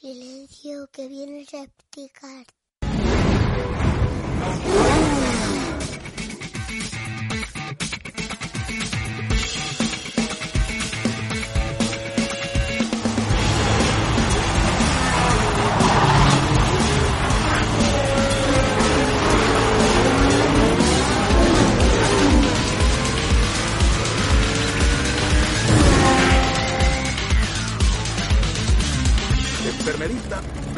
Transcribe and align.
Silencio, 0.00 0.88
que 0.90 1.08
viene 1.08 1.44
a 1.52 1.66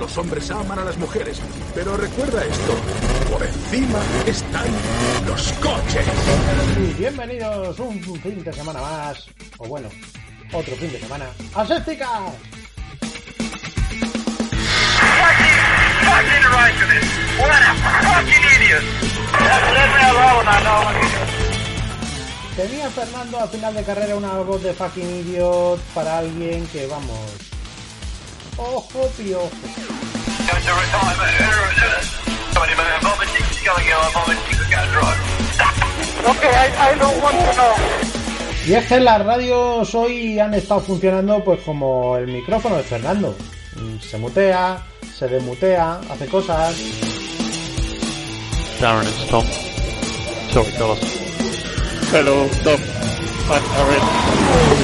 los 0.02 0.19
hombres 0.19 0.51
aman 0.51 0.80
a 0.80 0.84
las 0.84 0.98
mujeres, 0.98 1.41
pero 1.77 1.97
recuerda 1.97 2.45
esto, 2.45 2.74
por 3.30 3.41
encima 3.41 4.01
están 4.27 4.66
los 5.28 5.52
coches. 5.52 6.05
Bienvenidos 6.98 7.78
un 7.78 8.02
fin 8.02 8.42
de 8.42 8.52
semana 8.52 8.80
más, 8.80 9.28
o 9.59 9.69
bueno, 9.69 9.88
otro 10.52 10.75
fin 10.75 10.91
de 10.91 10.98
semana, 10.98 11.27
a 11.55 11.65
Sépticas. 11.65 12.09
fucking 16.03 16.47
right 16.50 16.75
to 16.80 16.87
this. 16.91 17.06
What 17.39 17.62
a 17.62 17.73
fucking 18.11 18.45
idiot. 18.56 18.84
Let 19.39 19.89
me 19.95 20.03
alone, 20.11 20.47
I 20.48 20.59
know. 20.64 20.83
Tenía 22.56 22.91
Fernando 22.91 23.39
al 23.39 23.48
final 23.48 23.73
de 23.73 23.84
carrera 23.84 24.16
una 24.16 24.34
voz 24.39 24.64
de 24.64 24.75
fucking 24.75 25.09
idiot 25.20 25.80
para 25.95 26.19
alguien 26.19 26.66
que 26.66 26.89
vamos. 26.89 27.53
Ojo 28.56 29.09
piojo. 29.16 29.91
Going 30.53 30.64
to 30.64 30.72
retire. 30.72 31.17
Somebody 32.53 32.75
may 32.77 32.84
have 32.84 33.03
vomiting, 33.03 33.47
going 33.64 33.86
to 33.89 33.95
have 33.97 34.12
vomiting, 34.12 34.59
get 34.69 34.84
drunk. 34.92 35.17
Okay, 36.28 36.53
I, 36.53 36.92
I 36.92 36.98
don't 36.98 37.22
want 37.22 37.36
to 37.41 37.53
know. 37.56 37.75
Y 38.67 38.75
es 38.75 38.86
que 38.86 39.00
las 39.00 39.25
radios 39.25 39.94
hoy 39.94 40.39
han 40.39 40.53
estado 40.55 40.81
funcionando 40.81 41.42
pues 41.42 41.61
como 41.62 42.17
el 42.19 42.27
micrófono 42.28 42.77
de 42.77 42.83
Fernando. 42.83 43.34
Mm, 43.77 43.98
Se 44.00 44.19
mutea, 44.19 44.83
se 45.19 45.27
demutea, 45.27 46.00
hace 46.11 46.27
cosas. 46.27 46.77
Darren, 48.78 49.06
it's 49.09 49.27
Tom. 49.28 49.44
Sorry, 50.53 50.70
Carlos. 50.72 50.98
Hello, 52.12 52.47
Tom. 52.62 52.81
I'm 53.48 53.62
Aaron. 53.75 54.81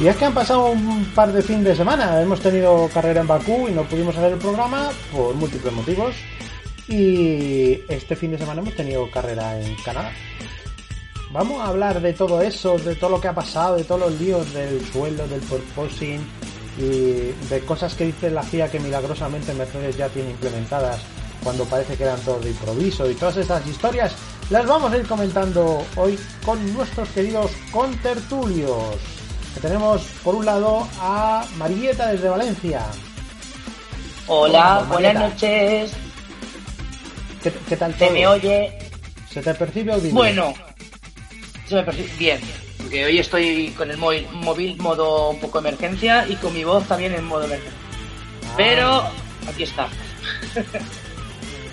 Y 0.00 0.08
es 0.08 0.16
que 0.16 0.24
han 0.24 0.32
pasado 0.32 0.70
un 0.70 1.04
par 1.14 1.30
de 1.30 1.42
fin 1.42 1.62
de 1.62 1.76
semana. 1.76 2.22
Hemos 2.22 2.40
tenido 2.40 2.88
carrera 2.88 3.20
en 3.20 3.26
Bakú 3.26 3.68
y 3.68 3.72
no 3.72 3.84
pudimos 3.84 4.16
hacer 4.16 4.32
el 4.32 4.38
programa 4.38 4.88
por 5.12 5.34
múltiples 5.34 5.74
motivos. 5.74 6.16
Y 6.88 7.82
este 7.86 8.16
fin 8.16 8.30
de 8.30 8.38
semana 8.38 8.62
hemos 8.62 8.74
tenido 8.74 9.10
carrera 9.10 9.60
en 9.60 9.76
Canadá. 9.84 10.10
Vamos 11.32 11.60
a 11.60 11.66
hablar 11.66 12.00
de 12.00 12.14
todo 12.14 12.40
eso, 12.40 12.78
de 12.78 12.94
todo 12.94 13.10
lo 13.10 13.20
que 13.20 13.28
ha 13.28 13.34
pasado, 13.34 13.76
de 13.76 13.84
todos 13.84 14.00
los 14.00 14.18
líos 14.18 14.50
del 14.54 14.82
suelo, 14.86 15.28
del 15.28 15.42
porposing 15.42 16.20
y 16.78 17.34
de 17.50 17.60
cosas 17.66 17.94
que 17.94 18.06
dice 18.06 18.30
la 18.30 18.42
CIA 18.42 18.70
que 18.70 18.80
milagrosamente 18.80 19.52
Mercedes 19.52 19.98
ya 19.98 20.08
tiene 20.08 20.30
implementadas 20.30 21.02
cuando 21.44 21.66
parece 21.66 21.96
que 21.96 22.04
eran 22.04 22.20
todos 22.20 22.42
de 22.42 22.50
improviso 22.50 23.10
y 23.10 23.14
todas 23.14 23.36
esas 23.36 23.66
historias 23.66 24.14
las 24.48 24.66
vamos 24.66 24.92
a 24.92 24.96
ir 24.96 25.06
comentando 25.06 25.84
hoy 25.96 26.18
con 26.44 26.72
nuestros 26.72 27.08
queridos 27.10 27.50
contertulios. 27.70 29.19
Que 29.54 29.60
tenemos 29.60 30.02
por 30.22 30.34
un 30.34 30.46
lado 30.46 30.86
a 31.00 31.44
Marieta 31.56 32.08
desde 32.08 32.28
Valencia. 32.28 32.82
Hola, 34.26 34.78
Hola, 34.78 34.86
buenas 34.88 35.14
noches. 35.14 35.92
¿Qué, 37.42 37.52
qué 37.68 37.76
tal 37.76 37.92
¿Se 37.94 38.04
todo? 38.06 38.10
me 38.14 38.26
oye? 38.26 38.78
¿Se 39.32 39.42
te 39.42 39.54
percibe 39.54 39.92
audible? 39.92 40.12
Bueno, 40.12 40.54
se 41.68 41.74
me 41.74 41.82
percibe 41.82 42.10
bien. 42.16 42.40
Porque 42.78 43.04
hoy 43.04 43.18
estoy 43.18 43.70
con 43.76 43.90
el 43.90 43.96
móvil, 43.98 44.26
móvil 44.32 44.76
modo 44.78 45.30
un 45.30 45.40
poco 45.40 45.58
emergencia 45.58 46.26
y 46.28 46.36
con 46.36 46.52
mi 46.54 46.64
voz 46.64 46.86
también 46.86 47.14
en 47.14 47.24
modo 47.24 47.44
emergencia. 47.44 47.78
Ah, 48.46 48.54
Pero 48.56 49.02
aquí 49.48 49.64
está. 49.64 49.88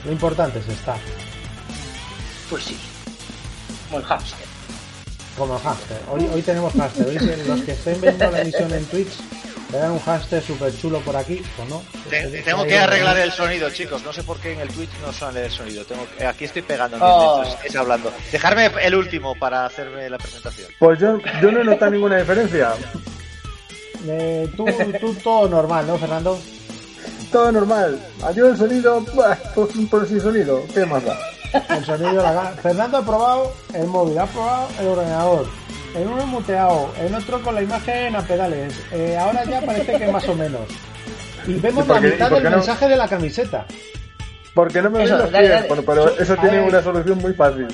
Lo 0.06 0.12
importante 0.12 0.60
es 0.60 0.68
estar. 0.68 0.98
Pues 2.50 2.64
sí. 2.64 2.78
Como 3.88 4.00
el 4.00 4.06
hamster. 4.06 4.47
Como 5.38 5.58
hámster. 5.60 5.98
Hoy, 6.12 6.28
hoy 6.34 6.42
tenemos 6.42 6.74
hámster. 6.74 7.08
Hoy 7.08 7.16
los 7.48 7.62
que 7.62 7.72
estén 7.74 8.02
viendo 8.02 8.32
la 8.32 8.42
emisión 8.42 8.74
en 8.74 8.86
Twitch 8.86 9.12
verán 9.72 9.92
un 9.92 10.00
hámster 10.00 10.42
súper 10.42 10.76
chulo 10.80 11.00
por 11.02 11.16
aquí, 11.16 11.42
¿o 11.62 11.66
no? 11.66 11.84
Te- 12.10 12.42
Tengo 12.42 12.66
que 12.66 12.78
arreglar 12.80 13.18
el 13.20 13.32
sonido, 13.32 13.70
chicos. 13.70 14.04
No 14.04 14.12
sé 14.14 14.24
por 14.24 14.40
qué 14.40 14.54
en 14.54 14.62
el 14.62 14.70
Twitch 14.70 14.90
no 15.06 15.14
sale 15.14 15.46
el 15.46 15.52
sonido. 15.52 15.86
Tengo 15.86 16.08
que- 16.18 16.26
aquí 16.26 16.46
estoy 16.46 16.64
pegando 16.64 16.98
Oh. 17.02 17.44
estáis 17.44 17.76
hablando. 17.76 18.12
Dejarme 18.32 18.72
el 18.82 18.96
último 18.96 19.36
para 19.36 19.66
hacerme 19.66 20.10
la 20.10 20.18
presentación. 20.18 20.70
Pues 20.80 21.00
yo, 21.00 21.20
yo 21.42 21.52
no 21.52 21.62
he 21.62 21.64
notado 21.64 21.92
ninguna 21.92 22.18
diferencia. 22.18 22.74
Eh, 24.08 24.50
tú, 24.56 24.66
tú 25.00 25.14
todo 25.16 25.50
normal, 25.50 25.86
¿no, 25.86 25.98
Fernando? 25.98 26.40
Todo 27.32 27.52
normal. 27.52 28.00
Adiós 28.24 28.52
el 28.52 28.58
sonido, 28.58 29.04
por 29.90 30.08
sin 30.08 30.22
sonido. 30.22 30.64
¿Qué 30.74 30.86
más 30.86 31.04
da? 31.04 31.18
El 31.70 31.86
sonido, 31.86 32.22
la 32.22 32.34
gana. 32.34 32.50
Fernando 32.52 32.98
ha 32.98 33.06
probado 33.06 33.54
el 33.74 33.88
móvil, 33.88 34.18
ha 34.20 34.26
probado 34.26 34.68
el 34.80 34.88
ordenador. 34.88 35.48
En 35.96 36.08
uno 36.08 36.28
muteado, 36.28 36.92
en 37.00 37.16
otro 37.16 37.42
con 37.42 37.56
la 37.56 37.62
imagen 37.64 38.16
a 38.16 38.22
pedales. 38.22 38.80
Eh, 38.92 39.18
ahora 39.18 39.44
ya 39.46 39.62
parece 39.62 39.98
que 39.98 40.12
más 40.12 40.28
o 40.28 40.36
menos. 40.36 40.62
Y 41.48 41.54
vemos 41.56 41.86
¿Y 41.86 41.88
por 41.88 41.96
la 41.96 42.02
qué- 42.02 42.14
mitad 42.14 42.30
del 42.32 42.44
no? 42.44 42.50
mensaje 42.52 42.88
de 42.88 42.96
la 42.98 43.08
camiseta. 43.08 43.66
Porque 44.54 44.82
no 44.82 44.90
me 44.90 45.04
Eso, 45.04 45.18
los 45.18 45.32
dale, 45.32 45.48
pies. 45.48 45.56
dale. 45.56 45.68
Bueno, 45.68 45.84
pero 45.86 46.10
eso 46.20 46.36
tiene 46.38 46.62
una 46.62 46.82
solución 46.82 47.18
muy 47.20 47.34
fácil. 47.34 47.68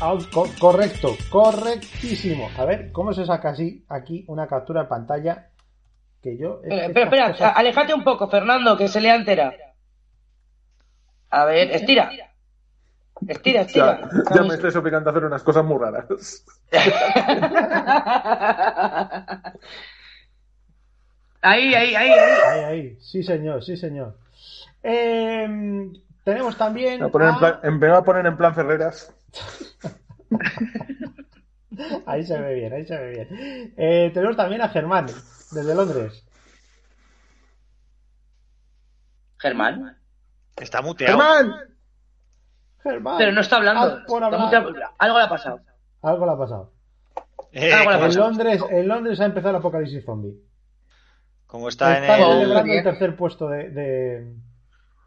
Ah, 0.00 0.14
co- 0.32 0.48
correcto, 0.58 1.16
correctísimo. 1.30 2.50
A 2.56 2.64
ver, 2.64 2.90
¿cómo 2.90 3.12
se 3.12 3.24
saca 3.26 3.50
así 3.50 3.84
aquí 3.88 4.24
una 4.28 4.46
captura 4.46 4.82
de 4.82 4.88
pantalla? 4.88 5.48
Que 6.22 6.36
yo. 6.38 6.60
es 6.64 6.70
Espera, 6.72 6.86
espera, 6.86 7.04
espera, 7.04 7.24
estas 7.26 7.38
cosas- 7.38 7.52
alejate 7.56 7.94
un 7.94 8.04
poco, 8.04 8.28
Fernando, 8.30 8.76
que 8.76 8.88
se 8.88 9.00
lea 9.00 9.14
entera. 9.14 9.52
A 11.30 11.44
ver, 11.44 11.70
estira. 11.72 12.10
Estira, 13.28 13.60
estira. 13.62 14.08
ya 14.34 14.42
me 14.42 14.54
estáis 14.54 14.74
obligando 14.76 15.08
a 15.10 15.12
hacer 15.12 15.24
unas 15.24 15.42
cosas 15.42 15.64
muy 15.64 15.78
raras. 15.78 16.06
ahí, 21.42 21.74
ahí, 21.74 21.94
ahí, 21.94 21.94
ahí. 21.94 22.10
Ahí, 22.48 22.60
ahí. 22.64 22.98
Sí, 23.00 23.22
señor, 23.22 23.62
sí, 23.64 23.76
señor. 23.76 24.18
Eh, 24.82 25.88
tenemos 26.24 26.56
también. 26.56 27.00
Me 27.00 27.06
voy 27.06 27.08
a 27.08 27.12
poner 27.12 27.28
en 27.28 27.34
a- 27.34 27.38
plan, 27.38 27.60
en- 27.62 27.78
me 27.78 27.88
voy 27.88 27.96
a 27.96 28.02
poner 28.02 28.26
en 28.26 28.36
plan 28.36 28.54
Ferreras. 28.54 29.14
Ahí 32.04 32.26
se 32.26 32.38
ve 32.38 32.54
bien, 32.54 32.70
ahí 32.74 32.84
se 32.84 32.94
ve 32.98 33.10
bien. 33.12 33.72
Eh, 33.78 34.10
tenemos 34.12 34.36
también 34.36 34.60
a 34.60 34.68
Germán, 34.68 35.06
desde 35.06 35.74
Londres. 35.74 36.22
Germán. 39.38 39.96
Está 40.56 40.82
muteado. 40.82 41.18
¡Germán! 41.18 41.71
Germán. 42.82 43.16
Pero 43.18 43.32
no 43.32 43.40
está 43.40 43.56
hablando. 43.56 43.80
Ah, 43.82 44.02
por 44.06 44.22
Está 44.22 44.36
hablar. 44.36 44.62
muy- 44.62 44.80
Algo 44.98 45.18
le 45.18 45.24
ha 45.24 45.28
pasado. 45.28 45.60
Algo 46.02 46.26
le 46.26 46.32
ha 46.32 46.36
pasado. 46.38 46.72
Eh, 47.52 47.70
Ah, 47.72 48.06
En. 48.06 48.16
Londres, 48.16 48.62
en 48.70 48.88
Londres 48.88 49.20
ha 49.20 49.24
empezado 49.26 49.50
el 49.50 49.56
apocalipsis 49.56 50.04
zombie. 50.04 50.34
como 51.46 51.68
está 51.68 51.98
en 51.98 52.04
Está 52.04 52.16
el... 52.18 52.24
celebrando 52.24 52.72
el- 52.72 52.78
el 52.78 52.82
tercer 52.84 53.14
puesto 53.16 53.48
de, 53.48 53.68
de, 53.70 54.34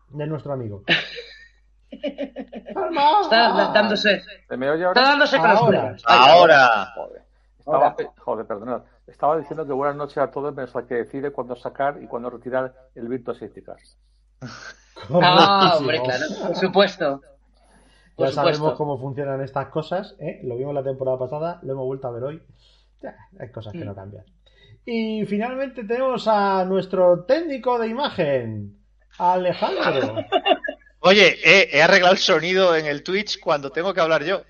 de 0.10 0.28
nuestro 0.28 0.54
amigo. 0.54 0.84
Está 1.92 3.54
da- 3.54 3.72
dándose. 3.74 4.22
¿Se 4.48 4.58
me 4.58 4.70
oye 4.70 4.86
Está 4.86 5.02
dándose 5.02 5.38
con 5.38 5.50
Ahora. 5.50 5.96
Ahora. 6.06 6.92
Joder. 6.96 7.22
Estaba, 7.60 7.78
Ahora. 7.78 7.96
pe- 7.96 8.10
joder, 8.20 8.46
perdonad. 8.46 8.82
Estaba 9.08 9.38
diciendo 9.38 9.66
que 9.66 9.74
buenas 9.74 9.96
noches 9.96 10.18
a 10.18 10.30
todos, 10.30 10.54
menos 10.54 10.76
al 10.76 10.86
que 10.88 10.96
decide 10.96 11.32
cuándo 11.32 11.56
sacar 11.56 12.02
y 12.02 12.08
cuándo 12.08 12.30
retirar 12.30 12.74
el 12.96 13.08
Virtua 13.08 13.34
Card. 13.40 13.80
Ah, 15.22 15.76
hombre, 15.78 16.02
claro. 16.02 16.26
Por 16.48 16.56
supuesto. 16.56 17.22
Por 18.16 18.28
Ya 18.28 18.34
sabemos 18.34 18.74
cómo 18.76 18.98
funcionan 18.98 19.42
estas 19.42 19.68
cosas, 19.68 20.16
¿eh? 20.20 20.40
lo 20.44 20.56
vimos 20.58 20.74
la 20.74 20.84
temporada 20.84 21.18
pasada, 21.20 21.60
lo 21.64 21.74
hemos 21.74 21.86
vuelto 21.86 22.08
a 22.08 22.12
ver 22.12 22.24
hoy. 22.24 22.42
Ya, 23.02 23.16
hay 23.40 23.52
cosas 23.52 23.74
que 23.74 23.80
Mm. 23.80 23.86
no 23.88 23.96
cambian. 23.96 24.24
Y 24.86 25.26
finalmente 25.26 25.84
tenemos 25.84 26.28
a 26.28 26.64
nuestro 26.66 27.24
técnico 27.26 27.78
de 27.80 27.88
imagen, 27.88 28.78
Alejandro. 29.18 30.16
Oye, 31.00 31.38
eh, 31.44 31.70
he 31.72 31.82
arreglado 31.84 32.14
el 32.14 32.20
sonido 32.20 32.76
en 32.76 32.86
el 32.86 33.04
Twitch 33.04 33.40
cuando 33.40 33.70
tengo 33.72 33.94
que 33.94 34.02
hablar 34.02 34.24
yo. 34.24 34.42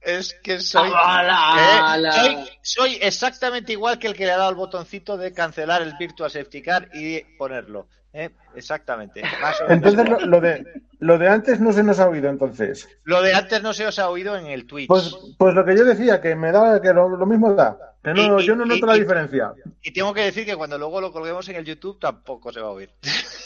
Es 0.00 0.34
que 0.42 0.58
soy, 0.58 0.90
¡Hala, 0.92 1.54
eh, 1.58 1.80
hala! 1.80 2.12
soy, 2.12 2.36
soy 2.62 2.98
exactamente 3.00 3.72
igual 3.72 3.98
que 4.00 4.08
el 4.08 4.14
que 4.14 4.24
le 4.26 4.32
ha 4.32 4.36
dado 4.36 4.50
el 4.50 4.56
botoncito 4.56 5.16
de 5.16 5.32
cancelar 5.32 5.80
el 5.82 5.94
Virtual 5.96 6.28
Safety 6.30 6.60
Car 6.62 6.88
y 6.92 7.20
ponerlo. 7.38 7.86
eh, 8.12 8.30
Exactamente. 8.56 9.22
Más 9.40 9.60
o 9.60 9.68
menos 9.68 9.92
Entonces 9.94 10.26
lo 10.26 10.40
de 10.40 10.64
Lo 11.02 11.18
de 11.18 11.28
antes 11.28 11.58
no 11.58 11.72
se 11.72 11.82
nos 11.82 11.98
ha 11.98 12.08
oído 12.08 12.30
entonces. 12.30 12.88
Lo 13.02 13.22
de 13.22 13.34
antes 13.34 13.60
no 13.60 13.74
se 13.74 13.84
os 13.86 13.98
ha 13.98 14.08
oído 14.08 14.36
en 14.36 14.46
el 14.46 14.66
Twitch. 14.68 14.86
Pues, 14.86 15.12
pues 15.36 15.52
lo 15.52 15.64
que 15.64 15.76
yo 15.76 15.84
decía, 15.84 16.20
que 16.20 16.36
me 16.36 16.52
da 16.52 16.80
que 16.80 16.92
lo, 16.92 17.08
lo 17.08 17.26
mismo 17.26 17.52
da. 17.54 17.76
Que 18.04 18.14
no, 18.14 18.38
Y- 18.40 18.46
yo 18.46 18.54
no 18.54 18.64
noto 18.64 18.84
y- 18.86 18.88
la 18.88 18.96
y- 18.96 19.00
diferencia. 19.00 19.52
Y 19.82 19.92
tengo 19.92 20.14
que 20.14 20.20
decir 20.20 20.46
que 20.46 20.54
cuando 20.54 20.78
luego 20.78 21.00
lo 21.00 21.10
colguemos 21.10 21.48
en 21.48 21.56
el 21.56 21.64
YouTube 21.64 21.98
tampoco 21.98 22.52
se 22.52 22.60
va 22.60 22.68
a 22.68 22.70
oír. 22.70 22.90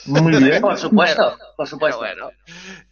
Muy 0.05 0.37
bien. 0.37 0.61
Por 0.61 0.77
supuesto, 0.77 1.37
por 1.57 1.67
supuesto. 1.67 1.99
Bueno, 1.99 2.29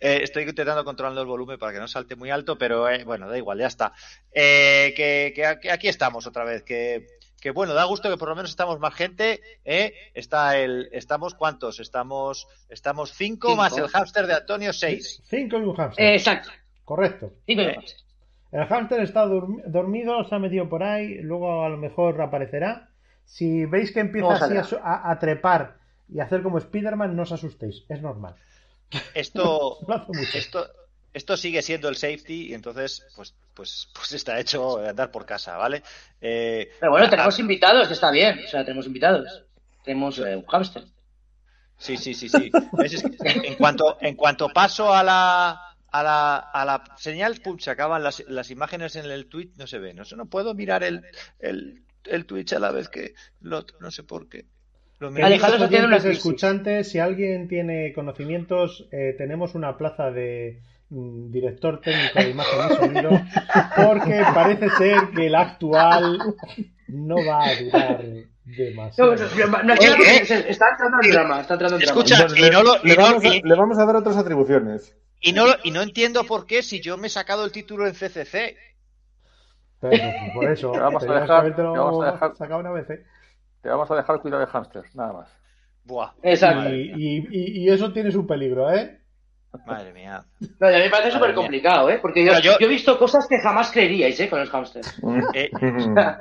eh, 0.00 0.20
estoy 0.22 0.44
intentando 0.44 0.82
controlando 0.82 1.20
el 1.20 1.26
volumen 1.26 1.58
para 1.58 1.72
que 1.74 1.78
no 1.78 1.86
salte 1.86 2.16
muy 2.16 2.30
alto, 2.30 2.56
pero 2.56 2.88
eh, 2.88 3.04
bueno, 3.04 3.28
da 3.28 3.36
igual, 3.36 3.58
ya 3.58 3.66
está. 3.66 3.92
Eh, 4.32 4.94
que, 4.96 5.32
que 5.36 5.44
aquí- 5.46 5.68
aquí 5.68 5.88
estamos 5.88 6.26
otra 6.26 6.42
vez, 6.44 6.62
que, 6.62 7.06
que 7.44 7.50
bueno, 7.50 7.74
da 7.74 7.84
gusto 7.84 8.08
que 8.08 8.16
por 8.16 8.30
lo 8.30 8.34
menos 8.36 8.50
estamos 8.50 8.80
más 8.80 8.94
gente, 8.94 9.42
¿eh? 9.66 9.92
Está 10.14 10.56
el, 10.56 10.88
estamos 10.92 11.34
cuántos, 11.34 11.78
estamos, 11.78 12.46
estamos 12.70 13.12
cinco, 13.12 13.48
Cinco. 13.48 13.60
más 13.62 13.76
el 13.76 13.86
hámster 13.88 14.26
de 14.26 14.32
Antonio 14.32 14.72
seis. 14.72 15.22
Cinco 15.26 15.58
y 15.58 15.62
un 15.64 15.74
hámster. 15.74 16.02
Eh, 16.06 16.14
exacto. 16.14 16.48
Correcto. 16.86 17.32
Cinco 17.44 17.60
minutos. 17.64 18.02
El 18.50 18.64
hámster 18.64 19.00
está 19.02 19.26
dormido, 19.26 20.24
se 20.24 20.34
ha 20.34 20.38
metido 20.38 20.70
por 20.70 20.82
ahí, 20.84 21.16
luego 21.20 21.64
a 21.64 21.68
lo 21.68 21.76
mejor 21.76 22.18
aparecerá. 22.22 22.88
Si 23.26 23.66
veis 23.66 23.92
que 23.92 24.00
empieza 24.00 24.32
así 24.36 24.76
a, 24.76 24.78
a- 24.82 25.10
a 25.10 25.18
trepar 25.18 25.76
y 26.08 26.20
a 26.20 26.24
hacer 26.24 26.42
como 26.42 26.56
Spider-Man, 26.56 27.14
no 27.14 27.24
os 27.24 27.32
asustéis, 27.32 27.84
es 27.90 28.00
normal. 28.00 28.36
Esto, 29.12 29.78
Lo 29.86 29.94
hace 29.94 30.12
mucho. 30.18 30.38
esto, 30.38 30.66
esto 31.14 31.36
sigue 31.36 31.62
siendo 31.62 31.88
el 31.88 31.96
safety 31.96 32.48
y 32.48 32.54
entonces, 32.54 33.06
pues, 33.16 33.34
pues, 33.54 33.88
pues 33.94 34.12
está 34.12 34.38
hecho 34.38 34.78
andar 34.78 35.10
por 35.10 35.24
casa, 35.24 35.56
¿vale? 35.56 35.82
Eh, 36.20 36.68
Pero 36.80 36.92
bueno, 36.92 37.08
tenemos 37.08 37.38
invitados, 37.38 37.88
que 37.88 37.94
está 37.94 38.10
bien. 38.10 38.40
O 38.44 38.48
sea, 38.48 38.64
tenemos 38.64 38.86
invitados. 38.86 39.44
Tenemos 39.84 40.18
eh, 40.18 40.36
un 40.36 40.44
hámster. 40.44 40.84
Sí, 41.78 41.96
sí, 41.96 42.14
sí, 42.14 42.28
sí. 42.28 42.50
¿Ves? 42.72 42.94
Es 42.94 43.02
que 43.02 43.48
en 43.48 43.54
cuanto, 43.54 43.96
en 44.00 44.16
cuanto 44.16 44.48
paso 44.48 44.92
a 44.92 45.02
la, 45.02 45.76
a 45.90 46.02
la, 46.02 46.36
a 46.36 46.64
la 46.64 46.84
señal, 46.96 47.40
pum, 47.40 47.58
se 47.58 47.70
acaban 47.70 48.02
las, 48.02 48.24
las 48.28 48.50
imágenes 48.50 48.96
en 48.96 49.10
el 49.10 49.26
tweet, 49.26 49.50
no 49.56 49.66
se 49.66 49.78
ven. 49.78 49.96
No, 49.96 50.02
no 50.16 50.26
puedo 50.26 50.54
mirar 50.54 50.82
el, 50.82 51.02
el, 51.38 51.82
el 52.04 52.26
Twitch 52.26 52.52
a 52.52 52.58
la 52.58 52.70
vez 52.70 52.88
que 52.88 53.14
lo 53.40 53.58
otro, 53.58 53.78
no 53.80 53.90
sé 53.90 54.02
por 54.02 54.28
qué. 54.28 54.46
Alejandro 55.00 55.66
escuchantes, 56.08 56.90
si 56.90 56.98
alguien 56.98 57.48
tiene 57.48 57.92
conocimientos, 57.92 58.88
eh, 58.90 59.14
tenemos 59.18 59.54
una 59.54 59.76
plaza 59.76 60.10
de 60.10 60.62
director 60.90 61.80
técnico 61.80 62.18
de 62.18 62.30
imagen 62.30 62.60
y 62.70 62.74
sonido, 62.76 63.10
porque 63.76 64.22
parece 64.34 64.70
ser 64.70 65.10
que 65.14 65.26
el 65.26 65.34
actual 65.34 66.18
no 66.88 67.16
va 67.26 67.44
a 67.46 67.54
durar 67.62 68.04
demasiado. 68.44 69.14
No, 69.16 69.62
no, 69.64 69.74
claro, 69.74 70.04
eh. 70.04 70.22
está 70.48 70.68
entrando 70.70 70.98
en 71.02 71.10
drama. 71.10 71.40
Está 71.40 71.54
entrando 71.54 71.76
en 71.76 71.82
drama. 71.82 72.00
Escucha, 72.00 72.14
Entonces, 72.22 72.46
y 72.46 72.50
no 72.50 72.62
lo- 72.62 72.82
le, 72.82 72.92
y 72.92 72.96
no- 72.96 73.02
vamos 73.02 73.24
a, 73.24 73.28
y- 73.28 73.42
le 73.42 73.54
vamos 73.54 73.78
a 73.78 73.86
dar 73.86 73.96
otras 73.96 74.16
atribuciones. 74.16 74.96
Y 75.20 75.32
no, 75.32 75.46
y 75.62 75.70
no 75.70 75.80
entiendo 75.82 76.24
por 76.24 76.46
qué 76.46 76.62
si 76.62 76.80
yo 76.80 76.96
me 76.98 77.06
he 77.06 77.10
sacado 77.10 77.44
el 77.44 77.52
título 77.52 77.86
en 77.86 77.94
CCC. 77.94 78.56
Pero, 79.80 79.96
pues, 80.02 80.32
por 80.34 80.50
eso, 80.50 80.72
Te 80.72 80.78
vamos 80.80 81.02
a 81.02 81.14
dejar- 81.20 81.56
te 81.56 81.62
vamos 81.62 82.04
a 82.06 82.12
dejar- 82.12 82.36
sacado 82.36 82.60
una 82.60 82.70
vez. 82.72 82.88
¿eh? 82.90 83.04
Te 83.62 83.68
vamos 83.70 83.90
a 83.90 83.96
dejar 83.96 84.20
cuidado 84.20 84.40
de 84.44 84.50
hámsters, 84.52 84.94
nada 84.94 85.12
más. 85.12 85.28
Buah, 85.84 86.12
Exacto. 86.22 86.70
Y, 86.70 86.92
y- 86.96 87.26
y- 87.30 87.64
y 87.64 87.68
eso 87.70 87.92
tiene 87.92 88.10
su 88.10 88.26
peligro, 88.26 88.70
¿eh? 88.72 89.00
Madre 89.66 89.92
mía. 89.92 90.24
No, 90.60 90.70
y 90.70 90.74
a 90.74 90.76
mí 90.78 90.84
me 90.84 90.90
parece 90.90 91.10
súper 91.12 91.34
complicado, 91.34 91.90
¿eh? 91.90 91.98
Porque 92.00 92.24
yo, 92.24 92.32
Pero 92.32 92.42
yo- 92.44 92.58
yo 92.58 92.66
he 92.66 92.70
visto 92.70 92.98
cosas 92.98 93.26
que 93.28 93.38
jamás 93.38 93.70
creeríais, 93.70 94.18
¿eh? 94.20 94.28
Con 94.28 94.40
los 94.40 94.50
hámsters. 94.50 94.94
Eh, 95.34 95.50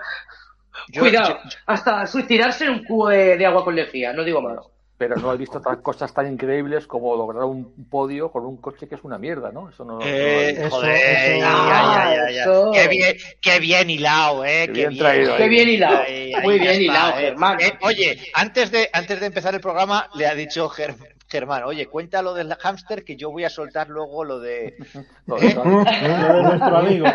yo- 0.89 1.01
Cuidado, 1.01 1.30
yo- 1.44 1.50
hasta 1.68 2.06
suicidarse 2.07 2.65
en 2.65 2.71
un 2.71 2.83
cubo 2.85 3.09
de, 3.09 3.38
de 3.38 3.45
agua 3.45 3.63
con 3.63 3.75
lejía, 3.75 4.13
no 4.13 4.24
digo 4.24 4.41
más. 4.41 4.59
Pero 4.95 5.15
no 5.15 5.33
he 5.33 5.38
visto 5.38 5.57
otras 5.57 5.77
cosas 5.77 6.13
tan 6.13 6.31
increíbles 6.31 6.85
como 6.88 7.15
lograr 7.18 7.44
un 7.44 7.89
podio 7.89 8.31
con 8.31 8.45
un 8.45 8.57
coche 8.57 8.88
que 8.88 8.95
es 8.95 9.03
una 9.03 9.18
mierda, 9.18 9.51
¿no? 9.51 9.68
Eso 9.69 9.83
no, 9.83 9.94
no 9.94 10.00
lo 10.00 10.06
he 10.06 10.44
Eh, 10.44 10.47
visto. 10.51 10.65
Eso- 10.68 10.75
joder, 10.77 10.95
eso- 10.95 11.39
ya, 11.39 11.41
ya, 11.41 12.15
ya, 12.15 12.31
ya. 12.31 12.41
eso. 12.44 12.71
Qué 12.74 12.88
bien, 12.88 13.18
qué 13.41 13.59
bien 13.59 13.89
hilado, 13.89 14.45
eh. 14.45 14.65
Qué 14.68 14.71
bien 14.71 14.97
traído, 14.97 15.36
Qué 15.36 15.47
bien 15.50 15.69
hilado. 15.69 16.03
Ahí, 16.03 16.33
Muy 16.44 16.59
bien 16.59 16.71
está, 16.71 16.81
hilado, 16.83 17.12
eh. 17.19 17.21
Germán. 17.24 17.57
Eh, 17.59 17.74
oye, 17.81 18.19
antes 18.36 18.71
de, 18.71 18.89
antes 18.94 19.19
de 19.19 19.25
empezar 19.25 19.53
el 19.56 19.62
programa, 19.62 20.09
le 20.15 20.27
ha 20.27 20.36
dicho 20.36 20.69
Ger- 20.69 20.95
Germán, 21.29 21.63
oye, 21.63 21.87
cuenta 21.87 22.21
lo 22.21 22.33
del 22.35 22.53
hámster 22.53 23.03
que 23.03 23.15
yo 23.15 23.31
voy 23.31 23.43
a 23.43 23.49
soltar 23.49 23.89
luego 23.89 24.23
lo 24.23 24.39
de... 24.39 24.75
Lo 25.25 25.37
de- 25.37 25.53
Lo 25.55 25.63
de 25.63 26.43
nuestro 26.43 26.77
amigo. 26.77 27.05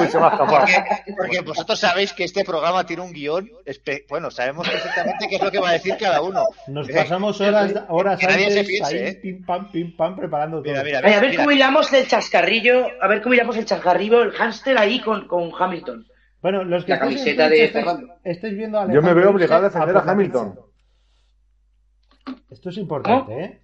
Uy, 0.00 0.06
se 0.08 0.18
me 0.18 0.24
ha 0.24 0.28
escapado. 0.30 0.48
Porque, 0.48 1.14
porque 1.16 1.40
vosotros 1.42 1.78
sabéis 1.78 2.12
que 2.12 2.24
este 2.24 2.44
programa 2.44 2.84
tiene 2.84 3.02
un 3.02 3.12
guion, 3.12 3.48
bueno, 4.08 4.30
sabemos 4.30 4.68
perfectamente 4.68 5.28
qué 5.28 5.36
es 5.36 5.42
lo 5.42 5.50
que 5.50 5.58
va 5.60 5.68
a 5.68 5.72
decir 5.74 5.96
cada 6.00 6.22
uno. 6.22 6.42
Nos 6.66 6.88
Eh, 6.88 6.94
pasamos 6.94 7.40
horas, 7.40 7.72
horas 7.88 8.18
que 8.18 8.26
nadie 8.26 8.50
se 8.50 8.60
antes 8.60 8.66
piense, 8.68 8.96
ahí, 8.98 9.08
¿eh? 9.10 9.18
pim 9.22 9.44
pam, 9.44 9.70
pim 9.70 9.96
pam, 9.96 10.16
preparando 10.16 10.62
todo. 10.62 10.72
Mira, 10.72 10.82
mira, 10.82 11.00
Ay, 11.04 11.12
a 11.12 11.20
ver 11.20 11.30
mira. 11.30 11.42
cómo 11.44 11.52
hilamos 11.52 11.92
el 11.92 12.08
chascarrillo, 12.08 12.86
a 13.00 13.06
ver 13.06 13.22
cómo 13.22 13.34
hilamos 13.34 13.56
el 13.58 13.64
chascarrillo, 13.66 14.22
el 14.22 14.32
hámster 14.32 14.76
ahí 14.78 15.00
con, 15.00 15.28
con 15.28 15.50
Hamilton. 15.56 16.06
Bueno, 16.42 16.64
los 16.64 16.84
que 16.84 16.92
La 16.92 16.98
camiseta 17.00 17.48
de 17.48 17.64
estáis, 17.64 17.84
Fernando. 17.84 18.14
estáis 18.24 18.56
viendo 18.56 18.78
a 18.80 18.92
Yo 18.92 19.02
me 19.02 19.14
veo 19.14 19.30
obligado 19.30 19.66
a 19.66 19.68
defender 19.68 19.96
a 19.96 20.00
Hamilton. 20.00 20.58
Esto 22.50 22.70
es 22.70 22.76
importante, 22.78 23.44
¿eh? 23.44 23.60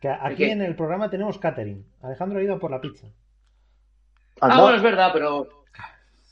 Que 0.00 0.08
aquí 0.08 0.36
qué? 0.36 0.52
en 0.52 0.62
el 0.62 0.74
programa 0.76 1.08
tenemos 1.10 1.38
catering. 1.38 1.84
Alejandro 2.02 2.38
ha 2.38 2.42
ido 2.42 2.58
por 2.58 2.70
la 2.70 2.80
pizza. 2.80 3.06
Ah, 4.40 4.46
Anda, 4.50 4.62
bueno, 4.62 4.76
es 4.76 4.82
verdad, 4.82 5.10
pero 5.12 5.48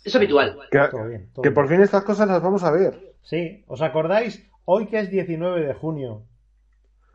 es 0.04 0.14
habitual. 0.14 0.58
que, 0.70 0.78
Todo 0.90 1.06
bien. 1.06 1.28
todo 1.32 1.42
que 1.42 1.48
bien. 1.48 1.54
por 1.54 1.68
fin 1.68 1.80
estas 1.80 2.02
cosas 2.04 2.28
las 2.28 2.42
vamos 2.42 2.62
a 2.64 2.70
ver. 2.70 3.14
Sí, 3.22 3.64
¿os 3.68 3.80
acordáis? 3.80 4.44
Hoy 4.64 4.86
que 4.86 4.98
es 4.98 5.10
19 5.10 5.64
de 5.66 5.74
junio, 5.74 6.22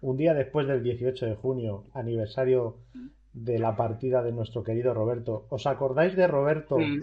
un 0.01 0.17
día 0.17 0.33
después 0.33 0.67
del 0.67 0.81
18 0.83 1.25
de 1.25 1.35
junio, 1.35 1.85
aniversario 1.93 2.77
de 3.33 3.59
la 3.59 3.75
partida 3.75 4.23
de 4.23 4.31
nuestro 4.31 4.63
querido 4.63 4.93
Roberto, 4.93 5.45
¿os 5.49 5.67
acordáis 5.67 6.15
de 6.15 6.27
Roberto 6.27 6.77
Mm. 6.79 7.01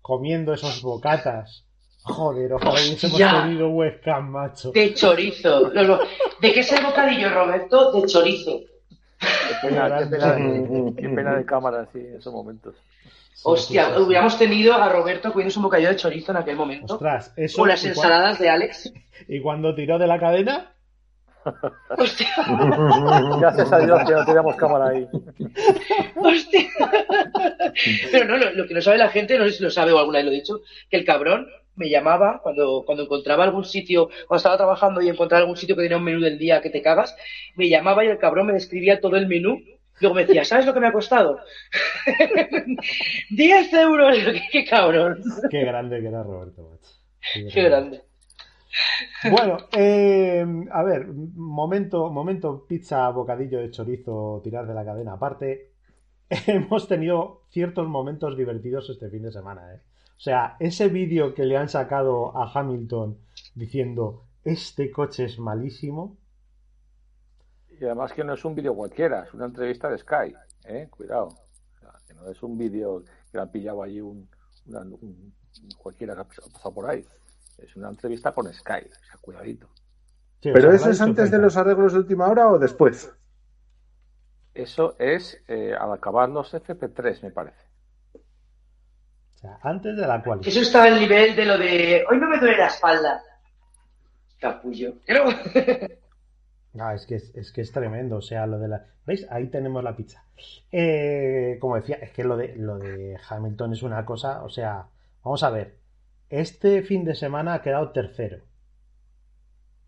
comiendo 0.00 0.54
esos 0.54 0.80
bocatas? 0.82 1.66
Joder, 2.02 2.52
ojalá 2.54 2.72
hubiésemos 2.72 3.18
tenido 3.18 3.68
webcam, 3.70 4.30
macho. 4.30 4.72
De 4.72 4.94
chorizo. 4.94 5.70
¿De 5.70 6.52
qué 6.52 6.60
es 6.60 6.72
el 6.72 6.84
bocadillo, 6.84 7.28
Roberto? 7.30 7.92
De 7.92 8.06
chorizo. 8.06 8.60
Qué 9.18 9.68
pena, 9.68 9.98
qué 9.98 10.06
pena 10.06 10.32
de, 10.32 10.94
qué 10.96 11.08
pena 11.08 11.36
de 11.36 11.44
cámara, 11.44 11.86
sí, 11.92 11.98
en 11.98 12.16
esos 12.16 12.32
momentos. 12.32 12.74
Hostia, 13.42 13.86
sí, 13.86 13.92
sí. 13.96 14.02
hubiéramos 14.02 14.38
tenido 14.38 14.74
a 14.74 14.88
Roberto 14.88 15.30
comiendo 15.32 15.54
un 15.56 15.62
bocadillo 15.62 15.90
de 15.90 15.96
chorizo 15.96 16.32
en 16.32 16.38
aquel 16.38 16.56
momento. 16.56 16.94
Ostras, 16.94 17.32
eso. 17.36 17.62
O 17.62 17.66
las 17.66 17.84
ensaladas 17.84 18.38
de 18.38 18.48
Alex. 18.48 18.92
Y 19.28 19.42
cuando 19.42 19.74
tiró 19.74 19.98
de 19.98 20.06
la 20.06 20.18
cadena, 20.18 20.72
Hostia, 21.98 22.28
Gracias 23.38 23.72
a 23.72 23.78
Dios 23.80 24.00
que 24.06 24.12
no 24.12 24.24
teníamos 24.24 24.56
cámara 24.56 24.88
ahí. 24.88 25.06
hostia. 26.16 26.68
Pero 28.12 28.24
no, 28.26 28.36
lo, 28.36 28.52
lo 28.52 28.66
que 28.66 28.74
no 28.74 28.82
sabe 28.82 28.98
la 28.98 29.08
gente, 29.08 29.38
no 29.38 29.44
sé 29.44 29.52
si 29.52 29.62
lo 29.62 29.70
sabe 29.70 29.92
o 29.92 29.98
alguna 29.98 30.18
vez 30.18 30.26
lo 30.26 30.32
he 30.32 30.36
dicho, 30.36 30.60
que 30.90 30.98
el 30.98 31.04
cabrón 31.04 31.48
me 31.76 31.88
llamaba 31.88 32.40
cuando, 32.42 32.82
cuando 32.84 33.04
encontraba 33.04 33.44
algún 33.44 33.64
sitio, 33.64 34.08
cuando 34.26 34.36
estaba 34.38 34.56
trabajando 34.56 35.00
y 35.00 35.08
encontraba 35.08 35.42
algún 35.42 35.56
sitio 35.56 35.76
que 35.76 35.82
tenía 35.82 35.96
un 35.96 36.04
menú 36.04 36.20
del 36.20 36.38
día 36.38 36.60
que 36.60 36.70
te 36.70 36.82
cagas, 36.82 37.16
me 37.56 37.68
llamaba 37.68 38.04
y 38.04 38.08
el 38.08 38.18
cabrón 38.18 38.46
me 38.46 38.52
describía 38.52 39.00
todo 39.00 39.16
el 39.16 39.26
menú. 39.26 39.58
Luego 40.00 40.14
me 40.14 40.24
decía, 40.24 40.44
¿sabes 40.44 40.64
lo 40.66 40.72
que 40.72 40.80
me 40.80 40.86
ha 40.86 40.92
costado? 40.92 41.38
10 43.30 43.72
euros. 43.74 44.16
¿Qué, 44.24 44.42
qué 44.50 44.64
cabrón? 44.64 45.22
qué 45.50 45.64
grande 45.64 46.00
que 46.00 46.08
era 46.08 46.22
Roberto, 46.22 46.70
macho. 46.70 46.90
Qué 47.52 47.62
grande. 47.62 48.02
Bueno, 49.30 49.56
eh, 49.76 50.44
a 50.70 50.82
ver, 50.82 51.08
momento, 51.08 52.10
momento 52.10 52.66
pizza, 52.66 53.08
bocadillo 53.10 53.58
de 53.58 53.70
chorizo, 53.70 54.40
tirar 54.42 54.66
de 54.66 54.74
la 54.74 54.84
cadena 54.84 55.14
aparte. 55.14 55.72
Hemos 56.46 56.86
tenido 56.88 57.42
ciertos 57.50 57.88
momentos 57.88 58.36
divertidos 58.36 58.88
este 58.88 59.10
fin 59.10 59.22
de 59.22 59.32
semana, 59.32 59.74
¿eh? 59.74 59.80
O 60.20 60.22
sea, 60.22 60.56
ese 60.60 60.86
vídeo 60.88 61.34
que 61.34 61.44
le 61.44 61.56
han 61.56 61.68
sacado 61.68 62.36
a 62.36 62.48
Hamilton 62.54 63.18
diciendo 63.56 64.28
este 64.44 64.92
coche 64.92 65.24
es 65.24 65.40
malísimo. 65.40 66.16
Y 67.68 67.84
además 67.84 68.12
que 68.12 68.24
no 68.24 68.34
es 68.34 68.44
un 68.44 68.54
vídeo 68.54 68.74
cualquiera, 68.74 69.24
es 69.24 69.32
una 69.34 69.46
entrevista 69.46 69.88
de 69.88 69.98
Sky, 69.98 70.34
¿eh? 70.64 70.88
Cuidado. 70.90 71.28
O 71.28 71.78
sea, 71.80 71.92
que 72.06 72.14
no 72.14 72.28
es 72.28 72.42
un 72.42 72.58
vídeo 72.58 73.02
que 73.04 73.10
le 73.38 73.40
han 73.40 73.50
pillado 73.50 73.82
allí 73.82 74.00
un, 74.00 74.28
una- 74.66 74.80
un- 74.82 75.34
cualquiera 75.78 76.14
que 76.14 76.20
ha 76.20 76.24
pasado 76.24 76.74
por 76.74 76.88
ahí. 76.90 77.04
Es 77.58 77.76
una 77.76 77.88
entrevista 77.88 78.32
con 78.32 78.52
Sky, 78.52 78.72
o 78.90 79.04
sea, 79.04 79.18
cuidadito. 79.20 79.68
Sí, 80.42 80.50
o 80.50 80.56
¿Pero 80.56 80.72
sea, 80.72 80.74
eso 80.74 80.90
es 80.90 81.00
antes 81.00 81.30
de 81.32 81.38
los 81.38 81.56
arreglos 81.56 81.92
de 81.92 81.98
última 82.00 82.28
hora 82.28 82.46
o 82.48 82.58
después? 82.60 83.12
Eso 84.54 84.94
es 85.00 85.42
eh, 85.48 85.74
al 85.76 85.92
acabar 85.92 86.28
los 86.28 86.54
FP3, 86.54 87.20
me 87.24 87.32
parece. 87.32 87.66
O 89.40 89.42
sea, 89.42 89.58
antes 89.62 89.96
de 89.96 90.06
la 90.06 90.22
cual. 90.22 90.40
Eso 90.44 90.60
está 90.60 90.84
al 90.84 91.00
nivel 91.00 91.34
de 91.34 91.44
lo 91.46 91.56
de, 91.58 92.04
hoy 92.10 92.18
no 92.18 92.28
me 92.28 92.38
duele 92.38 92.58
la 92.58 92.66
espalda. 92.66 93.22
Capullo. 94.38 94.94
Pero- 95.06 95.24
Ah, 96.78 96.94
es 96.94 97.04
que 97.04 97.16
es, 97.16 97.34
es 97.34 97.50
que 97.50 97.62
es 97.62 97.72
tremendo, 97.72 98.18
o 98.18 98.22
sea, 98.22 98.46
lo 98.46 98.58
de 98.60 98.68
la... 98.68 98.84
¿Veis? 99.04 99.26
Ahí 99.30 99.48
tenemos 99.48 99.82
la 99.82 99.96
pizza. 99.96 100.22
Eh, 100.70 101.58
como 101.60 101.74
decía, 101.74 101.96
es 101.96 102.12
que 102.12 102.22
lo 102.22 102.36
de, 102.36 102.54
lo 102.56 102.78
de 102.78 103.18
Hamilton 103.28 103.72
es 103.72 103.82
una 103.82 104.04
cosa, 104.04 104.44
o 104.44 104.48
sea, 104.50 104.86
vamos 105.24 105.42
a 105.42 105.50
ver. 105.50 105.74
Este 106.28 106.82
fin 106.82 107.04
de 107.04 107.16
semana 107.16 107.54
ha 107.54 107.62
quedado 107.62 107.90
tercero. 107.90 108.44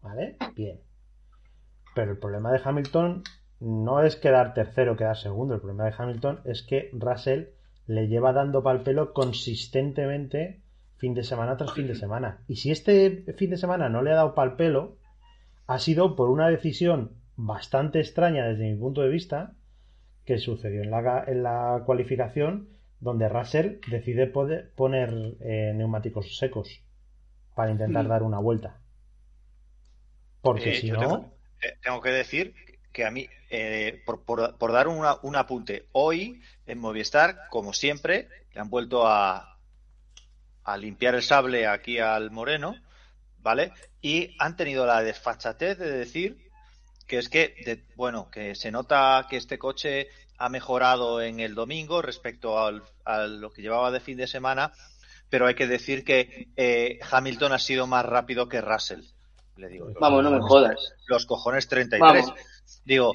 ¿Vale? 0.01 0.37
Bien. 0.57 0.81
Pero 1.95 2.11
el 2.13 2.19
problema 2.19 2.51
de 2.51 2.61
Hamilton 2.65 3.23
no 3.61 4.03
es 4.03 4.17
quedar 4.17 4.53
tercero, 4.53 4.97
quedar 4.97 5.17
segundo. 5.17 5.55
El 5.55 5.61
problema 5.61 5.85
de 5.85 5.95
Hamilton 5.97 6.41
es 6.45 6.65
que 6.65 6.91
Russell 6.95 7.45
le 7.87 8.09
lleva 8.09 8.33
dando 8.33 8.63
pal 8.63 8.83
pelo 8.83 9.13
consistentemente 9.13 10.61
fin 10.97 11.15
de 11.15 11.25
semana 11.25 11.57
tras 11.57 11.73
fin 11.75 11.87
de 11.87 11.95
semana. 11.97 12.39
Y 12.49 12.57
si 12.57 12.71
este 12.71 13.25
fin 13.37 13.51
de 13.51 13.57
semana 13.57 13.89
no 13.89 14.03
le 14.03 14.13
ha 14.13 14.17
dado 14.17 14.35
pal 14.35 14.57
pelo, 14.57 14.97
ha 15.67 15.79
sido 15.79 16.17
por 16.17 16.31
una 16.31 16.49
decisión 16.49 17.13
bastante 17.37 18.01
extraña 18.01 18.47
desde 18.47 18.71
mi 18.71 18.77
punto 18.79 19.03
de 19.03 19.09
vista 19.09 19.55
que 20.25 20.39
sucedió 20.39 20.83
en 20.83 20.91
la, 20.91 21.25
en 21.27 21.43
la 21.43 21.83
cualificación 21.87 22.69
donde 23.01 23.29
Russell 23.29 23.79
decide 23.91 24.27
poder 24.29 24.73
poner 24.77 25.11
eh, 25.41 25.73
neumáticos 25.75 26.37
secos 26.39 26.83
para 27.55 27.73
intentar 27.73 28.05
Mm. 28.05 28.09
dar 28.09 28.23
una 28.23 28.39
vuelta. 28.39 28.79
Porque 30.41 30.71
Eh, 30.71 30.75
si 30.75 30.91
no, 30.91 30.99
tengo, 31.01 31.33
eh, 31.63 31.75
tengo 31.83 32.01
que 32.01 32.11
decir 32.11 32.55
que 32.93 33.05
a 33.05 33.11
mí, 33.11 33.29
eh, 33.51 34.03
por, 34.05 34.23
por- 34.25 34.57
por 34.59 34.73
dar 34.73 34.89
una- 34.89 35.17
un 35.23 35.37
apunte, 35.37 35.87
hoy 35.93 36.43
en 36.67 36.79
Movistar, 36.79 37.49
como 37.51 37.73
siempre, 37.73 38.29
le 38.53 38.61
han 38.61 38.71
vuelto 38.71 39.07
a, 39.07 39.57
a 40.65 40.77
limpiar 40.77 41.15
el 41.15 41.23
sable 41.23 41.67
aquí 41.67 41.99
al 41.99 42.31
Moreno, 42.31 42.77
¿vale? 43.41 43.73
Y 44.01 44.35
han 44.39 44.57
tenido 44.57 44.87
la 44.87 45.03
desfachatez 45.03 45.79
de 45.79 45.91
decir 45.91 46.51
que 47.07 47.19
es 47.19 47.29
que, 47.29 47.55
de- 47.65 47.85
bueno, 47.97 48.31
que 48.31 48.55
se 48.55 48.71
nota 48.71 49.27
que 49.29 49.37
este 49.37 49.59
coche 49.59 50.09
ha 50.39 50.49
mejorado 50.49 51.21
en 51.23 51.41
el 51.41 51.55
domingo 51.55 52.03
respecto 52.03 52.59
al- 52.59 52.83
a 53.05 53.27
lo 53.27 53.51
que 53.53 53.63
llevaba 53.63 53.91
de 53.91 54.01
fin 54.01 54.17
de 54.17 54.27
semana, 54.27 54.73
pero 55.29 55.47
hay 55.47 55.55
que 55.55 55.67
decir 55.67 56.05
que 56.05 56.49
eh, 56.57 56.99
Hamilton 57.11 57.53
ha 57.53 57.59
sido 57.59 57.87
más 57.87 58.05
rápido 58.05 58.49
que 58.49 58.61
Russell. 58.61 59.03
Le 59.57 59.69
digo, 59.69 59.89
Vamos, 60.01 60.23
no 60.25 60.31
me 60.31 60.41
jodas. 60.41 60.95
los 61.07 61.27
cojones 61.27 61.69
33. 61.69 62.01
Vamos. 62.27 62.41
Digo, 62.85 63.13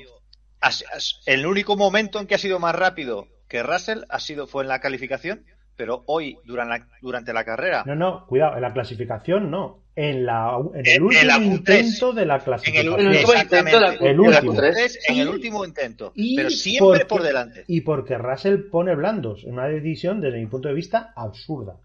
has- 0.62 0.84
has- 0.94 1.22
el 1.26 1.46
único 1.46 1.76
momento 1.76 2.20
en 2.20 2.28
que 2.28 2.36
ha 2.36 2.40
sido 2.40 2.60
más 2.60 2.76
rápido 2.76 3.28
que 3.48 3.64
Russell 3.64 4.04
ha 4.10 4.20
sido 4.20 4.48
fue 4.48 4.64
en 4.64 4.70
la 4.70 4.80
calificación, 4.80 5.46
pero 5.76 6.04
hoy 6.08 6.38
durante 6.46 6.80
la, 6.80 6.88
durante 7.02 7.34
la 7.34 7.44
carrera 7.46 7.84
no, 7.86 7.96
no, 7.96 8.26
cuidado, 8.28 8.56
en 8.56 8.62
la 8.62 8.74
clasificación 8.74 9.52
no, 9.52 9.84
en, 9.96 10.26
la, 10.26 10.58
en 10.74 10.80
el 10.86 10.88
En- 10.88 10.96
en 10.96 11.04
último 11.04 11.24
la 11.26 11.38
Q3. 11.38 11.44
intento 11.46 12.14
de 12.14 12.26
la 12.26 12.34
en 12.36 12.40
el, 12.40 12.46
clasificación. 12.46 13.00
el 13.00 13.08
último 13.08 13.34
intento 13.34 13.66
de 13.66 13.80
la- 13.80 13.94
exactamente, 13.94 14.20
último. 14.20 14.54
Q3, 14.54 14.98
en 15.10 15.18
el 15.20 15.28
último 15.30 15.66
intento, 15.66 16.12
Y 16.16 16.36
pero 16.36 16.50
siempre 16.50 16.86
porque- 16.88 17.06
por 17.06 17.24
delante. 17.24 17.64
Y 17.68 17.82
porque 17.82 18.18
Russell 18.18 18.58
pone 18.72 18.96
blandos, 18.96 19.44
en 19.44 19.54
una 19.54 19.68
decisión 19.68 20.20
desde 20.20 20.40
mi 20.40 20.48
punto 20.48 20.68
de 20.68 20.74
vista 20.74 21.14
absurda. 21.16 21.76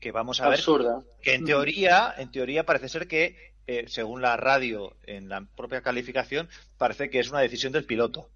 Que 0.00 0.10
vamos 0.12 0.40
a 0.40 0.44
ver 0.48 0.54
Absurda. 0.58 1.02
que 1.22 1.34
en 1.34 1.44
teoría, 1.44 2.14
en 2.18 2.30
teoría 2.32 2.64
parece 2.64 2.88
ser 2.88 3.06
que 3.06 3.51
eh, 3.66 3.84
según 3.88 4.22
la 4.22 4.36
radio 4.36 4.94
en 5.04 5.28
la 5.28 5.44
propia 5.56 5.82
calificación 5.82 6.48
parece 6.78 7.10
que 7.10 7.20
es 7.20 7.30
una 7.30 7.40
decisión 7.40 7.72
del 7.72 7.84
piloto. 7.84 8.28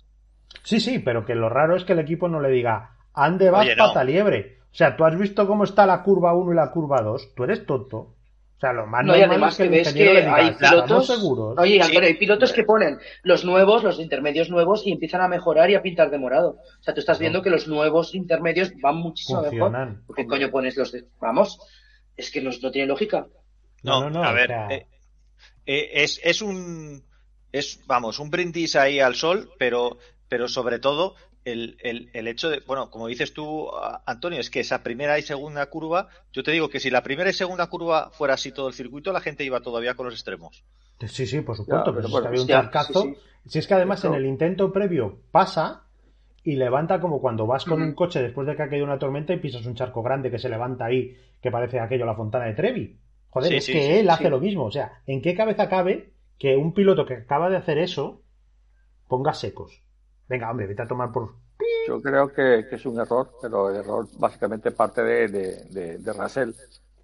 Sí, 0.62 0.80
sí, 0.80 0.98
pero 0.98 1.24
que 1.24 1.34
lo 1.34 1.48
raro 1.48 1.76
es 1.76 1.84
que 1.84 1.92
el 1.92 1.98
equipo 2.00 2.28
no 2.28 2.40
le 2.40 2.50
diga, 2.50 2.96
ande 3.14 3.50
vas 3.50 3.64
Oye, 3.66 3.76
no. 3.76 3.88
pata 3.88 4.04
liebre. 4.04 4.58
O 4.72 4.74
sea, 4.76 4.96
tú 4.96 5.04
has 5.04 5.18
visto 5.18 5.46
cómo 5.46 5.64
está 5.64 5.86
la 5.86 6.02
curva 6.02 6.34
1 6.34 6.52
y 6.52 6.56
la 6.56 6.70
curva 6.70 7.00
2, 7.02 7.34
tú 7.34 7.44
eres 7.44 7.64
tonto. 7.66 7.96
O 7.98 8.58
sea, 8.58 8.72
lo 8.72 8.86
más 8.86 9.04
No, 9.04 9.14
y 9.14 9.20
normal 9.20 9.30
además 9.36 9.52
es 9.52 9.56
que, 9.58 9.64
que 9.64 9.70
ves 9.78 9.92
que 9.92 10.04
le 10.04 10.20
diga, 10.20 10.34
hay 10.34 10.48
"¿Estamos 10.48 10.84
pilotos. 10.84 11.06
seguros? 11.06 11.58
Oye, 11.58 11.74
Sí. 11.74 11.80
Antonio, 11.80 12.08
hay 12.08 12.14
pilotos 12.14 12.52
que 12.54 12.62
ponen 12.64 12.98
los 13.22 13.44
nuevos, 13.44 13.84
los 13.84 14.00
intermedios 14.00 14.48
nuevos 14.48 14.86
y 14.86 14.92
empiezan 14.92 15.20
a 15.20 15.28
mejorar 15.28 15.68
y 15.70 15.74
a 15.74 15.82
pintar 15.82 16.10
de 16.10 16.18
morado. 16.18 16.56
O 16.80 16.82
sea, 16.82 16.94
tú 16.94 17.00
estás 17.00 17.18
viendo 17.18 17.42
que 17.42 17.50
los 17.50 17.68
nuevos 17.68 18.14
intermedios 18.14 18.72
van 18.80 18.96
muchísimo 18.96 19.42
Funcionan. 19.42 19.88
mejor. 19.90 20.06
¿Por 20.06 20.16
qué 20.16 20.26
coño 20.26 20.50
pones 20.50 20.74
los 20.76 20.90
de.? 20.92 21.04
Vamos, 21.20 21.58
es 22.16 22.30
que 22.30 22.40
no, 22.40 22.50
no 22.62 22.70
tiene 22.70 22.88
lógica. 22.88 23.26
No, 23.82 24.00
No, 24.00 24.08
no, 24.10 24.20
no, 24.20 24.24
a 24.24 24.30
o 24.30 24.34
ver, 24.34 24.46
sea- 24.46 24.68
eh, 24.70 24.86
eh, 25.66 25.90
es, 26.02 26.20
es 26.22 26.42
un 26.42 27.02
es 27.52 27.80
vamos 27.86 28.18
un 28.18 28.30
brindis 28.30 28.76
ahí 28.76 29.00
al 29.00 29.14
sol, 29.14 29.50
pero 29.58 29.98
pero 30.28 30.48
sobre 30.48 30.78
todo 30.78 31.14
el, 31.46 31.76
el, 31.80 32.10
el 32.12 32.26
hecho 32.26 32.50
de, 32.50 32.60
bueno, 32.66 32.90
como 32.90 33.06
dices 33.06 33.32
tú, 33.32 33.68
Antonio, 34.04 34.40
es 34.40 34.50
que 34.50 34.60
esa 34.60 34.82
primera 34.82 35.16
y 35.18 35.22
segunda 35.22 35.64
curva, 35.66 36.08
yo 36.32 36.42
te 36.42 36.50
digo 36.50 36.68
que 36.68 36.80
si 36.80 36.90
la 36.90 37.04
primera 37.04 37.30
y 37.30 37.32
segunda 37.32 37.68
curva 37.68 38.10
fuera 38.10 38.34
así 38.34 38.50
todo 38.50 38.66
el 38.66 38.74
circuito, 38.74 39.12
la 39.12 39.20
gente 39.20 39.44
iba 39.44 39.60
todavía 39.60 39.94
con 39.94 40.06
los 40.06 40.14
extremos. 40.14 40.64
Sí, 41.06 41.26
sí, 41.26 41.40
por 41.42 41.56
supuesto, 41.56 41.90
Ya, 41.90 41.94
pero 41.94 41.94
pero 41.94 42.08
si 42.08 42.08
es 42.08 42.10
bueno, 42.10 42.22
que 42.24 42.28
había 42.28 42.42
un 42.42 42.48
ya, 42.48 42.82
sí, 42.82 43.16
Si 43.46 43.58
es 43.60 43.66
que 43.68 43.74
además 43.74 44.04
en 44.04 44.14
el 44.14 44.26
intento 44.26 44.72
previo 44.72 45.20
pasa 45.30 45.84
y 46.42 46.56
levanta 46.56 47.00
como 47.00 47.20
cuando 47.20 47.46
vas 47.46 47.64
con 47.64 47.80
un 47.80 47.94
coche 47.94 48.22
después 48.22 48.46
de 48.46 48.56
que 48.56 48.62
ha 48.62 48.68
caído 48.68 48.84
una 48.84 48.98
tormenta 48.98 49.32
y 49.32 49.38
pisas 49.38 49.66
un 49.66 49.74
charco 49.76 50.02
grande 50.02 50.30
que 50.30 50.38
se 50.38 50.48
levanta 50.48 50.86
ahí, 50.86 51.16
que 51.40 51.50
parece 51.50 51.78
aquello 51.78 52.06
la 52.06 52.14
fontana 52.14 52.46
de 52.46 52.54
Trevi. 52.54 52.96
Joder, 53.36 53.50
Sí, 53.50 53.56
es 53.56 53.64
sí, 53.64 53.72
que 53.72 53.82
sí, 53.82 53.92
él 54.00 54.10
hace 54.10 54.30
lo 54.30 54.40
mismo. 54.40 54.64
O 54.64 54.70
sea, 54.70 55.02
¿en 55.06 55.22
qué 55.22 55.34
cabeza 55.34 55.68
cabe 55.68 56.12
que 56.38 56.56
un 56.56 56.72
piloto 56.74 57.06
que 57.06 57.14
acaba 57.14 57.50
de 57.50 57.56
hacer 57.56 57.78
eso 57.78 58.22
ponga 59.08 59.34
secos? 59.34 59.82
Venga, 60.28 60.50
hombre, 60.50 60.66
vete 60.66 60.82
a 60.82 60.88
tomar 60.88 61.12
por. 61.12 61.34
Yo 61.86 62.00
creo 62.02 62.28
que, 62.32 62.66
que 62.68 62.76
es 62.76 62.86
un 62.86 62.98
error, 62.98 63.30
pero 63.40 63.70
el 63.70 63.76
error 63.76 64.06
básicamente 64.18 64.70
parte 64.72 65.02
de, 65.02 65.28
de, 65.28 65.64
de, 65.70 65.98
de 65.98 66.12
Russell, 66.12 66.50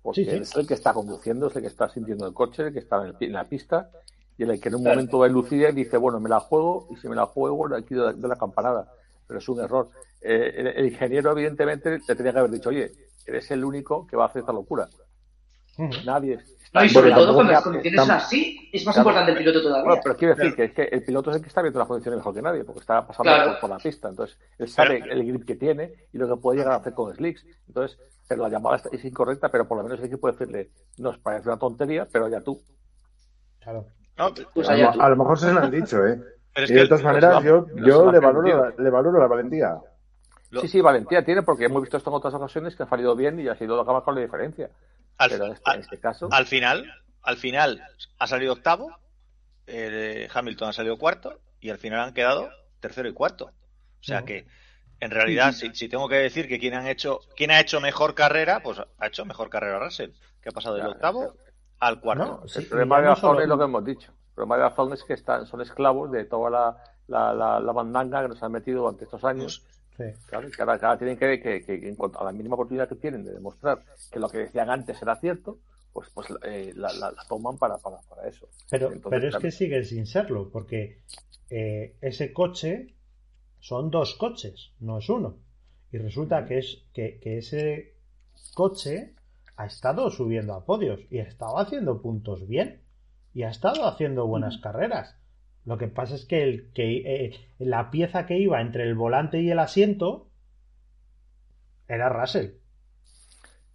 porque 0.03 0.25
Sí, 0.25 0.25
sí. 0.25 0.37
es 0.37 0.57
el 0.57 0.67
que 0.67 0.75
está 0.75 0.93
conduciendo, 0.93 1.47
es 1.47 1.57
el 1.57 1.63
que 1.63 1.69
está 1.69 1.89
sintiendo 1.89 2.27
el 2.27 2.35
coche, 2.35 2.65
el 2.65 2.73
que 2.73 2.81
está 2.81 2.97
en, 3.03 3.09
el 3.09 3.17
en 3.21 3.33
la 3.33 3.45
pista, 3.45 3.91
y 4.37 4.43
el 4.43 4.61
que 4.61 4.69
en 4.69 4.75
un 4.77 4.83
momento 4.83 5.23
de 5.23 5.31
lucidez 5.31 5.75
dice, 5.75 5.97
bueno, 5.97 6.19
me 6.21 6.29
la 6.29 6.41
juego, 6.41 6.89
y 6.91 6.97
si 6.97 7.09
me 7.09 7.15
la 7.15 7.27
juego, 7.27 7.69
le 7.69 7.85
quito 7.85 8.09
de, 8.09 8.15
de 8.21 8.29
la 8.29 8.37
campanada. 8.37 8.89
Pero 9.27 9.39
es 9.39 9.49
un 9.49 9.61
error. 9.61 9.91
Eh, 10.21 10.53
el, 10.57 10.67
el 10.69 10.87
ingeniero, 10.87 11.31
evidentemente, 11.33 12.01
le 12.07 12.15
tenía 12.17 12.33
que 12.33 12.39
haber 12.41 12.51
dicho, 12.51 12.71
oye, 12.71 12.91
eres 13.27 13.51
el 13.53 13.65
único 13.65 14.07
que 14.07 14.17
va 14.17 14.25
a 14.25 14.27
hacer 14.29 14.41
esta 14.41 14.53
locura. 14.53 14.89
Nadie. 16.05 16.37
No, 16.75 16.81
y 16.85 16.89
Bueno, 16.89 16.89
sobre 16.91 17.13
todo 17.13 17.35
cuando 17.35 17.53
las 17.53 17.61
ha- 17.61 17.65
condiciones 17.65 18.01
son 18.01 18.11
así, 18.13 18.71
es 18.73 18.85
más 18.87 18.95
Claro. 18.95 19.09
importante 19.11 19.33
el 19.33 19.39
piloto 19.39 19.63
todavía. 19.63 19.85
Bueno, 19.85 20.01
pero 20.03 20.17
quiero 20.17 20.35
decir 20.35 20.55
que 20.55 20.65
es 20.65 20.73
que 20.73 20.83
el 20.85 21.05
piloto 21.05 21.31
es 21.31 21.37
el 21.37 21.43
que 21.43 21.49
está 21.49 21.61
viendo 21.63 21.79
las 21.79 21.89
condiciones 21.89 22.19
mejor 22.19 22.35
que 22.35 22.43
nadie, 22.43 22.65
porque 22.65 22.81
está 22.81 23.07
pasando 23.07 23.31
Claro. 23.33 23.51
por, 23.53 23.61
por 23.61 23.71
la 23.71 23.77
pista. 23.79 24.09
Entonces, 24.09 24.39
él 24.59 24.69
sabe 24.69 24.99
el 25.11 25.27
grip 25.27 25.45
que 25.47 25.57
tiene 25.57 25.93
y 26.13 26.19
lo 26.19 26.29
que 26.29 26.41
puede 26.41 26.59
llegar 26.59 26.75
a 26.75 26.77
hacer 26.77 26.95
con 26.95 27.15
slicks. 27.15 27.45
Entonces, 27.69 27.99
pero 28.29 28.43
la 28.43 28.49
llamada 28.49 28.81
es 28.91 29.05
incorrecta, 29.05 29.51
pero 29.51 29.67
por 29.69 29.77
lo 29.79 29.83
menos 29.85 29.99
el 29.99 30.07
equipo 30.07 30.23
puede 30.23 30.35
decirle, 30.37 30.71
nos 30.99 31.19
parece 31.19 31.49
una 31.49 31.59
tontería, 31.59 32.07
pero 32.11 32.29
ya 32.29 32.41
tú. 32.41 32.61
Claro. 33.61 33.87
¿no? 34.19 34.31
Pues 34.55 34.69
A, 34.69 34.73
allá 34.73 34.87
lo- 34.87 34.93
tú. 34.93 35.01
a 35.03 35.09
lo 35.09 35.17
mejor 35.17 35.39
se 35.39 35.53
lo 35.53 35.61
han 35.61 35.71
dicho, 35.71 36.07
¿eh? 36.07 36.21
Pero 36.55 36.65
es 36.65 36.71
y 36.71 36.75
que 36.75 36.81
de 36.81 36.87
todas 36.89 37.03
maneras, 37.05 37.43
yo, 37.45 37.67
yo 37.77 38.05
lo 38.07 38.13
le, 38.13 38.19
valoro 38.19 38.43
la, 38.49 38.75
le 38.77 38.91
valoro 38.91 39.19
la 39.19 39.27
valentía. 39.27 39.77
Lo- 40.51 40.61
Sí, 40.61 40.69
sí, 40.69 40.81
valentía 40.83 41.25
tiene, 41.25 41.43
porque 41.43 41.65
hemos 41.65 41.81
visto 41.83 41.97
esto 41.97 42.11
en 42.11 42.17
otras 42.17 42.35
ocasiones 42.35 42.77
que 42.77 42.83
ha 42.83 42.87
salido 42.89 43.17
bien 43.17 43.41
y 43.41 43.49
ha 43.49 43.55
sido 43.57 43.81
acaba 43.81 44.05
con 44.05 44.15
la 44.15 44.21
diferencia. 44.21 44.71
Al, 45.19 45.31
Pero 45.31 45.47
en 45.47 45.53
este, 45.53 45.71
al- 45.71 45.77
en 45.77 45.81
este 45.83 46.01
caso, 46.01 46.29
al 46.31 46.47
final, 46.47 46.93
al 47.23 47.37
final 47.37 47.83
ha 48.19 48.27
salido 48.27 48.53
octavo, 48.55 48.91
eh, 49.67 50.29
Hamilton 50.33 50.69
ha 50.71 50.73
salido 50.73 50.99
cuarto 50.99 51.41
y 51.61 51.71
al 51.71 51.79
final 51.79 52.01
han 52.01 52.15
quedado 52.15 52.51
tercero 52.81 53.09
y 53.09 53.13
cuarto. 53.13 53.47
O 53.47 54.05
sea 54.05 54.25
que 54.25 54.47
en 55.01 55.11
realidad, 55.11 55.53
si, 55.53 55.75
si 55.75 55.89
tengo 55.89 56.09
que 56.09 56.17
decir 56.17 56.49
que 56.49 56.59
quien 56.59 56.75
han 56.75 56.87
hecho, 56.87 57.21
quién 57.37 57.51
ha 57.51 57.61
hecho 57.61 57.81
mejor 57.81 58.15
carrera, 58.15 58.61
pues 58.63 58.79
ha 58.81 59.07
hecho 59.07 59.25
mejor 59.25 59.51
carrera 59.51 59.79
Russell, 59.79 60.11
que 60.41 60.49
ha 60.49 60.53
pasado 60.53 60.77
del 60.77 60.87
octavo 60.87 61.35
al 61.81 62.01
cuarto. 62.01 62.41
No, 62.43 62.49
sí, 62.49 62.61
el 62.61 62.69
problema 62.69 63.01
de 63.01 63.09
no 63.09 63.17
solo- 63.17 63.41
es 63.41 63.49
lo 63.49 63.59
que 63.59 63.65
hemos 63.65 63.85
dicho. 63.85 64.13
El 64.13 64.35
problema 64.35 64.71
de 64.71 64.95
es 64.95 65.05
que 65.05 65.13
están, 65.15 65.47
son 65.47 65.61
esclavos 65.61 66.11
de 66.11 66.25
toda 66.25 66.51
la, 66.51 66.77
la, 67.07 67.35
la, 67.35 67.61
la 67.61 67.73
bandanga 67.73 68.23
que 68.23 68.29
nos 68.29 68.43
han 68.43 68.53
metido 68.53 68.83
durante 68.83 69.05
estos 69.05 69.25
años. 69.25 69.67
Sí. 69.97 70.05
Claro, 70.27 70.49
que 70.51 70.63
ahora, 70.63 70.99
tienen 70.99 71.17
que, 71.19 71.41
que, 71.41 71.63
que 71.63 71.89
en 71.89 71.97
cuanto 71.97 72.21
a 72.21 72.25
la 72.25 72.33
mínima 72.33 72.55
oportunidad 72.55 72.89
que 72.89 72.97
tienen 72.97 73.25
de 73.25 73.33
demostrar 73.33 73.85
que 74.11 74.19
lo 74.19 74.29
que 74.29 74.39
decían 74.39 74.71
antes 74.71 75.01
era 75.03 75.17
cierto, 75.17 75.59
pues, 75.93 76.09
pues 76.15 76.29
eh, 76.45 76.73
la, 76.75 76.93
la- 76.95 77.13
la 77.13 77.25
toman 77.29 77.59
para, 77.59 77.77
para, 77.79 77.99
para 78.09 78.27
eso. 78.29 78.49
Pero, 78.71 78.87
Entonces, 78.93 79.11
pero 79.11 79.25
es 79.29 79.31
claro, 79.33 79.43
que 79.43 79.51
sigue 79.51 79.85
sin 79.85 80.07
serlo, 80.07 80.51
porque 80.51 81.03
eh, 81.51 81.97
ese 82.01 82.33
coche 82.33 82.95
son 83.61 83.91
dos 83.91 84.15
coches, 84.15 84.73
no 84.81 84.99
es 84.99 85.09
uno. 85.09 85.39
Y 85.93 85.99
resulta 85.99 86.47
que 86.47 86.59
es 86.59 86.85
que, 86.95 87.21
que 87.21 87.39
ese 87.39 87.95
coche 88.55 89.15
ha 89.57 89.67
estado 89.67 90.11
subiendo 90.11 90.55
a 90.55 90.65
podios 90.65 91.01
y 91.11 91.19
ha 91.19 91.25
estado 91.25 91.59
haciendo 91.59 92.01
puntos 92.01 92.47
bien 92.49 92.83
y 93.35 93.43
ha 93.43 93.51
estado 93.51 93.87
haciendo 93.87 94.27
buenas 94.27 94.59
carreras. 94.59 95.17
Lo 95.65 95.79
que 95.79 95.89
pasa 95.89 96.15
es 96.15 96.27
que, 96.27 96.43
el, 96.43 96.73
que 96.73 96.97
eh, 97.27 97.41
la 97.59 97.91
pieza 97.91 98.27
que 98.27 98.37
iba 98.37 98.61
entre 98.61 98.83
el 98.83 98.95
volante 98.95 99.41
y 99.41 99.51
el 99.51 99.59
asiento 99.59 100.29
era 101.87 102.09
Russell. 102.09 102.55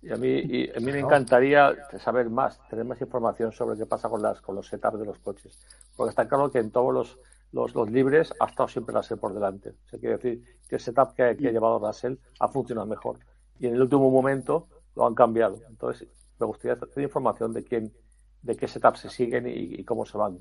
Y 0.01 0.11
a 0.11 0.15
mí, 0.15 0.27
y 0.29 0.69
a 0.69 0.79
mí 0.79 0.91
me 0.91 0.99
encantaría 0.99 1.75
saber 1.99 2.29
más, 2.29 2.59
tener 2.69 2.85
más 2.85 2.99
información 3.01 3.51
sobre 3.51 3.77
qué 3.77 3.85
pasa 3.85 4.09
con 4.09 4.21
las 4.21 4.41
con 4.41 4.55
los 4.55 4.67
setups 4.67 4.99
de 4.99 5.05
los 5.05 5.19
coches. 5.19 5.59
Porque 5.95 6.09
está 6.09 6.27
claro 6.27 6.51
que 6.51 6.59
en 6.59 6.71
todos 6.71 6.93
los, 6.93 7.19
los, 7.51 7.73
los 7.73 7.89
libres 7.89 8.33
ha 8.39 8.45
estado 8.45 8.67
siempre 8.67 8.93
Russell 8.93 9.17
por 9.17 9.33
delante. 9.33 9.69
O 9.69 9.89
sea, 9.89 9.99
quiere 9.99 10.17
decir 10.17 10.43
que 10.67 10.75
el 10.75 10.81
setup 10.81 11.13
que, 11.13 11.35
que 11.37 11.47
ha 11.47 11.51
llevado 11.51 11.79
Russell 11.79 12.15
ha 12.39 12.47
funcionado 12.47 12.85
mejor. 12.85 13.19
Y 13.59 13.67
en 13.67 13.75
el 13.75 13.81
último 13.81 14.11
momento 14.11 14.67
lo 14.95 15.07
han 15.07 15.15
cambiado. 15.15 15.59
Entonces, 15.67 16.07
me 16.39 16.45
gustaría 16.45 16.75
tener 16.77 17.07
información 17.07 17.53
de 17.53 17.63
quién, 17.63 17.93
de 18.41 18.55
qué 18.55 18.67
setup 18.67 18.97
se 18.97 19.09
siguen 19.09 19.47
y, 19.47 19.79
y 19.79 19.83
cómo 19.83 20.05
se 20.05 20.17
van 20.17 20.37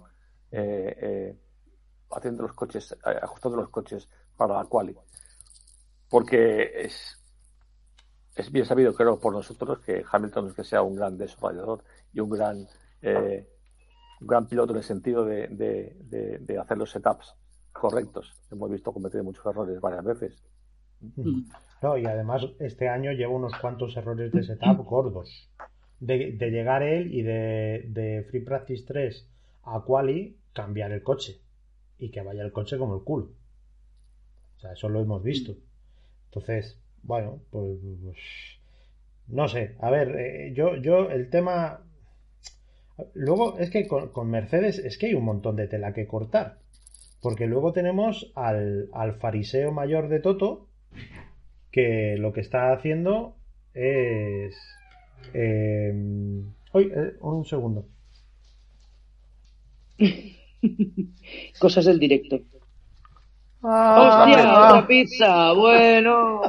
eh, 0.51 0.97
eh, 1.01 1.37
haciendo 2.11 2.43
los 2.45 2.53
coches, 2.55 2.93
eh, 2.93 3.19
ajustando 3.23 3.57
los 3.59 3.69
coches 3.71 4.09
para 4.37 4.55
la 4.55 4.65
quali. 4.65 4.95
Porque 6.09 6.71
es, 6.83 7.19
es 8.37 8.51
bien 8.53 8.65
sabido, 8.65 8.95
creo, 8.95 9.19
por 9.19 9.33
nosotros 9.33 9.81
que 9.81 10.05
Hamilton 10.11 10.45
no 10.45 10.51
es 10.51 10.57
que 10.57 10.65
sea 10.65 10.83
un 10.83 10.95
gran 10.95 11.17
desarrollador 11.19 11.83
y 12.13 12.21
un 12.21 12.31
gran, 12.31 12.67
eh, 13.03 13.49
un 14.21 14.27
gran 14.27 14.47
piloto 14.49 14.73
en 14.73 14.79
el 14.79 14.85
sentido 14.85 15.25
de, 15.25 15.49
de, 15.49 15.97
de- 16.05 16.39
de 16.39 16.59
hacer 16.59 16.79
los 16.79 16.91
setups 16.91 17.35
correctos. 17.73 18.33
Hemos 18.51 18.71
visto 18.71 18.93
cometer 18.93 19.23
muchos 19.23 19.45
errores 19.47 19.81
varias 19.81 20.05
veces. 20.05 20.43
No, 21.83 21.99
y 21.99 22.07
además 22.07 22.43
este 22.59 22.89
año 22.89 23.13
lleva 23.13 23.33
unos 23.35 23.53
cuantos 23.61 23.97
errores 23.97 24.33
de 24.33 24.43
setup 24.45 24.85
gordos. 24.87 25.51
De, 25.99 26.33
de 26.33 26.51
llegar 26.51 26.83
él 26.83 27.13
y 27.13 27.23
de, 27.23 27.87
de 27.89 28.27
Free 28.31 28.43
Practice 28.45 28.85
3 28.87 29.29
a 29.67 29.83
Quali 29.85 30.37
cambiar 30.53 30.93
el 30.93 31.03
coche. 31.03 31.41
Y 31.99 32.11
que 32.11 32.23
vaya 32.23 32.43
el 32.43 32.53
coche 32.53 32.79
como 32.79 32.97
el 32.97 33.05
culo. 33.05 33.31
O 34.57 34.61
sea, 34.61 34.73
eso 34.73 34.89
lo 34.89 35.01
hemos 35.01 35.23
visto. 35.23 35.55
Entonces, 36.27 36.79
bueno, 37.03 37.41
pues, 37.51 37.79
pues, 38.03 38.17
no 39.29 39.49
sé. 39.49 39.77
A 39.81 39.91
ver, 39.91 40.17
eh, 40.19 40.53
yo, 40.55 40.77
yo 40.77 41.11
el 41.11 41.31
tema... 41.31 41.83
Luego 43.13 43.59
es 43.59 43.71
que 43.71 43.87
con, 43.87 44.31
Mercedes 44.31 44.79
es 44.79 44.97
que 44.97 45.07
hay 45.07 45.15
un 45.15 45.25
montón 45.25 45.57
de 45.57 45.69
tela 45.69 45.93
que 45.93 46.07
cortar. 46.07 46.59
Porque 47.21 47.47
luego 47.47 47.73
tenemos 47.73 48.33
al, 48.35 48.89
al 48.93 49.15
fariseo 49.15 49.73
mayor 49.73 50.09
de 50.09 50.21
Toto, 50.21 50.69
que 51.71 52.17
lo 52.19 52.33
que 52.33 52.41
está 52.41 52.73
haciendo 52.73 53.37
es... 53.75 54.57
eh, 55.35 55.93
eh, 56.75 57.17
un 57.21 57.45
segundo. 57.45 57.87
Cosas 61.59 61.85
del 61.85 61.99
directo. 61.99 62.39
Ah, 63.63 64.25
¡Hostia! 64.27 64.45
ah. 64.47 64.69
¡Otra 64.69 64.87
pizza! 64.87 65.53
Bueno. 65.53 66.41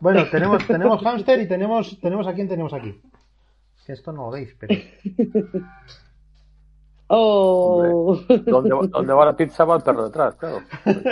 Bueno, 0.00 0.26
tenemos, 0.30 0.66
tenemos 0.66 1.02
hámster 1.02 1.40
y 1.40 1.48
tenemos, 1.48 1.98
tenemos 2.00 2.26
a 2.26 2.34
quién 2.34 2.48
tenemos 2.48 2.72
aquí. 2.74 3.00
Que 3.86 3.92
esto 3.92 4.12
no 4.12 4.26
lo 4.26 4.30
veis, 4.30 4.54
pero... 4.58 4.74
¡Oh! 7.08 8.16
¿Dónde, 8.28 8.74
va- 8.74 8.86
dónde 8.86 9.12
va 9.12 9.24
la 9.26 9.36
pizza 9.36 9.64
va 9.64 9.76
el 9.76 9.82
perro 9.82 10.04
detrás, 10.06 10.34
claro. 10.36 10.62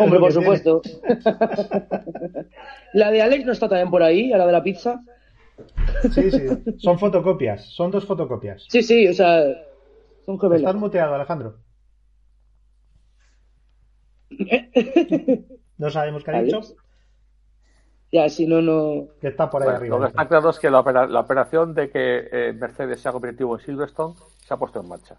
Hombre, 0.01 0.19
por 0.19 0.33
supuesto. 0.33 0.81
La 2.95 3.11
de 3.11 3.23
Alex 3.23 3.45
no 3.45 3.53
está 3.53 3.69
también 3.69 3.91
por 3.91 4.03
ahí, 4.03 4.33
a 4.33 4.39
la 4.39 4.47
de 4.47 4.53
la 4.53 4.63
pizza. 4.63 5.01
Sí, 6.13 6.31
sí. 6.31 6.41
Son 6.79 6.99
fotocopias. 6.99 7.65
Son 7.67 7.91
dos 7.91 8.05
fotocopias. 8.07 8.65
Sí, 8.69 8.83
sí, 8.83 9.07
o 9.09 9.13
sea, 9.15 9.43
son 10.27 10.55
Estás 10.55 10.75
muteado, 10.75 11.15
Alejandro. 11.15 11.59
No 15.79 15.91
sabemos 15.91 16.23
qué 16.23 16.31
ha 16.31 16.43
dicho. 16.43 16.61
Ya, 18.13 18.29
si 18.29 18.47
no, 18.47 18.61
no. 18.61 19.09
Que 19.21 19.29
está 19.29 19.49
por 19.51 19.63
ahí 19.63 19.67
Bueno, 19.69 19.79
arriba. 19.79 19.97
lo 19.99 20.03
que 20.05 20.09
está 20.11 20.29
claro 20.29 20.51
es 20.51 20.59
que 20.59 20.71
la, 20.71 20.81
opera- 20.81 21.07
la 21.07 21.21
operación 21.21 21.75
de 21.75 21.91
que 21.91 22.29
eh, 22.31 22.53
Mercedes 22.53 23.01
se 23.01 23.09
ha 23.09 23.13
convertido 23.13 23.53
en 23.59 23.65
Silverstone 23.65 24.15
se 24.47 24.53
ha 24.55 24.57
puesto 24.59 24.81
en 24.81 24.89
marcha. 24.89 25.19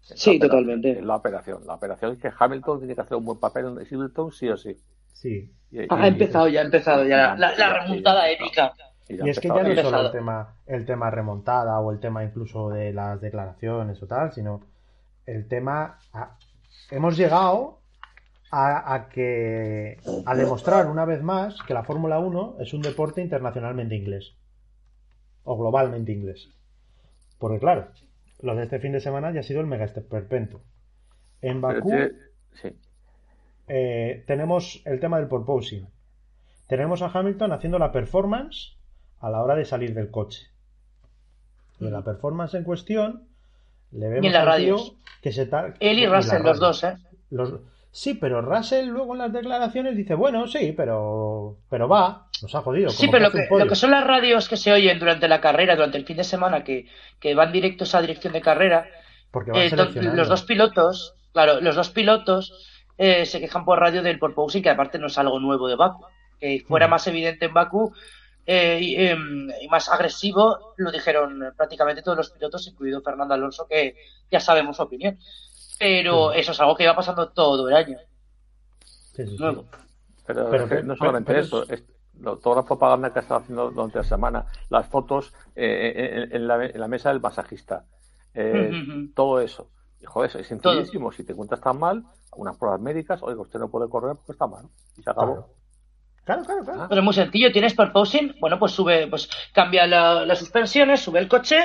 Sí, 0.00 0.38
La 0.38 0.46
totalmente. 0.46 1.02
La 1.02 1.16
operación. 1.16 1.66
La 1.66 1.74
operación 1.74 2.12
es 2.12 2.18
que 2.20 2.30
Hamilton 2.38 2.78
tiene 2.78 2.94
que 2.94 3.00
hacer 3.00 3.16
un 3.16 3.24
buen 3.24 3.38
papel 3.40 3.66
en 3.66 3.84
Silverstone 3.86 4.30
sí 4.32 4.48
o 4.48 4.56
sí. 4.56 4.76
Sí. 5.12 5.52
Y, 5.72 5.82
y- 5.82 5.86
Ha 5.90 6.06
empezado 6.06 6.46
ya, 6.48 6.60
ha 6.60 6.64
empezado 6.64 7.04
ya. 7.04 7.34
La, 7.36 7.80
remontada 7.80 8.30
épica. 8.30 8.72
Y 9.08 9.28
es 9.30 9.40
que 9.40 9.48
ya 9.48 9.54
no 9.54 9.68
es 9.68 9.80
solo 9.80 10.00
el 10.06 10.12
tema, 10.12 10.54
el 10.66 10.84
tema 10.86 11.10
remontada 11.10 11.78
o 11.80 11.92
el 11.92 12.00
tema 12.00 12.24
incluso 12.24 12.68
de 12.70 12.92
las 12.92 13.20
declaraciones 13.20 14.02
o 14.02 14.06
tal, 14.06 14.32
sino 14.32 14.60
el 15.26 15.46
tema... 15.48 15.98
a- 16.12 16.36
hemos 16.90 17.16
llegado 17.16 17.78
a, 18.50 18.94
a 18.94 19.08
que... 19.08 19.98
a 20.24 20.34
demostrar 20.34 20.86
una 20.86 21.04
vez 21.04 21.22
más 21.22 21.62
que 21.62 21.74
la 21.74 21.84
Fórmula 21.84 22.18
1 22.18 22.56
es 22.60 22.72
un 22.74 22.82
deporte 22.82 23.20
internacionalmente 23.22 23.94
inglés. 23.94 24.34
O 25.44 25.56
globalmente 25.56 26.12
inglés. 26.12 26.48
Porque 27.38 27.58
claro, 27.60 27.88
lo 28.42 28.54
de 28.56 28.64
este 28.64 28.80
fin 28.80 28.92
de 28.92 29.00
semana 29.00 29.30
ya 29.32 29.40
ha 29.40 29.44
sido 29.44 29.60
el 29.60 29.66
mega 29.66 29.84
esperpento. 29.84 30.60
En 31.42 31.60
Bakú... 31.60 31.90
sí. 32.54 32.68
eh, 33.68 34.24
tenemos 34.26 34.82
el 34.84 35.00
tema 35.00 35.18
del 35.18 35.28
porposing. 35.28 35.86
Tenemos 36.66 37.02
a 37.02 37.06
Hamilton 37.06 37.52
haciendo 37.52 37.78
la 37.78 37.92
performance 37.92 38.75
a 39.20 39.30
la 39.30 39.42
hora 39.42 39.54
de 39.56 39.64
salir 39.64 39.94
del 39.94 40.10
coche. 40.10 40.48
Y 41.80 41.86
en 41.86 41.92
la 41.92 42.02
performance 42.02 42.54
en 42.54 42.64
cuestión 42.64 43.22
le 43.92 44.08
vemos 44.08 44.24
Y 44.24 44.26
en 44.34 44.44
radios. 44.44 44.92
que 45.22 45.32
se 45.32 45.46
tal 45.46 45.74
Él 45.80 45.98
y 45.98 46.06
Russell, 46.06 46.42
los 46.42 46.58
radio. 46.58 46.60
dos, 46.60 46.84
¿eh? 46.84 46.96
Los- 47.30 47.54
Sí, 47.92 48.12
pero 48.12 48.42
Russell 48.42 48.88
luego 48.88 49.14
en 49.14 49.20
las 49.20 49.32
declaraciones 49.32 49.96
dice, 49.96 50.14
bueno, 50.14 50.46
sí, 50.46 50.74
pero 50.76 51.56
pero 51.70 51.88
va, 51.88 52.26
nos 52.42 52.54
ha 52.54 52.60
jodido. 52.60 52.90
Sí, 52.90 53.08
pero 53.10 53.24
lo 53.24 53.30
que, 53.30 53.48
lo 53.50 53.66
que 53.66 53.74
son 53.74 53.90
las 53.90 54.06
radios 54.06 54.50
que 54.50 54.58
se 54.58 54.70
oyen 54.70 54.98
durante 54.98 55.28
la 55.28 55.40
carrera, 55.40 55.76
durante 55.76 55.96
el 55.96 56.04
fin 56.04 56.18
de 56.18 56.24
semana, 56.24 56.62
que, 56.62 56.86
que 57.20 57.34
van 57.34 57.52
directos 57.52 57.94
a 57.94 58.02
dirección 58.02 58.34
de 58.34 58.42
carrera, 58.42 58.86
Porque 59.30 59.50
eh, 59.68 59.70
los 60.14 60.28
dos 60.28 60.42
pilotos, 60.42 61.14
claro, 61.32 61.62
los 61.62 61.74
dos 61.74 61.88
pilotos 61.88 62.52
eh, 62.98 63.24
se 63.24 63.40
quejan 63.40 63.64
por 63.64 63.78
radio 63.80 64.02
del 64.02 64.18
porpoising, 64.18 64.62
que 64.62 64.68
aparte 64.70 64.98
no 64.98 65.06
es 65.06 65.16
algo 65.16 65.40
nuevo 65.40 65.66
de 65.66 65.76
Baku. 65.76 66.04
Que 66.38 66.64
fuera 66.68 66.88
Mm. 66.88 66.90
más 66.90 67.06
evidente 67.06 67.46
en 67.46 67.54
Baku 67.54 67.94
eh, 68.46 68.78
y, 68.80 68.96
em, 68.96 69.50
y 69.60 69.68
más 69.68 69.88
agresivo, 69.88 70.74
lo 70.76 70.90
dijeron 70.92 71.52
prácticamente 71.56 72.02
todos 72.02 72.16
los 72.16 72.30
pilotos, 72.30 72.66
incluido 72.68 73.02
Fernando 73.02 73.34
Alonso, 73.34 73.66
que 73.68 73.96
ya 74.30 74.40
sabemos 74.40 74.76
su 74.76 74.82
opinión. 74.82 75.18
Pero 75.78 76.32
eso 76.32 76.52
es 76.52 76.60
algo 76.60 76.74
que 76.76 76.86
va 76.86 76.96
pasando 76.96 77.28
todo 77.30 77.68
el 77.68 77.74
año. 77.76 77.98
Sí, 79.14 79.24
sí, 79.24 79.28
sí. 79.28 79.36
Nuevo. 79.38 79.66
Pero, 80.26 80.48
Pero 80.50 80.64
es 80.64 80.70
que 80.70 80.76
que- 80.76 80.82
no 80.82 80.96
solamente 80.96 81.32
pero- 81.32 81.44
eso, 81.44 81.62
es- 81.68 81.84
lo- 82.18 82.38
toda 82.38 82.56
la 82.56 82.62
propaganda 82.64 83.12
que 83.12 83.18
ha 83.18 83.22
estado 83.22 83.40
haciendo 83.40 83.70
durante 83.70 83.98
la 83.98 84.04
semana, 84.04 84.46
las 84.70 84.86
fotos 84.88 85.34
eh, 85.54 86.28
en, 86.30 86.34
en 86.36 86.48
la, 86.48 86.64
en 86.64 86.80
la 86.80 86.88
mesa 86.88 87.10
del 87.10 87.20
masajista, 87.20 87.84
eh, 88.32 88.70
Ujú. 88.88 89.12
todo 89.14 89.40
eso. 89.40 89.70
Y, 90.00 90.04
joder, 90.06 90.34
es 90.36 90.46
sencillísimo. 90.46 91.12
Si 91.12 91.24
te 91.24 91.32
encuentras 91.32 91.60
tan 91.60 91.78
mal, 91.78 92.04
unas 92.36 92.56
pruebas 92.56 92.80
médicas, 92.80 93.22
oiga, 93.22 93.40
usted 93.42 93.58
no 93.58 93.68
puede 93.70 93.88
correr 93.90 94.16
porque 94.16 94.32
está 94.32 94.46
mal. 94.46 94.64
Y 94.96 95.02
se 95.02 95.10
acabó. 95.10 95.34
Claro. 95.34 95.55
Claro, 96.26 96.44
claro, 96.44 96.64
claro. 96.64 96.86
Pero 96.88 97.00
es 97.00 97.04
muy 97.04 97.14
sencillo, 97.14 97.52
tienes 97.52 97.72
porpoising, 97.74 98.34
bueno, 98.40 98.58
pues 98.58 98.72
sube, 98.72 99.06
pues 99.06 99.30
cambia 99.54 99.86
la- 99.86 100.26
las 100.26 100.38
suspensiones, 100.38 101.00
sube 101.00 101.20
el 101.20 101.28
coche 101.28 101.56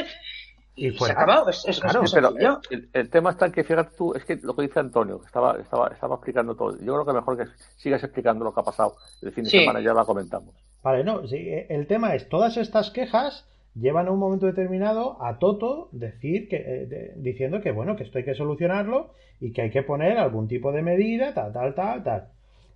Y 0.76 0.88
y 0.88 0.98
se 0.98 1.12
acabado. 1.12 1.50
Es, 1.50 1.66
es, 1.68 1.80
Claro, 1.82 2.04
es 2.04 2.14
Pero 2.14 2.30
sencillo. 2.30 2.62
el, 2.70 2.90
el 2.94 3.10
tema 3.10 3.32
está 3.32 3.48
en 3.48 3.52
que, 3.52 3.64
fíjate 3.66 3.96
tú, 3.98 4.14
es 4.14 4.24
que 4.24 4.38
lo 4.38 4.56
que 4.56 4.62
dice 4.62 4.80
Antonio, 4.80 5.20
que 5.20 5.26
estaba, 5.26 5.58
estaba, 5.60 5.88
estaba 5.90 6.16
explicando 6.16 6.56
todo. 6.56 6.78
Yo 6.80 6.94
creo 6.94 7.06
que 7.06 7.12
mejor 7.14 7.38
que 7.38 7.46
sigas 7.76 8.02
explicando 8.04 8.46
lo 8.46 8.54
que 8.54 8.62
ha 8.62 8.64
pasado 8.64 8.96
el 9.22 9.32
fin 9.34 9.44
de 9.44 9.50
Sí. 9.50 9.60
semana, 9.60 9.82
ya 9.82 9.94
lo 9.94 10.06
comentamos. 10.06 10.56
Vale, 10.82 11.04
no, 11.04 11.28
sí, 11.28 11.38
el 11.68 11.88
tema 11.88 12.16
es, 12.16 12.30
todas 12.30 12.56
estas 12.56 12.90
quejas 12.92 13.46
llevan 13.76 14.08
a 14.08 14.12
un 14.12 14.20
momento 14.20 14.46
determinado 14.46 15.22
a 15.24 15.40
Toto 15.40 15.90
decir 15.92 16.48
que, 16.50 16.56
eh, 16.58 16.86
de- 16.86 17.14
diciendo 17.18 17.62
que 17.62 17.72
bueno, 17.72 17.96
que 17.96 18.04
esto 18.04 18.18
hay 18.20 18.26
que 18.26 18.36
solucionarlo 18.36 19.14
y 19.40 19.52
que 19.54 19.64
hay 19.64 19.72
que 19.72 19.82
poner 19.84 20.18
algún 20.20 20.48
tipo 20.48 20.72
de 20.72 20.82
medida, 20.84 21.34
tal, 21.34 21.52
tal, 21.52 21.74
tal, 21.76 22.04
tal. 22.04 22.28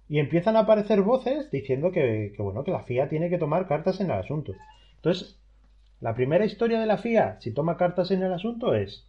Y 0.08 0.20
empiezan 0.20 0.56
a 0.56 0.62
aparecer 0.62 1.02
voces 1.02 1.50
diciendo 1.52 1.92
que, 1.92 2.34
bueno, 2.38 2.64
que 2.64 2.72
la 2.72 2.84
FIA 2.84 3.10
tiene 3.10 3.30
que 3.30 3.38
tomar 3.38 3.68
cartas 3.68 4.00
en 4.00 4.08
el 4.08 4.20
asunto. 4.20 4.54
Entonces, 4.98 5.40
la 6.00 6.14
primera 6.14 6.46
historia 6.46 6.80
de 6.80 6.86
la 6.86 6.98
FIA, 6.98 7.38
si 7.40 7.52
toma 7.52 7.78
cartas 7.78 8.12
en 8.12 8.22
el 8.22 8.32
asunto, 8.32 8.76
es 8.76 9.08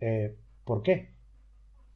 eh, 0.00 0.36
¿por 0.64 0.82
qué? 0.82 1.10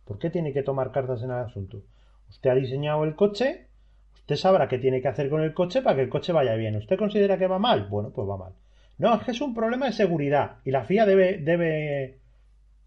¿Por 0.05 0.19
qué 0.19 0.31
tiene 0.31 0.53
que 0.53 0.63
tomar 0.63 0.91
cartas 0.91 1.23
en 1.23 1.31
el 1.31 1.37
asunto? 1.37 1.83
Usted 2.31 2.51
ha 2.51 2.55
diseñado 2.55 3.05
el 3.05 3.15
coche, 3.15 3.67
usted 4.15 4.37
sabrá 4.37 4.69
qué 4.69 4.79
tiene 4.79 5.03
que 5.03 5.09
hacer 5.09 5.29
con 5.29 5.43
el 5.43 5.53
coche 5.53 5.83
para 5.83 5.97
que 5.97 6.03
el 6.03 6.09
coche 6.09 6.33
vaya 6.33 6.55
bien. 6.55 6.77
¿Usted 6.77 6.99
considera 6.99 7.39
que 7.39 7.47
va 7.47 7.59
mal? 7.59 7.89
Bueno, 7.89 8.11
pues 8.11 8.29
va 8.29 8.37
mal. 8.37 8.53
No, 8.99 9.15
es 9.15 9.23
que 9.23 9.31
es 9.33 9.41
un 9.41 9.55
problema 9.55 9.87
de 9.87 9.93
seguridad 9.93 10.57
y 10.65 10.71
la 10.71 10.85
FIA 10.85 11.07
debe, 11.07 11.39
debe 11.39 12.19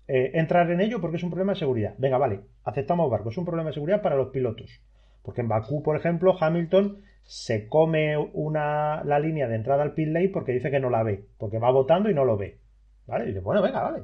eh, 0.07 0.31
entrar 0.33 0.69
en 0.69 0.81
ello 0.81 1.01
porque 1.01 1.17
es 1.17 1.23
un 1.23 1.29
problema 1.29 1.53
de 1.53 1.59
seguridad. 1.59 1.95
Venga, 1.97 2.17
vale, 2.17 2.41
aceptamos 2.63 3.09
barco, 3.09 3.29
es 3.29 3.37
un 3.37 3.45
problema 3.45 3.69
de 3.69 3.73
seguridad 3.73 4.01
para 4.01 4.15
los 4.15 4.29
pilotos. 4.29 4.79
Porque 5.23 5.41
en 5.41 5.47
Bakú, 5.47 5.81
por 5.81 5.95
ejemplo, 5.95 6.35
Hamilton 6.39 6.99
se 7.23 7.67
come 7.67 8.17
una, 8.17 9.03
la 9.05 9.19
línea 9.19 9.47
de 9.47 9.55
entrada 9.55 9.81
al 9.83 9.93
pit 9.93 10.09
lane 10.09 10.29
porque 10.29 10.51
dice 10.51 10.69
que 10.69 10.79
no 10.79 10.89
la 10.89 11.01
ve, 11.03 11.25
porque 11.37 11.57
va 11.57 11.71
votando 11.71 12.09
y 12.09 12.13
no 12.13 12.25
lo 12.25 12.37
ve. 12.37 12.59
¿Vale? 13.07 13.25
Y 13.25 13.27
dice, 13.29 13.39
bueno, 13.39 13.61
venga, 13.61 13.81
vale. 13.81 14.03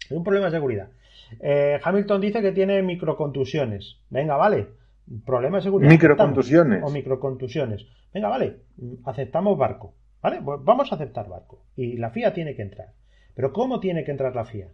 Es 0.00 0.10
un 0.10 0.24
problema 0.24 0.46
de 0.46 0.52
seguridad. 0.52 0.88
Eh, 1.40 1.78
Hamilton 1.82 2.20
dice 2.20 2.42
que 2.42 2.52
tiene 2.52 2.82
microcontusiones. 2.82 4.00
Venga, 4.10 4.36
vale. 4.36 4.68
Problema 5.24 5.58
de 5.58 5.62
seguridad. 5.62 5.90
Microcontusiones. 5.90 6.72
aceptamos. 6.74 6.90
O 6.90 6.94
microcontusiones. 6.94 7.86
Venga, 8.12 8.28
vale. 8.28 8.56
Aceptamos 9.04 9.56
barco. 9.58 9.94
¿Vale? 10.22 10.40
Pues 10.44 10.60
vamos 10.62 10.90
a 10.92 10.96
aceptar 10.96 11.28
barco. 11.28 11.64
Y 11.76 11.96
la 11.96 12.10
FIA 12.10 12.32
tiene 12.34 12.54
que 12.54 12.62
entrar. 12.62 12.88
Pero 13.34 13.52
¿cómo 13.52 13.80
tiene 13.80 14.04
que 14.04 14.10
entrar 14.10 14.34
la 14.34 14.44
FIA? 14.44 14.68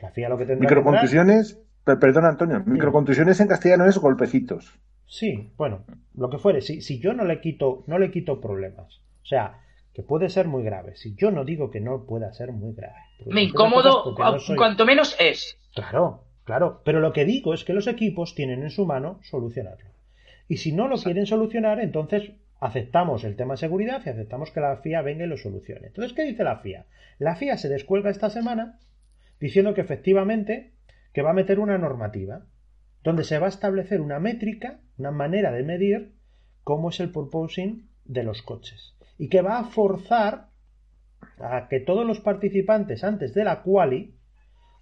La 0.00 0.10
FIA 0.10 0.28
lo 0.28 0.38
que 0.38 0.46
tendrá 0.46 0.68
que 0.68 0.74
entrar- 0.74 0.84
Microcontusiones, 1.02 1.60
per- 1.84 1.98
perdón 1.98 2.24
Antonio, 2.24 2.62
microcontusiones 2.64 3.38
en 3.40 3.48
castellano 3.48 3.86
es 3.86 3.98
golpecitos. 3.98 4.78
Sí, 5.12 5.52
bueno, 5.58 5.84
lo 6.14 6.30
que 6.30 6.38
fuere. 6.38 6.62
Si, 6.62 6.80
si 6.80 6.98
yo 6.98 7.12
no 7.12 7.26
le 7.26 7.42
quito, 7.42 7.84
no 7.86 7.98
le 7.98 8.10
quito 8.10 8.40
problemas. 8.40 8.96
O 9.22 9.26
sea, 9.26 9.58
que 9.92 10.02
puede 10.02 10.30
ser 10.30 10.48
muy 10.48 10.62
grave. 10.64 10.96
Si 10.96 11.14
yo 11.16 11.30
no 11.30 11.44
digo 11.44 11.70
que 11.70 11.80
no 11.80 12.06
pueda 12.06 12.32
ser 12.32 12.50
muy 12.50 12.72
grave. 12.72 12.96
Me 13.26 13.42
incómodo, 13.42 14.04
porque 14.04 14.22
no 14.22 14.38
soy- 14.38 14.56
cuanto 14.56 14.86
menos 14.86 15.14
es. 15.20 15.58
Claro, 15.74 16.24
claro. 16.44 16.80
Pero 16.82 17.00
lo 17.00 17.12
que 17.12 17.26
digo 17.26 17.52
es 17.52 17.62
que 17.64 17.74
los 17.74 17.88
equipos 17.88 18.34
tienen 18.34 18.62
en 18.62 18.70
su 18.70 18.86
mano 18.86 19.20
solucionarlo. 19.22 19.90
Y 20.48 20.56
si 20.56 20.72
no 20.72 20.88
lo 20.88 20.96
quieren 20.96 21.26
solucionar, 21.26 21.78
entonces 21.80 22.32
aceptamos 22.58 23.22
el 23.24 23.36
tema 23.36 23.58
seguridad 23.58 24.00
y 24.06 24.08
aceptamos 24.08 24.50
que 24.50 24.60
la 24.60 24.78
FIA 24.78 25.02
venga 25.02 25.24
y 25.26 25.28
lo 25.28 25.36
solucione. 25.36 25.88
Entonces, 25.88 26.14
¿qué 26.14 26.22
dice 26.24 26.42
la 26.42 26.56
FIA? 26.60 26.86
La 27.18 27.36
FIA 27.36 27.58
se 27.58 27.68
descuelga 27.68 28.08
esta 28.08 28.30
semana 28.30 28.78
diciendo 29.40 29.74
que 29.74 29.82
efectivamente 29.82 30.72
que 31.12 31.20
va 31.20 31.30
a 31.32 31.34
meter 31.34 31.58
una 31.60 31.76
normativa. 31.76 32.46
Donde 33.02 33.24
se 33.24 33.38
va 33.38 33.46
a 33.46 33.50
establecer 33.50 34.00
una 34.00 34.20
métrica, 34.20 34.80
una 34.98 35.10
manera 35.10 35.50
de 35.52 35.62
medir 35.62 36.14
cómo 36.64 36.90
es 36.90 37.00
el 37.00 37.10
purposing 37.10 37.88
de 38.04 38.22
los 38.22 38.42
coches 38.42 38.94
y 39.18 39.28
que 39.28 39.42
va 39.42 39.58
a 39.58 39.64
forzar 39.64 40.48
a 41.38 41.68
que 41.68 41.80
todos 41.80 42.06
los 42.06 42.20
participantes 42.20 43.04
antes 43.04 43.34
de 43.34 43.44
la 43.44 43.62
quali 43.62 44.14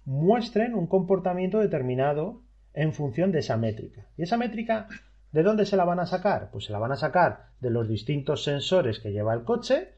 muestren 0.05 0.73
un 0.73 0.87
comportamiento 0.87 1.59
determinado 1.59 2.41
en 2.73 2.93
función 2.93 3.31
de 3.31 3.39
esa 3.39 3.57
métrica. 3.57 4.07
¿Y 4.17 4.23
esa 4.23 4.37
métrica 4.37 4.87
de 5.31 5.43
dónde 5.43 5.65
se 5.65 5.77
la 5.77 5.85
van 5.85 5.99
a 5.99 6.05
sacar? 6.05 6.49
Pues 6.51 6.65
se 6.65 6.71
la 6.71 6.79
van 6.79 6.91
a 6.91 6.97
sacar 6.97 7.49
de 7.59 7.69
los 7.69 7.87
distintos 7.87 8.43
sensores 8.43 8.99
que 8.99 9.11
lleva 9.11 9.33
el 9.33 9.43
coche, 9.43 9.93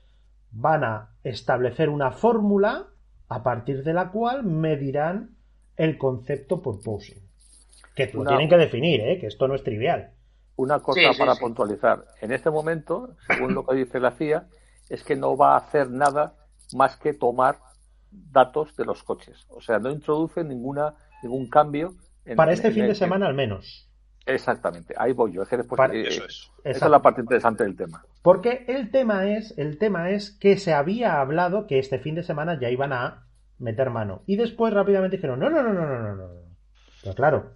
van 0.52 0.84
a 0.84 1.16
establecer 1.24 1.90
una 1.90 2.12
fórmula 2.12 2.88
a 3.30 3.44
partir 3.44 3.84
de 3.84 3.94
la 3.94 4.12
cual 4.12 4.44
medirán 4.44 5.38
el 5.78 5.98
concepto 5.98 6.62
purposing. 6.62 7.23
Que 7.96 8.10
lo 8.14 8.22
Una- 8.22 8.30
tienen 8.32 8.50
que 8.50 8.58
definir, 8.58 9.02
¿eh? 9.02 9.20
que 9.20 9.28
esto 9.28 9.48
no 9.48 9.56
es 9.56 9.64
trivial. 9.64 10.12
Una 10.56 10.80
cosa 10.80 11.00
Sí, 11.02 11.08
sí, 11.14 11.20
para 11.20 11.36
sí. 11.36 11.42
puntualizar. 11.42 12.06
En 12.22 12.32
este 12.32 12.50
momento, 12.50 13.16
según 13.28 13.54
lo 13.54 13.66
que 13.66 13.76
dice 13.76 14.00
la 14.00 14.12
CIA, 14.12 14.48
es 14.90 15.04
que 15.04 15.16
no 15.16 15.36
va 15.38 15.54
a 15.54 15.58
hacer 15.58 15.90
nada 15.90 16.36
más 16.74 16.98
que 16.98 17.14
tomar 17.14 17.58
datos 18.12 18.76
de 18.76 18.86
los 18.86 19.04
coches. 19.04 19.46
O 19.50 19.62
sea, 19.62 19.80
no 19.80 19.90
introduce 19.90 20.44
ninguna 20.44 20.96
ningún 21.24 21.50
cambio. 21.50 21.94
en- 22.26 22.36
Para 22.38 22.54
este 22.54 22.68
en- 22.70 22.74
fin 22.74 22.84
de 22.84 22.90
en- 22.90 22.96
semana 22.96 23.28
al 23.28 23.34
menos. 23.34 23.90
Exactamente, 24.26 24.94
ahí 24.98 25.12
voy 25.12 25.34
yo. 25.34 25.42
Es 25.44 25.50
que 25.50 25.58
después, 25.58 25.78
Para- 25.78 25.94
eh, 25.94 26.08
Eso 26.08 26.24
es. 26.26 26.50
esa 26.64 26.86
es 26.86 26.92
la 26.92 27.02
parte 27.02 27.20
interesante 27.22 27.64
del 27.66 27.76
tema. 27.76 28.06
Porque 28.22 28.64
el 28.70 28.90
tema 28.92 29.28
es, 29.30 29.54
el 29.58 29.78
tema 29.78 30.10
es 30.12 30.32
que 30.32 30.58
se 30.58 30.74
había 30.74 31.20
hablado 31.20 31.68
que 31.68 31.80
este 31.80 32.00
fin 32.00 32.16
de 32.16 32.24
semana 32.24 32.58
ya 32.60 32.70
iban 32.70 32.94
a 32.94 33.28
meter 33.60 33.90
mano. 33.90 34.24
Y 34.26 34.38
después 34.38 34.74
rápidamente 34.74 35.18
dijeron, 35.18 35.40
no, 35.40 35.50
no, 35.50 35.62
no, 35.64 35.74
no, 35.74 35.86
no, 35.86 36.00
no. 36.00 36.16
no". 36.16 36.30
Pero 37.04 37.16
claro, 37.16 37.52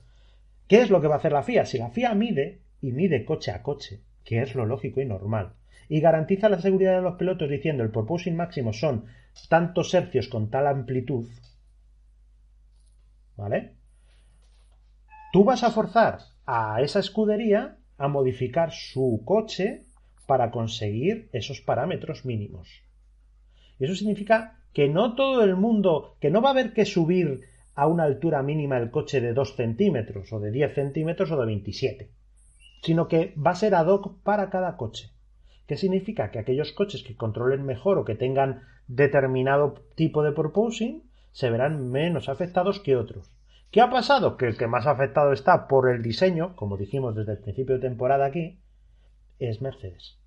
¿qué 0.68 0.82
es 0.82 0.90
lo 0.90 1.02
que 1.02 1.08
va 1.08 1.16
a 1.16 1.18
hacer 1.18 1.32
la 1.32 1.44
FIA? 1.44 1.66
Si 1.66 1.78
la 1.78 1.90
FIA 1.90 2.14
mide, 2.14 2.62
y 2.82 2.92
mide 2.92 3.26
coche 3.26 3.52
a 3.52 3.64
coche, 3.64 4.02
que 4.24 4.42
es 4.42 4.56
lo 4.56 4.66
lógico 4.66 5.02
y 5.02 5.06
normal, 5.06 5.54
y 5.90 6.02
garantiza 6.02 6.50
la 6.50 6.60
seguridad 6.60 6.98
de 6.98 7.02
los 7.02 7.16
pilotos 7.16 7.50
diciendo 7.50 7.84
el 7.84 7.92
proposing 7.92 8.36
máximo 8.36 8.74
son 8.74 9.06
tantos 9.50 9.94
hercios 9.94 10.28
con 10.28 10.50
tal 10.50 10.68
amplitud, 10.68 11.28
¿vale? 13.36 13.74
Tú 15.32 15.44
vas 15.44 15.64
a 15.64 15.72
forzar 15.72 16.20
a 16.46 16.82
esa 16.82 17.00
escudería 17.00 17.78
a 17.98 18.08
modificar 18.08 18.72
su 18.72 19.22
coche 19.26 19.84
para 20.26 20.52
conseguir 20.52 21.30
esos 21.32 21.62
parámetros 21.62 22.26
mínimos. 22.26 22.84
Y 23.80 23.86
eso 23.86 23.96
significa 23.96 24.60
que 24.74 24.90
no 24.90 25.16
todo 25.16 25.44
el 25.44 25.56
mundo, 25.56 26.18
que 26.20 26.30
no 26.30 26.42
va 26.42 26.50
a 26.50 26.52
haber 26.52 26.74
que 26.74 26.86
subir 26.86 27.42
a 27.78 27.86
una 27.86 28.04
altura 28.04 28.42
mínima 28.42 28.78
el 28.78 28.90
coche 28.90 29.22
de 29.22 29.34
2 29.34 29.56
centímetros 29.56 30.34
o 30.34 30.40
de 30.40 30.50
10 30.50 30.74
centímetros 30.74 31.32
o 31.32 31.40
de 31.40 31.46
27, 31.46 32.10
sino 32.82 33.08
que 33.08 33.36
va 33.38 33.52
a 33.52 33.56
ser 33.56 33.76
ad 33.76 33.86
hoc 33.86 34.24
para 34.24 34.50
cada 34.50 34.76
coche. 34.78 35.12
¿Qué 35.68 35.78
significa? 35.78 36.32
Que 36.32 36.40
aquellos 36.40 36.74
coches 36.74 37.04
que 37.04 37.16
controlen 37.16 37.64
mejor 37.64 38.00
o 38.00 38.04
que 38.04 38.16
tengan 38.16 38.64
determinado 38.88 39.76
tipo 39.96 40.24
de 40.24 40.32
proposing 40.32 41.04
se 41.32 41.52
verán 41.52 41.92
menos 41.92 42.30
afectados 42.30 42.80
que 42.80 42.96
otros. 42.96 43.32
¿Qué 43.70 43.80
ha 43.82 43.92
pasado? 43.92 44.38
Que 44.38 44.48
el 44.48 44.58
que 44.58 44.66
más 44.66 44.88
afectado 44.88 45.32
está 45.32 45.68
por 45.68 45.88
el 45.88 46.02
diseño, 46.02 46.56
como 46.56 46.78
dijimos 46.78 47.16
desde 47.16 47.34
el 47.34 47.40
principio 47.40 47.76
de 47.76 47.88
temporada 47.88 48.26
aquí, 48.26 48.58
es 49.38 49.62
Mercedes. 49.62 50.18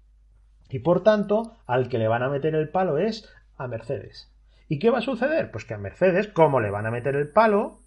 Y 0.69 0.79
por 0.79 1.03
tanto, 1.03 1.57
al 1.67 1.89
que 1.89 1.99
le 1.99 2.07
van 2.07 2.23
a 2.23 2.29
meter 2.29 2.55
el 2.55 2.69
palo 2.69 2.99
es 2.99 3.29
a 3.57 3.67
Mercedes. 3.67 4.31
¿Y 4.71 4.79
qué 4.79 4.89
va 4.89 4.99
a 4.99 5.03
suceder? 5.03 5.51
Pues 5.51 5.65
que 5.65 5.75
a 5.75 5.79
Mercedes, 5.79 6.29
como 6.29 6.61
le 6.61 6.71
van 6.71 6.87
a 6.87 6.93
meter 6.93 7.17
el 7.17 7.29
palo, 7.29 7.81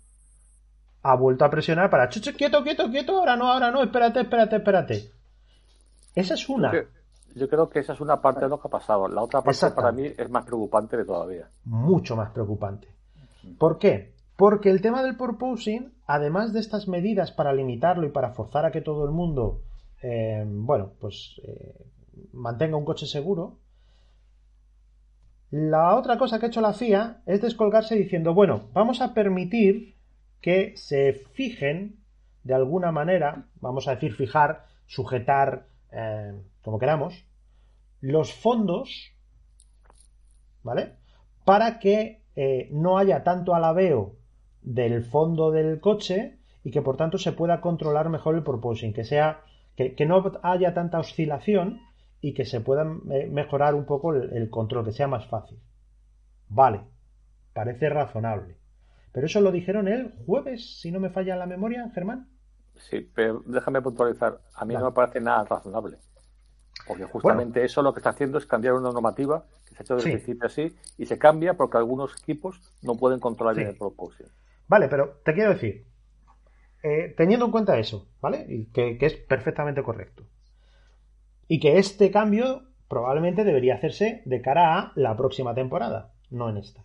ha 1.02 1.16
vuelto 1.16 1.46
a 1.46 1.50
presionar 1.50 1.90
para 1.90 2.10
chuchu, 2.10 2.34
quieto, 2.34 2.62
quieto, 2.62 2.92
quieto, 2.92 3.18
ahora 3.18 3.38
no, 3.38 3.50
ahora 3.50 3.72
no, 3.72 3.82
espérate, 3.82 4.20
espérate, 4.20 4.58
espérate. 4.58 5.12
Esa 6.14 6.34
es 6.34 6.50
una. 6.50 6.74
Yo, 6.74 6.82
yo 7.36 7.48
creo 7.48 7.70
que 7.70 7.80
esa 7.80 7.94
es 7.94 8.02
una 8.02 8.22
parte 8.22 8.42
de 8.42 8.50
lo 8.50 8.60
que 8.60 8.68
ha 8.68 8.72
pasado. 8.72 9.08
La 9.08 9.22
otra 9.22 9.42
parte 9.42 9.72
para 9.72 9.94
mí 9.94 10.08
es 10.08 10.30
más 10.30 10.44
preocupante 10.44 10.98
de 10.98 11.06
todavía. 11.06 11.48
mucho 11.64 12.18
más 12.18 12.32
preocupante. 12.32 12.90
¿Por 13.58 13.78
qué? 13.78 14.12
Porque 14.36 14.70
el 14.70 14.82
tema 14.82 15.04
del 15.04 15.16
purposing, 15.16 15.94
además 16.06 16.52
de 16.52 16.60
estas 16.60 16.90
medidas 16.90 17.32
para 17.32 17.54
limitarlo 17.54 18.06
y 18.06 18.12
para 18.12 18.34
forzar 18.34 18.66
a 18.66 18.72
que 18.72 18.82
todo 18.82 19.06
el 19.06 19.12
mundo, 19.12 19.62
eh, 20.02 20.44
bueno, 20.46 20.92
pues 21.00 21.40
eh, 21.46 21.86
mantenga 22.34 22.76
un 22.76 22.84
coche 22.84 23.06
seguro, 23.06 23.60
la 25.54 25.96
otra 25.98 26.18
cosa 26.18 26.40
que 26.40 26.48
ha 26.48 26.50
hecho 26.50 26.62
la 26.62 26.74
FIA 26.74 27.22
es 27.28 27.40
descolgarse 27.40 27.94
diciendo, 27.96 28.34
bueno, 28.34 28.70
vamos 28.74 29.02
a 29.02 29.14
permitir 29.14 29.94
que 30.42 30.76
se 30.78 31.14
fijen 31.14 32.00
de 32.44 32.56
alguna 32.56 32.92
manera, 32.92 33.46
vamos 33.62 33.88
a 33.88 33.92
decir 33.92 34.16
fijar, 34.16 34.66
sujetar, 34.88 35.68
eh, 35.92 36.34
como 36.64 36.80
queramos, 36.80 37.28
los 38.02 38.34
fondos, 38.34 39.12
¿vale? 40.64 40.94
Para 41.46 41.78
que 41.78 42.24
eh, 42.36 42.68
no 42.72 42.98
haya 42.98 43.24
tanto 43.24 43.54
alabeo 43.54 44.16
del 44.64 45.04
fondo 45.04 45.52
del 45.52 45.80
coche 45.80 46.40
y 46.64 46.72
que 46.72 46.82
por 46.82 46.98
tanto 46.98 47.20
se 47.20 47.32
pueda 47.32 47.62
controlar 47.62 48.10
mejor 48.10 48.34
el 48.34 48.42
proposing, 48.42 48.92
que 48.92 49.04
sea 49.04 49.42
que 49.76 50.06
no 50.08 50.32
haya 50.42 50.74
tanta 50.74 50.98
oscilación 50.98 51.80
y 52.26 52.34
que 52.34 52.46
se 52.46 52.62
pueda 52.62 52.84
eh, 53.12 53.28
mejorar 53.30 53.76
un 53.76 53.86
poco 53.86 54.14
el, 54.16 54.32
el 54.32 54.50
control, 54.50 54.86
que 54.86 54.94
sea 54.94 55.08
más 55.10 55.28
fácil. 55.28 55.60
Vale, 56.48 56.80
parece 57.54 57.90
razonable. 57.90 58.56
Pero 59.12 59.26
eso 59.26 59.42
lo 59.42 59.52
dijeron 59.52 59.90
el 59.90 60.14
jueves, 60.26 60.80
si 60.80 60.90
no 60.90 61.02
me 61.02 61.10
falla 61.10 61.36
la 61.36 61.46
memoria, 61.46 61.92
Germán. 61.94 62.30
Sí, 62.78 63.02
pero 63.14 63.44
déjame 63.46 63.82
puntualizar. 63.82 64.40
A 64.56 64.64
mí 64.64 64.74
no 64.74 64.86
me 64.86 64.92
parece 64.94 65.20
nada 65.20 65.44
razonable. 65.44 65.98
Porque 66.88 67.04
justamente 67.04 67.64
eso 67.66 67.82
lo 67.82 67.94
que 67.94 68.00
está 68.00 68.12
haciendo 68.12 68.38
es 68.38 68.46
cambiar 68.46 68.74
una 68.76 68.90
normativa 68.92 69.46
que 69.68 69.76
se 69.76 69.82
ha 69.82 69.84
hecho 69.84 69.96
desde 69.96 70.10
Sí. 70.10 70.14
el 70.16 70.22
principio 70.22 70.48
así 70.48 70.76
y 70.98 71.06
se 71.06 71.18
cambia 71.20 71.56
porque 71.56 71.78
algunos 71.78 72.16
equipos 72.22 72.62
no 72.82 72.96
pueden 72.96 73.20
controlar 73.20 73.56
Sí. 73.56 73.60
bien 73.62 73.72
el 73.72 73.78
propósito. 73.78 74.30
Vale, 74.70 74.88
pero 74.88 75.20
te 75.26 75.34
quiero 75.34 75.50
decir, 75.52 75.86
eh, 76.84 77.14
teniendo 77.18 77.46
en 77.48 77.52
cuenta 77.52 77.78
eso, 77.78 78.08
¿vale? 78.22 78.46
Y 78.48 78.66
que, 78.72 78.98
que 78.98 79.06
es 79.08 79.14
perfectamente 79.16 79.84
correcto. 79.84 80.24
Y 81.54 81.60
que 81.60 81.78
este 81.78 82.10
cambio 82.10 82.64
probablemente 82.88 83.44
debería 83.44 83.76
hacerse 83.76 84.24
de 84.26 84.42
cara 84.42 84.76
a 84.76 84.92
la 84.96 85.16
próxima 85.16 85.54
temporada, 85.54 86.12
no 86.32 86.50
en 86.50 86.58
esta. 86.58 86.84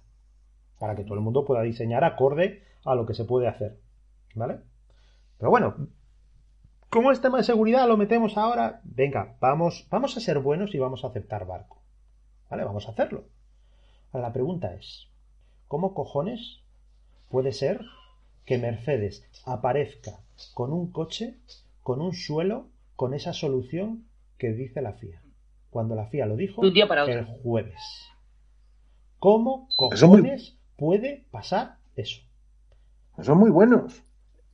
Para 0.79 0.95
que 0.95 1.05
todo 1.05 1.15
el 1.15 1.23
mundo 1.23 1.47
pueda 1.47 1.63
diseñar 1.63 2.05
acorde 2.05 2.65
a 2.85 2.95
lo 2.95 3.07
que 3.07 3.15
se 3.15 3.25
puede 3.25 3.49
hacer. 3.49 3.81
¿Vale? 4.35 4.59
Pero 5.39 5.49
bueno, 5.49 5.89
como 6.91 7.11
es 7.11 7.23
tema 7.23 7.39
de 7.39 7.45
seguridad, 7.45 7.89
lo 7.89 7.97
metemos 7.97 8.37
ahora. 8.37 8.83
Venga, 8.85 9.39
vamos, 9.41 9.87
vamos 9.89 10.15
a 10.19 10.21
ser 10.21 10.39
buenos 10.41 10.75
y 10.75 10.79
vamos 10.79 11.03
a 11.03 11.07
aceptar 11.07 11.47
barco. 11.47 11.81
¿Vale? 12.51 12.65
Vamos 12.65 12.89
a 12.89 12.91
hacerlo. 12.91 13.25
Ahora 14.13 14.27
la 14.27 14.35
pregunta 14.35 14.75
es, 14.75 15.09
¿cómo 15.67 15.95
cojones 15.95 16.61
puede 17.31 17.53
ser 17.53 17.81
que 18.45 18.59
Mercedes 18.59 19.25
aparezca 19.47 20.21
con 20.53 20.75
un 20.75 20.93
coche, 20.93 21.39
con 21.83 22.03
un 22.03 22.13
suelo, 22.13 22.67
con 22.97 23.15
esa 23.15 23.33
solución 23.33 24.05
que 24.39 24.53
dice 24.53 24.81
la 24.83 24.93
FIA? 24.95 25.23
Cuando 25.71 25.95
la 25.95 26.07
FIA 26.07 26.27
lo 26.27 26.37
dijo 26.37 26.63
De 26.63 26.69
un 26.69 26.75
día 26.75 26.89
para 26.89 27.03
otro. 27.03 27.15
el 27.19 27.25
jueves. 27.43 27.81
¿Cómo 29.19 29.67
muy- 29.67 29.75
cojones 29.77 30.57
puede 30.77 31.27
pasar 31.31 31.79
eso? 31.97 32.23
Son 33.21 33.39
muy 33.39 33.51
buenos. 33.51 34.03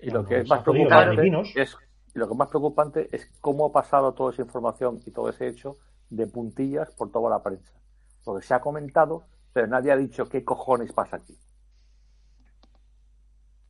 Y 0.01 0.07
lo 0.07 0.23
Bueno, 0.23 0.29
que 0.29 0.35
es 0.37 0.41
pues 0.43 0.51
más 0.51 0.63
preocupante 0.63 1.63
es 1.63 1.77
y 2.15 2.19
lo 2.19 2.27
que 2.27 2.33
es 2.33 2.39
más 2.39 2.49
preocupante 2.49 3.09
es 3.13 3.27
cómo 3.41 3.67
ha 3.67 3.73
pasado 3.73 4.15
toda 4.15 4.33
esa 4.33 4.43
información 4.43 5.01
y 5.05 5.11
todo 5.11 5.29
ese 5.29 5.49
hecho 5.49 5.77
de 6.11 6.27
puntillas 6.27 6.91
por 6.93 7.11
toda 7.11 7.29
la 7.31 7.43
prensa. 7.43 7.73
Porque 8.25 8.47
se 8.47 8.55
ha 8.55 8.61
comentado, 8.61 9.27
pero 9.53 9.67
nadie 9.67 9.91
ha 9.93 9.97
dicho 9.97 10.29
qué 10.29 10.45
cojones 10.45 10.93
pasa 10.93 11.17
aquí. 11.17 11.37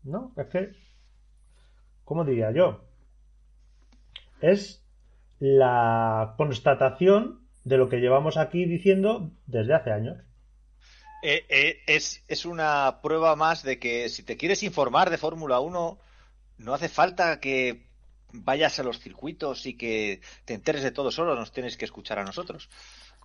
¿No? 0.03 0.33
Es 0.37 0.47
que, 0.49 0.73
¿cómo 2.05 2.25
diría 2.25 2.51
yo? 2.53 2.85
Es 4.41 4.84
la 5.45 6.35
constatación 6.39 7.47
de 7.65 7.77
lo 7.77 7.91
que 7.91 7.99
llevamos 7.99 8.39
aquí 8.39 8.65
diciendo 8.65 9.31
desde 9.47 9.75
hace 9.75 9.93
años. 9.93 10.17
Eh, 11.23 11.45
eh, 11.51 11.83
es, 11.87 12.25
es 12.29 12.47
una 12.47 13.01
prueba 13.03 13.37
más 13.37 13.63
de 13.63 13.79
que 13.79 14.09
si 14.09 14.23
te 14.23 14.39
quieres 14.39 14.63
informar 14.63 15.11
de 15.11 15.19
Fórmula 15.19 15.61
1, 15.61 15.99
no 16.59 16.75
hace 16.75 16.89
falta 16.89 17.41
que 17.41 17.87
vayas 18.33 18.79
a 18.79 18.83
los 18.85 19.01
circuitos 19.01 19.67
y 19.67 19.77
que 19.77 20.23
te 20.47 20.55
enteres 20.55 20.83
de 20.83 20.93
todo 20.93 21.11
solo, 21.11 21.35
nos 21.35 21.53
tienes 21.53 21.77
que 21.77 21.85
escuchar 21.85 22.19
a 22.19 22.25
nosotros. 22.25 22.71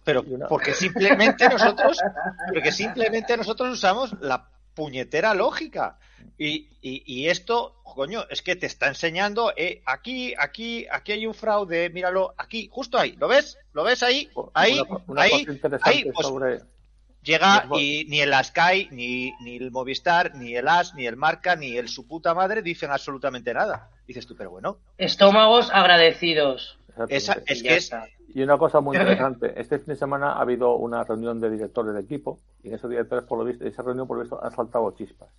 Pero 0.04 0.24
porque 0.50 0.74
simplemente 0.74 1.48
nosotros, 1.48 2.00
porque 2.54 2.72
simplemente 2.74 3.38
nosotros 3.38 3.72
usamos 3.72 4.14
la 4.20 4.50
puñetera 4.80 5.34
lógica. 5.34 6.00
Y, 6.38 6.70
y, 6.82 7.04
y 7.06 7.28
esto, 7.28 7.76
coño, 7.84 8.26
es 8.30 8.42
que 8.42 8.56
te 8.56 8.66
está 8.66 8.88
enseñando, 8.88 9.52
eh, 9.58 9.82
aquí, 9.86 10.34
aquí, 10.38 10.88
aquí 10.90 11.12
hay 11.12 11.28
un 11.28 11.34
fraude, 11.34 11.90
míralo, 11.90 12.34
aquí, 12.38 12.70
justo 12.72 12.98
ahí, 12.98 13.18
¿lo 13.20 13.28
ves? 13.28 13.58
¿Lo 13.74 13.84
ves 13.84 14.04
ahí? 14.04 14.30
Ahí, 14.54 14.80
una, 14.80 15.02
una 15.08 15.22
ahí, 15.24 15.32
cosa 15.32 15.52
interesante 15.52 15.90
ahí, 15.90 16.12
pues, 16.14 16.28
sobre 16.28 16.60
llega 17.24 17.68
y 17.74 18.06
ni 18.06 18.22
el 18.22 18.34
Sky, 18.42 18.88
ni, 18.92 19.34
ni 19.42 19.58
el 19.58 19.72
Movistar, 19.72 20.34
ni 20.36 20.56
el 20.56 20.70
As, 20.70 20.96
ni 20.96 21.06
el 21.06 21.18
Marca, 21.18 21.58
ni 21.58 21.76
el 21.76 21.90
su 21.90 22.08
puta 22.08 22.34
madre 22.34 22.62
dicen 22.62 22.90
absolutamente 22.90 23.54
nada. 23.54 23.90
Dices 24.08 24.26
tú, 24.26 24.36
pero 24.38 24.52
bueno, 24.52 24.78
Estómagos 24.98 25.70
agradecidos. 25.74 26.80
esa, 27.10 27.42
es 27.46 27.62
que 27.62 27.76
es. 27.76 27.92
Y 28.34 28.44
una 28.44 28.58
cosa 28.58 28.80
muy 28.80 28.96
interesante, 28.98 29.60
este 29.60 29.80
fin 29.80 29.88
de 29.88 29.96
semana 29.96 30.34
ha 30.34 30.42
habido 30.42 30.76
una 30.76 31.04
reunión 31.04 31.40
de 31.40 31.50
directores 31.50 31.94
de 31.94 32.02
equipo 32.02 32.40
y 32.64 32.68
en 32.70 32.76
esos 32.76 32.90
directores, 32.90 33.26
por 33.26 33.40
lo 33.40 33.46
visto, 33.46 33.66
esa 33.66 33.82
reunión 33.82 34.08
por 34.08 34.18
lo 34.18 34.22
visto 34.24 34.44
han 34.44 34.52
saltado 34.52 34.92
chispas. 34.92 35.30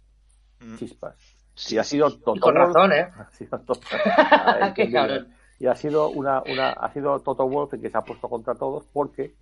Mm. 0.61 0.77
Chispas. 0.77 1.15
Sí, 1.55 1.75
y 1.77 1.79
ha 1.79 1.85
sido 1.85 2.11
Toto 2.11 2.37
Y 2.37 2.41
con 2.41 2.55
razón, 2.55 2.93
¿eh? 2.93 3.09
ha 3.17 3.31
sido 3.31 3.59
Toto- 3.61 3.81
Qué 4.75 4.91
cabrón. 4.91 5.29
Y 5.59 5.67
ha 5.67 5.75
sido 5.77 6.09
una, 6.11 6.43
una, 6.43 6.71
ha 6.71 6.93
sido 6.93 7.21
Toto 7.21 7.47
Wolff 7.49 7.75
el 7.75 7.81
que 7.81 7.91
se 7.91 7.99
ha 7.99 8.03
puesto 8.03 8.29
contra 8.29 8.55
todos 8.55 8.87
porque 8.93 9.35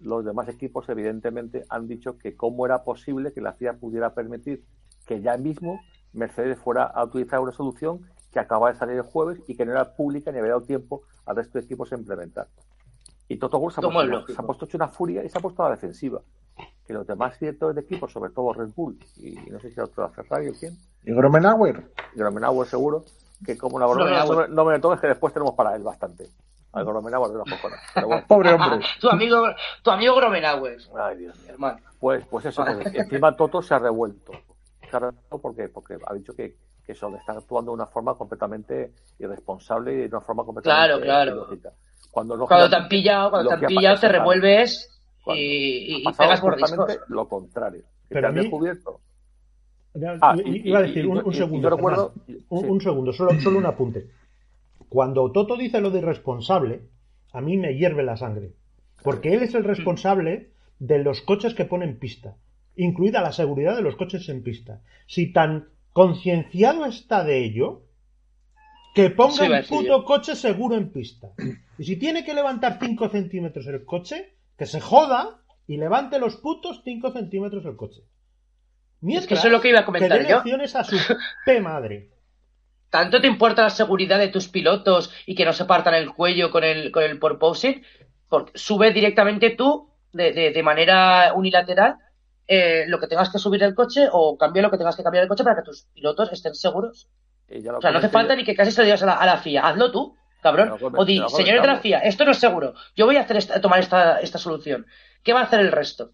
los 0.00 0.24
demás 0.24 0.48
equipos 0.48 0.88
evidentemente 0.88 1.64
han 1.68 1.88
dicho 1.88 2.16
que 2.18 2.36
cómo 2.36 2.64
era 2.64 2.84
posible 2.84 3.32
que 3.32 3.40
la 3.40 3.52
FIA 3.54 3.74
pudiera 3.74 4.14
permitir 4.14 4.62
que 5.06 5.20
ya 5.20 5.36
mismo 5.36 5.80
Mercedes 6.12 6.58
fuera 6.58 6.84
a 6.84 7.04
utilizar 7.04 7.40
una 7.40 7.52
solución 7.52 8.06
que 8.32 8.38
acaba 8.38 8.72
de 8.72 8.78
salir 8.78 8.96
el 8.96 9.02
jueves 9.02 9.40
y 9.46 9.56
que 9.56 9.64
no 9.66 9.72
era 9.72 9.94
pública 9.94 10.30
ni 10.32 10.38
había 10.38 10.52
dado 10.52 10.62
tiempo 10.62 11.02
al 11.26 11.36
resto 11.36 11.58
de 11.58 11.64
equipos 11.64 11.92
a 11.92 11.96
implementar. 11.96 12.46
Y 13.28 13.36
Toto 13.38 13.58
Wolff 13.58 13.74
se 13.74 13.80
es 13.80 13.86
se 14.34 14.40
ha 14.40 14.44
puesto 14.44 14.64
hecho 14.66 14.76
una 14.76 14.88
furia 14.88 15.24
y 15.24 15.28
se 15.28 15.38
ha 15.38 15.40
puesto 15.40 15.62
a 15.62 15.68
la 15.70 15.74
defensiva. 15.76 16.20
Que 16.86 16.92
los 16.92 17.06
demás 17.06 17.38
directores 17.40 17.74
de 17.74 17.80
equipo, 17.80 18.06
sobre 18.06 18.30
todo 18.30 18.52
Red 18.52 18.68
Bull 18.76 18.98
y 19.16 19.32
no 19.50 19.58
sé 19.58 19.68
si 19.68 19.74
era 19.74 19.84
otro 19.84 20.08
Ferrari 20.10 20.48
o 20.48 20.52
quién, 20.52 20.76
¿Y 21.04 21.12
Gromenauer? 21.12 21.90
Gromenauer 22.14 22.66
seguro, 22.68 23.04
que 23.44 23.56
como 23.56 23.78
la 23.78 23.86
Gromenauer. 23.86 24.26
Gromenauer 24.26 24.50
no 24.50 24.64
me 24.66 24.78
toques 24.78 25.00
que 25.00 25.06
después 25.08 25.32
tenemos 25.32 25.54
para 25.54 25.74
él 25.74 25.82
bastante. 25.82 26.28
Al 26.72 26.84
Gromenauer 26.84 27.30
de 27.30 27.38
la 27.38 27.44
cojones. 27.44 27.80
Pero 27.94 28.06
bueno, 28.08 28.24
Pobre 28.28 28.52
hombre. 28.52 28.86
tu 29.00 29.08
amigo, 29.08 29.46
tu 29.82 29.90
amigo 29.90 30.14
Gromenauer, 30.16 30.78
ay 30.98 31.16
Dios 31.18 31.38
mío. 31.40 31.52
hermano. 31.52 31.78
Pues, 31.98 32.26
pues 32.26 32.44
eso, 32.46 32.64
pues, 32.64 32.86
encima 32.94 33.34
Toto 33.34 33.62
se 33.62 33.74
ha 33.74 33.78
revuelto. 33.78 34.32
Se 34.90 34.96
ha 34.96 35.00
revuelto 35.00 35.38
porque, 35.40 35.68
porque 35.68 35.96
ha 36.06 36.14
dicho 36.14 36.34
que, 36.34 36.56
que 36.84 36.92
están 36.92 37.14
actuando 37.38 37.72
de 37.72 37.76
una 37.76 37.86
forma 37.86 38.14
completamente 38.16 38.92
irresponsable 39.18 39.92
y 39.94 39.96
de 39.96 40.06
una 40.08 40.20
forma 40.20 40.44
completamente 40.44 40.86
Claro, 40.86 41.02
claro. 41.02 41.32
ilógica. 41.32 41.72
Cuando, 42.14 42.38
Cuando 42.46 42.70
te 42.70 42.76
han 42.76 42.88
pillado, 42.88 43.30
cuando 43.30 43.48
te 43.48 43.54
han 43.56 43.64
ha 43.64 43.66
pillado, 43.68 44.00
te 44.00 44.08
revuelves 44.08 45.00
Cuando 45.24 45.42
y, 45.42 45.46
y- 45.46 46.02
y 46.08 46.12
pegas 46.12 46.42
mordiscos. 46.42 46.98
lo 47.08 47.28
contrario. 47.28 47.82
Que 48.08 48.14
Pero 48.14 48.20
te 48.20 48.26
han 48.28 48.34
descubierto. 48.36 49.00
Ah, 50.20 50.36
y- 50.44 50.68
iba 50.68 50.78
a 50.78 50.82
decir, 50.82 51.04
y- 51.04 51.08
un, 51.08 51.34
segundo. 51.34 51.68
yo 51.70 51.76
recuerdo- 51.76 52.12
Fernán. 52.26 52.44
un, 52.48 52.60
sí. 52.60 52.66
un 52.68 52.80
segundo, 52.80 53.12
solo, 53.12 53.40
solo 53.40 53.58
un 53.58 53.66
apunte. 53.66 54.06
Cuando 54.88 55.30
Toto 55.32 55.56
dice 55.56 55.80
lo 55.80 55.90
de 55.90 55.98
irresponsable, 55.98 56.82
a 57.32 57.40
mí 57.40 57.56
me 57.56 57.76
hierve 57.76 58.04
la 58.04 58.16
sangre. 58.16 58.52
Porque 59.02 59.34
él 59.34 59.42
es 59.42 59.54
el 59.54 59.64
responsable 59.64 60.50
de 60.78 60.98
los 61.02 61.20
coches 61.20 61.54
que 61.54 61.64
pone 61.64 61.84
en 61.84 61.98
pista, 61.98 62.36
incluida 62.76 63.20
la 63.22 63.32
seguridad 63.32 63.74
de 63.76 63.82
los 63.82 63.96
coches 63.96 64.28
en 64.28 64.42
pista. 64.44 64.80
Si 65.06 65.32
tan 65.32 65.68
concienciado 65.92 66.86
está 66.86 67.24
de 67.24 67.44
ello, 67.44 67.82
que 68.94 69.10
ponga 69.10 69.44
el 69.46 69.66
puto 69.66 70.04
coche 70.04 70.36
seguro 70.36 70.76
en 70.76 70.92
pista. 70.92 71.32
Y 71.76 71.84
si 71.84 71.96
tiene 71.96 72.24
que 72.24 72.32
levantar 72.32 72.78
5 72.80 73.08
centímetros 73.08 73.66
el 73.66 73.84
coche, 73.84 74.36
que 74.56 74.66
se 74.66 74.80
joda 74.80 75.42
y 75.66 75.76
levante 75.76 76.18
los 76.18 76.36
putos 76.36 76.82
5 76.84 77.12
centímetros 77.12 77.64
el 77.66 77.76
coche. 77.76 78.02
Es 79.06 79.26
que 79.26 79.34
eso 79.34 79.48
es 79.48 79.52
lo 79.52 79.60
que 79.60 79.68
iba 79.68 79.80
a 79.80 79.84
comentar 79.84 80.18
que 80.18 80.24
dé 80.24 80.30
yo. 80.30 80.78
a 80.78 80.84
su 80.84 80.96
P 81.44 81.60
madre. 81.60 82.10
¿Tanto 82.88 83.20
te 83.20 83.26
importa 83.26 83.62
la 83.62 83.70
seguridad 83.70 84.18
de 84.18 84.28
tus 84.28 84.48
pilotos 84.48 85.12
y 85.26 85.34
que 85.34 85.44
no 85.44 85.52
se 85.52 85.64
partan 85.64 85.94
el 85.94 86.12
cuello 86.14 86.50
con 86.50 86.62
el, 86.62 86.92
con 86.92 87.02
el 87.02 87.18
porpoising? 87.18 87.82
Porque 88.28 88.52
sube 88.54 88.92
directamente 88.92 89.50
tú, 89.50 89.90
de, 90.12 90.32
de, 90.32 90.52
de 90.52 90.62
manera 90.62 91.34
unilateral, 91.34 91.96
eh, 92.46 92.84
lo 92.86 93.00
que 93.00 93.08
tengas 93.08 93.30
que 93.30 93.38
subir 93.38 93.62
el 93.62 93.74
coche 93.74 94.06
o 94.10 94.38
cambia 94.38 94.62
lo 94.62 94.70
que 94.70 94.78
tengas 94.78 94.96
que 94.96 95.02
cambiar 95.02 95.24
el 95.24 95.28
coche 95.28 95.42
para 95.42 95.56
que 95.56 95.62
tus 95.62 95.86
pilotos 95.92 96.32
estén 96.32 96.54
seguros. 96.54 97.08
Y 97.48 97.60
ya 97.62 97.72
lo 97.72 97.78
O 97.78 97.80
sea, 97.80 97.90
no 97.92 97.98
hace 97.98 98.08
falta 98.08 98.34
yo. 98.34 98.38
ni 98.38 98.44
que 98.44 98.54
casi 98.54 98.70
se 98.70 98.80
lo 98.80 98.84
digas 98.86 99.02
a 99.02 99.06
la, 99.06 99.14
a 99.14 99.26
la 99.26 99.38
FIA. 99.38 99.66
Hazlo 99.66 99.90
tú, 99.92 100.16
cabrón. 100.42 100.76
Come- 100.78 100.98
O 100.98 101.04
di, 101.04 101.22
señores 101.28 101.60
de 101.62 101.66
la. 101.68 101.76
FIA, 101.78 101.98
esto 102.00 102.24
no 102.24 102.30
es 102.30 102.38
seguro. 102.38 102.74
Yo 102.96 103.06
voy 103.06 103.16
a 103.16 103.20
hacer 103.22 103.36
esta- 103.36 103.60
tomar 103.60 103.80
esta, 103.80 104.20
esta 104.20 104.38
solución. 104.38 104.86
¿Qué 105.22 105.32
va 105.32 105.40
a 105.40 105.44
hacer 105.44 105.60
el 105.60 105.72
resto? 105.72 106.10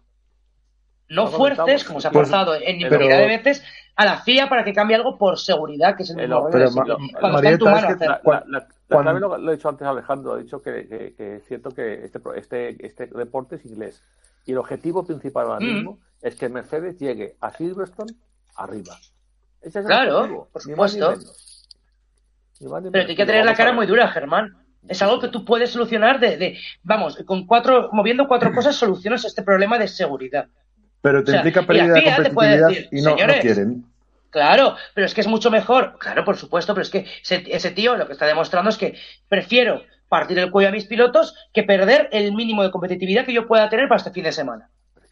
No 1.09 1.27
fuerces, 1.27 1.83
como 1.83 1.99
se 1.99 2.07
ha 2.07 2.11
Pues- 2.11 2.29
forzado 2.29 2.55
en 2.55 2.61
pero- 2.79 2.95
infinidad 2.95 3.17
de 3.19 3.27
veces, 3.27 3.63
a 3.97 4.05
la 4.05 4.17
FIA 4.21 4.47
para 4.47 4.63
que 4.63 4.73
cambie 4.73 4.95
algo 4.95 5.17
por 5.17 5.37
seguridad, 5.37 5.95
que 5.97 6.03
es 6.03 6.09
el 6.11 6.19
Eh, 6.19 6.21
mismo 6.27 6.41
Cuando 6.49 6.57
está 7.39 7.49
en 7.49 7.57
tu 7.59 7.65
Marieta, 7.65 7.65
mano 7.65 7.77
es 7.77 7.85
que 7.85 7.93
hacer. 7.93 8.07
La, 8.09 8.21
cua- 8.21 8.43
la- 8.47 8.59
la 8.59 8.67
cuando- 8.87 9.03
clave 9.03 9.19
lo, 9.19 9.37
lo 9.37 9.51
ha 9.51 9.53
dicho 9.55 9.67
antes 9.69 9.87
Alejandro, 9.87 10.33
ha 10.33 10.37
dicho 10.37 10.61
que, 10.61 10.87
que- 10.87 11.13
que 11.15 11.35
es 11.37 11.45
cierto 11.45 11.71
que 11.71 12.05
este, 12.05 12.19
este, 12.37 12.85
este 12.85 13.07
deporte 13.07 13.57
es 13.57 13.65
inglés. 13.65 14.01
Y 14.45 14.53
el 14.53 14.57
objetivo 14.59 15.03
principal 15.05 15.47
ahora 15.47 15.59
Mm. 15.59 15.63
mismo 15.73 15.99
es 16.21 16.35
que 16.35 16.47
Mercedes 16.47 16.97
llegue 16.97 17.35
a 17.41 17.51
Silverstone 17.51 18.13
arriba. 18.55 18.95
Ese 19.61 19.69
es 19.69 19.75
el 19.77 19.85
Claro, 19.85 20.17
objetivo, 20.17 20.49
por 20.51 20.61
supuesto. 20.61 21.15
Ni 22.59 22.67
ni 22.67 22.91
Pero 22.91 23.07
hay 23.09 23.15
que 23.15 23.25
tener 23.25 23.45
la 23.45 23.55
cara 23.55 23.73
muy 23.73 23.85
dura, 23.87 24.07
Germán. 24.09 24.55
Es 24.87 25.01
algo 25.01 25.19
que 25.19 25.27
tú 25.27 25.45
puedes 25.45 25.69
solucionar 25.71 26.19
de, 26.19 26.37
de- 26.37 26.57
vamos, 26.83 27.17
con 27.25 27.45
cuatro, 27.45 27.89
moviendo 27.91 28.27
cuatro 28.27 28.51
cosas 28.53 28.75
solucionas 28.75 29.23
este 29.25 29.43
problema 29.43 29.77
de 29.77 29.87
seguridad. 29.87 30.47
Pero 31.01 31.23
te 31.23 31.31
O 31.31 31.33
sea, 31.33 31.39
implica 31.41 31.65
pérdida 31.65 31.93
de 31.93 32.01
FIA 32.01 32.15
te 32.23 32.29
puede 32.31 32.59
competitividad 32.59 32.67
decir, 32.69 32.89
y 32.91 33.01
no, 33.01 33.09
no 33.11 33.15
"Señores, 33.17 33.41
quieren. 33.41 33.85
Claro, 34.31 34.75
pero 34.93 35.05
es 35.05 35.13
que 35.13 35.21
es 35.21 35.27
mucho 35.27 35.51
mejor. 35.51 35.97
Claro, 35.99 36.23
por 36.23 36.37
supuesto, 36.37 36.73
pero 36.73 36.83
es 36.83 36.89
que 36.89 37.05
ese, 37.21 37.43
ese 37.47 37.71
tío 37.71 37.95
lo 37.97 38.07
que 38.07 38.13
está 38.13 38.25
demostrando 38.25 38.69
es 38.69 38.77
que 38.77 38.95
prefiero 39.27 39.83
partir 40.07 40.39
el 40.39 40.51
cuello 40.51 40.69
a 40.69 40.71
mis 40.71 40.85
pilotos 40.85 41.35
que 41.53 41.63
perder 41.63 42.09
el 42.11 42.33
mínimo 42.33 42.63
de 42.63 42.71
competitividad 42.71 43.25
que 43.25 43.33
yo 43.33 43.47
pueda 43.47 43.69
tener 43.69 43.87
para 43.87 43.97
este 43.97 44.11
fin 44.11 44.23
de 44.23 44.31
semana. 44.31 44.69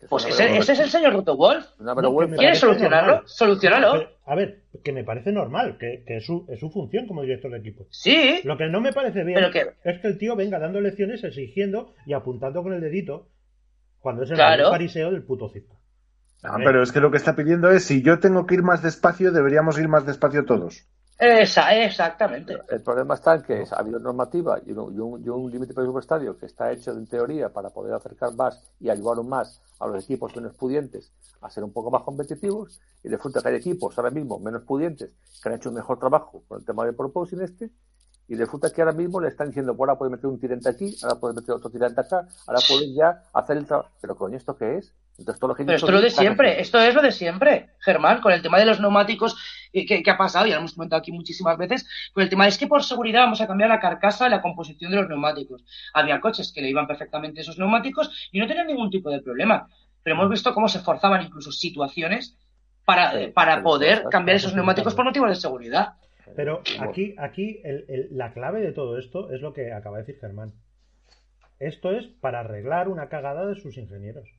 Pues 0.07 0.25
ese, 0.27 0.57
es 0.57 0.79
el 0.79 0.89
señor 0.89 1.12
Toto 1.13 1.35
Wolf. 1.35 1.65
Una 1.79 1.93
No, 1.93 2.01
vergüenza. 2.01 2.38
¿Quieres 2.38 2.59
solucionarlo? 2.59 3.07
normal. 3.12 3.27
Solucionalo. 3.27 4.07
A 4.25 4.35
ver, 4.35 4.62
que 4.83 4.93
me 4.93 5.03
parece 5.03 5.31
normal, 5.33 5.77
que, 5.77 6.03
que 6.07 6.17
es, 6.17 6.25
su, 6.25 6.45
es 6.47 6.59
su 6.59 6.69
función 6.69 7.05
como 7.05 7.21
director 7.23 7.51
de 7.51 7.57
equipo. 7.57 7.85
Sí, 7.89 8.39
Lo 8.45 8.57
que 8.57 8.67
no 8.67 8.79
me 8.79 8.93
parece 8.93 9.23
bien 9.25 9.35
Pero 9.39 9.51
que- 9.51 9.73
es 9.83 9.99
que 9.99 10.07
el 10.07 10.17
tío 10.17 10.35
venga 10.38 10.57
dando 10.59 10.79
lecciones, 10.79 11.23
exigiendo 11.23 11.93
y 12.05 12.13
apuntando 12.13 12.63
con 12.63 12.71
el 12.73 12.79
dedito 12.79 13.27
cuando 13.99 14.23
es 14.23 14.29
el 14.29 14.38
Claro. 14.38 14.69
fariseo 14.69 15.12
del 15.12 15.23
puto 15.23 15.49
circo. 15.49 15.77
Ah, 16.43 16.55
pero 16.63 16.81
es 16.81 16.93
que 16.93 17.01
lo 17.01 17.12
que 17.12 17.17
está 17.17 17.35
pidiendo 17.35 17.69
es, 17.69 17.83
si 17.83 18.01
yo 18.01 18.19
tengo 18.19 18.45
que 18.45 18.55
ir 18.55 18.63
más 18.63 18.81
despacio, 18.81 19.33
deberíamos 19.33 19.77
ir 19.77 19.89
más 19.89 20.05
despacio 20.05 20.45
todos. 20.45 20.85
Exactamente. 21.86 22.63
El 22.69 22.82
problema 22.82 23.15
está 23.15 23.36
en 23.36 23.41
que 23.43 23.63
ha 23.69 23.75
habido 23.79 23.99
normativa 23.99 24.60
y 24.65 24.71
un, 24.71 24.93
y 24.95 24.99
un- 24.99 25.21
y 25.23 25.27
un 25.29 25.51
límite 25.51 25.73
presupuestario 25.73 26.38
que 26.38 26.45
está 26.45 26.71
hecho 26.71 26.91
en 26.91 27.08
teoría 27.08 27.49
para 27.51 27.69
poder 27.71 27.93
acercar 27.93 28.34
más 28.36 28.62
y 28.79 28.89
ayudar 28.89 29.21
más 29.25 29.62
a 29.79 29.88
los 29.88 30.03
equipos 30.05 30.34
menos 30.36 30.55
pudientes 30.55 31.12
a 31.41 31.49
ser 31.49 31.63
un 31.65 31.73
poco 31.73 31.91
más 31.91 32.03
competitivos 32.03 32.79
y 33.03 33.10
resulta 33.10 33.41
que 33.41 33.49
hay 33.49 33.55
equipos 33.55 33.97
ahora 33.97 34.12
mismo 34.12 34.39
menos 34.39 34.63
pudientes 34.63 35.12
que 35.41 35.49
han 35.49 35.55
hecho 35.55 35.69
un 35.69 35.75
mejor 35.75 35.99
trabajo 35.99 36.43
con 36.47 36.60
el 36.60 36.65
tema 36.65 36.86
del 36.86 36.95
proposing 36.95 37.41
este 37.41 37.69
y 38.27 38.36
resulta 38.36 38.69
que 38.71 38.82
ahora 38.82 38.93
mismo 38.93 39.19
le 39.19 39.27
están 39.29 39.47
diciendo 39.47 39.75
pues 39.75 39.89
ahora 39.89 39.97
puedes 39.97 40.12
meter 40.12 40.27
un 40.27 40.39
tirante 40.39 40.69
aquí, 40.69 40.95
ahora 41.03 41.19
puedes 41.19 41.36
meter 41.36 41.55
otro 41.55 41.69
tirante 41.69 41.99
acá, 42.01 42.27
ahora 42.47 42.62
puedes 42.67 42.93
ya 42.95 43.23
hacer 43.34 43.58
el 43.58 43.65
trabajo. 43.65 43.89
Pero 43.99 44.15
coño, 44.15 44.38
¿esto 44.38 44.55
qué 44.55 44.77
es? 44.77 44.93
Entonces 45.19 45.39
todo 45.39 45.49
lo 45.49 45.55
que 45.55 45.65
Pero 45.65 45.75
esto 45.75 45.88
es 45.88 45.93
lo 45.93 46.01
de 46.01 46.10
siempre, 46.10 46.62
esto 46.62 46.79
es 46.79 46.95
lo 46.95 47.01
de 47.01 47.12
siempre, 47.12 47.69
Germán, 47.79 48.21
con 48.21 48.32
el 48.32 48.41
tema 48.41 48.58
de 48.58 48.65
los 48.65 48.79
neumáticos 48.79 49.36
eh, 49.73 49.86
que, 49.86 50.01
que 50.01 50.12
ha 50.12 50.17
pasado, 50.17 50.45
ya 50.45 50.53
lo 50.53 50.60
hemos 50.62 50.73
comentado 50.73 50.99
aquí 50.99 51.12
muchísimas 51.12 51.58
veces, 51.58 51.88
con 52.13 52.23
el 52.23 52.29
tema 52.29 52.47
es 52.47 52.58
que 52.58 52.67
por 52.67 52.84
seguridad 52.84 53.21
vamos 53.23 53.41
a 53.41 53.47
cambiar 53.47 53.69
la 53.69 53.79
carcasa 53.79 54.27
y 54.27 54.29
la 54.29 54.41
composición 54.41 54.91
de 54.91 54.97
los 54.97 55.10
neumáticos. 55.10 55.63
Había 55.93 56.21
coches 56.21 56.51
que 56.53 56.62
le 56.62 56.69
iban 56.69 56.88
perfectamente 56.88 57.41
esos 57.41 57.60
neumáticos 57.60 58.29
y 58.32 58.39
no 58.39 58.47
tenían 58.47 58.67
ningún 58.67 58.89
tipo 58.89 59.10
de 59.12 59.21
problema. 59.21 59.67
Pero 60.01 60.15
hemos 60.15 60.29
visto 60.29 60.53
cómo 60.53 60.69
se 60.69 60.79
forzaban 60.79 61.21
incluso 61.21 61.51
situaciones 61.51 62.38
para, 62.86 63.12
Sí, 63.12 63.27
para 63.34 63.58
sí, 63.58 63.62
poder 63.62 63.97
sí, 63.97 64.03
cambiar 64.10 64.38
sí, 64.38 64.41
esos 64.43 64.51
sí, 64.51 64.55
neumáticos 64.55 64.93
sí. 64.93 64.95
por 64.95 65.05
motivos 65.05 65.29
de 65.29 65.36
seguridad. 65.36 65.89
Pero 66.36 66.62
aquí, 66.79 67.15
aquí 67.17 67.60
el- 67.65 67.86
el- 67.89 68.08
la 68.12 68.32
clave 68.34 68.62
de 68.62 68.71
todo 68.71 68.97
esto 68.97 69.32
es 69.32 69.41
lo 69.41 69.53
que 69.53 69.73
acaba 69.73 69.97
de 69.97 70.03
decir 70.03 70.19
Germán. 70.21 70.53
Esto 71.60 71.91
es 71.91 72.05
para 72.08 72.39
arreglar 72.39 72.88
una 72.88 73.10
cagada 73.10 73.45
de 73.45 73.55
sus 73.55 73.77
ingenieros. 73.77 74.29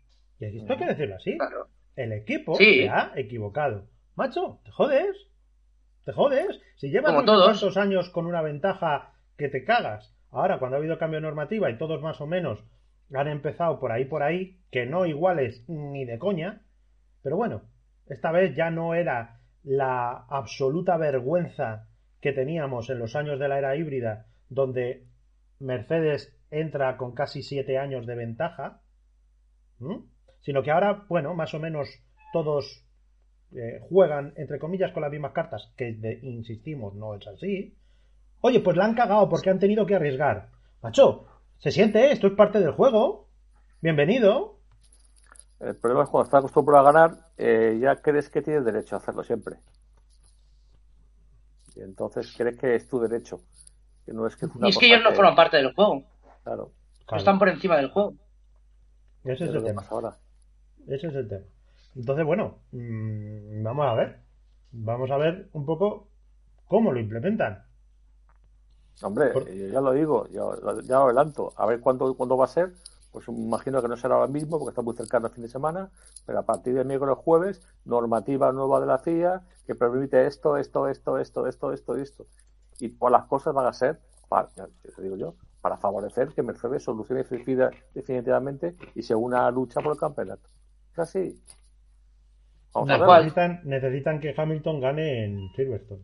Y 0.41 0.59
esto 0.59 0.73
hay 0.73 0.79
que 0.79 0.87
decirlo 0.87 1.17
así. 1.17 1.37
Claro. 1.37 1.69
El 1.97 2.13
equipo 2.13 2.55
Sí. 2.57 2.83
se 2.83 2.89
ha 2.89 3.13
equivocado. 3.17 3.87
Macho, 4.17 4.61
te 4.65 4.71
jodes. 4.71 5.17
Te 6.05 6.13
jodes. 6.13 6.61
Si 6.77 6.91
llevas 6.91 7.13
cuántos 7.13 7.77
años 7.77 8.09
con 8.11 8.27
una 8.27 8.43
ventaja 8.43 9.13
que 9.37 9.49
te 9.49 9.65
cagas. 9.65 10.15
Ahora, 10.31 10.59
cuando 10.59 10.77
ha 10.77 10.81
habido 10.81 10.99
cambio 10.99 11.19
de 11.19 11.23
normativa 11.27 11.71
y 11.71 11.77
todos 11.79 12.01
más 12.01 12.21
o 12.21 12.27
menos 12.27 12.65
han 13.13 13.29
empezado 13.29 13.81
por 13.81 13.93
ahí, 13.93 14.05
por 14.05 14.23
ahí, 14.23 14.61
que 14.71 14.87
no 14.87 15.05
iguales 15.05 15.65
ni 15.69 16.05
de 16.05 16.19
coña. 16.19 16.63
Pero 17.23 17.37
bueno, 17.37 17.63
esta 18.07 18.31
vez 18.33 18.55
ya 18.55 18.71
no 18.71 18.95
era 18.95 19.41
la 19.63 20.11
absoluta 20.29 20.97
vergüenza 20.97 21.89
que 22.21 22.33
teníamos 22.33 22.89
en 22.89 22.99
los 22.99 23.17
años 23.17 23.39
de 23.39 23.49
la 23.49 23.59
era 23.59 23.77
híbrida, 23.77 24.27
donde 24.49 25.07
Mercedes 25.59 26.37
entra 26.51 26.97
con 26.97 27.13
casi 27.15 27.43
siete 27.43 27.79
años 27.79 28.07
de 28.07 28.15
ventaja, 28.15 28.81
¿m? 29.81 30.03
Sino 30.41 30.63
que 30.63 30.71
ahora, 30.71 31.05
bueno, 31.09 31.35
más 31.35 31.53
o 31.55 31.59
menos 31.59 31.89
todos 32.33 32.85
eh, 33.53 33.81
juegan, 33.89 34.33
entre 34.37 34.59
comillas, 34.59 34.93
con 34.93 35.03
las 35.03 35.11
mismas 35.11 35.33
cartas, 35.33 35.73
que 35.77 35.93
de- 35.95 36.21
insistimos, 36.23 36.95
no 36.95 37.15
es 37.15 37.27
así. 37.27 37.77
Oye, 38.43 38.61
pues 38.61 38.77
la 38.77 38.85
han 38.87 38.95
cagado 38.95 39.29
porque 39.29 39.51
han 39.51 39.59
tenido 39.59 39.85
que 39.87 39.97
arriesgar. 39.97 40.49
Macho, 40.83 41.27
se 41.59 41.71
siente, 41.71 42.13
esto 42.13 42.29
es 42.29 42.33
parte 42.35 42.61
del 42.61 42.73
juego. 42.73 43.29
Bienvenido. 43.83 44.59
El 45.59 45.77
problema 45.77 46.05
es 46.05 46.09
cuando 46.11 46.25
estás 46.25 46.39
acostumbrado 46.39 46.87
a 46.89 46.93
ganar, 46.93 47.17
eh, 47.37 47.79
ya 47.81 47.97
crees 47.97 48.31
que 48.31 48.41
tienes 48.41 48.65
derecho 48.65 48.95
a 48.95 48.99
hacerlo 48.99 49.23
siempre. 49.25 49.57
Y 51.77 51.81
entonces 51.83 52.33
crees 52.37 52.57
que 52.59 52.75
es 52.75 52.89
tu 52.89 52.99
derecho. 53.01 53.41
Que 54.07 54.13
no 54.13 54.27
es 54.27 54.37
que 54.37 54.47
una 54.47 54.67
Y 54.67 54.71
es 54.71 54.79
que 54.79 54.87
ellos 54.87 55.03
no 55.05 55.13
forman 55.13 55.35
parte 55.35 55.59
del 55.59 55.75
juego. 55.75 56.05
Claro. 56.45 56.73
No 57.11 57.17
están 57.19 57.39
por 57.39 57.49
encima 57.49 57.77
del 57.77 57.91
juego. 57.91 58.15
Ese 59.25 59.45
es 59.45 59.51
el 59.51 59.63
tema. 59.65 59.85
ahora. 59.91 60.17
Ese 60.91 61.07
es 61.09 61.15
el 61.15 61.29
tema. 61.29 61.45
Entonces, 61.97 62.25
bueno, 62.27 62.59
mm, 62.73 63.63
vamos 63.63 63.87
a 63.87 63.95
ver. 63.95 64.21
Vamos 64.73 65.11
a 65.11 65.17
ver 65.17 65.49
un 65.53 65.65
poco 65.67 66.09
cómo 66.67 66.93
lo 66.93 67.01
implementan. 67.01 67.65
Hombre, 69.03 69.31
Por- 69.31 69.49
yo 69.51 69.67
ya 69.69 69.81
lo 69.81 69.93
digo, 69.93 70.27
ya, 70.29 70.43
ya 70.85 70.99
lo 70.99 71.05
adelanto. 71.07 71.53
A 71.57 71.67
ver 71.67 71.81
cuándo, 71.81 72.15
cuándo 72.15 72.37
va 72.37 72.45
a 72.45 72.49
ser. 72.49 72.73
Pues 73.13 73.29
me 73.29 73.41
imagino 73.41 73.83
que 73.83 73.89
no 73.89 73.97
será 73.97 74.15
ahora 74.15 74.29
mismo 74.29 74.59
porque 74.59 74.71
está 74.71 74.83
muy 74.83 74.95
cercano 74.95 75.27
el 75.27 75.33
fin 75.33 75.43
de 75.43 75.49
semana, 75.49 75.91
pero 76.27 76.39
a 76.39 76.43
partir 76.43 76.75
de 76.75 76.85
miércoles 76.85 77.17
jueves, 77.19 77.61
normativa 77.85 78.53
nueva 78.53 78.79
de 78.81 78.87
la 78.87 78.99
CIA 78.99 79.43
que 79.67 79.75
permite 79.75 80.27
esto, 80.27 80.57
esto, 80.57 80.87
esto, 80.89 81.19
esto, 81.19 81.47
esto, 81.49 81.73
esto 81.73 81.99
y 81.99 82.03
esto. 82.03 82.27
Y 82.79 82.91
todas 82.91 83.11
las 83.13 83.25
cosas 83.25 83.53
van 83.53 83.67
a 83.67 83.73
ser, 83.73 84.01
para, 84.29 84.47
te 84.49 85.03
digo 85.03 85.17
yo, 85.17 85.35
para 85.61 85.77
favorecer 85.77 86.29
que 86.35 86.45
Mercedes 86.45 86.85
solucione 86.85 87.23
definitiva- 87.25 87.71
definitivamente 87.95 88.77
y 88.95 89.03
se 89.03 89.15
una 89.17 89.51
lucha 89.51 89.81
por 89.81 89.93
el 89.95 89.99
campeonato. 89.99 90.49
Así. 90.97 91.41
Vamos 92.73 92.91
a. 92.91 92.99
Necesitan, 93.19 93.61
necesitan 93.65 94.21
que 94.21 94.35
Hamilton 94.37 94.81
gane 94.81 95.25
en 95.25 95.49
Silverstone. 95.55 96.03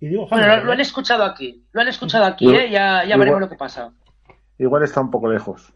Y 0.00 0.08
digo 0.08 0.26
Bueno, 0.28 0.46
lo, 0.46 0.64
lo 0.64 0.72
han 0.72 0.78
¿eh? 0.78 0.82
escuchado 0.82 1.24
aquí. 1.24 1.64
Lo 1.72 1.80
han 1.80 1.88
escuchado 1.88 2.24
aquí, 2.24 2.48
¿eh? 2.54 2.70
Ya, 2.70 2.98
ya 3.02 3.04
igual- 3.04 3.18
veremos 3.20 3.40
lo 3.40 3.48
que 3.48 3.56
pasa. 3.56 3.92
Igual 4.58 4.82
está 4.84 5.00
un 5.00 5.10
poco 5.10 5.28
lejos. 5.28 5.72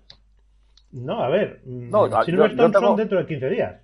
No, 0.93 1.23
a 1.23 1.29
ver. 1.29 1.63
mm, 1.65 1.91
No, 1.91 2.09
yo- 2.09 2.23
Silverstone 2.23 2.63
yo 2.69 2.71
tengo- 2.73 2.87
son 2.89 2.97
dentro 2.97 3.19
de 3.19 3.27
15 3.27 3.49
días. 3.49 3.81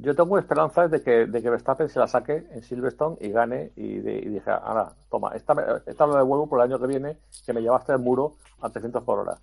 Yo 0.00 0.14
tengo 0.14 0.38
esperanzas 0.38 0.90
de 0.92 1.02
que, 1.02 1.26
de 1.26 1.42
que 1.42 1.50
Verstappen 1.50 1.88
se 1.88 1.98
la 1.98 2.06
saque 2.06 2.46
en 2.52 2.62
Silverstone 2.62 3.16
y 3.20 3.30
gane 3.30 3.72
y, 3.74 3.98
de- 3.98 4.18
y 4.18 4.28
dije, 4.28 4.48
ahora, 4.50 4.92
toma, 5.10 5.32
esta, 5.34 5.54
esta 5.86 6.06
la 6.06 6.18
devuelvo 6.18 6.48
por 6.48 6.60
el 6.60 6.70
año 6.70 6.78
que 6.78 6.86
viene 6.86 7.18
que 7.44 7.52
me 7.52 7.60
llevaste 7.60 7.92
el 7.92 7.98
muro 7.98 8.36
a 8.60 8.70
300 8.70 9.02
por 9.02 9.18
hora. 9.18 9.38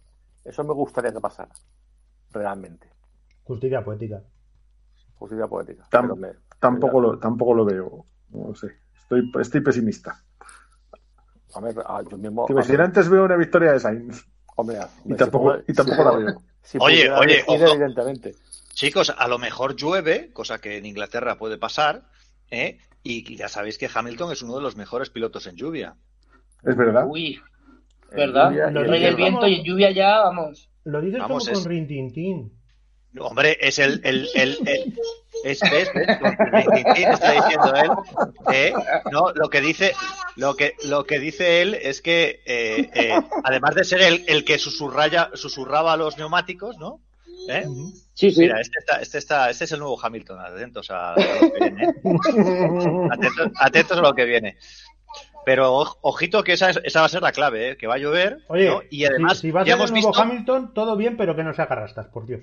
Eso 0.46 0.64
me 0.64 0.74
gustaría 0.74 1.12
que 1.12 1.20
pasara, 1.20 1.52
realmente. 2.32 2.88
Justicia 3.46 3.84
poética. 3.84 4.22
Justicia 5.16 5.48
poética. 5.48 5.84
Tam- 5.90 6.02
Pero 6.04 6.16
me- 6.18 6.34
Tampoco 6.60 7.00
lo, 7.00 7.18
tampoco 7.20 7.54
lo 7.54 7.66
veo. 7.66 8.06
No 8.32 8.54
sé. 8.56 8.68
Estoy, 9.02 9.32
estoy 9.40 9.62
pesimista. 9.62 10.22
A 11.54 11.60
ver, 11.62 11.76
ah, 11.86 12.02
yo 12.10 12.18
mismo... 12.18 12.46
Que 12.48 12.54
a 12.54 12.56
me 12.56 12.62
ver, 12.62 12.66
si 12.70 12.76
antes 12.82 13.08
veo 13.10 13.24
una 13.26 13.38
victoria 13.38 13.72
de 13.74 13.80
Sainz. 13.80 14.26
hombre, 14.56 14.78
Y 14.78 14.80
hombre, 15.04 15.18
tampoco, 15.18 15.56
si 15.58 15.72
y 15.72 15.74
tampoco 15.76 15.98
si 15.98 16.04
la 16.04 16.18
veo. 16.18 16.42
si 16.64 16.78
Oye, 16.82 17.12
oye, 17.12 17.44
ojo. 17.48 17.68
evidentemente. 17.68 18.36
Chicos, 18.74 19.14
a 19.18 19.28
lo 19.28 19.38
mejor 19.38 19.76
llueve, 19.76 20.32
cosa 20.34 20.60
que 20.60 20.78
en 20.78 20.86
Inglaterra 20.86 21.38
puede 21.38 21.58
pasar, 21.58 22.04
¿eh? 22.50 22.80
y 23.04 23.36
ya 23.38 23.48
sabéis 23.48 23.78
que 23.78 23.90
Hamilton 23.94 24.32
es 24.34 24.42
uno 24.42 24.56
de 24.56 24.62
los 24.64 24.76
mejores 24.76 25.10
pilotos 25.10 25.46
en 25.48 25.56
lluvia. 25.56 25.96
Es 26.64 26.76
verdad. 26.76 27.06
Uy, 27.08 27.40
¿verdad? 28.12 28.50
lluvia 28.50 28.70
y 28.70 28.74
Lo 28.74 28.80
en 28.80 28.86
El 28.86 28.92
rey 28.92 29.02
del 29.04 29.16
viento 29.16 29.48
y 29.48 29.56
en 29.56 29.64
lluvia 29.64 29.92
ya, 29.92 30.20
vamos. 30.24 30.70
Lo 30.84 31.00
dices 31.00 31.20
Vamos, 31.22 31.44
como 31.46 31.58
es- 31.58 31.64
con 31.64 31.70
Rintintín. 31.72 32.52
Hombre, 33.20 33.58
es 33.62 33.80
el, 33.80 34.02
el, 34.04 34.28
el, 34.36 34.58
el- 34.68 34.94
es, 35.44 35.62
es, 35.62 35.90
está 36.96 37.32
diciendo 37.34 37.74
él, 37.76 37.92
¿eh? 38.52 38.74
no, 39.12 39.32
lo 39.34 39.50
que 39.50 39.62
dice, 39.62 39.94
lo 40.38 40.56
que, 40.56 40.74
lo 40.86 41.04
que 41.06 41.20
dice 41.20 41.62
él 41.62 41.76
es 41.76 42.02
que, 42.02 42.42
eh, 42.46 42.90
eh, 42.96 43.14
además 43.44 43.76
de 43.76 43.84
ser 43.84 44.02
el, 44.02 44.24
el 44.28 44.44
que 44.44 44.58
susurraya, 44.58 45.30
susurraba 45.34 45.98
los 45.98 46.18
neumáticos, 46.18 46.78
¿no? 46.78 47.00
¿Eh? 47.48 47.64
Sí, 48.16 48.32
sí. 48.32 48.40
Mira, 48.42 48.60
este, 48.60 48.80
está, 48.80 49.02
este, 49.02 49.18
está, 49.20 49.50
este 49.52 49.66
es 49.66 49.72
el 49.74 49.80
nuevo 49.80 50.00
Hamilton, 50.04 50.40
atentos 50.40 50.90
a, 50.90 51.14
a 51.14 51.20
lo 51.20 51.52
que 51.54 51.60
viene. 51.60 51.94
Atentos, 53.12 53.52
atentos 53.60 53.98
a 53.98 54.02
lo 54.02 54.16
que 54.16 54.26
viene. 54.26 54.58
Pero 55.46 55.74
oj- 55.80 55.98
ojito 56.02 56.44
que 56.44 56.54
esa, 56.54 56.72
es- 56.72 56.82
esa 56.84 57.02
va 57.02 57.06
a 57.06 57.10
ser 57.10 57.22
la 57.22 57.32
clave, 57.34 57.72
¿eh? 57.72 57.78
que 57.78 57.86
va 57.88 57.96
a 57.96 58.00
llover. 58.00 58.40
Oye, 58.48 58.68
¿no? 58.70 58.82
Y 58.90 59.06
además, 59.06 59.38
si, 59.38 59.42
si 59.42 59.52
va 59.52 59.62
a 59.62 59.64
ser 59.66 59.74
el 59.74 59.78
nuevo 59.92 59.94
visto 59.94 60.22
Hamilton, 60.24 60.74
todo 60.74 60.96
bien, 60.98 61.18
pero 61.18 61.36
que 61.36 61.44
no 61.44 61.54
se 61.54 61.62
haga 61.62 61.76
rastas, 61.76 62.08
por 62.08 62.26
Dios. 62.26 62.42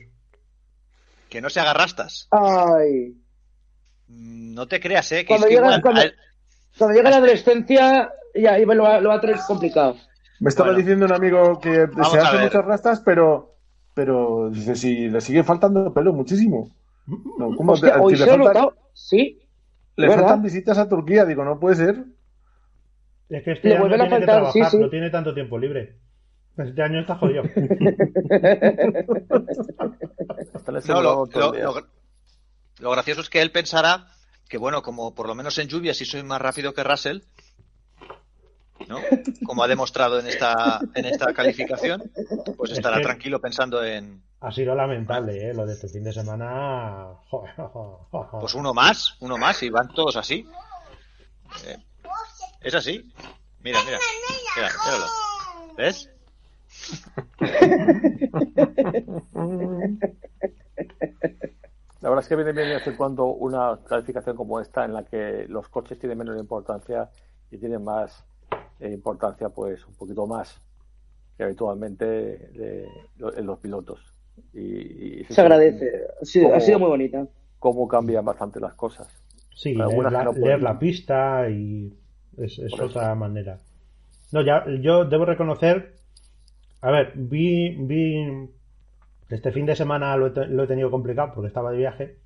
Que 1.33 1.41
no 1.41 1.49
se 1.49 1.61
haga 1.61 1.73
rastas. 1.73 2.29
Ay. 2.31 3.17
Mm, 4.09 4.53
No 4.55 4.69
te 4.69 4.79
creas, 4.81 5.11
¿eh? 5.13 5.21
Que 5.21 5.29
Cuando 5.29 5.47
es 5.47 5.51
que 5.51 5.55
llega- 5.57 5.67
igual- 5.69 5.83
cuando- 5.83 6.01
al- 6.03 6.15
Cuando 6.79 6.97
llega 6.97 7.11
la 7.11 7.17
adolescencia, 7.17 8.13
ya 8.35 8.53
ahí 8.53 8.65
lo 8.67 8.83
va, 8.83 9.01
lo 9.01 9.09
va 9.11 9.15
a 9.17 9.21
tener 9.21 9.37
complicado. 9.47 9.97
Me 10.41 10.49
estaba 10.51 10.69
Bueno. 10.71 10.79
diciendo 10.81 11.07
un 11.07 11.13
amigo 11.13 11.59
que 11.61 11.87
se 12.11 12.19
a 12.19 12.23
hace 12.29 12.39
muchas 12.45 12.65
rastas, 12.65 13.01
pero, 13.01 13.57
pero 13.95 14.51
dice, 14.51 14.75
si 14.75 15.09
le 15.09 15.21
sigue 15.23 15.43
faltando 15.45 15.93
pelo 15.95 16.13
muchísimo. 16.13 16.71
No, 17.39 17.55
¿cómo 17.57 17.73
Hostia, 17.73 17.95
te- 17.95 18.01
hoy 18.01 18.17
si 18.17 18.23
se 18.25 18.37
le, 18.39 18.45
faltan. 18.45 18.69
Sí. 18.95 19.41
le 19.97 20.07
¿verdad? 20.09 20.23
faltan 20.25 20.43
visitas 20.43 20.79
a 20.79 20.89
Turquía? 20.89 21.25
Digo, 21.25 21.45
no 21.45 21.59
puede 21.61 21.77
ser. 21.77 22.05
Es 23.29 23.43
que 23.45 23.53
este 23.53 23.69
Le 23.71 23.79
vuelven 23.79 24.01
a 24.01 24.05
tiene 24.05 24.21
que 24.21 24.27
faltar, 24.27 24.37
trabajar, 24.53 24.71
sí, 24.71 24.77
sí. 24.77 24.83
no 24.83 24.91
tiene 24.91 25.11
tanto 25.11 25.33
tiempo 25.35 25.59
libre. 25.59 25.97
Este 26.59 26.83
año 26.83 27.01
está 27.01 27.17
jodido. 27.17 27.43
No, 30.87 31.01
lo, 32.81 32.91
gracioso 32.91 33.21
es 33.21 33.31
que 33.31 33.41
él 33.43 33.53
pensará 33.53 34.07
que, 34.49 34.59
bueno, 34.59 34.83
como 34.83 35.15
por 35.15 35.27
lo 35.27 35.35
menos 35.35 35.59
en 35.59 35.69
lluvia 35.69 35.95
sí 35.95 36.05
soy 36.05 36.23
más 36.23 36.41
rápido 36.41 36.75
que 36.75 36.83
Russell, 36.85 37.21
¿no? 38.89 38.99
Como 39.47 39.63
ha 39.63 39.69
demostrado 39.69 40.19
en 40.19 40.27
esta, 40.27 40.81
en 40.95 41.05
esta 41.05 41.33
calificación, 41.33 42.11
pues 42.57 42.73
Es 42.73 42.79
estará 42.79 42.97
que- 42.97 43.03
tranquilo 43.05 43.41
pensando 43.41 43.85
en, 43.85 44.23
Ha 44.41 44.51
sido 44.51 44.75
lamentable, 44.75 45.51
¿eh? 45.51 45.55
Lo 45.55 45.65
de 45.67 45.75
este 45.75 45.89
fin 45.89 46.03
de 46.05 46.13
semana. 46.13 47.07
Pues 48.41 48.55
uno 48.55 48.75
más, 48.75 49.17
uno 49.21 49.39
más, 49.39 49.63
y 49.63 49.71
van 49.71 49.89
todos 49.95 50.17
así. 50.17 50.47
Eh, 51.67 51.77
es 52.61 52.75
así. 52.75 53.13
Mira, 53.61 53.79
mira. 53.85 53.99
Mira. 54.57 54.71
¿Ves? 55.77 56.11
La 62.01 62.09
verdad 62.09 62.23
es 62.25 62.29
que 62.29 62.37
viene 62.37 62.53
bien 62.53 62.69
de 62.69 62.75
vez 62.75 62.87
en 62.87 62.97
cuando 62.97 63.27
una 63.27 63.79
calificación 63.89 64.37
como 64.37 64.61
esta 64.61 64.85
en 64.85 64.93
la 64.93 65.05
que 65.05 65.47
los 65.49 65.69
coches 65.69 65.99
tienen 65.99 66.19
menos 66.19 66.37
importancia 66.39 67.09
y 67.51 67.59
tienen 67.59 67.85
más 67.85 68.25
eh, 68.81 68.91
importancia, 68.91 69.49
pues 69.51 69.87
un 69.87 69.95
poquito 69.95 70.27
más 70.27 70.61
que 71.37 71.45
habitualmente 71.45 72.05
de- 72.05 72.89
en 73.37 73.47
los 73.47 73.59
pilotos. 73.61 74.01
Y, 74.53 75.21
y 75.21 75.25
Se 75.29 75.41
agradece. 75.41 75.91
Ha 76.21 76.61
sido 76.61 76.79
muy 76.79 76.89
bonita. 76.89 77.27
Cómo 77.61 77.87
cambian 77.87 78.25
bastante 78.25 78.59
las 78.59 78.75
cosas. 78.75 79.07
Sí, 79.55 79.75
leer 79.75 79.89
Algunas 79.89 80.13
la, 80.13 80.25
no 80.25 80.33
leer 80.33 80.61
la 80.63 80.79
pista 80.79 81.49
y 81.49 81.95
es, 82.39 82.59
es 82.59 82.71
Por 82.73 82.81
eso. 82.81 82.99
otra 82.99 83.15
manera. 83.15 83.59
No, 84.33 84.43
ya, 84.43 84.65
yo 84.81 85.05
debo 85.05 85.25
reconocer, 85.27 85.95
a 86.83 86.91
ver, 86.91 87.13
vi, 87.17 87.77
vi, 87.79 88.49
este 89.31 89.53
fin 89.53 89.67
de 89.67 89.77
semana 89.77 90.17
lo 90.17 90.27
he, 90.29 90.47
lo 90.49 90.65
he 90.65 90.67
tenido 90.67 90.91
complicado 90.91 91.33
porque 91.35 91.49
estaba 91.49 91.71
de 91.73 91.79
viaje 91.79 92.17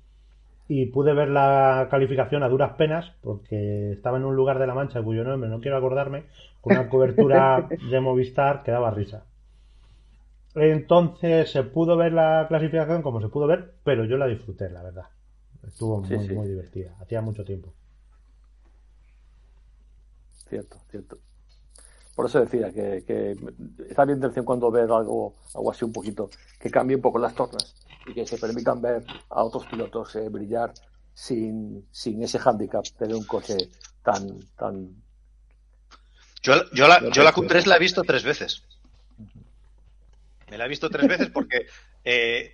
y 0.69 0.87
pude 0.87 1.13
ver 1.13 1.29
la 1.29 1.87
calificación 1.91 2.43
a 2.43 2.49
duras 2.49 2.73
penas 2.77 3.13
porque 3.21 3.91
estaba 3.93 4.17
en 4.17 4.25
un 4.25 4.35
lugar 4.35 4.59
de 4.59 4.67
la 4.67 4.75
Mancha 4.75 5.03
cuyo 5.03 5.23
nombre 5.23 5.49
no 5.49 5.61
quiero 5.61 5.77
acordarme, 5.77 6.25
con 6.61 6.73
una 6.73 6.89
cobertura 6.89 7.69
de 7.81 7.99
Movistar 8.01 8.63
que 8.63 8.71
daba 8.71 8.91
risa. 8.91 9.25
Entonces 10.55 11.49
se 11.51 11.63
pudo 11.63 11.95
ver 11.95 12.11
la 12.11 12.47
clasificación 12.49 13.01
como 13.01 13.21
se 13.21 13.29
pudo 13.29 13.47
ver, 13.47 13.75
pero 13.85 14.03
yo 14.03 14.17
la 14.17 14.27
disfruté, 14.27 14.69
la 14.69 14.83
verdad. 14.83 15.05
Estuvo 15.65 16.01
Sí, 16.01 16.17
muy, 16.17 16.27
sí. 16.27 16.33
muy 16.33 16.47
divertida. 16.49 16.95
Hacía 16.99 17.21
mucho 17.21 17.45
tiempo. 17.45 17.73
Cierto, 20.47 20.79
cierto. 20.89 21.19
Por 22.17 22.25
eso 22.25 22.43
decía 22.43 22.71
que, 22.71 23.03
que 23.05 23.35
está 23.87 24.03
bien 24.03 24.19
de 24.19 24.29
vez 24.29 24.37
en 24.37 24.43
cuando 24.43 24.71
ver 24.71 24.85
algo, 24.85 25.35
algo 25.53 25.71
así 25.71 25.85
un 25.85 25.91
poquito, 25.91 26.31
que 26.59 26.71
cambie 26.71 26.95
un 26.95 27.01
poco 27.03 27.19
las 27.19 27.35
tornas 27.35 27.75
y 28.07 28.13
que 28.15 28.25
se 28.25 28.39
permitan 28.39 28.81
ver 28.81 29.05
a 29.29 29.43
otros 29.43 29.67
pilotos 29.67 30.15
eh, 30.15 30.27
brillar 30.27 30.73
sin, 31.13 31.87
sin 31.91 32.23
ese 32.23 32.39
hándicap 32.39 32.83
de 32.85 33.13
un 33.13 33.23
coche 33.23 33.55
tan, 34.01 34.39
tan 34.57 34.95
Yo, 36.41 36.55
yo, 36.73 36.87
la, 36.87 37.07
Yo 37.11 37.21
la 37.21 37.33
creo 37.33 37.47
Q3 37.47 37.65
la 37.67 37.75
he 37.75 37.79
visto 37.79 38.01
tres 38.01 38.23
veces. 38.23 38.63
Me 40.49 40.57
la 40.57 40.65
he 40.65 40.69
visto 40.69 40.89
tres 40.89 41.07
veces 41.07 41.29
porque 41.29 41.67
eh, 42.03 42.51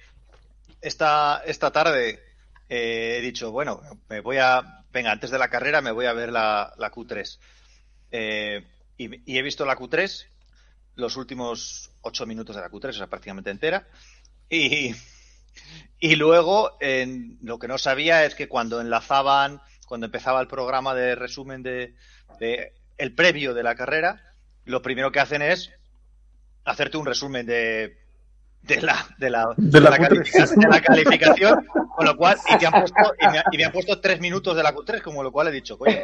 esta, 0.82 1.42
esta 1.46 1.72
tarde 1.72 2.20
eh, 2.68 3.16
he 3.18 3.22
dicho, 3.22 3.54
bueno, 3.54 3.80
me 4.10 4.20
voy 4.20 4.40
a, 4.40 4.84
venga, 4.92 5.14
antes 5.14 5.32
de 5.32 5.40
la 5.40 5.48
carrera 5.48 5.80
me 5.80 5.94
voy 5.94 6.06
a 6.06 6.12
ver 6.12 6.34
la, 6.34 6.74
la 6.78 6.92
Q3. 6.92 7.40
Eh, 8.12 8.62
y, 8.98 9.38
he 9.38 9.42
visto 9.42 9.66
la 9.66 9.78
Q3, 9.78 10.28
los 10.96 11.18
últimos 11.18 11.92
ocho 12.02 12.26
minutos 12.26 12.56
de 12.56 12.62
la 12.62 12.70
Q3, 12.70 12.90
o 12.90 12.94
sea, 12.94 13.08
prácticamente 13.08 13.50
entera. 13.50 13.88
Y, 14.50 14.96
y 16.00 16.16
luego, 16.16 16.78
en, 16.80 17.38
lo 17.42 17.60
que 17.60 17.68
no 17.68 17.78
sabía 17.78 18.26
es 18.26 18.36
que 18.36 18.48
cuando 18.48 18.82
enlazaban, 18.82 19.62
cuando 19.88 20.06
empezaba 20.06 20.42
el 20.42 20.48
programa 20.48 20.94
de 20.94 21.16
resumen 21.16 21.64
de, 21.64 21.96
de 22.40 22.74
el 22.98 23.16
previo 23.16 23.54
de 23.54 23.64
la 23.64 23.76
carrera, 23.76 24.34
lo 24.66 24.82
primero 24.82 25.12
que 25.12 25.20
hacen 25.20 25.42
es 25.42 25.72
hacerte 26.66 26.98
un 26.98 27.06
resumen 27.06 27.46
de 27.46 28.03
de 28.64 28.82
la, 28.82 29.06
de 29.18 29.30
la, 29.30 29.54
De 29.58 29.80
la 29.82 29.92
Q3. 29.98 30.08
calificación, 30.08 30.60
de 30.60 30.68
la 30.70 30.82
calificación, 30.82 31.68
con 31.96 32.06
lo 32.06 32.16
cual, 32.16 32.38
y, 32.50 32.58
te 32.58 32.66
han 32.66 32.72
puesto, 32.74 32.96
y, 33.20 33.28
me, 33.28 33.44
y 33.52 33.58
me 33.58 33.66
han 33.66 33.72
puesto 33.74 34.00
tres 34.00 34.20
minutos 34.22 34.56
de 34.56 34.64
la 34.64 34.74
Q3, 34.74 35.02
como 35.02 35.22
lo 35.22 35.32
cual 35.32 35.50
he 35.50 35.52
dicho, 35.52 35.78
coño, 35.78 35.98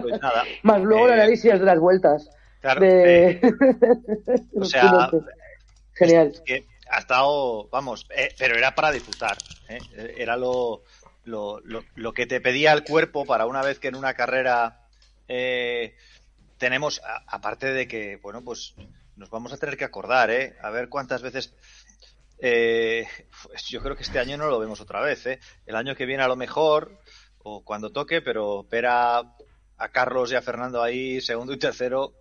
pues 0.00 0.20
nada. 0.20 0.44
Más 0.62 0.80
luego 0.82 1.06
el 1.06 1.12
Eh, 1.12 1.14
análisis 1.14 1.52
de 1.52 1.58
las 1.58 1.78
vueltas. 1.78 2.30
Claro, 2.60 2.80
de... 2.80 3.30
eh, 3.30 3.40
o 4.60 4.64
sea. 4.64 5.10
Genial. 5.94 6.28
es 6.34 6.40
que 6.40 6.66
ha 6.90 6.98
estado, 6.98 7.68
vamos, 7.70 8.06
eh, 8.16 8.34
pero 8.38 8.56
era 8.56 8.74
para 8.74 8.90
disfrutar, 8.90 9.36
¿eh? 9.68 9.78
era 10.18 10.36
lo, 10.36 10.82
lo, 11.24 11.60
lo, 11.60 11.84
lo 11.94 12.12
que 12.12 12.26
te 12.26 12.40
pedía 12.40 12.72
el 12.72 12.84
cuerpo 12.84 13.24
para 13.24 13.46
una 13.46 13.62
vez 13.62 13.78
que 13.78 13.88
en 13.88 13.94
una 13.96 14.14
carrera 14.14 14.80
eh, 15.28 15.94
tenemos, 16.58 17.00
a- 17.04 17.22
aparte 17.28 17.72
de 17.72 17.86
que, 17.86 18.16
bueno, 18.22 18.42
pues 18.44 18.74
nos 19.16 19.30
vamos 19.30 19.52
a 19.52 19.56
tener 19.58 19.76
que 19.76 19.84
acordar, 19.84 20.30
¿eh? 20.30 20.56
A 20.62 20.70
ver 20.70 20.88
cuántas 20.88 21.22
veces... 21.22 21.54
eh, 22.38 23.06
pues 23.46 23.64
yo 23.68 23.80
creo 23.82 23.96
que 23.96 24.02
este 24.02 24.18
año 24.18 24.36
no 24.36 24.46
lo 24.48 24.58
vemos 24.58 24.80
otra 24.80 25.00
vez, 25.00 25.26
¿eh? 25.26 25.38
El 25.66 25.76
año 25.76 25.94
que 25.94 26.06
viene 26.06 26.22
a 26.22 26.28
lo 26.28 26.36
mejor, 26.36 26.98
o 27.42 27.64
cuando 27.64 27.92
toque, 27.92 28.20
pero 28.22 28.64
ver 28.64 28.86
a, 28.86 29.18
a 29.76 29.88
Carlos 29.90 30.32
y 30.32 30.34
a 30.36 30.42
Fernando 30.42 30.82
ahí, 30.82 31.20
segundo 31.20 31.52
y 31.52 31.58
tercero, 31.58 32.12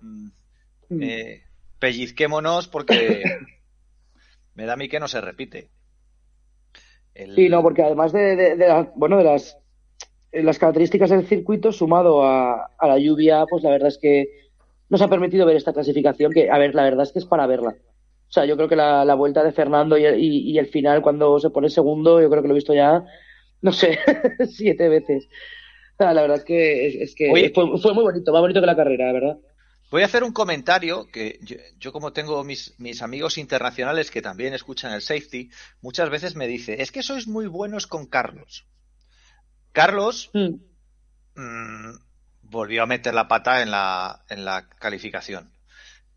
mm, 0.00 0.28
eh, 1.02 1.42
pellizquémonos 1.78 2.68
porque 2.68 3.22
me 4.54 4.66
da 4.66 4.74
a 4.74 4.76
mí 4.76 4.88
que 4.88 5.00
no 5.00 5.08
se 5.08 5.20
repite. 5.20 5.70
El- 7.14 7.34
Sí, 7.34 7.48
no, 7.48 7.62
porque 7.62 7.82
además 7.82 8.12
de, 8.12 8.36
de- 8.36 8.56
de 8.56 8.68
la- 8.68 8.92
bueno, 8.94 9.18
de 9.18 9.24
las, 9.24 9.56
eh, 10.32 10.42
las 10.42 10.58
características 10.58 11.10
del 11.10 11.26
circuito, 11.26 11.72
sumado 11.72 12.22
a, 12.24 12.70
a 12.78 12.86
la 12.86 12.98
lluvia, 12.98 13.44
pues 13.48 13.62
la 13.62 13.70
verdad 13.70 13.88
es 13.88 13.98
que 13.98 14.49
nos 14.90 15.00
ha 15.02 15.08
permitido 15.08 15.46
ver 15.46 15.56
esta 15.56 15.72
clasificación, 15.72 16.32
que, 16.32 16.50
a 16.50 16.58
ver, 16.58 16.74
la 16.74 16.84
verdad 16.84 17.04
es 17.04 17.12
que 17.12 17.20
es 17.20 17.26
para 17.26 17.46
verla. 17.46 17.70
O 18.28 18.32
sea, 18.32 18.44
yo 18.44 18.56
creo 18.56 18.68
que 18.68 18.76
la, 18.76 19.04
la 19.04 19.14
vuelta 19.14 19.42
de 19.42 19.52
Fernando 19.52 19.98
y, 19.98 20.04
el- 20.04 20.20
y- 20.20 20.50
y 20.52 20.58
el 20.58 20.66
final, 20.68 21.02
cuando 21.02 21.40
se 21.40 21.50
pone 21.50 21.70
segundo, 21.70 22.20
yo 22.20 22.30
creo 22.30 22.42
que 22.42 22.48
lo 22.48 22.54
he 22.54 22.58
visto 22.62 22.74
ya, 22.74 23.04
no 23.62 23.72
sé, 23.72 23.98
siete 24.48 24.88
veces. 24.88 25.26
O 25.94 26.02
sea, 26.04 26.14
la 26.14 26.22
verdad 26.22 26.38
es 26.38 26.44
que, 26.44 26.86
es, 26.86 26.94
es 26.96 27.14
que 27.14 27.30
Oye. 27.30 27.52
fue, 27.54 27.78
fue 27.78 27.94
muy 27.94 28.04
bonito, 28.04 28.32
más 28.32 28.40
bonito 28.40 28.60
que 28.60 28.66
la 28.66 28.76
carrera, 28.76 29.06
la 29.06 29.12
verdad. 29.12 29.38
Voy 29.90 30.02
a 30.02 30.06
hacer 30.06 30.22
un 30.22 30.32
comentario 30.32 31.08
que 31.10 31.38
yo, 31.42 31.56
yo 31.78 31.92
como 31.92 32.12
tengo 32.12 32.44
mis, 32.44 32.78
mis 32.78 33.02
amigos 33.02 33.38
internacionales 33.38 34.10
que 34.12 34.22
también 34.22 34.54
escuchan 34.54 34.92
el 34.92 35.02
safety, 35.02 35.50
muchas 35.82 36.10
veces 36.10 36.36
me 36.36 36.46
dice, 36.46 36.80
es 36.80 36.92
que 36.92 37.02
sois 37.02 37.26
muy 37.26 37.48
buenos 37.48 37.88
con 37.88 38.06
Carlos. 38.06 38.66
Carlos 39.72 40.30
mm, 41.36 41.94
volvió 42.50 42.82
a 42.82 42.86
meter 42.86 43.14
la 43.14 43.28
pata 43.28 43.62
en 43.62 43.70
la, 43.70 44.24
en 44.28 44.44
la 44.44 44.68
calificación. 44.68 45.50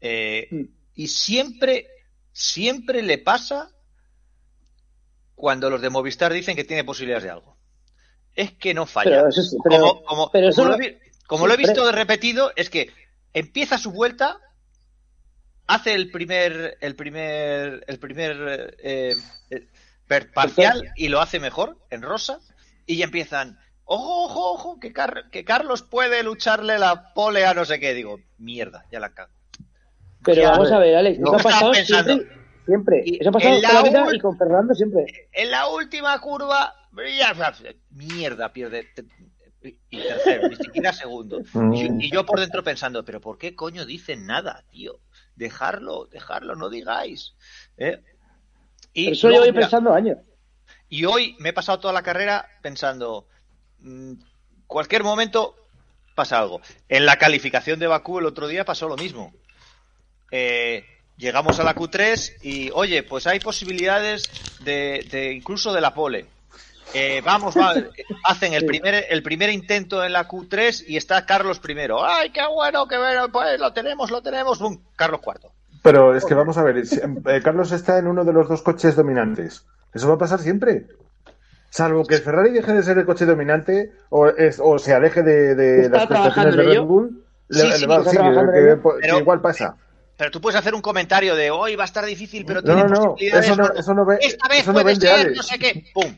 Eh, 0.02 0.48
Y 0.96 1.08
siempre, 1.08 1.88
siempre 2.32 3.02
le 3.02 3.18
pasa 3.18 3.70
cuando 5.36 5.70
los 5.70 5.82
de 5.82 5.90
Movistar 5.90 6.32
dicen 6.34 6.56
que 6.56 6.64
tiene 6.64 6.84
posibilidades 6.84 7.24
de 7.24 7.30
algo. 7.32 7.58
Es 8.36 8.52
que 8.54 8.74
no 8.74 8.86
falla. 8.86 9.10
Pero 9.18 9.30
eso 9.30 9.42
es- 9.42 9.56
pero- 9.64 9.80
como 9.80 10.04
como- 10.04 10.32
pero 10.32 10.50
eso 10.50 10.62
como 10.64 10.70
no- 10.72 10.78
lo, 10.78 11.54
he 11.54 11.58
lo 11.58 11.58
visto 11.58 11.86
de 11.86 11.92
repetido, 11.92 12.52
es 12.56 12.70
que 12.70 12.92
empieza 13.34 13.78
su 13.78 13.92
vuelta, 13.92 14.40
hace 15.68 15.94
el 15.94 16.12
primer, 16.12 16.78
el 16.82 16.96
primer, 16.96 17.84
el 17.88 18.00
primer 18.00 18.76
eh, 18.84 19.16
eh, 19.50 19.68
parcial 20.34 20.92
y 20.96 21.08
lo 21.10 21.22
hace 21.22 21.40
mejor 21.40 21.78
en 21.90 22.02
rosa 22.02 22.40
y 22.86 22.98
ya 22.98 23.06
empiezan. 23.06 23.60
Ojo, 23.86 24.24
ojo, 24.26 24.54
ojo, 24.54 24.80
que, 24.80 24.94
Car- 24.94 25.30
que 25.30 25.44
Carlos 25.44 25.84
puede 25.84 26.24
lucharle 26.24 26.80
la 26.80 27.14
pole 27.14 27.46
a 27.46 27.54
no 27.54 27.66
sé 27.66 27.80
qué. 27.80 27.94
Digo, 27.94 28.20
mierda, 28.38 28.86
ya 28.92 29.00
la 29.00 29.14
cago. 29.14 29.32
Pero 30.24 30.42
Ya, 30.42 30.52
vamos 30.52 30.72
a 30.72 30.80
ver, 30.80 30.96
Alex, 30.96 31.20
no 31.20 31.28
eso 31.28 31.36
ha 31.36 31.52
pasado 31.52 31.72
pensando. 31.72 32.14
siempre. 32.14 32.44
Siempre. 32.66 33.04
Eso 33.20 33.30
ha 33.30 33.32
pasado 33.34 33.56
en 33.56 33.62
la 33.62 34.16
y 34.16 34.20
con 34.20 34.38
Fernando 34.38 34.74
siempre. 34.74 35.06
En 35.34 35.52
la 35.52 35.68
última 35.68 36.18
curva, 36.22 36.74
ya, 37.18 37.34
mierda, 37.90 38.54
pierde. 38.54 38.88
Y 39.90 39.98
tercero, 39.98 40.48
ni 40.50 40.56
siquiera 40.56 40.92
segundo. 40.94 41.42
Mm. 41.54 41.74
Y, 41.74 41.88
yo- 41.88 41.94
y 42.00 42.12
yo 42.12 42.26
por 42.26 42.40
dentro 42.40 42.64
pensando, 42.64 43.04
pero 43.04 43.20
¿por 43.20 43.38
qué 43.38 43.54
coño 43.56 43.86
dicen 43.86 44.26
nada, 44.26 44.64
tío? 44.72 45.00
Dejarlo, 45.36 46.06
dejarlo, 46.06 46.56
no 46.56 46.70
digáis. 46.70 47.34
¿Eh? 47.78 48.02
Y 48.94 49.12
eso 49.12 49.30
yo 49.30 49.40
voy 49.40 49.52
pensando 49.52 49.94
años. 49.94 50.20
y 50.88 51.04
hoy 51.06 51.36
me 51.40 51.50
he 51.50 51.54
pasado 51.54 51.80
toda 51.80 51.94
la 51.94 52.04
carrera 52.04 52.46
pensando, 52.62 53.28
cualquier 54.68 55.04
momento 55.04 55.56
pasa 56.16 56.40
algo. 56.40 56.62
En 56.90 57.06
la 57.06 57.18
calificación 57.18 57.80
de 57.80 57.88
Bakú 57.88 58.20
el 58.20 58.26
otro 58.26 58.48
día 58.48 58.66
pasó 58.66 58.88
lo 58.88 58.96
mismo. 58.96 59.34
Eh, 60.32 60.86
llegamos 61.18 61.60
a 61.60 61.64
la 61.64 61.76
Q3 61.76 62.38
y, 62.42 62.70
oye, 62.74 63.04
pues 63.04 63.28
hay 63.28 63.40
posibilidades 63.40 64.24
de, 64.64 65.08
de 65.12 65.34
incluso 65.34 65.74
de 65.74 65.82
la 65.82 65.94
pole. 65.94 66.28
Eh, 66.94 67.22
vamos, 67.26 67.58
va, 67.58 67.74
hacen 68.26 68.54
el 68.54 68.66
primer, 68.66 69.06
el 69.10 69.24
primer 69.24 69.50
intento 69.50 70.04
en 70.04 70.14
la 70.14 70.28
Q3 70.28 70.86
y 70.88 70.98
está 70.98 71.26
Carlos 71.26 71.60
primero. 71.60 72.06
¡Ay, 72.06 72.30
qué 72.30 72.42
bueno, 72.48 72.88
qué 72.88 72.98
bueno! 72.98 73.30
Pues 73.32 73.60
lo 73.60 73.74
tenemos, 73.74 74.12
lo 74.12 74.22
tenemos. 74.22 74.60
¡Bum! 74.60 74.80
Carlos 74.96 75.22
cuarto. 75.22 75.52
Pero 75.82 76.16
es 76.16 76.24
que 76.24 76.34
vamos 76.34 76.58
a 76.58 76.64
ver, 76.64 76.78
eh, 76.78 77.42
Carlos 77.44 77.72
está 77.72 77.98
en 77.98 78.08
uno 78.08 78.24
de 78.24 78.32
los 78.32 78.48
dos 78.48 78.62
coches 78.62 78.96
dominantes. 78.96 79.66
Eso 79.94 80.08
va 80.08 80.16
a 80.16 80.18
pasar 80.18 80.40
siempre. 80.40 80.88
Salvo 81.76 82.04
que 82.06 82.14
el 82.14 82.22
Ferrari 82.22 82.52
deje 82.52 82.72
de 82.72 82.84
ser 82.84 83.00
el 83.00 83.06
coche 83.08 83.26
dominante 83.26 83.92
o, 84.12 84.28
es- 84.28 84.62
o 84.64 84.78
se 84.78 84.94
aleje 84.94 85.24
de, 85.24 85.56
de 85.56 85.82
¿Está 85.82 85.98
las 85.98 86.06
prestaciones 86.08 86.56
de 86.56 86.64
Red? 86.64 86.82
Bull, 86.82 87.26
le- 87.48 87.60
Sí, 87.62 87.68
le 87.68 87.74
sí, 87.78 87.86
va- 87.88 88.04
sí, 88.04 88.18
que- 89.02 89.18
igual 89.18 89.42
pasa. 89.42 89.76
Pero 90.16 90.30
tú 90.30 90.40
puedes 90.40 90.60
hacer 90.60 90.76
un 90.76 90.82
comentario 90.84 91.36
de 91.36 91.50
hoy 91.50 91.76
va 91.76 91.82
a 91.82 91.86
estar 91.86 92.06
difícil, 92.06 92.46
pero 92.46 92.62
No, 92.62 92.66
tiene 92.76 92.84
no, 92.84 92.88
no, 92.90 93.02
posibilidades. 93.14 93.46
eso 93.48 93.56
no- 93.56 93.72
eso 93.74 93.94
no 93.96 94.06
ve- 94.06 94.20
Esta 94.22 94.48
vez 94.48 94.60
eso 94.60 94.68
no 94.72 94.74
puede 94.82 94.86
vende, 94.86 95.08
ser, 95.08 95.36
no 95.36 95.42
sé 95.42 95.58
qué. 95.58 95.84
¡Pum! 95.96 96.14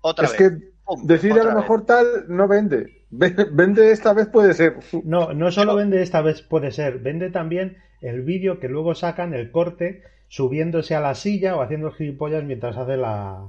Otra 0.00 0.24
es 0.24 0.32
vez. 0.32 0.38
que 0.40 0.72
Pum, 0.86 1.06
decir 1.06 1.32
a 1.32 1.36
lo 1.36 1.44
vez. 1.44 1.54
mejor 1.56 1.84
tal 1.84 2.06
no 2.28 2.48
vende. 2.48 3.04
Ve- 3.10 3.36
Vende 3.52 3.92
esta 3.92 4.14
vez 4.14 4.28
puede 4.28 4.54
ser. 4.54 4.76
No, 5.04 5.34
no 5.34 5.52
solo 5.52 5.76
vende 5.76 6.00
esta 6.00 6.22
vez 6.22 6.40
puede 6.40 6.70
ser, 6.70 7.00
vende 7.00 7.28
también 7.30 7.76
el 8.00 8.22
vídeo 8.22 8.60
que 8.60 8.68
luego 8.68 8.94
sacan, 8.94 9.34
el 9.34 9.50
corte, 9.50 10.02
subiéndose 10.28 10.94
a 10.94 11.00
la 11.00 11.14
silla 11.14 11.54
o 11.54 11.60
haciendo 11.60 11.92
gilipollas 11.92 12.44
mientras 12.44 12.78
hace 12.78 12.96
la 12.96 13.44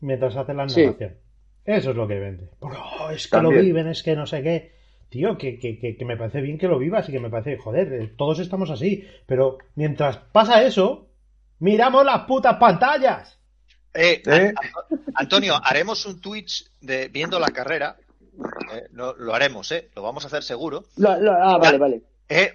mientras 0.00 0.36
hace 0.36 0.54
la 0.54 0.68
Sí. 0.68 0.84
narración. 0.84 1.16
Eso 1.64 1.90
es 1.90 1.96
lo 1.96 2.06
que 2.06 2.18
vende. 2.18 2.50
Porque, 2.60 2.78
"Oh, 3.00 3.10
es 3.10 3.26
que 3.28 3.40
lo 3.40 3.50
viven, 3.50 3.88
es 3.88 4.02
que 4.02 4.14
no 4.14 4.26
sé 4.26 4.42
qué. 4.42 4.76
Tío, 5.08 5.36
que, 5.38 5.58
que, 5.58 5.78
que, 5.78 5.96
que 5.96 6.04
me 6.04 6.16
parece 6.16 6.40
bien 6.40 6.58
que 6.58 6.68
lo 6.68 6.78
vivas 6.78 7.08
y 7.08 7.12
que 7.12 7.20
me 7.20 7.30
parece, 7.30 7.56
joder, 7.58 7.92
eh, 7.92 8.12
todos 8.16 8.38
estamos 8.40 8.70
así. 8.70 9.06
Pero 9.26 9.58
mientras 9.74 10.16
pasa 10.18 10.62
eso, 10.64 11.08
miramos 11.58 12.04
las 12.04 12.22
putas 12.22 12.56
pantallas. 12.56 13.38
Eh, 13.94 14.22
An- 14.26 14.54
Antonio, 15.14 15.54
haremos 15.62 16.04
un 16.06 16.20
Twitch 16.20 16.70
de 16.80 17.08
viendo 17.08 17.38
la 17.38 17.48
carrera. 17.48 17.96
Eh, 18.74 18.82
lo, 18.92 19.16
lo 19.16 19.34
haremos, 19.34 19.70
¿eh? 19.72 19.88
Lo 19.96 20.02
vamos 20.02 20.24
a 20.24 20.26
hacer 20.26 20.42
seguro. 20.42 20.84
Lo- 20.96 21.18
lo- 21.18 21.32
ah, 21.32 21.56
vale, 21.58 21.78
vale. 21.78 22.02
Eh, 22.28 22.52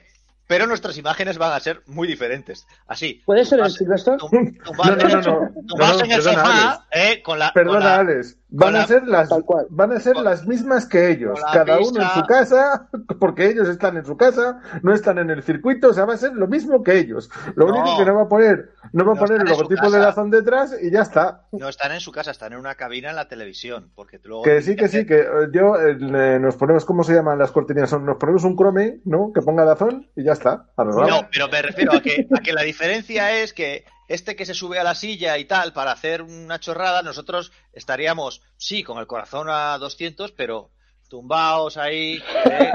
pero 0.51 0.67
nuestras 0.67 0.97
imágenes 0.97 1.37
van 1.37 1.53
a 1.53 1.61
ser 1.61 1.81
muy 1.85 2.09
diferentes. 2.09 2.67
Así. 2.85 3.21
¿Puede 3.25 3.45
ser 3.45 3.61
el 3.61 3.71
Silvestre? 3.71 4.17
No, 4.17 4.27
no, 4.33 4.95
no, 4.97 5.21
no. 5.21 5.49
tú 5.65 5.77
vas 5.77 5.91
No, 5.91 5.97
no, 5.99 6.03
en 6.03 6.11
el 6.11 6.17
perdona, 6.21 6.43
sofá, 6.43 6.87
eh, 6.91 7.21
con 7.23 7.39
la. 7.39 7.45
con 7.45 7.63
Perdona, 7.63 7.79
la- 7.85 7.99
Alex. 7.99 8.37
Van 8.53 8.75
a 8.75 8.79
la- 8.79 8.85
ser 8.87 9.07
las 9.07 9.29
van 9.69 9.91
a 9.93 9.99
ser 10.01 10.17
las 10.17 10.45
mismas 10.45 10.85
que 10.85 11.09
ellos, 11.09 11.39
la 11.39 11.51
cada 11.53 11.79
uno 11.79 12.01
en 12.01 12.09
su 12.09 12.21
casa, 12.25 12.89
porque 13.19 13.47
ellos 13.47 13.69
están 13.69 13.95
en 13.97 14.05
su 14.05 14.17
casa, 14.17 14.59
no 14.83 14.93
están 14.93 15.17
en 15.19 15.29
el 15.29 15.41
circuito, 15.41 15.89
o 15.89 15.93
sea, 15.93 16.03
va 16.05 16.15
a 16.15 16.17
ser 16.17 16.33
lo 16.33 16.47
mismo 16.47 16.83
que 16.83 16.97
ellos. 16.99 17.29
Lo 17.55 17.67
No. 17.67 17.75
único 17.75 17.97
que 17.97 18.05
no 18.05 18.15
va 18.15 18.23
a 18.23 18.27
poner, 18.27 18.71
no 18.91 19.05
va 19.05 19.11
a 19.13 19.15
No 19.15 19.19
poner 19.21 19.41
el 19.41 19.47
logotipo 19.47 19.89
de. 19.89 19.99
Dazón 19.99 20.29
detrás 20.31 20.75
y 20.81 20.91
ya 20.91 21.01
está. 21.01 21.45
No 21.53 21.69
están 21.69 21.91
en 21.93 22.01
su 22.01 22.11
casa, 22.11 22.31
están 22.31 22.53
en 22.53 22.59
una 22.59 22.75
cabina 22.75 23.09
en 23.11 23.15
la 23.15 23.27
televisión. 23.29 23.91
Porque 23.95 24.19
luego. 24.23 24.43
Que 24.43 24.61
sí, 24.61 24.75
que 24.75 24.87
sí, 24.89 25.05
que 25.05 25.19
eh, 25.19 25.27
yo 25.53 25.75
eh, 25.79 25.95
nos 26.39 26.55
ponemos, 26.57 26.83
¿cómo 26.85 27.03
se 27.03 27.13
llaman 27.13 27.39
las 27.39 27.51
cortinas? 27.51 27.93
Nos 28.01 28.17
ponemos 28.17 28.43
un 28.43 28.57
Chrome, 28.57 28.99
¿no? 29.05 29.31
Que 29.33 29.41
ponga 29.41 29.63
Dazón 29.63 30.09
y 30.15 30.23
ya 30.23 30.33
está. 30.33 30.65
arreglado. 30.75 31.07
No, 31.09 31.27
pero 31.31 31.47
me 31.47 31.61
refiero 31.61 31.93
a 31.93 32.01
que, 32.01 32.27
a 32.35 32.39
que 32.41 32.51
la 32.51 32.63
diferencia 32.63 33.31
es 33.31 33.53
que 33.53 33.85
este 34.14 34.36
que 34.36 34.45
se 34.45 34.53
sube 34.53 34.80
a 34.80 34.84
la 34.84 34.95
silla 34.95 35.38
y 35.38 35.45
tal 35.45 35.74
para 35.74 35.91
hacer 35.91 36.22
una 36.22 36.59
chorrada, 36.59 37.01
nosotros 37.01 37.51
estaríamos, 37.74 38.41
sí, 38.57 38.84
con 38.84 38.97
el 38.99 39.07
corazón 39.07 39.47
a 39.49 39.78
200, 39.78 40.32
pero 40.34 40.72
tumbados 41.09 41.76
ahí, 41.78 42.22
eh, 42.45 42.72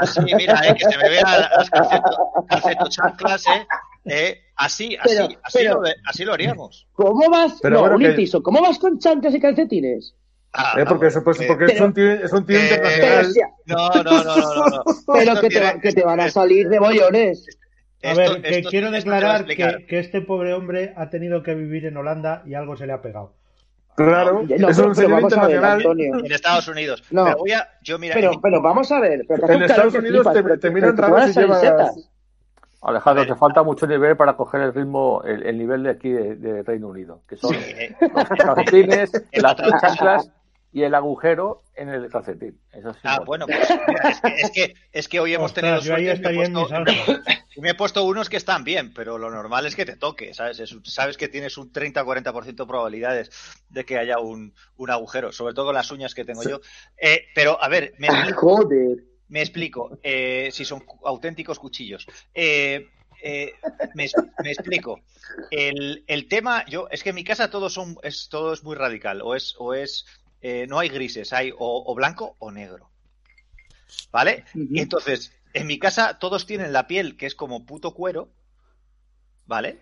así, 0.00 0.20
mira, 0.34 0.60
eh, 0.66 0.74
que 0.74 0.84
se 0.90 0.98
me 0.98 1.08
vean 1.08 1.40
las 1.56 1.70
calceto- 1.70 2.44
calcetochanclas, 2.48 3.44
eh, 3.46 3.66
eh, 4.06 4.40
así, 4.56 4.96
así, 4.96 5.14
Pero- 5.16 5.28
así, 5.42 5.58
pero- 5.58 5.82
lo, 5.82 5.88
así 6.06 6.24
lo 6.24 6.32
haríamos. 6.34 6.88
¿Cómo 6.92 7.30
vas? 7.30 7.54
Pero 7.62 7.76
no, 7.76 7.80
bueno, 7.82 7.96
un 7.96 8.02
que- 8.02 8.10
inciso. 8.10 8.42
¿Cómo 8.42 8.60
vas 8.60 8.78
con 8.78 8.98
chanclas 8.98 9.34
y 9.34 9.40
calcetines? 9.40 10.14
Ah, 10.52 10.74
Eh, 10.78 10.84
porque 10.88 11.06
eso, 11.08 11.22
pues, 11.22 11.40
eh, 11.40 11.44
porque 11.46 11.66
es 11.66 11.72
pero- 11.74 11.84
un 11.84 11.94
tío, 11.94 12.10
es 12.12 12.32
un 12.32 12.46
tío 12.46 12.58
eh, 12.58 12.62
internacional. 12.62 13.18
Pero, 13.18 13.32
si- 13.32 13.40
No, 13.66 13.88
no, 13.90 14.02
no, 14.02 14.24
no, 14.24 14.36
no, 14.36 14.66
no. 14.66 14.82
pero 15.14 15.40
que, 15.40 15.48
te, 15.48 15.60
va- 15.60 15.78
que 15.80 15.92
te 15.92 16.02
van 16.02 16.20
a 16.20 16.30
salir 16.30 16.68
de 16.68 16.78
bollones. 16.78 17.46
A 18.02 18.12
esto- 18.12 18.32
ver, 18.34 18.42
que 18.42 18.48
esto- 18.58 18.70
quiero 18.70 18.90
declarar 18.90 19.44
que, 19.44 19.86
que 19.88 19.98
este 19.98 20.20
pobre 20.20 20.52
hombre 20.54 20.92
ha 20.96 21.10
tenido 21.10 21.42
que 21.42 21.54
vivir 21.54 21.86
en 21.86 21.96
Holanda 21.96 22.42
y 22.46 22.54
algo 22.54 22.76
se 22.76 22.86
le 22.86 22.92
ha 22.92 23.02
pegado. 23.02 23.32
Claro, 23.96 24.44
No, 24.58 24.68
es 24.68 24.78
un 24.78 24.94
señor 24.94 25.14
ver, 25.14 25.22
internacional. 25.22 25.82
En 26.00 26.32
Estados 26.32 26.68
Unidos. 26.68 27.02
No. 27.10 27.24
Pero 27.24 27.38
voy 27.38 27.50
a, 27.50 27.68
yo 27.82 27.98
mira, 27.98 28.14
Pero, 28.14 28.30
pero 28.40 28.62
vamos 28.62 28.92
a 28.92 29.00
ver. 29.00 29.22
Pero 29.26 29.48
En 29.48 29.62
Estados 29.62 29.94
Unidos 29.94 30.18
flipas, 30.18 30.34
te, 30.34 30.42
pero 30.44 30.58
te 30.60 30.70
miran 30.70 30.96
raro 30.96 31.16
a 31.16 31.26
si 31.26 31.40
llevas. 31.40 32.08
Alejandro, 32.80 33.26
te 33.26 33.34
falta 33.34 33.64
mucho 33.64 33.88
nivel 33.88 34.16
para 34.16 34.34
coger 34.36 34.60
el 34.60 34.72
ritmo, 34.72 35.20
el, 35.24 35.42
el 35.44 35.58
nivel 35.58 35.82
de 35.82 35.90
aquí 35.90 36.10
de, 36.10 36.36
de 36.36 36.62
Reino 36.62 36.86
Unido, 36.86 37.22
que 37.28 37.36
son 37.36 37.52
Eh, 37.56 37.92
los 38.00 38.28
calcetines, 38.28 39.10
las 39.32 39.56
chanclas 39.56 40.30
y 40.78 40.84
el 40.84 40.94
agujero 40.94 41.64
en 41.74 41.88
el 41.88 42.08
calcetín. 42.08 42.56
Eso 42.72 42.92
sí. 42.92 43.00
Ah, 43.02 43.20
bueno, 43.26 43.46
pues 43.46 43.68
mira, 43.88 44.10
es, 44.10 44.20
que, 44.20 44.34
es, 44.40 44.50
que, 44.52 44.74
es 44.92 45.08
que 45.08 45.18
hoy 45.18 45.34
hemos 45.34 45.50
Ostras, 45.50 45.84
tenido 45.84 45.84
yo 45.84 45.94
ahí 45.96 46.06
suerte 46.06 46.32
y 46.32 46.38
me, 46.38 46.44
he 46.44 46.50
puesto, 46.50 46.68
me 47.62 47.70
he 47.70 47.74
puesto 47.74 48.04
unos 48.04 48.28
que 48.28 48.36
están 48.36 48.62
bien, 48.62 48.94
pero 48.94 49.18
lo 49.18 49.28
normal 49.30 49.66
es 49.66 49.74
que 49.74 49.84
te 49.84 49.96
toque, 49.96 50.34
¿sabes? 50.34 50.60
Es 50.60 50.76
sabes 50.84 51.16
que 51.16 51.26
tienes 51.26 51.58
un 51.58 51.72
30 51.72 52.00
o 52.00 52.06
40% 52.06 52.44
de 52.44 52.66
probabilidades 52.66 53.30
de 53.68 53.84
que 53.84 53.98
haya 53.98 54.20
un, 54.20 54.54
un 54.76 54.90
agujero, 54.90 55.32
sobre 55.32 55.52
todo 55.52 55.66
con 55.66 55.74
las 55.74 55.90
uñas 55.90 56.14
que 56.14 56.24
tengo 56.24 56.44
yo. 56.44 56.60
Eh, 56.96 57.24
pero, 57.34 57.60
a 57.60 57.68
ver, 57.68 57.94
me 57.98 58.06
explico. 58.06 58.56
Joder. 58.56 58.98
Me 59.28 59.40
explico, 59.42 59.98
eh, 60.02 60.48
si 60.52 60.64
son 60.64 60.82
auténticos 61.04 61.58
cuchillos. 61.58 62.06
Eh, 62.32 62.88
eh, 63.22 63.52
me, 63.94 64.04
explico. 64.04 65.00
El, 65.50 66.04
el 66.06 66.28
tema, 66.28 66.64
yo, 66.66 66.88
es 66.90 67.02
que 67.02 67.10
en 67.10 67.16
mi 67.16 67.24
casa 67.24 67.50
todo, 67.50 67.68
son, 67.68 67.96
es, 68.02 68.28
todo 68.28 68.52
es 68.52 68.62
muy 68.62 68.76
radical. 68.76 69.22
O 69.22 69.34
es, 69.34 69.54
o 69.58 69.74
es 69.74 70.06
eh, 70.40 70.66
no 70.68 70.78
hay 70.78 70.88
grises, 70.88 71.32
hay 71.32 71.50
o, 71.52 71.56
o 71.86 71.94
blanco 71.94 72.36
o 72.38 72.50
negro. 72.50 72.90
¿Vale? 74.12 74.44
Y 74.54 74.80
entonces, 74.80 75.32
en 75.54 75.66
mi 75.66 75.78
casa 75.78 76.18
todos 76.18 76.46
tienen 76.46 76.72
la 76.72 76.86
piel 76.86 77.16
que 77.16 77.26
es 77.26 77.34
como 77.34 77.64
puto 77.66 77.94
cuero. 77.94 78.30
¿Vale? 79.46 79.78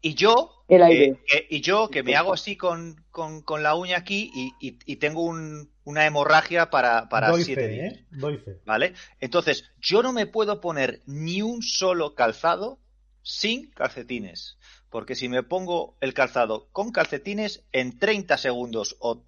Y 0.00 0.14
yo, 0.14 0.64
El 0.68 0.82
aire. 0.82 1.04
eh, 1.06 1.18
eh, 1.34 1.46
y 1.50 1.60
yo 1.60 1.88
que 1.90 2.02
me 2.02 2.16
hago 2.16 2.32
así 2.32 2.56
con, 2.56 3.04
con, 3.10 3.42
con 3.42 3.62
la 3.62 3.74
uña 3.74 3.98
aquí 3.98 4.30
y, 4.34 4.54
y- 4.60 4.78
y 4.86 4.96
tengo 4.96 5.22
un- 5.22 5.70
una 5.84 6.06
hemorragia 6.06 6.70
para, 6.70 7.08
para 7.08 7.30
Doy 7.30 7.44
siete 7.44 7.62
fe, 7.62 7.68
días. 7.68 7.94
¿eh? 7.94 8.04
Doy 8.12 8.38
fe. 8.38 8.60
¿Vale? 8.64 8.94
Entonces, 9.20 9.64
yo 9.80 10.02
no 10.02 10.12
me 10.12 10.26
puedo 10.26 10.60
poner 10.60 11.02
ni 11.06 11.42
un 11.42 11.62
solo 11.62 12.14
calzado 12.14 12.78
sin 13.22 13.70
calcetines. 13.70 14.56
Porque 14.88 15.14
si 15.16 15.28
me 15.28 15.42
pongo 15.42 15.96
el 16.00 16.14
calzado 16.14 16.68
con 16.70 16.92
calcetines, 16.92 17.64
en 17.72 17.98
30 17.98 18.38
segundos 18.38 18.96
o 19.00 19.24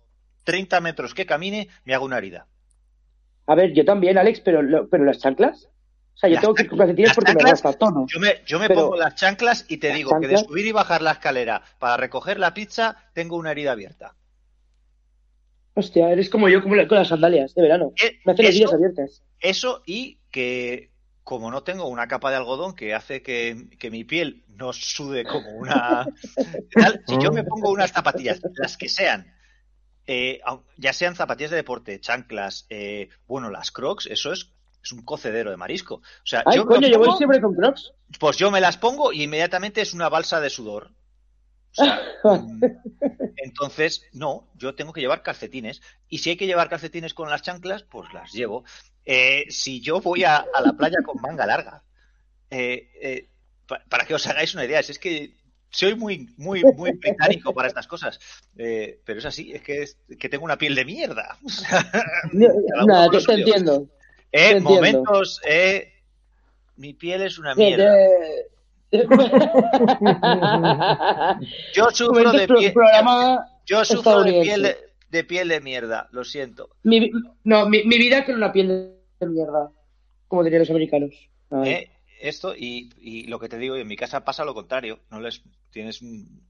30 0.46 0.80
metros 0.80 1.12
que 1.12 1.26
camine, 1.26 1.68
me 1.84 1.92
hago 1.92 2.06
una 2.06 2.18
herida. 2.18 2.46
A 3.46 3.54
ver, 3.54 3.72
yo 3.74 3.84
también, 3.84 4.16
Alex, 4.16 4.40
pero, 4.40 4.62
lo- 4.62 4.88
pero 4.88 5.04
las 5.04 5.18
chanclas. 5.18 5.68
O 6.14 6.18
sea, 6.18 6.30
yo 6.30 6.34
Las 6.36 6.40
tengo 6.42 6.54
que 6.54 6.62
ir 6.62 6.68
con 6.70 6.78
calcetines 6.78 7.14
porque 7.14 7.32
me 7.34 7.40
chanclas- 7.40 7.50
resta 7.50 7.72
tono. 7.74 8.06
Yo 8.08 8.18
me, 8.20 8.40
yo 8.46 8.58
me 8.58 8.68
pongo 8.70 8.96
las 8.96 9.14
chanclas 9.16 9.66
y 9.68 9.76
te 9.76 9.88
¿Las 9.88 9.96
digo 9.98 10.18
que 10.18 10.28
de 10.28 10.38
subir 10.38 10.64
y 10.66 10.72
bajar 10.72 11.02
la 11.02 11.12
escalera 11.12 11.62
para 11.78 11.98
recoger 11.98 12.38
la 12.38 12.54
pizza, 12.54 12.96
tengo 13.12 13.36
una 13.36 13.50
herida 13.50 13.72
abierta. 13.72 14.14
Hostia, 15.74 16.10
eres 16.10 16.30
como 16.30 16.48
yo 16.48 16.62
como 16.62 16.74
la- 16.74 16.88
con 16.88 16.96
las 16.96 17.08
sandalias 17.08 17.54
de 17.54 17.62
verano. 17.62 17.92
Eh, 18.02 18.18
Me 18.24 18.32
hacen 18.32 18.46
heridas 18.46 18.72
abiertas. 18.72 19.22
Eso 19.40 19.82
y 19.84 20.20
que 20.30 20.90
como 21.22 21.50
no 21.50 21.62
tengo 21.64 21.88
una 21.88 22.06
capa 22.08 22.30
de 22.30 22.36
algodón 22.36 22.74
que 22.74 22.94
hace 22.94 23.20
que, 23.20 23.68
que 23.78 23.90
mi 23.90 24.04
piel 24.04 24.44
no 24.48 24.72
sude 24.72 25.24
como 25.24 25.50
una... 25.50 26.06
tal, 26.72 27.02
si 27.06 27.18
yo 27.20 27.30
me 27.32 27.42
pongo 27.44 27.70
unas 27.72 27.92
zapatillas, 27.92 28.40
las 28.54 28.76
que 28.76 28.88
sean, 28.88 29.26
eh, 30.06 30.40
ya 30.76 30.92
sean 30.92 31.14
zapatillas 31.16 31.50
de 31.50 31.56
deporte, 31.58 32.00
chanclas, 32.00 32.66
eh, 32.70 33.08
bueno, 33.26 33.50
las 33.50 33.70
crocs, 33.72 34.06
eso 34.06 34.32
es, 34.32 34.50
es 34.82 34.92
un 34.92 35.02
cocedero 35.02 35.50
de 35.50 35.56
marisco. 35.56 35.96
O 35.96 36.02
sea, 36.26 36.42
Ay, 36.46 36.56
yo 36.58 36.66
coño, 36.66 36.86
yo 36.88 36.98
voy 36.98 37.10
siempre 37.16 37.40
con 37.40 37.54
crocs. 37.54 37.92
pues 38.20 38.36
yo 38.36 38.50
me 38.50 38.60
las 38.60 38.76
pongo 38.76 39.12
y 39.12 39.24
inmediatamente 39.24 39.80
es 39.80 39.94
una 39.94 40.08
balsa 40.08 40.40
de 40.40 40.50
sudor. 40.50 40.92
O 41.78 41.84
sea, 41.84 42.00
entonces, 43.36 44.06
no, 44.12 44.48
yo 44.54 44.74
tengo 44.74 44.92
que 44.92 45.00
llevar 45.00 45.22
calcetines. 45.22 45.82
Y 46.08 46.18
si 46.18 46.30
hay 46.30 46.36
que 46.36 46.46
llevar 46.46 46.68
calcetines 46.68 47.14
con 47.14 47.28
las 47.30 47.42
chanclas, 47.42 47.82
pues 47.82 48.12
las 48.12 48.32
llevo. 48.32 48.64
Eh, 49.04 49.46
si 49.50 49.80
yo 49.80 50.00
voy 50.00 50.24
a, 50.24 50.36
a 50.54 50.60
la 50.60 50.72
playa 50.72 50.98
con 51.04 51.20
manga 51.20 51.46
larga, 51.46 51.82
eh, 52.50 52.90
eh, 53.00 53.28
pa- 53.66 53.84
para 53.88 54.04
que 54.04 54.14
os 54.14 54.26
hagáis 54.26 54.54
una 54.54 54.64
idea, 54.64 54.80
es 54.80 54.98
que 54.98 55.36
soy 55.76 55.94
muy, 55.94 56.28
muy, 56.38 56.62
muy 56.74 56.92
británico 56.92 57.52
para 57.52 57.68
estas 57.68 57.86
cosas. 57.86 58.18
Eh, 58.56 59.00
pero 59.04 59.18
es 59.18 59.26
así, 59.26 59.52
es 59.52 59.62
que, 59.62 59.82
es 59.82 59.98
que 60.18 60.28
tengo 60.28 60.44
una 60.44 60.56
piel 60.56 60.74
de 60.74 60.84
mierda. 60.84 61.36
Nada, 62.32 63.10
te, 63.10 63.16
lo 63.16 63.22
te 63.22 63.34
entiendo. 63.34 63.86
Eh, 64.32 64.38
te 64.38 64.56
entiendo. 64.56 64.70
momentos, 64.70 65.40
eh, 65.46 65.92
mi 66.76 66.94
piel 66.94 67.22
es 67.22 67.38
una 67.38 67.54
mierda. 67.54 67.94
Yo 71.74 71.90
sufro 71.90 72.32
de 72.32 72.46
piel, 72.46 72.72
yo 73.66 73.84
sufro 73.84 74.22
de 74.22 74.40
piel 74.42 74.76
de, 75.10 75.24
piel 75.24 75.48
de 75.48 75.60
mierda, 75.60 76.08
lo 76.12 76.24
siento. 76.24 76.70
Mi, 76.84 77.10
no, 77.42 77.68
mi, 77.68 77.82
mi 77.82 77.98
vida 77.98 78.24
con 78.24 78.36
una 78.36 78.52
piel 78.52 78.94
de 79.18 79.26
mierda. 79.26 79.72
Como 80.28 80.44
dirían 80.44 80.60
los 80.60 80.70
americanos. 80.70 81.10
Eh, 81.64 81.90
Esto 82.20 82.54
y, 82.56 82.90
y 83.00 83.24
lo 83.24 83.38
que 83.38 83.48
te 83.48 83.58
digo, 83.58 83.76
y 83.76 83.80
en 83.80 83.88
mi 83.88 83.96
casa 83.96 84.24
pasa 84.24 84.44
lo 84.44 84.54
contrario. 84.54 85.00
No 85.10 85.20
les 85.20 85.42
tienes 85.70 86.02
un- 86.02 86.42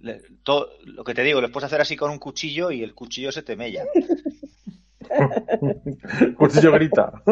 le- 0.00 0.22
todo, 0.42 0.70
lo 0.84 1.04
que 1.04 1.14
te 1.14 1.22
digo, 1.22 1.40
les 1.40 1.50
puedes 1.50 1.66
hacer 1.66 1.80
así 1.80 1.96
con 1.96 2.10
un 2.10 2.18
cuchillo 2.18 2.70
y 2.70 2.82
el 2.82 2.94
cuchillo 2.94 3.32
se 3.32 3.42
te 3.42 3.56
mella. 3.56 3.84
Cuchillo 6.36 6.72
grita. 6.72 7.22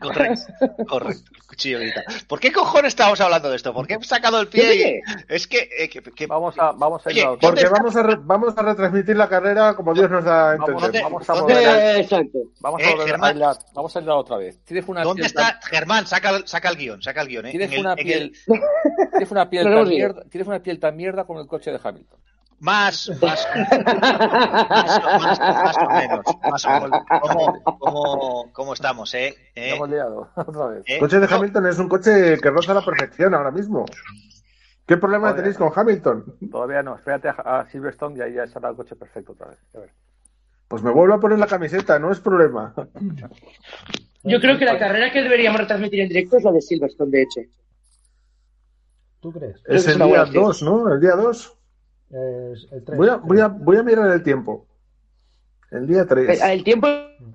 Correcto, 0.00 0.52
correcto. 0.88 1.30
El 1.34 1.46
cuchillo 1.46 1.78
grita. 1.80 2.02
¿Por 2.28 2.38
qué 2.40 2.52
cojones 2.52 2.88
estamos 2.88 3.20
hablando 3.20 3.50
de 3.50 3.56
esto? 3.56 3.72
¿Por 3.74 3.86
qué 3.86 3.94
he 3.94 4.04
sacado 4.04 4.40
el 4.40 4.48
pie? 4.48 5.00
y- 5.04 5.12
Es 5.28 5.46
que, 5.46 5.68
eh, 5.78 5.88
que- 5.88 6.00
que- 6.02 6.26
Vamos 6.26 6.54
a, 6.58 6.72
vamos 6.72 7.04
a 7.06 7.10
Oye, 7.10 7.20
ir 7.20 7.26
a 7.26 7.30
¿dónde 7.30 7.46
Porque 7.46 7.66
vamos 7.68 7.96
a, 7.96 8.02
re- 8.02 8.18
vamos 8.20 8.56
a 8.56 8.62
retransmitir 8.62 9.16
la 9.16 9.28
carrera 9.28 9.74
como 9.74 9.92
Dios 9.94 10.10
nos 10.10 10.24
da 10.24 10.52
a 10.52 10.56
Vamos, 10.56 10.70
entender. 10.84 11.02
vamos 11.02 11.28
a 11.28 11.32
¿Dónde- 11.34 11.54
volver 11.54 11.78
Eh, 11.96 12.00
exacto. 12.00 12.38
vamos 12.60 12.80
Eh, 12.80 12.84
a 12.86 12.90
volver 12.94 13.16
a 13.24 13.30
hilar, 13.32 13.56
vamos 13.74 13.96
a 13.96 14.00
hilar 14.00 14.16
otra 14.16 14.36
vez. 14.36 14.64
Tienes 14.64 14.86
una 14.88 15.02
¿Dónde 15.02 15.22
piel 15.22 15.34
tan- 15.34 15.54
está? 15.56 15.66
Germán, 15.68 16.06
saca, 16.06 16.30
el- 16.30 16.46
saca 16.46 16.68
el 16.68 16.76
guion, 16.76 17.02
saca 17.02 17.22
el 17.22 17.28
guion. 17.28 17.46
¿eh? 17.46 17.50
Tienes 17.50 17.68
En 17.68 17.74
el- 17.74 17.80
una 17.80 17.92
en 17.92 17.96
piel, 18.06 18.22
el- 18.22 18.32
tienes 19.10 19.30
una 19.30 19.50
piel 19.50 19.64
tan 19.64 19.88
mierda, 19.88 20.22
tienes 20.30 20.46
una 20.48 20.62
piel 20.62 20.78
tan 20.80 20.96
mierda 20.96 21.24
como 21.24 21.40
el 21.40 21.46
coche 21.48 21.70
de 21.72 21.80
Hamilton. 21.82 22.18
Más, 22.60 23.10
más, 23.22 23.48
más, 23.52 25.00
más- 25.20 25.40
más 25.40 25.76
o 25.78 25.88
menos. 25.90 26.24
Más 26.50 26.64
o 26.66 26.68
menos. 26.80 27.00
¿Cómo, 27.22 27.62
cómo, 27.78 28.52
cómo 28.52 28.72
estamos, 28.74 29.14
eh? 29.14 29.34
¿Eh? 29.54 29.74
hemos 29.74 29.88
liado 29.88 30.28
otra 30.36 30.66
vez. 30.66 30.82
¿Eh? 30.86 30.94
El 30.94 31.00
coche 31.00 31.18
de 31.20 31.26
No, 31.26 31.36
Hamilton 31.36 31.66
es 31.68 31.78
un 31.78 31.88
coche 31.88 32.38
que 32.38 32.50
roza 32.50 32.74
la 32.74 32.84
perfección 32.84 33.34
ahora 33.34 33.50
mismo. 33.50 33.86
¿Qué 34.86 34.96
problema 34.98 35.34
tenéis 35.34 35.56
con 35.56 35.70
Hamilton? 35.74 36.36
Todavía 36.50 36.82
no, 36.82 36.96
espérate 36.96 37.28
a, 37.28 37.60
a 37.60 37.70
Silverstone 37.70 38.18
y 38.18 38.20
ahí 38.22 38.34
ya 38.34 38.42
estará 38.44 38.68
el 38.70 38.76
coche 38.76 38.94
perfecto 38.96 39.32
otra 39.32 39.48
vez. 39.48 39.58
A 39.74 39.78
ver. 39.78 39.90
Pues 40.68 40.82
me 40.82 40.90
vuelvo 40.90 41.14
a 41.14 41.20
poner 41.20 41.38
la 41.38 41.46
camiseta, 41.46 41.98
no 41.98 42.12
es 42.12 42.20
problema. 42.20 42.74
Yo 44.22 44.38
creo 44.40 44.58
que 44.58 44.64
la 44.66 44.78
carrera 44.78 45.10
que 45.10 45.22
deberíamos 45.22 45.60
retransmitir 45.60 46.00
en 46.00 46.08
directo 46.08 46.36
es 46.36 46.44
la 46.44 46.52
de 46.52 46.60
Silverstone, 46.60 47.10
de 47.10 47.22
hecho. 47.22 47.40
¿Tú 49.20 49.32
crees? 49.32 49.62
Es 49.66 49.86
el 49.88 49.96
día 49.96 50.06
buena 50.06 50.22
opción. 50.24 50.44
2, 50.44 50.62
¿no? 50.62 50.92
El 50.92 51.00
día 51.00 51.12
2. 51.16 51.56
Es 52.10 52.66
el 52.72 52.84
3. 52.84 52.98
Voy 52.98 53.08
a, 53.08 53.16
voy, 53.16 53.40
a, 53.40 53.48
voy 53.48 53.76
a 53.76 53.82
mirar 53.82 54.10
el 54.10 54.22
tiempo. 54.22 54.66
El 55.70 55.86
día 55.86 56.06
3. 56.06 56.40
Eh, 56.40 56.52
El 56.52 56.64
tiempo 56.64 56.88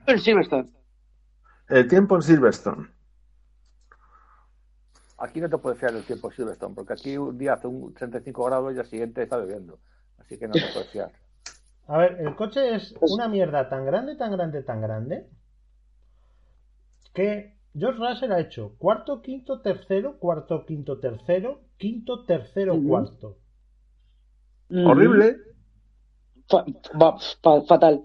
en 0.05 0.19
Silverstone. 0.19 0.69
El 1.69 1.88
tiempo 1.88 2.15
en 2.15 2.21
Silverstone. 2.21 2.88
Aquí 5.17 5.39
no 5.39 5.49
te 5.49 5.57
puedes 5.57 5.80
fiar 5.80 5.93
del 5.93 6.03
tiempo 6.03 6.30
Silverstone, 6.30 6.76
porque 6.76 6.93
aquí 6.93 7.17
un 7.17 7.38
día 7.38 7.53
hace 7.53 7.67
un 7.67 7.93
35 7.93 8.43
grados 8.43 8.76
y 8.76 8.80
al 8.80 8.86
siguiente 8.86 9.23
está 9.23 9.38
lloviendo. 9.38 9.80
Así 10.17 10.38
que 10.38 10.47
no 10.47 10.53
te 10.53 10.61
puedes 10.73 10.89
fiar. 10.89 11.11
A 11.88 11.97
ver, 11.97 12.19
el 12.19 12.36
coche 12.36 12.76
es 12.76 12.93
una 12.99 13.28
mierda 13.30 13.69
tan 13.69 13.86
grande, 13.86 14.15
tan 14.15 14.32
grande, 14.32 14.63
tan 14.63 14.82
grande 14.82 15.30
que 17.13 17.57
George 17.73 17.99
Russell 17.99 18.32
ha 18.34 18.39
hecho 18.39 18.76
cuarto, 18.78 19.21
quinto, 19.21 19.61
tercero, 19.61 20.17
cuarto, 20.17 20.65
quinto, 20.65 20.99
tercero, 20.99 21.61
quinto, 21.78 22.26
tercero, 22.26 22.76
cuarto. 22.86 23.38
Mm. 24.70 24.86
Horrible. 24.88 25.38
Fa- 26.49 26.66
fa- 26.99 27.18
fa- 27.41 27.61
fatal. 27.68 28.01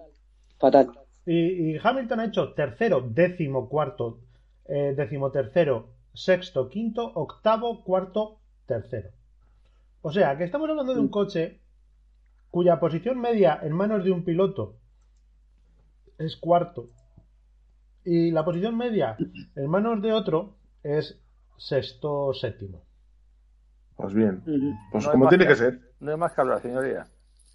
Fatal. 0.58 0.90
Y, 1.26 1.72
y 1.74 1.78
Hamilton 1.82 2.20
ha 2.20 2.24
hecho 2.26 2.52
tercero, 2.54 3.00
décimo, 3.00 3.68
cuarto, 3.68 4.20
eh, 4.66 4.94
décimo, 4.96 5.30
tercero, 5.30 5.90
sexto, 6.12 6.68
quinto, 6.68 7.10
octavo, 7.14 7.82
cuarto, 7.84 8.40
tercero. 8.66 9.10
O 10.02 10.12
sea, 10.12 10.36
que 10.36 10.44
estamos 10.44 10.68
hablando 10.68 10.94
de 10.94 11.00
un 11.00 11.08
coche 11.08 11.60
cuya 12.50 12.80
posición 12.80 13.20
media 13.20 13.58
en 13.62 13.72
manos 13.72 14.04
de 14.04 14.10
un 14.10 14.24
piloto 14.24 14.76
es 16.18 16.36
cuarto 16.36 16.88
y 18.04 18.30
la 18.30 18.44
posición 18.44 18.76
media 18.76 19.16
en 19.56 19.66
manos 19.68 20.02
de 20.02 20.12
otro 20.12 20.56
es 20.82 21.20
sexto, 21.58 22.32
séptimo. 22.34 22.82
Pues 24.00 24.14
bien. 24.14 24.42
Pues 24.90 25.04
No 25.06 25.12
como 25.12 25.28
tiene 25.28 25.44
que 25.44 25.50
que- 25.50 25.56
ser. 25.56 25.80
No 26.00 26.10
hay 26.12 26.16
más 26.16 26.32
que 26.32 26.40
hablar, 26.40 26.60
señoría. 26.60 27.06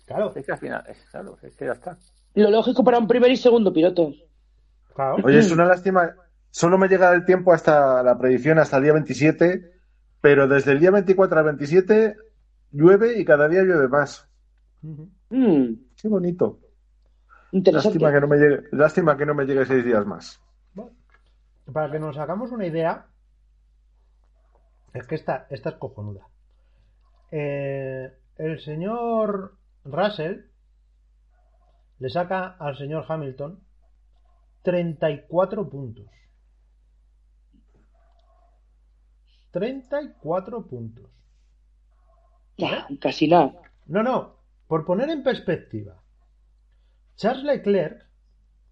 Claro, 0.05 0.31
Es 0.35 0.45
que 0.45 0.51
al 0.51 0.57
final, 0.59 0.83
es, 0.87 1.03
claro, 1.09 1.37
es 1.41 1.55
que 1.55 1.65
ya 1.65 1.71
está. 1.71 1.97
Lo 2.35 2.51
lógico 2.51 2.83
para 2.83 2.99
un 2.99 3.07
primer 3.07 3.31
y 3.31 3.37
segundo 3.37 3.73
piloto. 3.73 4.11
claro. 4.93 5.17
Oye, 5.23 5.39
es 5.39 5.51
una 5.51 5.65
lástima. 5.65 6.13
Solo 6.51 6.77
me 6.77 6.87
llega 6.87 7.11
el 7.13 7.25
tiempo 7.25 7.51
hasta 7.53 8.01
la 8.03 8.17
predicción, 8.17 8.59
hasta 8.59 8.77
el 8.77 8.83
día 8.83 8.93
27, 8.93 9.71
pero 10.21 10.47
desde 10.47 10.71
el 10.73 10.79
día 10.79 10.91
24 10.91 11.37
al 11.39 11.45
27 11.45 12.15
llueve 12.71 13.19
y 13.19 13.25
cada 13.25 13.47
día 13.47 13.63
llueve 13.63 13.87
más. 13.87 14.27
Mm, 14.81 15.73
Qué 15.99 16.07
bonito. 16.07 16.59
interesante. 17.51 17.99
Lástima 17.99 18.13
que 18.13 18.21
no 18.21 18.27
me 18.27 18.37
llegue, 18.37 18.63
lástima 18.71 19.17
que 19.17 19.25
no 19.25 19.33
me 19.33 19.45
llegue 19.45 19.65
seis 19.65 19.83
días 19.83 20.05
más. 20.05 20.39
Para 21.73 21.91
que 21.91 21.99
nos 21.99 22.17
hagamos 22.17 22.51
una 22.51 22.67
idea, 22.67 23.07
Es 24.93 25.05
que 25.07 25.15
esta, 25.15 25.47
esta 25.49 25.69
es 25.71 25.75
cojonuda. 25.75 26.21
Eh, 27.37 28.13
el 28.37 28.59
señor 28.61 29.57
Russell 29.83 30.45
le 31.99 32.09
saca 32.09 32.55
al 32.57 32.77
señor 32.77 33.03
Hamilton 33.09 33.59
34 34.61 35.69
puntos. 35.69 36.05
34 39.51 40.65
puntos. 40.65 41.09
Ya, 42.57 42.87
casi 43.01 43.27
nada. 43.27 43.53
No, 43.85 44.01
no, 44.01 44.37
por 44.67 44.85
poner 44.85 45.09
en 45.09 45.21
perspectiva, 45.23 46.01
Charles 47.15 47.43
Leclerc 47.43 48.01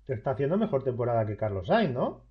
está 0.07 0.31
haciendo 0.31 0.57
mejor 0.57 0.83
temporada 0.85 1.25
que 1.25 1.35
Carlos 1.35 1.67
Sainz, 1.67 1.93
¿no? 1.93 2.23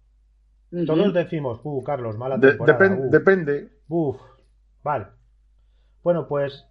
Todos 0.87 1.13
decimos, 1.13 1.61
uh, 1.63 1.83
Carlos, 1.83 2.17
mala 2.17 2.39
De- 2.39 2.49
temporada. 2.53 2.79
depen- 2.79 3.07
uh". 3.07 3.11
depende. 3.11 3.69
Uf, 3.89 4.19
vale. 4.83 5.09
Bueno, 6.03 6.27
pues 6.29 6.67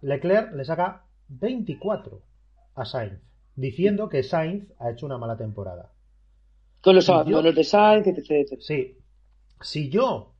Leclerc 0.00 0.52
le 0.52 0.64
saca 0.64 1.04
24 1.28 2.22
a 2.74 2.84
Sainz, 2.84 3.20
diciendo 3.54 4.08
que 4.08 4.22
Sainz 4.22 4.72
ha 4.78 4.90
hecho 4.90 5.06
una 5.06 5.18
mala 5.18 5.36
temporada. 5.36 5.92
Con 6.82 6.94
los 6.94 7.08
abandonos 7.08 7.54
de 7.54 7.64
Sainz, 7.64 8.06
etc, 8.06 8.30
etc. 8.30 8.60
Sí. 8.60 8.98
Si 9.60 9.90
yo 9.90 10.34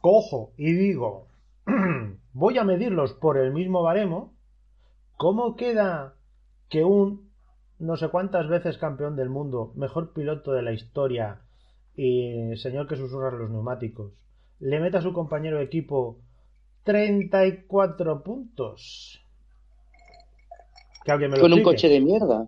cojo 0.00 0.52
y 0.56 0.72
digo, 0.72 1.28
voy 2.32 2.58
a 2.58 2.64
medirlos 2.64 3.14
por 3.14 3.38
el 3.38 3.52
mismo 3.52 3.82
baremo, 3.82 4.34
¿cómo 5.16 5.56
queda 5.56 6.14
que 6.68 6.84
un 6.84 7.24
no 7.78 7.96
sé 7.96 8.08
cuántas 8.08 8.48
veces 8.48 8.78
campeón 8.78 9.16
del 9.16 9.28
mundo, 9.28 9.72
mejor 9.76 10.12
piloto 10.12 10.52
de 10.52 10.62
la 10.62 10.72
historia 10.72 11.40
y 11.96 12.56
señor 12.56 12.88
que 12.88 12.96
susurra 12.96 13.30
los 13.30 13.50
neumáticos, 13.50 14.12
le 14.58 14.80
meta 14.80 14.98
a 14.98 15.02
su 15.02 15.12
compañero 15.12 15.58
de 15.58 15.64
equipo 15.64 16.20
34 16.84 18.22
puntos? 18.22 19.20
Que 21.04 21.12
alguien 21.12 21.30
me 21.30 21.36
lo 21.36 21.42
Con 21.42 21.52
un 21.52 21.62
coche 21.62 21.88
de 21.88 22.00
mierda. 22.00 22.46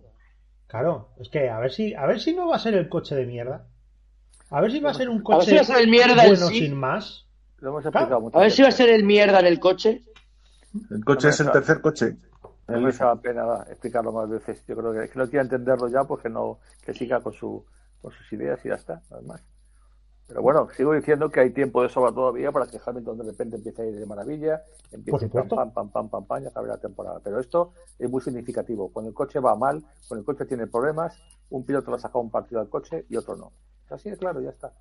Claro, 0.67 1.09
es 1.19 1.29
que 1.29 1.49
a 1.49 1.59
ver 1.59 1.71
si, 1.71 1.93
a 1.93 2.05
ver 2.05 2.19
si 2.19 2.33
no 2.33 2.47
va 2.47 2.55
a 2.55 2.59
ser 2.59 2.73
el 2.73 2.89
coche 2.89 3.15
de 3.15 3.25
mierda. 3.25 3.65
A 4.49 4.61
ver 4.61 4.71
si 4.71 4.79
va 4.79 4.91
a 4.91 4.93
ser 4.93 5.09
un 5.09 5.15
A 5.17 5.19
ver 5.19 5.23
coche 5.23 5.49
si 5.49 5.55
va 5.55 5.61
a 5.61 5.65
ser 5.65 5.77
el 5.79 5.89
mierda 5.89 6.23
en 6.23 6.29
bueno 6.29 6.47
sí. 6.47 6.59
sin 6.59 6.75
más. 6.75 7.25
Lo 7.59 7.69
hemos 7.69 7.81
Claro. 7.81 7.97
explicado 7.97 8.21
muchas 8.21 8.37
A 8.37 8.41
ver 8.41 8.51
si 8.51 8.61
va 8.61 8.67
a 8.67 8.71
ser 8.71 8.89
el 8.89 9.03
mierda 9.03 9.39
en 9.39 9.45
el 9.47 9.59
coche. 9.59 10.03
El 10.91 11.03
coche 11.03 11.29
es 11.29 11.39
el 11.39 11.51
tercer 11.51 11.81
coche. 11.81 12.15
No 12.67 12.81
merece 12.81 13.03
la 13.03 13.15
pena 13.15 13.63
explicarlo 13.69 14.11
más 14.11 14.29
veces. 14.29 14.63
Yo 14.67 14.75
creo 14.75 14.91
que, 14.93 15.05
es 15.05 15.11
que 15.11 15.19
no 15.19 15.29
quiere 15.29 15.43
entenderlo 15.43 15.87
ya, 15.87 16.03
pues 16.03 16.21
que 16.21 16.29
no, 16.29 16.59
que 16.85 16.93
siga 16.93 17.21
con 17.21 17.31
su, 17.33 17.65
con 18.01 18.11
sus 18.11 18.33
ideas 18.33 18.59
y 18.65 18.69
ya 18.69 18.75
está, 18.75 19.01
nada 19.09 19.21
más. 19.23 19.41
Pero 20.27 20.41
bueno, 20.41 20.67
sigo 20.75 20.93
diciendo 20.93 21.29
que 21.29 21.39
hay 21.39 21.51
tiempo 21.51 21.81
de 21.83 21.89
sobra 21.89 22.11
todavía 22.11 22.51
para 22.51 22.67
que 22.67 22.79
Hamilton 22.85 23.17
de 23.19 23.23
repente 23.23 23.55
empiece 23.55 23.81
a 23.81 23.85
ir 23.85 23.95
de 23.97 24.05
maravilla, 24.05 24.61
empiece 24.91 25.29
pam, 25.29 25.47
pam, 25.55 25.71
pam, 25.73 25.89
pam, 25.89 26.09
pam, 26.09 26.25
pam, 26.25 26.43
y 26.43 26.47
acabe 26.47 26.67
la 26.67 26.77
temporada. 26.77 27.21
Pero 27.23 27.39
esto 27.39 27.73
es 27.97 28.09
muy 28.09 28.21
significativo. 28.21 28.91
Cuando 28.91 29.09
el 29.09 29.15
coche 29.15 29.39
va 29.39 29.55
mal, 29.55 29.81
cuando 30.07 30.19
el 30.21 30.25
coche 30.25 30.45
tiene 30.45 30.67
problemas, 30.67 31.17
un 31.49 31.65
piloto 31.65 31.91
le 31.91 31.97
ha 31.97 31.99
sacado 32.01 32.19
un 32.19 32.29
partido 32.29 32.59
al 32.59 32.67
coche 32.69 33.05
y 33.09 33.15
otro 33.15 33.37
no. 33.37 33.53
Así 33.89 34.09
de 34.09 34.17
claro, 34.17 34.41
ya 34.41 34.49
está. 34.49 34.73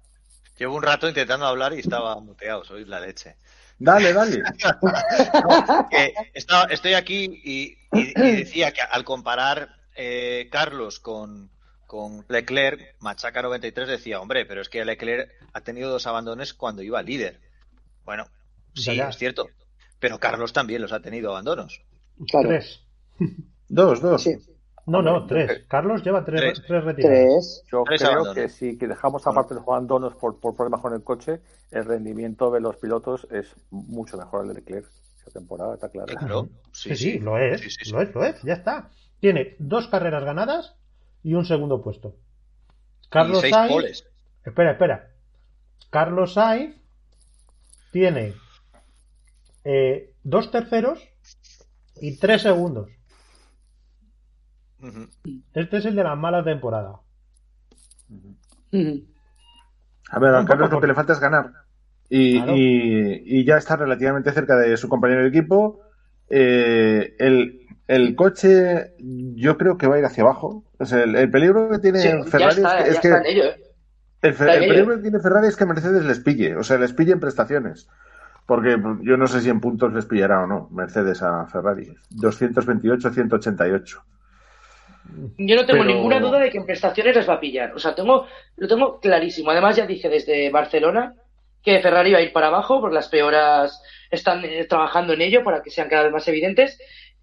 Llevo 0.59 0.74
un 0.74 0.82
rato 0.82 1.07
intentando 1.07 1.47
hablar 1.47 1.74
y 1.74 1.78
estaba 1.80 2.18
muteado, 2.18 2.64
soy 2.64 2.84
la 2.84 2.99
leche. 2.99 3.36
Dale, 3.78 4.12
dale. 4.12 4.42
Que 5.90 6.12
estaba- 6.34 6.64
estoy 6.64 6.94
aquí 6.94 7.24
y, 7.44 7.78
y- 7.92 8.12
y 8.16 8.36
decía 8.38 8.72
que 8.72 8.80
al 8.80 9.05
comparar 9.05 9.68
eh, 9.94 10.49
Carlos 10.51 10.99
con, 10.99 11.51
con 11.87 12.24
Leclerc, 12.28 12.97
Machaca 13.01 13.43
93 13.43 13.89
decía, 13.89 14.20
hombre, 14.20 14.45
pero 14.47 14.61
es 14.61 14.68
que 14.68 14.84
Leclerc 14.84 15.30
ha 15.53 15.61
tenido 15.61 15.91
dos 15.91 16.07
abandones 16.07 16.53
cuando 16.55 16.82
iba 16.82 17.03
líder. 17.03 17.41
Bueno, 18.05 18.26
sí, 18.74 18.84
Ya, 18.84 18.95
ya. 18.95 19.09
es 19.09 19.16
cierto. 19.16 19.49
Pero 19.99 20.18
Carlos 20.18 20.53
también 20.53 20.82
los 20.82 20.93
ha 20.93 21.01
tenido 21.01 21.30
abandonos. 21.30 21.82
Claro. 22.28 22.49
Tres. 22.49 22.82
Dos, 23.68 24.01
dos. 24.01 24.22
Sí. 24.22 24.37
No, 24.87 25.03
no, 25.03 25.26
tres. 25.26 25.64
Carlos 25.66 26.05
lleva 26.05 26.24
tres, 26.24 26.41
Tres. 26.41 26.62
tres 26.64 26.84
retiradas. 26.84 27.18
Tres. 27.18 27.62
Yo 27.72 27.82
Tres 27.84 28.01
creo 28.03 28.32
que 28.34 28.49
si 28.49 28.78
que 28.78 28.87
dejamos 28.87 29.26
aparte 29.26 29.55
los 29.55 29.64
abandonos 29.64 30.14
por, 30.14 30.39
por 30.39 30.55
problemas 30.55 30.80
con 30.80 30.95
el 30.95 31.03
coche, 31.03 31.41
el 31.72 31.84
rendimiento 31.84 32.53
de 32.53 32.61
los 32.61 32.76
pilotos 32.76 33.26
es 33.32 33.53
mucho 33.70 34.16
mejor 34.16 34.43
el 34.43 34.49
de 34.49 34.55
Leclerc. 34.55 34.87
Esta 35.18 35.32
temporada 35.32 35.74
está 35.74 35.89
claro. 35.89 36.14
Claro. 36.14 36.49
Sí, 36.70 36.95
sí, 36.95 37.18
lo 37.18 37.37
es. 37.39 37.61
Sí, 37.61 37.70
sí, 37.70 37.84
sí. 37.87 37.91
Lo 37.91 38.01
es, 38.03 38.14
lo 38.14 38.22
es. 38.24 38.41
Ya 38.45 38.53
está. 38.53 38.91
Tiene 39.18 39.57
dos 39.59 39.89
carreras 39.89 40.22
ganadas 40.24 40.76
y 41.27 41.35
un 41.35 41.45
segundo 41.45 41.83
puesto. 41.83 42.14
Carlos 43.11 43.41
seis 43.41 43.53
Sainz. 43.53 43.72
poles. 43.72 44.07
Espera, 44.45 44.70
espera. 44.72 45.11
Carlos 45.91 46.35
Sainz 46.35 46.77
tiene 47.91 48.33
eh, 49.64 50.12
dos 50.22 50.53
terceros 50.53 51.01
y 52.01 52.16
tres 52.18 52.43
segundos. 52.43 52.91
Este 55.53 55.79
es 55.79 55.85
el 55.87 55.97
de 55.97 56.05
la 56.05 56.14
mala 56.14 56.45
temporada. 56.45 57.01
A 60.11 60.18
ver, 60.20 60.35
a 60.35 60.45
Carlos 60.45 60.70
lo 60.70 60.81
que 60.81 60.87
le 60.87 60.95
falta 60.95 61.12
es 61.12 61.18
ganar. 61.20 61.51
Y, 62.09 62.37
Claro. 62.39 62.53
y- 62.57 63.22
y 63.24 63.45
ya 63.45 63.57
está 63.57 63.74
relativamente 63.74 64.31
cerca 64.31 64.57
de 64.57 64.77
su 64.77 64.89
compañero 64.89 65.22
de 65.22 65.29
equipo. 65.29 65.81
Eh, 66.31 67.16
el, 67.18 67.66
el 67.89 68.16
coche, 68.16 68.93
yo 68.99 69.57
creo 69.57 69.76
que 69.78 69.87
va 69.87 69.97
a 69.97 69.99
ir 69.99 70.05
hacia 70.05 70.24
abajo. 70.24 70.64
O 70.78 70.84
sea, 70.84 71.03
el, 71.05 71.14
el 71.14 71.30
peligro 71.30 71.68
que 71.70 71.78
tiene 71.78 71.99
Sí, 72.01 72.09
Ferrari 72.28 72.57
está, 72.57 72.80
es 72.80 73.01
que, 73.01 73.09
es 73.09 73.16
¿eh? 73.16 73.57
el, 74.22 74.34
peligro 74.68 74.97
que 74.97 75.03
tiene 75.03 75.20
Ferrari 75.20 75.47
es 75.49 75.57
que 75.57 75.66
Mercedes 75.66 76.05
les 76.05 76.20
pille. 76.20 76.57
O 76.57 76.62
sea, 76.62 76.78
les 76.78 76.93
pille 76.93 77.12
en 77.12 77.20
prestaciones. 77.20 77.89
Porque 78.47 78.76
yo 79.03 79.16
no 79.16 79.26
sé 79.26 79.41
si 79.41 79.51
en 79.51 79.61
puntos 79.61 79.93
les 79.93 80.07
pillará 80.07 80.45
o 80.45 80.47
no 80.47 80.68
Mercedes 80.70 81.22
a 81.22 81.47
Ferrari. 81.47 81.93
228-188. 82.14 84.03
Yo 85.39 85.57
no 85.57 85.66
tengo 85.66 85.82
Pero- 85.82 85.84
ninguna 85.84 86.20
duda 86.20 86.41
de 86.41 86.51
que 86.51 86.59
en 86.59 86.66
prestaciones 86.66 87.16
les 87.16 87.28
va 87.28 87.34
a 87.34 87.41
pillar. 87.41 87.72
O 87.74 87.78
sea, 87.78 87.95
tengo, 87.95 88.26
lo 88.57 88.68
tengo 88.68 89.01
clarísimo. 89.01 89.51
Además, 89.51 89.76
ya 89.76 89.87
dije 89.87 90.09
desde 90.09 90.51
Barcelona 90.51 91.14
que 91.62 91.80
Ferrari 91.80 92.12
va 92.12 92.18
a 92.18 92.22
ir 92.22 92.32
para 92.32 92.49
abajo 92.49 92.80
porque 92.80 92.95
las 92.95 93.09
peoras 93.09 93.82
están 94.11 94.45
eh, 94.45 94.66
trabajando 94.68 95.12
en 95.14 95.20
ello 95.22 95.43
para 95.43 95.62
que 95.62 95.70
sean 95.70 95.89
cada 95.89 96.05
vez 96.05 96.12
más 96.12 96.28
evidentes. 96.28 96.78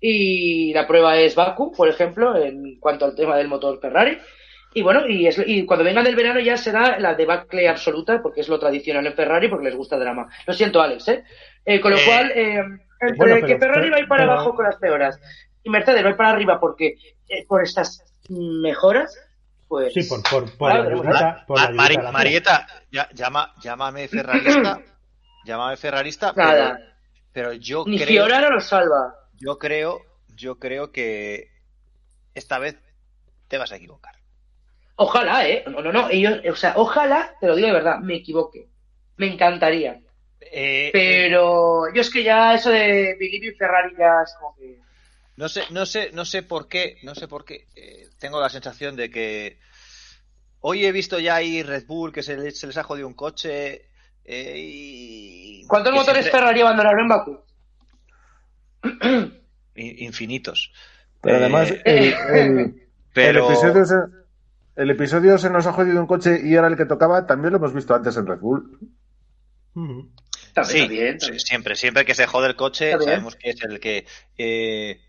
Y 0.06 0.74
la 0.74 0.86
prueba 0.86 1.18
es 1.18 1.34
Baku, 1.34 1.72
por 1.72 1.88
ejemplo, 1.88 2.36
en 2.36 2.78
cuanto 2.78 3.06
al 3.06 3.16
tema 3.16 3.38
del 3.38 3.48
motor 3.48 3.80
Ferrari. 3.80 4.18
Y 4.74 4.82
bueno, 4.82 5.08
y, 5.08 5.28
es- 5.28 5.42
y 5.46 5.66
cuando 5.66 5.86
vengan 5.86 6.04
del 6.04 6.18
verano 6.18 6.42
ya 6.42 6.58
será 6.58 7.00
la 7.00 7.16
debacle 7.16 7.70
absoluta, 7.70 8.22
porque 8.22 8.42
es 8.42 8.50
lo 8.50 8.60
tradicional 8.60 9.08
en 9.08 9.14
Ferrari, 9.14 9.48
porque 9.48 9.66
les 9.68 9.76
gusta 9.78 9.96
el 9.96 10.02
drama. 10.02 10.28
Lo 10.46 10.54
siento, 10.54 10.82
Alex, 10.82 11.08
¿eh? 11.08 11.24
Eh, 11.64 11.80
con 11.80 11.92
lo 11.92 11.98
Eh, 11.98 12.02
cual, 12.06 12.32
eh, 12.32 12.56
entre 13.00 13.18
bueno, 13.18 13.36
pero- 13.36 13.48
que 13.48 13.58
Ferrari 13.60 13.90
va 13.90 13.96
a 13.96 14.00
ir 14.02 14.08
para 14.10 14.24
pero- 14.24 14.34
abajo 14.34 14.54
con 14.56 14.66
las 14.66 14.76
peoras 14.76 15.20
y 15.64 15.70
Mercedes 15.70 16.04
va 16.04 16.08
a 16.08 16.12
ir 16.12 16.18
para 16.18 16.30
arriba 16.32 16.60
porque 16.60 16.96
eh, 17.30 17.46
por 17.48 17.64
estas 17.64 18.04
mejoras, 18.28 19.18
pues... 19.70 19.94
Sí, 19.94 20.04
por, 20.04 20.22
por, 20.24 20.58
por 20.58 20.70
Claro, 20.72 20.84
la 20.90 20.96
ayudita- 21.12 21.46
por 21.48 21.60
la 21.62 22.12
Marieta, 22.12 22.68
ya- 22.92 23.08
llama, 23.14 23.54
llámame 23.62 24.10
ferrarista. 24.10 24.82
llámame 25.46 25.78
ferrarista, 25.78 26.34
Nada. 26.36 26.78
pero, 27.32 27.52
pero 27.52 27.54
yo 27.54 27.84
Ni 27.88 27.96
creo, 27.98 28.08
Fiorano 28.26 28.50
lo 28.50 28.60
salva. 28.60 29.16
Yo 29.44 29.58
creo, 29.60 30.02
yo 30.36 30.58
creo 30.60 30.92
que 30.92 31.50
esta 32.36 32.60
vez 32.60 32.78
te 33.48 33.58
vas 33.58 33.72
a 33.72 33.76
equivocar. 33.76 34.16
Ojalá, 34.96 35.48
¿eh? 35.48 35.64
No, 35.68 35.82
no, 35.82 35.92
no. 35.92 36.10
Ellos, 36.10 36.40
o 36.50 36.56
sea, 36.56 36.74
ojalá, 36.78 37.36
te 37.40 37.48
lo 37.48 37.56
digo 37.56 37.68
de 37.68 37.74
verdad, 37.74 38.00
me 38.00 38.16
equivoque. 38.16 38.68
Me 39.18 39.28
encantaría. 39.28 40.00
Eh, 40.40 40.90
Pero 40.94 41.92
yo 41.94 42.02
es 42.02 42.10
que 42.10 42.24
ya 42.24 42.54
eso 42.54 42.70
de 42.70 43.16
Believe 43.20 43.48
in 43.48 43.56
Ferrari 43.56 43.96
ya 43.98 44.22
es 44.24 44.34
como 44.40 44.56
que... 44.56 44.80
No 45.36 45.50
sé, 45.50 45.64
no 45.72 45.86
sé, 45.86 46.12
no 46.14 46.26
sé 46.26 46.44
por 46.44 46.68
qué, 46.68 46.98
no 47.04 47.16
sé 47.16 47.28
por 47.28 47.44
qué. 47.44 47.68
eh, 47.76 48.08
tengo 48.20 48.40
la 48.40 48.50
sensación 48.50 48.96
de 48.96 49.10
que 49.10 49.60
hoy 50.60 50.86
he 50.86 50.92
visto 50.92 51.20
ya 51.20 51.36
ahí 51.36 51.64
Red 51.64 51.86
Bull 51.88 52.14
que 52.14 52.22
se 52.24 52.38
les, 52.38 52.60
se 52.60 52.68
les 52.68 52.78
ha 52.78 52.84
jodido 52.84 53.08
un 53.08 53.16
coche 53.16 53.90
eh, 54.26 54.54
y 54.58 55.66
¿Cuántos 55.68 55.94
motores 55.94 56.24
siempre- 56.26 56.40
Ferrari 56.40 56.62
abandonaron 56.62 57.00
en 57.02 57.08
Bakú? 57.08 57.40
In- 59.76 59.96
infinitos. 60.00 60.72
Pero 61.22 61.38
Eh, 61.38 61.40
además, 61.40 61.72
el, 61.86 62.14
el- 62.28 62.88
pero 63.14 63.40
el 63.40 63.46
episodio 63.46 63.86
se, 63.86 63.96
el 64.76 64.90
episodio 64.90 65.38
se 65.38 65.50
nos 65.50 65.66
ha 65.68 65.74
jodido 65.74 66.00
un 66.02 66.08
coche 66.08 66.42
y 66.44 66.56
era 66.56 66.68
el 66.68 66.78
que 66.78 66.86
tocaba, 66.86 67.26
también 67.28 67.52
lo 67.54 67.58
hemos 67.58 67.74
visto 67.74 67.96
antes 67.96 68.18
en 68.18 68.28
Red 68.28 68.40
Bull. 68.40 68.80
También, 70.54 70.88
sí, 70.88 70.88
también, 70.88 71.20
sí, 71.20 71.20
también. 71.20 71.40
siempre, 71.40 71.76
siempre 71.76 72.06
que 72.06 72.16
se 72.16 72.28
jode 72.28 72.48
el 72.48 72.56
coche, 72.56 73.00
sabemos 73.00 73.36
que 73.36 73.50
es 73.52 73.62
el 73.64 73.80
que 73.80 74.06
eh, 74.38 75.02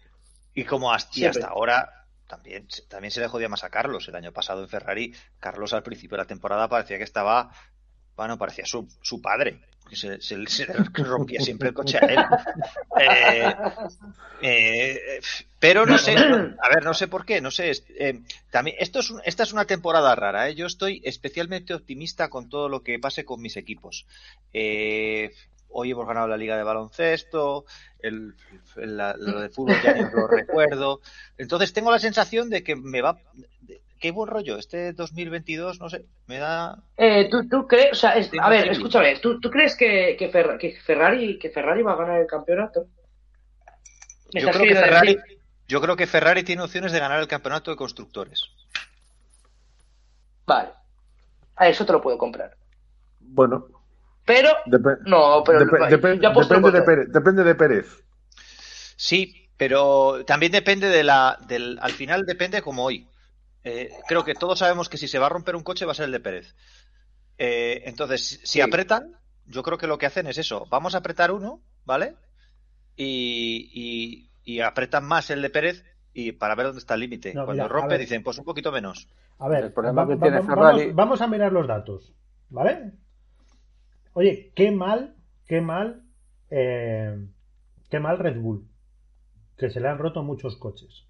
y 0.55 0.64
como 0.64 0.93
hasta, 0.93 1.20
y 1.20 1.20
Siempre. 1.20 1.43
hasta 1.43 1.49
ahora 1.49 1.91
también, 2.27 2.66
también 2.89 3.11
se 3.11 3.20
le 3.20 3.29
jodía 3.29 3.49
más 3.49 3.64
a 3.64 3.70
Carlos. 3.70 4.09
El 4.09 4.16
año 4.16 4.33
pasado 4.33 4.62
en 4.62 4.68
Ferrari, 4.68 5.14
Carlos 5.41 5.72
al 5.75 5.83
principio 5.83 6.16
de 6.16 6.22
la 6.25 6.27
temporada 6.29 6.68
parecía 6.68 6.99
que 6.99 7.05
estaba, 7.05 7.51
bueno, 8.16 8.38
parecía 8.38 8.64
su, 8.66 8.88
su 9.02 9.20
padre, 9.20 9.60
que 9.88 9.96
se, 9.96 10.20
se- 10.20 10.66
rompía 10.94 11.40
siempre 11.40 11.68
el 11.68 11.74
coche 11.74 11.98
a 12.00 12.06
él. 12.06 12.24
Eh, 13.00 13.54
eh, 14.40 15.20
pero 15.58 15.86
no 15.86 15.96
sé, 15.98 16.16
a 16.16 16.68
ver, 16.74 16.84
no 16.84 16.94
sé 16.94 17.08
por 17.08 17.24
qué, 17.24 17.40
no 17.40 17.50
sé. 17.50 17.72
eh, 17.98 18.20
también, 18.50 18.76
esta 18.78 19.00
es 19.42 19.52
una 19.52 19.64
temporada 19.64 20.14
rara, 20.14 20.50
yo 20.50 20.66
estoy 20.66 21.00
especialmente 21.04 21.74
optimista 21.74 22.28
con 22.28 22.48
todo 22.48 22.68
lo 22.68 22.82
que 22.82 22.98
pase 22.98 23.24
con 23.24 23.40
mis 23.40 23.56
equipos. 23.56 24.06
Hoy 25.77 25.91
hemos 25.91 26.07
ganado 26.07 26.29
la 26.29 26.37
liga 26.37 26.57
de 26.57 26.62
baloncesto, 26.62 27.64
el, 27.99 28.35
el- 28.77 28.97
la- 28.97 29.16
lo 29.18 29.41
de 29.41 29.49
fútbol 29.51 29.77
ya 29.83 29.93
ni 29.93 30.03
lo 30.03 30.29
recuerdo. 30.29 31.01
Entonces 31.37 31.72
tengo 31.72 31.91
la 31.91 31.99
sensación 31.99 32.49
de 32.49 32.62
que 32.62 32.77
me 32.77 33.03
va... 33.03 33.18
de- 33.61 33.83
Qué 34.01 34.11
buen 34.11 34.29
rollo, 34.29 34.59
este 34.59 34.93
2022, 34.93 35.81
no 35.81 35.89
sé, 35.89 36.05
me 36.27 36.37
da... 36.39 36.77
Eh, 36.99 37.27
¿tú, 37.31 37.49
tú 37.49 37.66
crees, 37.66 37.93
o 37.93 37.95
sea, 37.95 38.11
es- 38.12 38.29
Sí, 38.29 38.37
a 38.41 38.51
ver, 38.51 38.68
escúchame, 38.68 39.18
¿tú, 39.18 39.41
tú 39.41 39.51
crees 39.51 39.75
que, 39.77 40.14
que, 40.18 40.31
Ferra- 40.31 40.59
que 40.59 40.77
Ferrari, 40.79 41.39
que 41.39 41.49
Ferrari 41.51 41.83
va 41.83 41.93
a 41.93 41.97
ganar 41.97 42.20
el 42.20 42.27
campeonato? 42.27 42.87
¿Me 44.35 44.43
Yo 44.43 44.51
creo, 44.51 44.62
que 44.64 44.75
Ferrari, 44.75 45.18
yo 45.66 45.81
creo 45.81 45.97
que 45.97 46.07
Ferrari 46.07 46.43
tiene 46.45 46.62
opciones 46.62 46.93
de 46.93 47.01
ganar 47.01 47.18
el 47.18 47.29
campeonato 47.29 47.70
de 47.70 47.77
constructores. 47.79 48.45
Vale. 50.47 50.68
A 51.57 51.68
eso 51.68 51.87
te 51.87 51.93
lo 51.93 52.03
puedo 52.03 52.18
comprar. 52.18 52.57
Bueno, 53.20 53.68
Pero, 54.25 54.51
no, 55.05 55.43
pero 55.45 55.59
depende, 55.61 56.70
de. 56.70 56.83
Pérez, 56.83 57.09
depende 57.12 57.45
de 57.45 57.55
Pérez. 57.55 58.05
Sí, 58.97 59.51
pero 59.57 60.25
también 60.25 60.53
depende 60.53 60.89
de 60.89 61.05
la. 61.05 61.39
Del, 61.47 61.79
al 61.81 61.93
final 61.93 62.25
depende 62.27 62.62
como 62.62 62.85
hoy. 62.85 63.07
Eh, 63.64 63.91
creo 64.09 64.25
que 64.25 64.35
todos 64.35 64.59
sabemos 64.59 64.89
que 64.89 64.99
si 64.99 65.09
se 65.09 65.18
va 65.18 65.27
a 65.27 65.31
romper 65.31 65.57
un 65.57 65.62
coche 65.62 65.85
va 65.87 65.93
a 65.93 65.95
ser 65.95 66.07
el 66.07 66.12
de 66.12 66.20
Pérez. 66.20 66.55
Eh, 67.39 67.83
entonces, 67.87 68.41
si, 68.45 68.61
apretan, 68.61 69.16
yo 69.47 69.62
creo 69.62 69.79
que 69.79 69.87
lo 69.87 69.99
que 69.99 70.07
hacen 70.07 70.27
es 70.27 70.39
eso. 70.39 70.66
Vamos 70.70 70.95
a 70.95 70.99
apretar 70.99 71.31
uno, 71.33 71.61
¿vale? 71.85 72.14
Y, 72.97 73.70
y, 73.75 74.31
y 74.45 74.61
apretan 74.61 75.05
más 75.05 75.31
el 75.31 75.43
de 75.43 75.51
Pérez 75.51 75.85
y 76.12 76.33
para 76.33 76.55
ver 76.55 76.66
dónde 76.66 76.79
está 76.79 76.95
el 76.95 77.01
límite. 77.01 77.35
No, 77.35 77.45
Cuando 77.45 77.64
mira, 77.64 77.75
rompe 77.75 77.99
dicen, 77.99 78.22
pues 78.22 78.39
un 78.39 78.45
poquito 78.45 78.70
menos. 78.70 79.09
A 79.39 79.49
ver, 79.49 79.64
El 79.64 79.72
problema 79.72 80.03
va- 80.03 80.09
que 80.09 80.14
va- 80.14 80.22
tiene 80.22 80.41
va- 80.41 80.47
Ferrari- 80.47 80.81
vamos, 80.87 80.95
vamos 80.95 81.20
a 81.22 81.27
mirar 81.27 81.53
los 81.53 81.66
datos, 81.66 82.12
¿vale? 82.51 82.93
Oye, 84.14 84.52
qué 84.54 84.70
mal, 84.70 85.14
qué 85.46 85.60
mal, 85.60 86.02
eh, 86.50 87.26
qué 87.90 88.00
mal 88.00 88.18
Red 88.18 88.40
Bull, 88.40 88.66
que 89.58 89.70
se 89.70 89.80
le 89.80 89.88
han 89.88 89.98
roto 89.98 90.22
muchos 90.22 90.56
coches, 90.56 91.04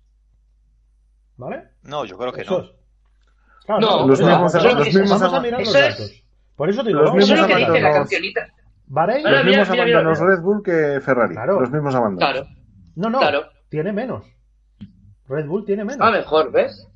¿vale? 1.36 1.64
No, 1.82 2.04
yo 2.04 2.16
creo 2.18 2.32
que 2.32 2.42
Eso 2.42 2.58
no. 2.58 2.64
es. 2.64 2.70
Claro, 3.66 3.80
No, 3.80 4.06
los 4.08 4.20
mismos- 4.20 4.54
eso- 4.54 4.64
los 4.76 4.86
eso- 4.86 4.98
mismos 5.00 5.20
vamos 5.20 5.34
a 5.38 5.40
mirar 5.40 5.60
los 5.60 5.72
datos. 5.72 6.22
Por 6.56 6.68
eso 6.70 6.82
te 6.82 6.88
digo, 6.88 7.00
los 7.00 7.10
vamos 7.10 7.24
Eso 7.24 7.32
a 7.32 7.36
es 7.36 7.40
lo 7.42 7.46
que 7.48 7.54
mirar 7.54 7.60
dice 7.72 7.80
la 7.82 7.88
abandonos. 7.88 8.10
cancionita. 8.10 8.48
¿Vale? 8.86 9.12
Ahora, 9.16 9.30
Los 9.30 9.44
mira, 9.44 9.58
mismos 9.60 9.78
abandonos 9.78 10.20
mira. 10.20 10.30
Red 10.36 10.42
Bull 10.42 10.62
que 10.62 11.00
Ferrari. 11.00 11.34
Claro. 11.34 11.60
Los 11.60 11.70
mismos 11.70 11.94
abandonos. 11.94 12.32
Claro. 12.32 12.48
No, 12.96 13.10
no, 13.10 13.18
Claro. 13.18 13.42
tiene 13.70 13.92
menos. 13.92 14.24
Red 15.26 15.46
Bull 15.46 15.64
tiene 15.64 15.84
menos. 15.84 16.06
Ah, 16.06 16.10
mejor, 16.10 16.52
¿ves? 16.52 16.86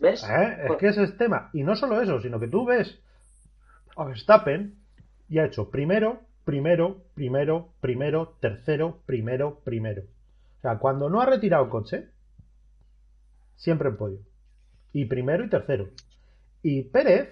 ¿Ves? 0.00 0.22
¿Eh? 0.24 0.66
Es 0.70 0.76
que 0.76 0.88
ese 0.88 1.02
es 1.04 1.16
tema. 1.16 1.48
Y 1.54 1.62
no 1.64 1.74
solo 1.74 2.00
eso, 2.02 2.20
sino 2.20 2.38
que 2.38 2.48
tú 2.48 2.64
ves 2.66 3.00
a 3.96 4.04
Verstappen 4.04 4.74
y 5.28 5.38
ha 5.38 5.44
hecho 5.46 5.70
primero, 5.70 6.20
primero, 6.44 7.02
primero, 7.14 7.68
primero, 7.80 8.36
tercero, 8.40 8.98
primero, 9.06 9.60
primero. 9.64 10.02
O 10.58 10.60
sea, 10.62 10.78
cuando 10.78 11.08
no 11.08 11.20
ha 11.20 11.26
retirado 11.26 11.68
coche, 11.68 12.08
siempre 13.56 13.88
en 13.90 13.96
podio. 13.96 14.18
Y 14.92 15.04
primero 15.04 15.44
y 15.44 15.48
tercero. 15.50 15.90
Y 16.62 16.82
Pérez, 16.84 17.28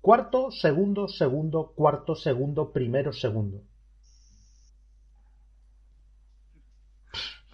cuarto, 0.00 0.50
segundo, 0.50 1.08
segundo, 1.08 1.72
cuarto, 1.76 2.14
segundo, 2.16 2.72
primero, 2.72 3.12
segundo. 3.12 3.62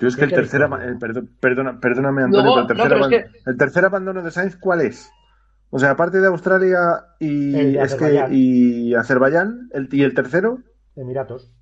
Yo 0.00 0.06
es 0.06 0.14
que 0.14 0.20
¿Qué 0.20 0.24
el 0.26 0.30
tercer, 0.42 0.60
diga? 0.60 0.98
perdón- 1.00 1.28
perdona, 1.40 1.80
perdóname 1.80 2.22
Antonio, 2.22 2.52
pero 2.54 2.60
el 2.60 2.66
tercer, 2.68 2.90
no, 2.90 2.94
pero 2.94 3.00
es 3.00 3.06
aban- 3.06 3.12
el 3.46 3.56
tercer 3.56 3.84
abandono 3.84 4.22
de 4.22 4.30
Sainz, 4.30 4.56
¿cuál 4.56 4.82
es? 4.82 5.10
O 5.70 5.78
sea, 5.78 5.90
aparte 5.90 6.18
de 6.20 6.26
Australia 6.26 7.04
y 7.18 7.54
El 7.58 7.72
de 7.74 7.82
es 7.82 7.94
que 7.94 8.04
Azerbaiyán. 8.06 8.30
y 8.32 8.94
Azerbaiyán, 8.94 9.68
el, 9.72 9.88
y 9.92 10.02
el 10.02 10.14
tercero, 10.14 10.58
Emiratos. 10.96 11.52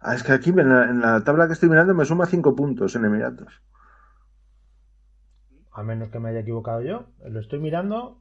ah, 0.00 0.14
es 0.14 0.22
que 0.22 0.32
aquí 0.32 0.50
en 0.50 0.68
la, 0.68 0.84
en 0.84 1.00
la 1.00 1.22
tabla 1.24 1.46
que 1.46 1.52
estoy 1.54 1.68
mirando 1.68 1.94
me 1.94 2.04
suma 2.04 2.26
cinco 2.26 2.54
puntos 2.56 2.94
en 2.96 3.04
Emiratos. 3.04 3.62
A 5.72 5.82
menos 5.82 6.10
que 6.10 6.18
me 6.20 6.30
haya 6.30 6.40
equivocado 6.40 6.82
yo. 6.82 7.06
Lo 7.28 7.40
estoy 7.40 7.58
mirando. 7.58 8.20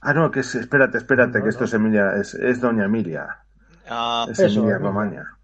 Ah, 0.00 0.14
no, 0.14 0.30
que 0.30 0.40
es, 0.40 0.54
espérate, 0.54 0.98
espérate, 0.98 1.38
No, 1.38 1.44
que 1.44 1.50
esto 1.50 1.60
no. 1.62 1.66
es 1.66 1.74
Emilia, 1.74 2.12
es, 2.16 2.34
es 2.34 2.60
Doña 2.60 2.84
Emilia, 2.86 3.44
Ah, 3.88 4.26
es 4.30 4.38
Eso, 4.38 4.60
Emilia. 4.60 4.78
Romagna. 4.78 5.38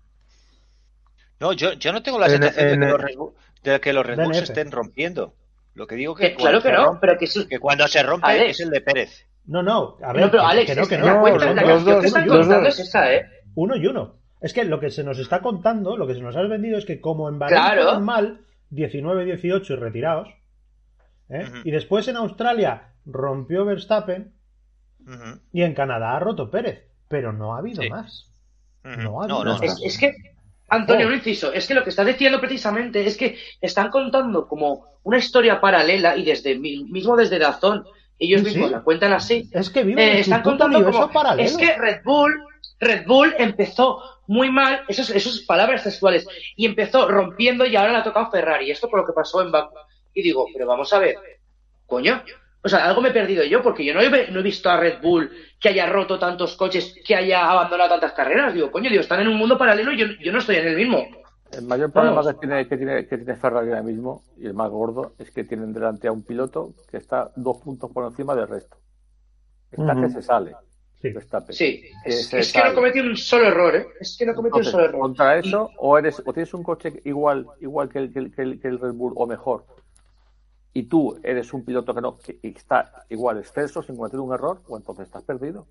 no, 1.41 1.53
yo, 1.53 1.73
yo 1.75 1.93
no 1.93 2.03
tengo 2.03 2.19
la 2.19 2.27
En- 2.27 2.33
sensación 2.43 2.69
en- 2.69 2.81
de 2.81 2.87
que 2.87 2.93
los 2.93 3.33
de 3.63 3.81
que 3.81 3.93
los 3.93 4.07
Red 4.07 4.19
estén 4.33 4.71
rompiendo. 4.73 5.35
Lo 5.77 5.87
que 5.87 5.95
digo 5.95 6.14
que, 6.14 6.31
Que, 6.31 6.35
claro 6.37 6.61
cuando 6.61 6.62
que 6.62 6.68
se 6.68 6.74
no, 6.74 6.93
rompe- 6.93 6.99
pero 7.01 7.49
que 7.49 7.59
cuando 7.61 7.87
se 7.89 8.03
rompe 8.03 8.27
Alex. 8.27 8.51
es 8.51 8.61
el 8.66 8.70
de 8.70 8.81
Pérez. 8.81 9.27
No, 9.45 9.62
no. 9.62 9.97
A 10.03 10.12
ver, 10.12 10.22
No, 10.24 10.31
pero 10.31 10.43
que- 10.43 10.49
Alex, 10.51 10.66
que 10.70 10.74
no, 10.74 10.83
que 10.83 10.89
que 10.89 10.99
no. 10.99 11.07
la 11.07 11.14
No, 11.14 11.20
cuenta, 11.20 11.45
los- 11.47 11.55
la 11.55 11.62
los 11.62 11.70
canción 11.70 11.95
dos, 11.95 12.01
que 12.01 12.07
están 12.09 12.27
los 12.27 12.37
contando 12.39 12.64
dos. 12.64 12.79
es 12.81 12.89
esa, 12.89 13.14
¿eh? 13.14 13.27
Uno 13.55 13.77
y 13.77 13.87
uno. 13.87 14.16
Es 14.41 14.53
que 14.53 14.64
lo 14.64 14.81
que 14.81 14.91
se 14.91 15.05
nos 15.05 15.18
está 15.18 15.41
contando, 15.41 15.97
lo 15.97 16.07
que 16.07 16.14
se 16.14 16.20
nos 16.20 16.37
ha 16.37 16.43
vendido 16.43 16.77
es 16.79 16.85
que 16.85 17.01
como 17.01 17.29
en 17.29 17.39
Bahrein 17.39 17.61
Claro. 17.62 17.83
fueron 17.85 18.05
mal, 18.05 18.41
19-18 18.70 19.70
y 19.74 19.77
retirados, 19.77 20.29
¿eh? 21.29 21.45
Y 21.64 21.70
después 21.70 22.09
en 22.09 22.16
Australia 22.16 22.95
rompió 23.05 23.64
Verstappen 23.64 24.33
y 25.53 25.62
en 25.62 25.74
Canadá 25.74 26.16
ha 26.16 26.20
roto 26.20 26.51
Pérez, 26.51 26.85
pero 27.09 27.33
no 27.33 27.55
ha 27.55 27.59
habido 27.59 27.83
Sí. 27.83 27.89
más. 27.91 28.31
No 28.83 29.22
ha 29.22 29.27
No, 29.27 29.41
habido 29.43 29.45
no, 29.45 29.51
más. 29.53 29.62
Es, 29.62 29.81
es 29.85 29.99
que, 29.99 30.14
Antonio, 30.69 31.07
Oh. 31.07 31.09
un 31.11 31.14
inciso, 31.14 31.53
es 31.53 31.67
que 31.67 31.75
lo 31.75 31.85
que 31.85 31.91
estás 31.91 32.07
diciendo 32.07 32.41
precisamente 32.41 33.07
es 33.07 33.17
que 33.17 33.39
están 33.61 33.91
contando 33.91 34.49
como 34.49 34.85
una 35.05 35.19
historia 35.19 35.61
paralela 35.61 36.17
y 36.17 36.25
desde 36.25 36.59
mi- 36.59 36.85
mismo 36.85 37.17
desde 37.17 37.39
Dazón, 37.39 37.87
ellos 38.19 38.41
Sí, 38.41 38.47
mismos 38.49 38.69
sí. 38.69 38.75
la 38.75 38.83
cuentan 38.83 39.12
así. 39.12 39.49
Es 39.53 39.71
que 39.71 39.85
viven 39.85 39.99
Eh, 40.09 40.21
están 40.21 40.43
contando 40.43 40.83
como 40.85 41.11
paralelo. 41.12 41.49
es 41.49 41.57
que 41.57 41.77
Red 41.77 42.01
Bull, 42.05 42.33
Red 42.81 43.07
Bull 43.07 43.35
empezó 43.39 44.03
muy 44.27 44.51
mal, 44.51 44.83
esas 44.89 45.11
esos 45.11 45.41
palabras 45.43 45.85
textuales, 45.85 46.27
y 46.57 46.67
empezó 46.67 47.07
rompiendo 47.09 47.64
y 47.64 47.77
ahora 47.77 47.93
le 47.93 47.99
ha 47.99 48.03
tocado 48.03 48.31
Ferrari. 48.31 48.71
Esto 48.71 48.89
por 48.91 49.01
lo 49.01 49.07
que 49.07 49.12
pasó 49.12 49.41
en 49.43 49.53
Baku. 49.53 49.77
Y 50.14 50.23
digo, 50.23 50.47
pero 50.53 50.67
vamos 50.67 50.93
a 50.93 50.99
ver, 50.99 51.17
coño. 51.87 52.23
O 52.63 52.69
sea, 52.69 52.87
algo 52.87 53.01
me 53.01 53.11
he 53.11 53.13
perdido 53.13 53.45
yo, 53.45 53.63
porque 53.63 53.85
yo 53.85 53.95
no 53.95 54.01
he, 54.01 54.31
no 54.31 54.41
he 54.41 54.43
visto 54.43 54.69
a 54.69 54.77
Red 54.79 55.01
Bull 55.01 55.31
que 55.61 55.69
haya 55.69 55.87
roto 55.87 56.19
tantos 56.19 56.57
coches, 56.57 56.95
que 57.07 57.15
haya 57.15 57.49
abandonado 57.49 57.91
tantas 57.91 58.13
carreras. 58.13 58.53
Digo, 58.55 58.71
coño, 58.73 58.91
digo, 58.91 59.03
están 59.03 59.21
en 59.21 59.29
un 59.29 59.37
mundo 59.37 59.57
paralelo 59.57 59.93
y 59.93 59.99
yo, 59.99 60.07
yo 60.21 60.33
no 60.33 60.39
estoy 60.39 60.57
en 60.57 60.69
el 60.69 60.77
mismo. 60.77 61.07
El 61.53 61.63
mayor 61.65 61.93
problema 61.93 62.23
que 62.27 62.39
tiene, 62.41 62.67
que, 62.69 62.77
tiene, 62.77 63.07
que 63.07 63.17
tiene 63.19 63.37
Ferrari 63.37 63.69
ahora 63.69 63.83
mismo, 63.83 64.25
y 64.37 64.47
el 64.47 64.55
más 64.55 64.69
gordo, 64.69 65.15
es 65.19 65.31
que 65.31 65.45
tienen 65.45 65.73
delante 65.73 66.09
a 66.09 66.13
un 66.13 66.25
piloto 66.25 66.75
que 66.91 66.97
está 66.97 67.31
dos 67.37 67.59
puntos 67.59 67.91
por 67.93 68.05
encima 68.05 68.35
del 68.35 68.49
resto. 68.49 68.77
Está 69.71 69.95
que 70.01 70.09
se 70.09 70.23
sale. 70.23 70.55
Sí. 71.01 71.13
Sí, 71.51 71.83
Que 72.03 72.11
es, 72.11 72.27
se 72.29 72.39
es 72.41 72.53
que 72.53 72.65
no 72.65 72.75
cometió 72.75 73.03
un 73.03 73.17
solo 73.17 73.47
error, 73.47 73.77
¿eh? 73.77 73.87
Es 74.01 74.17
que 74.19 74.27
no 74.27 74.35
cometió 74.35 74.59
un 74.59 74.65
solo 74.65 74.85
error. 74.87 75.01
contra 75.03 75.37
Y- 75.37 75.47
eso, 75.47 75.71
o 75.79 75.97
eres 75.99 76.21
o 76.25 76.33
tienes 76.33 76.53
un 76.55 76.63
coche 76.65 77.01
igual 77.05 77.47
igual 77.61 77.89
que 77.91 77.99
el, 78.01 78.13
que 78.13 78.19
el, 78.19 78.35
que 78.35 78.43
el- 78.43 78.61
que 78.61 78.67
el 78.69 78.81
Red 78.81 78.95
Bull 78.95 79.13
o 79.15 79.27
mejor, 79.27 79.67
y 80.79 80.83
tú 80.85 81.18
eres 81.22 81.53
un 81.55 81.64
piloto 81.64 81.95
que 81.95 82.01
no 82.01 82.18
que 82.18 82.39
está 82.43 83.05
igual 83.09 83.39
exceso 83.39 83.83
sin 83.83 83.97
cometer 83.97 84.20
un 84.20 84.33
error, 84.35 84.61
o 84.68 84.77
entonces 84.77 85.07
estás 85.07 85.22
perdido. 85.22 85.66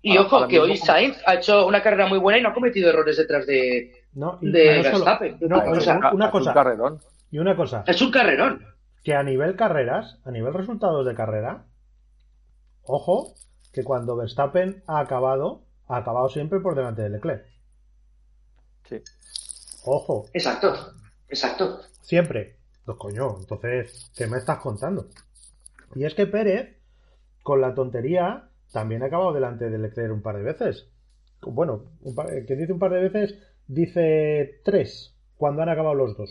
Y 0.00 0.12
Ahora- 0.16 0.22
ojo, 0.26 0.36
ahora 0.36 0.48
que 0.48 0.52
mismo 0.60 0.64
hoy 0.72 0.78
como- 0.78 0.86
Sainz 0.86 1.18
ha 1.26 1.34
hecho 1.34 1.66
una 1.66 1.82
carrera 1.82 2.06
muy 2.06 2.18
buena 2.18 2.38
y 2.38 2.42
no 2.42 2.48
ha 2.50 2.54
cometido 2.54 2.88
errores 2.88 3.16
detrás 3.16 3.46
de, 3.46 3.92
No, 4.14 4.38
y- 4.40 4.50
de 4.52 4.82
Verstappen. 4.82 5.38
no, 5.40 5.58
O 5.58 5.80
sea, 5.80 5.96
una 6.12 6.26
Ha 6.26 6.28
hecho 6.28 6.30
cosa. 6.38 6.50
un 6.50 6.54
carrerón. 6.54 6.98
Y 7.30 7.38
una 7.38 7.56
cosa, 7.56 7.84
es 7.86 8.00
un 8.00 8.10
carrerón. 8.10 8.64
que 9.04 9.14
a 9.14 9.22
nivel 9.22 9.54
carreras, 9.56 10.18
a 10.24 10.30
nivel 10.30 10.54
resultados 10.54 11.04
de 11.06 11.14
carrera, 11.14 11.64
ojo, 12.84 13.34
que 13.72 13.84
cuando 13.84 14.16
Verstappen 14.16 14.82
ha 14.86 15.00
acabado, 15.00 15.62
ha 15.88 15.96
acabado 15.98 16.28
siempre 16.28 16.60
por 16.60 16.74
delante 16.74 17.02
de 17.02 17.10
Leclerc. 17.10 17.46
Sí. 18.88 19.02
Ojo, 19.84 20.26
Exacto, 20.32 20.74
exacto. 21.28 21.80
siempre. 22.02 22.57
Pues 22.88 22.96
coño, 22.98 23.36
entonces, 23.38 24.10
¿qué 24.16 24.26
me 24.26 24.38
estás 24.38 24.60
contando? 24.60 25.08
Y 25.94 26.04
es 26.06 26.14
que 26.14 26.26
Pérez, 26.26 26.78
con 27.42 27.60
la 27.60 27.74
tontería, 27.74 28.48
también 28.72 29.02
ha 29.02 29.06
acabado 29.08 29.34
delante 29.34 29.68
de 29.68 29.76
Leclerc 29.78 30.10
un 30.10 30.22
par 30.22 30.38
de 30.38 30.42
veces. 30.44 30.86
Bueno, 31.42 31.84
un 32.00 32.14
par- 32.14 32.46
que 32.46 32.56
dice 32.56 32.72
un 32.72 32.78
par 32.78 32.92
de 32.92 33.06
veces, 33.10 33.38
dice 33.66 34.62
tres, 34.64 35.14
cuando 35.36 35.60
han 35.60 35.68
acabado 35.68 35.96
los 35.96 36.16
dos. 36.16 36.30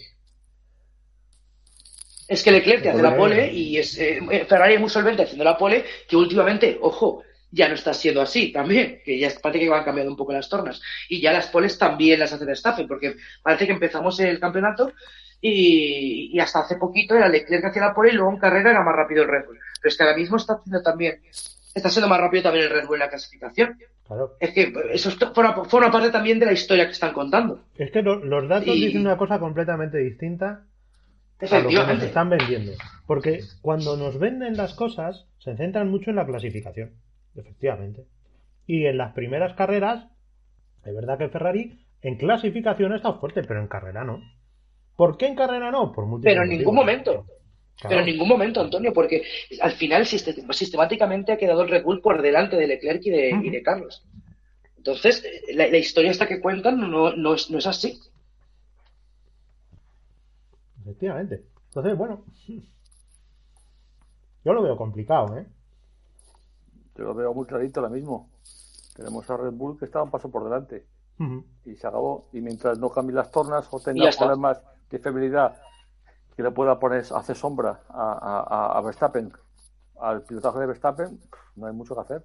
Es 2.27 2.41
que 2.41 2.51
Leclerc 2.51 2.81
te 2.81 2.89
hace 2.89 3.03
la 3.03 3.15
pole 3.15 3.53
y 3.53 3.77
es, 3.77 3.95
eh, 3.99 4.19
Ferrari 4.49 4.73
es 4.73 4.79
muy 4.79 4.89
solvente 4.89 5.21
haciendo 5.21 5.43
la 5.43 5.59
pole, 5.59 5.85
que 6.09 6.15
últimamente, 6.17 6.79
ojo, 6.81 7.21
ya 7.51 7.69
no 7.69 7.75
está 7.75 7.93
siendo 7.93 8.21
así 8.21 8.51
también, 8.51 8.99
que 9.05 9.19
ya 9.19 9.29
parece 9.41 9.59
que 9.63 9.69
van 9.69 9.83
cambiando 9.83 10.11
un 10.11 10.17
poco 10.17 10.33
las 10.33 10.49
tornas. 10.49 10.81
Y 11.07 11.21
ya 11.21 11.31
las 11.31 11.49
poles 11.49 11.77
también 11.77 12.19
las 12.19 12.33
hace 12.33 12.45
Verstappen, 12.45 12.87
porque 12.87 13.15
parece 13.43 13.67
que 13.67 13.73
empezamos 13.73 14.19
el 14.19 14.39
campeonato 14.39 14.91
y, 15.41 16.31
y 16.33 16.39
hasta 16.39 16.59
hace 16.59 16.75
poquito 16.77 17.15
era 17.15 17.27
Leclerc 17.29 17.61
que 17.61 17.67
hacía 17.69 17.81
la 17.87 17.93
pole 17.93 18.11
y 18.11 18.15
luego 18.15 18.31
en 18.31 18.39
carrera 18.39 18.71
era 18.71 18.83
más 18.83 18.95
rápido 18.95 19.23
el 19.23 19.29
Red 19.29 19.45
Bull. 19.45 19.59
Pero 19.81 19.89
es 19.89 19.97
que 19.97 20.03
ahora 20.03 20.17
mismo 20.17 20.37
está 20.37 20.53
haciendo 20.53 20.81
también, 20.81 21.19
está 21.75 21.89
siendo 21.89 22.07
más 22.09 22.19
rápido 22.19 22.43
también 22.43 22.65
el 22.65 22.71
Red 22.71 22.85
Bull 22.87 22.95
en 22.95 22.99
la 23.01 23.09
clasificación. 23.09 23.77
Claro. 24.07 24.35
Es 24.39 24.51
que 24.51 24.73
eso 24.93 25.11
forma 25.65 25.91
parte 25.91 26.09
también 26.11 26.39
de 26.39 26.45
la 26.45 26.53
historia 26.53 26.85
que 26.85 26.93
están 26.93 27.13
contando. 27.13 27.63
Es 27.77 27.91
que 27.91 28.01
lo- 28.01 28.23
los 28.23 28.47
datos 28.47 28.75
Y- 28.75 28.85
dicen 28.87 29.01
una 29.01 29.17
cosa 29.17 29.37
completamente 29.39 29.97
distinta 29.97 30.63
a 31.41 31.59
lo 31.59 31.69
que 31.69 31.75
nos 31.75 32.03
están 32.03 32.29
vendiendo. 32.29 32.71
Porque 33.05 33.41
cuando 33.61 33.95
nos 33.97 34.17
venden 34.17 34.55
las 34.57 34.73
cosas, 34.73 35.25
se 35.39 35.55
centran 35.57 35.89
mucho 35.91 36.09
en 36.09 36.15
la 36.15 36.25
clasificación, 36.25 36.93
efectivamente. 37.35 38.05
Y 38.65 38.85
en 38.85 38.97
las 38.97 39.13
primeras 39.13 39.53
carreras 39.53 40.05
Es 40.85 40.95
verdad 40.95 41.17
que 41.17 41.27
Ferrari 41.27 41.85
en 42.01 42.15
clasificación 42.15 42.93
está 42.93 43.11
fuerte, 43.13 43.43
pero 43.43 43.59
en 43.59 43.67
carrera 43.67 44.05
no. 44.05 44.21
¿Por 44.97 45.15
qué 45.17 45.27
en 45.27 45.35
carrera 45.35 45.71
no? 45.71 45.93
Por 45.93 46.05
múltiples 46.05 46.33
Pero 46.33 46.43
en 46.43 46.49
ningún 46.49 46.75
motivos. 46.75 46.85
momento. 46.85 47.11
Claro. 47.79 47.89
Pero 47.89 47.99
en 48.01 48.05
ningún 48.07 48.27
momento, 48.27 48.59
Antonio, 48.61 48.91
porque 48.91 49.23
al 49.61 49.71
final 49.73 50.05
siste- 50.05 50.43
sistemáticamente 50.51 51.31
ha 51.31 51.37
quedado 51.37 51.61
el 51.61 51.69
Red 51.69 51.83
Bull 51.85 52.01
por 52.01 52.21
delante 52.21 52.55
de 52.57 52.67
Leclerc 52.67 53.05
y 53.05 53.11
de, 53.11 53.29
y 53.29 53.49
de 53.51 53.61
Carlos. 53.63 54.03
Entonces, 54.75 55.23
la, 55.53 55.67
la 55.67 55.77
historia 55.77 56.09
esta 56.11 56.27
que 56.27 56.41
cuentan 56.41 56.79
no, 56.79 57.15
no, 57.15 57.33
es, 57.35 57.49
no 57.51 57.59
es 57.59 57.67
así. 57.67 57.99
Efectivamente. 60.81 61.43
Entonces, 61.67 61.97
bueno. 61.97 62.23
Yo 64.43 64.53
lo 64.53 64.63
veo 64.63 64.77
complicado, 64.77 65.37
¿eh? 65.37 65.45
Yo 66.97 67.03
lo 67.03 67.13
veo 67.13 67.33
muy 67.33 67.45
clarito 67.45 67.79
ahora 67.81 67.91
mismo. 67.91 68.31
Tenemos 68.95 69.29
a 69.29 69.37
Red 69.37 69.51
Bull 69.51 69.77
que 69.77 69.85
está 69.85 70.01
un 70.01 70.09
paso 70.09 70.31
por 70.31 70.43
delante. 70.43 70.85
Y 71.65 71.75
se 71.75 71.85
acabó. 71.87 72.29
Y 72.33 72.41
mientras 72.41 72.79
no 72.79 72.89
cambie 72.89 73.15
las 73.15 73.29
tornas 73.31 73.67
o 73.71 73.79
Y 73.79 73.83
tenga 73.83 74.03
ya 74.05 74.09
está. 74.09 74.25
De 74.89 74.99
fiabilidad 74.99 75.57
que 76.35 76.43
le 76.43 76.51
pueda 76.51 76.79
poner, 76.79 77.03
hacer 77.15 77.35
sombra 77.35 77.81
a, 77.89 78.13
a- 78.13 78.77
a- 78.77 78.81
Verstappen, 78.81 79.33
al 79.99 80.21
pilotaje 80.23 80.59
de 80.59 80.65
Verstappen, 80.67 81.19
no 81.55 81.67
hay 81.67 81.73
mucho 81.73 81.95
que 81.95 82.01
hacer. 82.01 82.23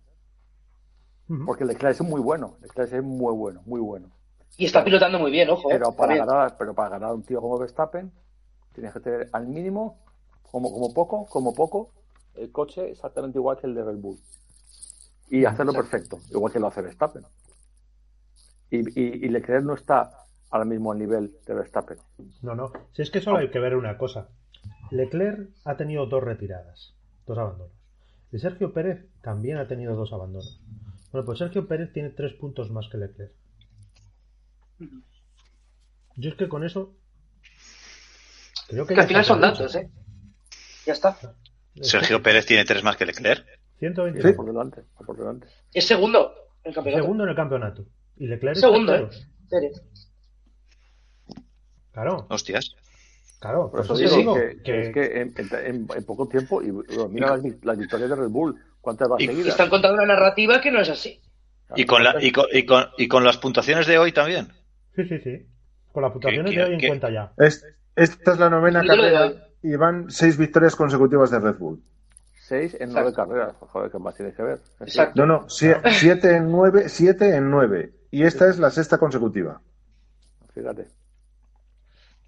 Ujú. 1.29 1.47
Porque 1.47 1.65
Leclerc 1.65 1.95
es 1.95 2.03
muy 2.03 2.21
bueno. 2.21 2.57
Leclerc 2.61 2.93
es 2.93 3.03
muy 3.03 3.35
bueno, 3.35 3.63
muy 3.65 3.81
bueno. 3.81 4.11
Y 4.59 4.67
está 4.67 4.85
pilotando 4.85 5.19
muy 5.19 5.31
bien, 5.31 5.49
ojo. 5.49 5.71
eh, 5.71 5.75
Pero 5.79 5.93
para, 5.93 6.15
ganar, 6.17 6.57
pero 6.59 6.75
para 6.75 6.91
ganar 6.91 7.11
a 7.11 7.15
un 7.15 7.23
tío 7.23 7.41
como 7.41 7.59
Verstappen, 7.59 8.13
tienes 8.75 8.93
que 8.93 9.01
tener 9.01 9.31
al 9.33 9.47
mínimo, 9.47 9.99
como, 10.51 10.71
como 10.71 10.93
poco, 10.93 11.25
como 11.27 11.55
poco, 11.55 11.91
el 12.35 12.53
coche 12.53 12.91
exactamente 12.91 13.39
igual 13.39 13.57
que 13.59 13.67
el 13.67 13.75
de 13.75 13.83
Red 13.85 13.97
Bull. 13.97 14.19
Y 15.31 15.47
hacerlo 15.47 15.73
perfecto, 15.73 16.19
igual 16.31 16.53
que 16.53 16.61
lo 16.61 16.67
hace 16.67 16.83
Verstappen. 16.83 17.25
Y, 18.71 18.79
y, 19.01 19.27
y 19.27 19.29
Leclerc 19.29 19.65
no 19.65 19.75
está 19.75 20.11
al 20.53 20.67
mismo 20.67 20.95
nivel 20.95 21.35
de 21.47 21.55
Verstappen. 21.55 21.99
No, 22.43 22.55
no. 22.55 22.73
Si 22.93 23.03
es 23.03 23.11
que 23.11 23.21
solo 23.21 23.39
hay 23.39 23.51
que 23.51 23.59
ver 23.59 23.75
una 23.75 23.99
cosa. 23.99 24.29
Leclerc 24.91 25.51
ha 25.65 25.77
tenido 25.77 26.07
dos 26.07 26.23
retiradas, 26.23 26.95
dos 27.27 27.39
abandonos. 27.39 27.73
Y 28.31 28.39
Sergio 28.39 28.73
Pérez 28.73 29.07
también 29.23 29.57
ha 29.59 29.67
tenido 29.67 29.97
dos 29.97 30.13
abandonos. 30.13 30.61
Bueno, 31.11 31.25
pues 31.27 31.39
Sergio 31.39 31.67
Pérez 31.67 31.93
tiene 31.93 32.11
tres 32.11 32.35
puntos 32.35 32.71
más 32.71 32.89
que 32.89 32.99
Leclerc. 32.99 33.33
Yo 36.17 36.31
es 36.31 36.37
que 36.37 36.49
con 36.49 36.65
eso. 36.65 36.95
Creo 38.69 38.87
que 38.87 38.95
Que 38.95 39.01
al 39.01 39.07
ya 39.07 39.09
final 39.09 39.23
está 39.23 39.33
son 39.35 39.41
datos, 39.41 39.75
¿eh? 39.75 39.91
Ya 40.87 40.93
está. 40.93 41.17
Sergio 41.81 42.23
Pérez 42.23 42.47
tiene 42.47 42.65
tres 42.65 42.83
más 42.85 42.97
que 42.97 43.07
Leclerc. 43.07 43.47
120 43.79 44.19
Está 44.21 44.37
por 44.37 44.47
delante, 44.47 44.81
está 44.83 45.05
por 45.05 45.17
delante. 45.17 45.47
Es 45.73 45.87
segundo 45.87 46.33
en 46.63 46.69
el 46.69 46.75
campeonato. 46.75 47.03
Segundo 47.03 47.25
en 47.25 47.31
el 47.31 47.37
campeonato. 47.37 47.87
Y 48.17 48.27
Leclerc 48.27 48.57
es 48.57 48.61
Segundo, 48.61 48.95
¿eh? 48.95 49.01
tercero. 49.01 49.27
Pérez. 49.51 49.83
Claro, 51.93 52.27
Hostias. 52.31 52.75
claro. 53.39 53.71
Por 53.71 53.81
eso 53.81 53.95
te 53.95 54.09
digo 54.09 54.35
que, 54.35 54.63
que- 54.63 54.81
es 54.81 54.95
que 54.95 55.21
en, 55.21 55.35
en- 55.37 55.89
en 55.95 56.05
poco 56.05 56.27
tiempo, 56.29 56.63
y 56.63 56.71
bueno, 56.71 57.09
mira 57.09 57.29
las, 57.31 57.43
vi- 57.43 57.59
las 57.63 57.77
victorias 57.79 58.09
de 58.11 58.17
Red 58.17 58.29
Bull, 58.29 58.57
¿cuántas 58.81 59.09
van 59.09 59.21
Y- 59.21 59.25
Y 59.25 59.27
seguidas? 59.29 59.49
están 59.51 59.69
contando 59.69 59.97
una 60.03 60.07
narrativa 60.15 60.61
que 60.61 60.71
no 60.71 60.81
es 60.81 60.89
así. 60.89 61.21
Y 61.77 61.85
con, 61.87 62.03
la, 62.05 62.17
y, 62.23 62.33
con, 62.33 62.47
y, 62.53 62.65
con, 62.67 62.85
y 62.99 63.09
con 63.09 63.25
las 63.25 63.39
puntuaciones 63.39 63.87
de 63.87 63.99
hoy 63.99 64.13
también. 64.13 64.49
Sí, 64.97 65.05
sí, 65.07 65.19
sí. 65.21 65.47
Con 65.93 66.03
las 66.03 66.13
puntuaciones 66.13 66.51
¿Qué- 66.53 66.59
de 66.59 66.65
hoy 66.65 66.75
en 66.75 66.87
cuenta 66.89 67.11
ya. 67.11 67.33
Es- 67.39 67.65
esta 67.97 68.33
es 68.33 68.39
la 68.39 68.49
novena 68.51 68.83
carrera 68.87 69.33
y 69.63 69.77
van 69.77 70.11
seis 70.11 70.37
victorias 70.39 70.75
consecutivas 70.77 71.31
de 71.31 71.39
Red 71.41 71.57
Bull. 71.59 71.83
Seis 72.39 72.77
en 72.81 72.93
nueve 72.93 73.13
carreras. 73.15 73.55
Joder, 73.61 73.91
¿qué 73.91 73.99
más 73.99 74.15
tienes 74.17 74.35
que 74.35 74.43
ver? 74.43 74.61
Exacto. 74.81 75.25
No, 75.25 75.27
no, 75.27 75.47
sie- 75.49 75.79
siete 75.93 76.37
en 76.37 76.51
nueve, 76.51 76.89
siete 76.89 77.35
en 77.37 77.51
nueve. 77.51 77.93
Y 78.11 78.25
esta 78.25 78.49
es 78.49 78.59
la 78.59 78.71
sexta 78.71 78.99
consecutiva. 78.99 79.61
Fíjate. 80.55 80.87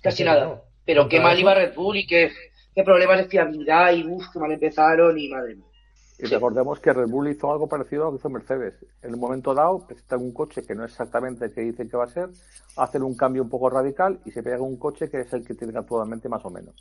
Casi 0.04 0.18
Sí, 0.18 0.24
nada. 0.24 0.62
Pero 0.86 1.08
qué 1.08 1.18
mal 1.20 1.38
iba 1.38 1.54
Red 1.54 1.74
Bull 1.74 1.96
y 1.96 2.06
qué, 2.06 2.30
qué 2.74 2.82
problemas 2.84 3.18
de 3.18 3.24
fiabilidad 3.24 3.92
y 3.92 4.06
uff, 4.06 4.24
qué 4.32 4.38
mal 4.38 4.52
empezaron 4.52 5.18
y 5.18 5.28
madre 5.28 5.56
mía. 5.56 5.64
Y 6.18 6.26
recordemos 6.26 6.78
que 6.78 6.92
Red 6.92 7.08
Bull 7.08 7.28
hizo 7.28 7.50
algo 7.50 7.68
parecido 7.68 8.02
a 8.02 8.06
lo 8.06 8.12
que 8.12 8.18
hizo 8.18 8.30
Mercedes. 8.30 8.74
En 9.02 9.14
un 9.14 9.20
momento 9.20 9.52
dado, 9.54 9.84
presentan 9.86 10.20
un 10.20 10.32
coche 10.32 10.62
que 10.62 10.74
no 10.74 10.84
es 10.84 10.92
exactamente 10.92 11.46
el 11.46 11.52
que 11.52 11.62
dicen 11.62 11.88
que 11.88 11.96
va 11.96 12.04
a 12.04 12.08
ser, 12.08 12.28
hacen 12.76 13.02
un 13.02 13.16
cambio 13.16 13.42
un 13.42 13.48
poco 13.48 13.68
radical 13.70 14.20
y 14.24 14.30
se 14.30 14.42
pega 14.42 14.60
un 14.60 14.76
coche 14.78 15.10
que 15.10 15.20
es 15.22 15.32
el 15.32 15.44
que 15.44 15.54
tienen 15.54 15.76
actualmente 15.76 16.28
más 16.28 16.44
o 16.44 16.50
menos. 16.50 16.74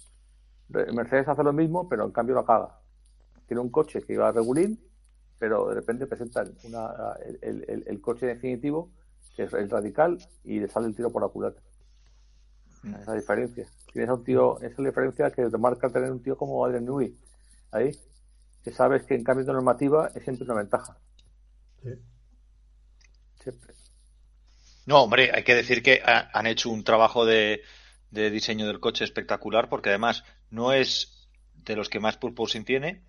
Mercedes 0.70 1.28
hace 1.28 1.44
lo 1.44 1.54
mismo, 1.54 1.88
pero 1.90 2.06
en 2.06 2.12
cambio 2.12 2.36
lo 2.36 2.46
caga. 2.46 2.80
Tiene 3.48 3.62
un 3.62 3.70
coche 3.70 4.02
que 4.02 4.14
iba 4.14 4.32
regulín, 4.32 4.80
pero 5.40 5.68
de 5.70 5.76
repente 5.76 6.08
presentan 6.08 6.54
una, 6.64 6.90
el, 7.26 7.40
el- 7.42 7.66
el- 7.70 7.84
el 7.88 8.02
coche 8.02 8.26
definitivo, 8.28 8.92
que 9.36 9.44
es 9.44 9.54
el 9.54 9.70
radical, 9.70 10.18
y 10.44 10.60
le 10.60 10.68
sale 10.68 10.88
el 10.88 10.96
tiro 10.96 11.12
por 11.12 11.22
la 11.22 11.28
culata. 11.30 11.62
Esa 12.84 13.00
es 13.02 13.08
la 13.08 13.14
diferencia. 13.16 13.68
Tienes 13.92 14.10
a 14.10 14.14
un 14.14 14.24
tío, 14.24 14.58
esa 14.60 14.68
es 14.68 14.80
la 14.80 14.90
diferencia 14.90 15.32
que 15.32 15.50
te 15.50 15.58
marca 15.58 15.90
tener 15.90 16.12
un 16.12 16.22
tío 16.22 16.38
como 16.38 16.66
Adrian 16.66 16.86
Newey 16.86 17.16
ahí, 17.72 17.92
que 18.64 18.72
sabes 18.72 19.04
que 19.04 19.16
en 19.16 19.24
cambio 19.24 19.46
de 19.46 19.54
normativa 19.54 20.12
es 20.16 20.24
siempre 20.24 20.46
una 20.46 20.56
ventaja. 20.56 20.98
Sí. 21.84 21.90
Siempre. 23.44 23.74
No, 24.86 25.02
hombre, 25.04 25.32
hay 25.34 25.44
que 25.44 25.56
decir 25.56 25.82
que 25.82 26.02
ha- 26.06 26.30
han 26.34 26.48
hecho 26.48 26.70
un 26.70 26.84
trabajo 26.84 27.26
de, 27.26 27.62
de 28.12 28.30
diseño 28.30 28.68
del 28.68 28.80
coche 28.80 29.04
espectacular, 29.06 29.70
porque 29.70 29.90
además 29.90 30.24
no 30.50 30.74
es 30.74 31.30
de 31.56 31.76
los 31.76 31.90
que 31.90 32.00
más 32.00 32.18
purposing 32.18 32.66
tiene, 32.66 33.02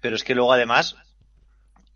pero 0.00 0.16
es 0.16 0.24
que 0.24 0.34
luego 0.34 0.52
además 0.52 0.96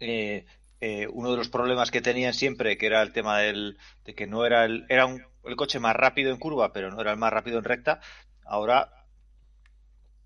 eh, 0.00 0.46
eh, 0.80 1.06
uno 1.12 1.30
de 1.30 1.36
los 1.36 1.48
problemas 1.48 1.90
que 1.90 2.00
tenían 2.02 2.34
siempre, 2.34 2.78
que 2.78 2.86
era 2.86 3.02
el 3.02 3.12
tema 3.12 3.38
del, 3.40 3.78
de 4.04 4.14
que 4.14 4.26
no 4.26 4.46
era 4.46 4.64
el, 4.64 4.86
era 4.88 5.06
un- 5.06 5.22
el 5.46 5.56
coche 5.56 5.78
más 5.80 5.96
rápido 5.96 6.30
en 6.32 6.38
curva, 6.38 6.72
pero 6.72 6.90
no 6.90 7.00
era 7.00 7.12
el 7.12 7.18
más 7.18 7.32
rápido 7.32 7.58
en 7.58 7.64
recta, 7.64 8.00
ahora 8.44 8.90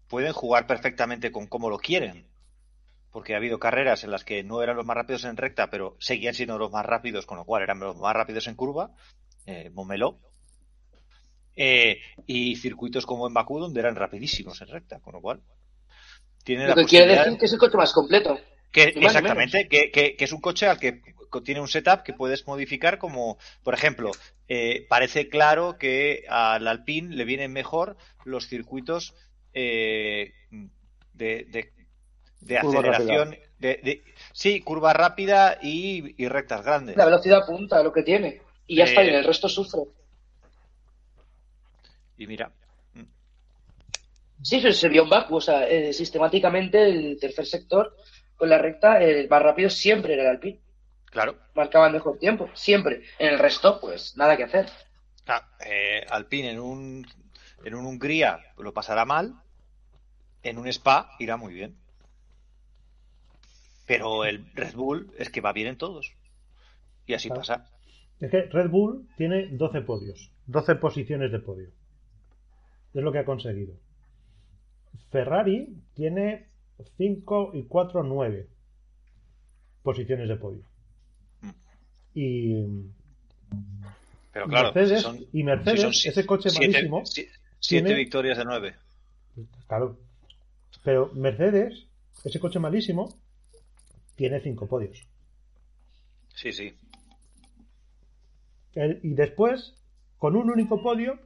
pueden 0.08 0.32
jugar 0.32 0.66
perfectamente 0.66 1.30
con 1.32 1.46
cómo 1.46 1.70
lo 1.70 1.78
quieren. 1.78 2.26
Porque 3.12 3.34
ha 3.34 3.38
habido 3.38 3.58
carreras 3.58 4.04
en 4.04 4.10
las 4.12 4.24
que 4.24 4.44
no 4.44 4.62
eran 4.62 4.76
los 4.76 4.86
más 4.86 4.96
rápidos 4.96 5.24
en 5.24 5.36
recta, 5.36 5.70
pero 5.70 5.96
seguían 6.00 6.34
siendo 6.34 6.58
los 6.58 6.70
más 6.72 6.86
rápidos, 6.86 7.26
con 7.26 7.38
lo 7.38 7.44
cual 7.44 7.62
eran 7.62 7.80
los 7.80 7.96
más 7.96 8.14
rápidos 8.14 8.46
en 8.48 8.56
curva, 8.56 8.92
eh, 9.46 9.70
Momeló. 9.74 10.18
Eh, 11.56 12.00
y 12.26 12.56
circuitos 12.56 13.06
como 13.06 13.26
en 13.26 13.34
Bakú, 13.34 13.58
donde 13.60 13.80
eran 13.80 13.94
rapidísimos 13.96 14.60
en 14.62 14.68
recta, 14.68 15.00
con 15.00 15.12
lo 15.14 15.20
cual 15.20 15.42
tienen 16.44 16.68
Lo 16.68 16.74
la 16.74 16.82
que 16.82 16.86
quiere 16.86 17.06
decir 17.16 17.38
que 17.38 17.46
es 17.46 17.52
el 17.52 17.58
coche 17.58 17.76
más 17.76 17.92
completo. 17.92 18.38
que, 18.72 18.84
exactamente, 19.06 19.68
que, 19.68 19.90
que- 19.90 20.16
que 20.16 20.24
es 20.24 20.32
un 20.32 20.40
coche 20.40 20.66
al 20.66 20.78
que 20.78 21.02
tiene 21.44 21.60
un 21.60 21.68
setup 21.68 22.02
que 22.02 22.12
puedes 22.12 22.46
modificar 22.46 22.98
como, 22.98 23.38
por 23.62 23.74
ejemplo, 23.74 24.10
eh, 24.48 24.86
parece 24.88 25.28
claro 25.28 25.78
que 25.78 26.24
al 26.28 26.66
Alpine 26.66 27.14
le 27.14 27.24
vienen 27.24 27.52
mejor 27.52 27.96
los 28.24 28.48
circuitos 28.48 29.14
eh, 29.52 30.32
de, 31.14 31.46
de, 32.40 32.58
aceleración, 32.58 33.36
de, 33.58 33.80
de- 33.82 34.02
sí, 34.32 34.60
curva 34.60 34.92
rápida 34.92 35.58
y, 35.62 36.14
y 36.22 36.28
rectas 36.28 36.64
grandes. 36.64 36.96
La 36.96 37.04
velocidad 37.04 37.46
punta, 37.46 37.82
lo 37.82 37.92
que 37.92 38.02
tiene. 38.02 38.40
Y 38.66 38.76
ya 38.76 38.84
Eh, 38.84 38.88
está, 38.88 39.04
y 39.04 39.08
en 39.08 39.14
el 39.16 39.24
resto 39.24 39.48
sufre. 39.48 39.82
Y 42.18 42.26
mira, 42.26 42.52
Sí, 44.42 44.58
pero 44.62 44.72
se 44.72 44.88
vio 44.88 45.02
en 45.02 45.10
Baku, 45.10 45.36
o 45.36 45.40
sea, 45.40 45.68
eh, 45.68 45.92
sistemáticamente 45.92 46.82
el 46.88 47.18
tercer 47.20 47.44
sector 47.46 47.94
con 48.36 48.48
la 48.48 48.56
recta, 48.58 48.98
el 49.02 49.28
más 49.28 49.42
rápido 49.42 49.68
siempre 49.68 50.14
era 50.14 50.22
el 50.22 50.28
Alpine. 50.30 50.60
Claro, 51.10 51.36
Marcaba 51.54 51.86
el 51.88 51.92
mejor 51.92 52.18
tiempo, 52.18 52.48
siempre. 52.54 53.02
En 53.18 53.34
el 53.34 53.38
resto, 53.38 53.80
pues 53.80 54.16
nada 54.16 54.36
que 54.36 54.44
hacer. 54.44 54.66
ah, 55.26 55.48
eh, 55.64 56.04
Alpine 56.10 56.50
en 56.50 56.60
un, 56.60 57.06
en 57.64 57.74
un 57.74 57.86
Hungría 57.86 58.40
lo 58.58 58.72
pasará 58.72 59.04
mal, 59.04 59.34
en 60.42 60.58
un 60.58 60.66
Spa 60.68 61.10
irá 61.18 61.36
muy 61.36 61.54
bien. 61.54 61.76
Pero 63.86 64.24
el 64.24 64.46
Red 64.54 64.74
Bull 64.74 65.12
es 65.18 65.30
que 65.30 65.40
va 65.40 65.52
bien 65.52 65.66
en 65.66 65.76
todos. 65.78 66.12
Y 67.06 67.14
así 67.14 67.28
Claro. 67.28 67.40
pasa. 67.40 67.66
Es 68.20 68.30
que 68.30 68.42
Red 68.42 68.70
Bull 68.70 69.08
tiene 69.16 69.48
12 69.48 69.80
podios, 69.82 70.30
12 70.46 70.76
posiciones 70.76 71.32
de 71.32 71.40
podio. 71.40 71.70
Es 72.94 73.02
lo 73.02 73.10
que 73.12 73.18
ha 73.18 73.24
conseguido. 73.24 73.74
Ferrari 75.10 75.82
tiene 75.94 76.48
5 76.96 77.50
y 77.54 77.64
4, 77.64 78.02
9 78.04 78.48
posiciones 79.82 80.28
de 80.28 80.36
podio. 80.36 80.69
Y 82.22 82.66
Pero 84.32 84.46
claro, 84.46 84.72
Mercedes- 84.74 84.98
si 84.98 85.02
son, 85.04 85.24
y 85.32 85.42
Mercedes, 85.42 85.78
si 85.80 85.82
son 85.84 85.92
si- 85.94 86.08
ese 86.10 86.26
coche 86.26 86.50
siete, 86.50 86.68
malísimo, 86.68 87.06
si- 87.06 87.26
siete 87.58 87.86
tiene- 87.86 87.98
victorias 87.98 88.36
de 88.38 88.44
nueve. 88.44 88.74
Claro. 89.66 89.96
Pero 90.84 91.10
Mercedes, 91.14 91.86
ese 92.24 92.38
coche 92.38 92.58
malísimo, 92.58 93.16
tiene 94.16 94.38
5 94.40 94.66
podios. 94.66 95.06
Sí, 96.34 96.52
sí. 96.52 96.74
El- 98.74 99.00
y 99.02 99.14
después, 99.14 99.74
con 100.18 100.36
un 100.36 100.50
único 100.50 100.82
podio, 100.82 101.18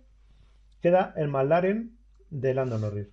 queda 0.80 1.12
el 1.16 1.26
McLaren 1.28 1.97
de 2.30 2.55
Lando 2.55 2.78
Norris. 2.78 3.09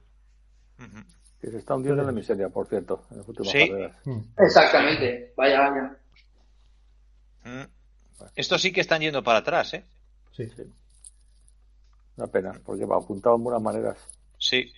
Que 1.40 1.50
se 1.50 1.58
está 1.58 1.76
hundiendo 1.76 2.02
en 2.02 2.08
la 2.08 2.14
miseria, 2.14 2.50
por 2.50 2.68
cierto, 2.68 3.06
en 3.12 3.18
las 3.18 3.28
últimas 3.28 3.52
Sí. 3.52 3.68
carreras. 3.70 3.96
Mm. 4.06 4.20
Exactamente, 4.38 5.34
vaya, 5.36 5.70
vaya. 5.70 5.98
Mm. 7.44 7.64
Estos 8.36 8.62
sí 8.62 8.72
que 8.72 8.82
están 8.82 9.02
yendo 9.02 9.24
para 9.24 9.40
atrás, 9.40 9.74
¿eh? 9.74 9.86
Sí. 10.32 10.50
Una 12.18 12.28
pena, 12.28 12.54
porque 12.66 12.86
va 12.86 12.98
apuntado 12.98 13.36
en 13.36 13.44
buenas 13.44 13.62
maneras. 13.62 13.98
Sí. 14.38 14.72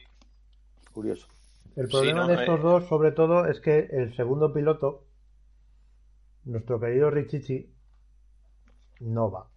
Curioso. 0.94 1.28
El 1.76 1.88
problema 1.88 2.22
no, 2.22 2.28
de 2.28 2.36
eh. 2.36 2.40
estos 2.42 2.62
dos, 2.62 2.88
sobre 2.88 3.12
todo, 3.12 3.48
es 3.48 3.60
que 3.60 3.88
el 3.92 4.16
segundo 4.16 4.54
piloto, 4.54 5.06
nuestro 6.46 6.80
querido 6.80 7.10
Richichi, 7.10 7.70
no 9.00 9.32
va. 9.32 9.48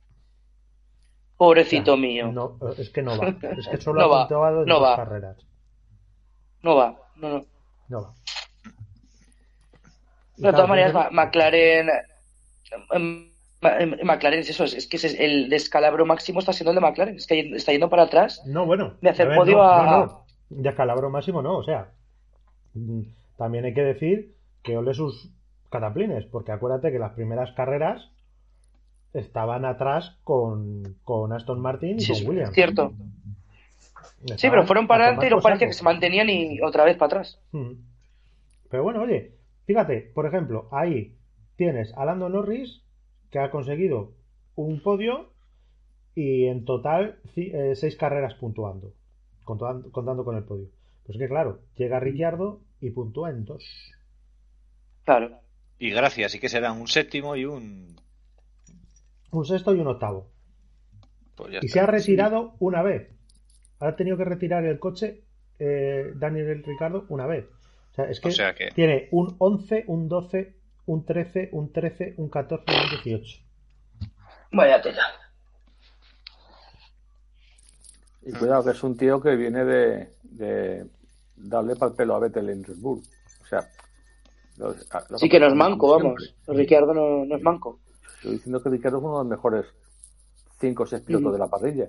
Pobrecito 1.36 1.92
O 1.92 1.96
sea, 1.96 2.02
mío. 2.02 2.32
No, 2.32 2.58
es 2.78 2.88
que 2.90 3.02
no 3.02 3.18
va. 3.18 3.28
Es 3.28 3.68
que 3.68 3.76
solo 3.80 4.00
No 4.00 4.06
ha 4.06 4.08
va, 4.08 4.20
puntuado 4.22 4.62
en 4.62 4.68
no 4.68 4.74
dos 4.80 4.82
va. 4.88 4.96
carreras. 4.96 5.46
No 6.62 6.76
va. 6.76 6.98
No, 7.16 7.28
no. 7.28 7.46
No 7.88 8.02
va. 8.02 8.14
De 10.36 10.50
todas 10.50 10.68
maneras, 10.68 11.12
McLaren. 11.12 11.88
Em, 12.92 13.30
McLaren 14.04 14.40
es 14.40 14.50
eso, 14.50 14.64
es, 14.64 14.74
es 14.74 14.86
que 14.86 14.96
el 15.24 15.48
descalabro 15.48 16.04
máximo 16.06 16.40
está 16.40 16.52
siendo 16.52 16.70
el 16.70 16.76
de 16.76 16.80
McLaren, 16.82 17.16
es 17.16 17.26
que 17.26 17.40
está 17.56 17.72
yendo 17.72 17.88
para 17.90 18.02
atrás. 18.04 18.42
No, 18.46 18.66
bueno. 18.66 18.94
De 19.00 19.10
hacer 19.10 19.26
a 19.26 19.30
ver, 19.30 19.38
podio 19.38 19.56
no, 19.56 19.62
a- 19.62 19.84
no, 19.86 20.06
no. 20.06 20.26
De 20.48 20.74
calabro 20.74 21.10
máximo 21.10 21.42
no, 21.42 21.56
o 21.58 21.62
sea. 21.64 21.90
mm, 22.74 23.00
También 23.36 23.64
hay 23.64 23.74
que 23.74 23.82
decir 23.82 24.34
que 24.62 24.76
ole 24.76 24.94
sus 24.94 25.30
cataplines, 25.70 26.24
porque 26.26 26.52
acuérdate 26.52 26.92
que 26.92 26.98
las 26.98 27.12
primeras 27.12 27.50
carreras 27.52 28.10
estaban 29.14 29.64
atrás 29.64 30.16
con, 30.24 30.96
con 31.04 31.32
Aston 31.32 31.60
Martin 31.60 31.96
y 31.96 32.00
Sí, 32.00 32.12
con 32.12 32.22
es 32.22 32.28
Williams. 32.28 32.54
cierto. 32.54 32.92
Sí, 34.36 34.48
pero 34.50 34.66
fueron 34.66 34.86
para 34.86 35.04
adelante 35.04 35.26
y 35.26 35.30
no 35.30 35.40
saco. 35.40 35.58
que 35.58 35.72
se 35.72 35.84
mantenían 35.84 36.28
y 36.30 36.60
otra 36.60 36.84
vez 36.84 36.96
para 36.96 37.06
atrás. 37.06 37.38
Mm. 37.52 37.72
Pero 38.70 38.82
bueno, 38.82 39.02
oye, 39.02 39.32
fíjate, 39.66 40.10
por 40.14 40.26
ejemplo, 40.26 40.68
ahí 40.72 41.14
tienes 41.56 41.92
a 41.96 42.04
Lando 42.04 42.28
Norris, 42.28 42.82
que 43.30 43.38
ha 43.38 43.50
conseguido 43.50 44.12
un 44.54 44.82
podio 44.82 45.32
y 46.14 46.46
en 46.46 46.64
total 46.64 47.18
eh, 47.36 47.72
seis 47.74 47.96
carreras 47.96 48.34
puntuando, 48.34 48.94
contando, 49.44 49.90
contando 49.90 50.24
con 50.24 50.36
el 50.36 50.44
podio. 50.44 50.68
Pues 51.04 51.18
que 51.18 51.28
claro, 51.28 51.60
llega 51.76 52.00
Ricciardo 52.00 52.60
y 52.80 52.90
puntúa 52.90 53.30
en 53.30 53.44
dos. 53.44 53.64
Claro. 55.04 55.40
Y 55.78 55.90
gracias, 55.90 56.34
y 56.34 56.40
que 56.40 56.48
serán 56.48 56.80
un 56.80 56.88
séptimo 56.88 57.36
y 57.36 57.44
un. 57.44 57.96
Un 59.30 59.44
sexto 59.44 59.74
y 59.74 59.80
un 59.80 59.86
octavo. 59.88 60.30
Pues 61.36 61.52
ya 61.52 61.58
Y 61.62 61.66
está. 61.66 61.72
se 61.74 61.80
ha 61.80 61.86
retirado 61.86 62.54
una 62.60 62.82
vez. 62.82 63.10
Ha 63.78 63.94
tenido 63.94 64.16
que 64.16 64.24
retirar 64.24 64.64
el 64.64 64.78
coche 64.78 65.22
eh, 65.58 66.12
Daniel 66.16 66.64
Ricardo 66.64 67.04
una 67.10 67.26
vez. 67.26 67.44
O 67.92 67.94
sea, 67.94 68.06
es 68.06 68.20
que, 68.20 68.28
O 68.28 68.32
sea 68.32 68.54
que- 68.54 68.70
tiene 68.74 69.08
un 69.10 69.34
11, 69.38 69.84
un 69.86 70.08
12, 70.08 70.56
un 70.86 71.04
13, 71.04 71.50
un 71.52 71.72
13, 71.72 72.14
un 72.18 72.28
14 72.30 72.64
y 72.68 72.74
un 72.74 72.90
18. 73.14 73.42
Vaya 74.52 74.80
tela. 74.80 75.02
Y 78.22 78.32
cuidado, 78.32 78.64
que 78.64 78.70
es 78.70 78.82
un 78.82 78.96
tío 78.96 79.20
que 79.20 79.36
viene 79.36 79.64
de, 79.64 80.14
de 80.22 80.86
darle 81.36 81.76
para 81.76 81.90
el 81.90 81.96
pelo 81.96 82.14
a 82.16 82.18
Vettel 82.20 82.48
en 82.50 82.64
Red 82.64 82.78
Bull. 82.78 83.00
O 83.42 83.46
sea, 83.46 83.68
lo- 84.56 84.74
lo 85.10 85.18
Sí 85.18 85.28
que 85.28 85.38
no 85.38 85.46
es 85.46 85.54
manco, 85.54 85.98
siempre. 86.00 86.26
vamos. 86.46 86.58
Ricciardo 86.58 86.92
no, 86.94 87.24
no 87.24 87.36
es 87.36 87.42
manco. 87.42 87.78
Estoy 88.16 88.32
diciendo 88.32 88.62
que 88.62 88.70
Ricardo 88.70 88.98
es 88.98 89.04
uno 89.04 89.12
de 89.18 89.24
los 89.24 89.30
mejores 89.30 89.66
5 90.60 90.82
o 90.82 90.86
6 90.86 91.02
pilotos 91.02 91.26
Ujú. 91.26 91.32
de 91.34 91.38
la 91.38 91.48
parrilla. 91.48 91.88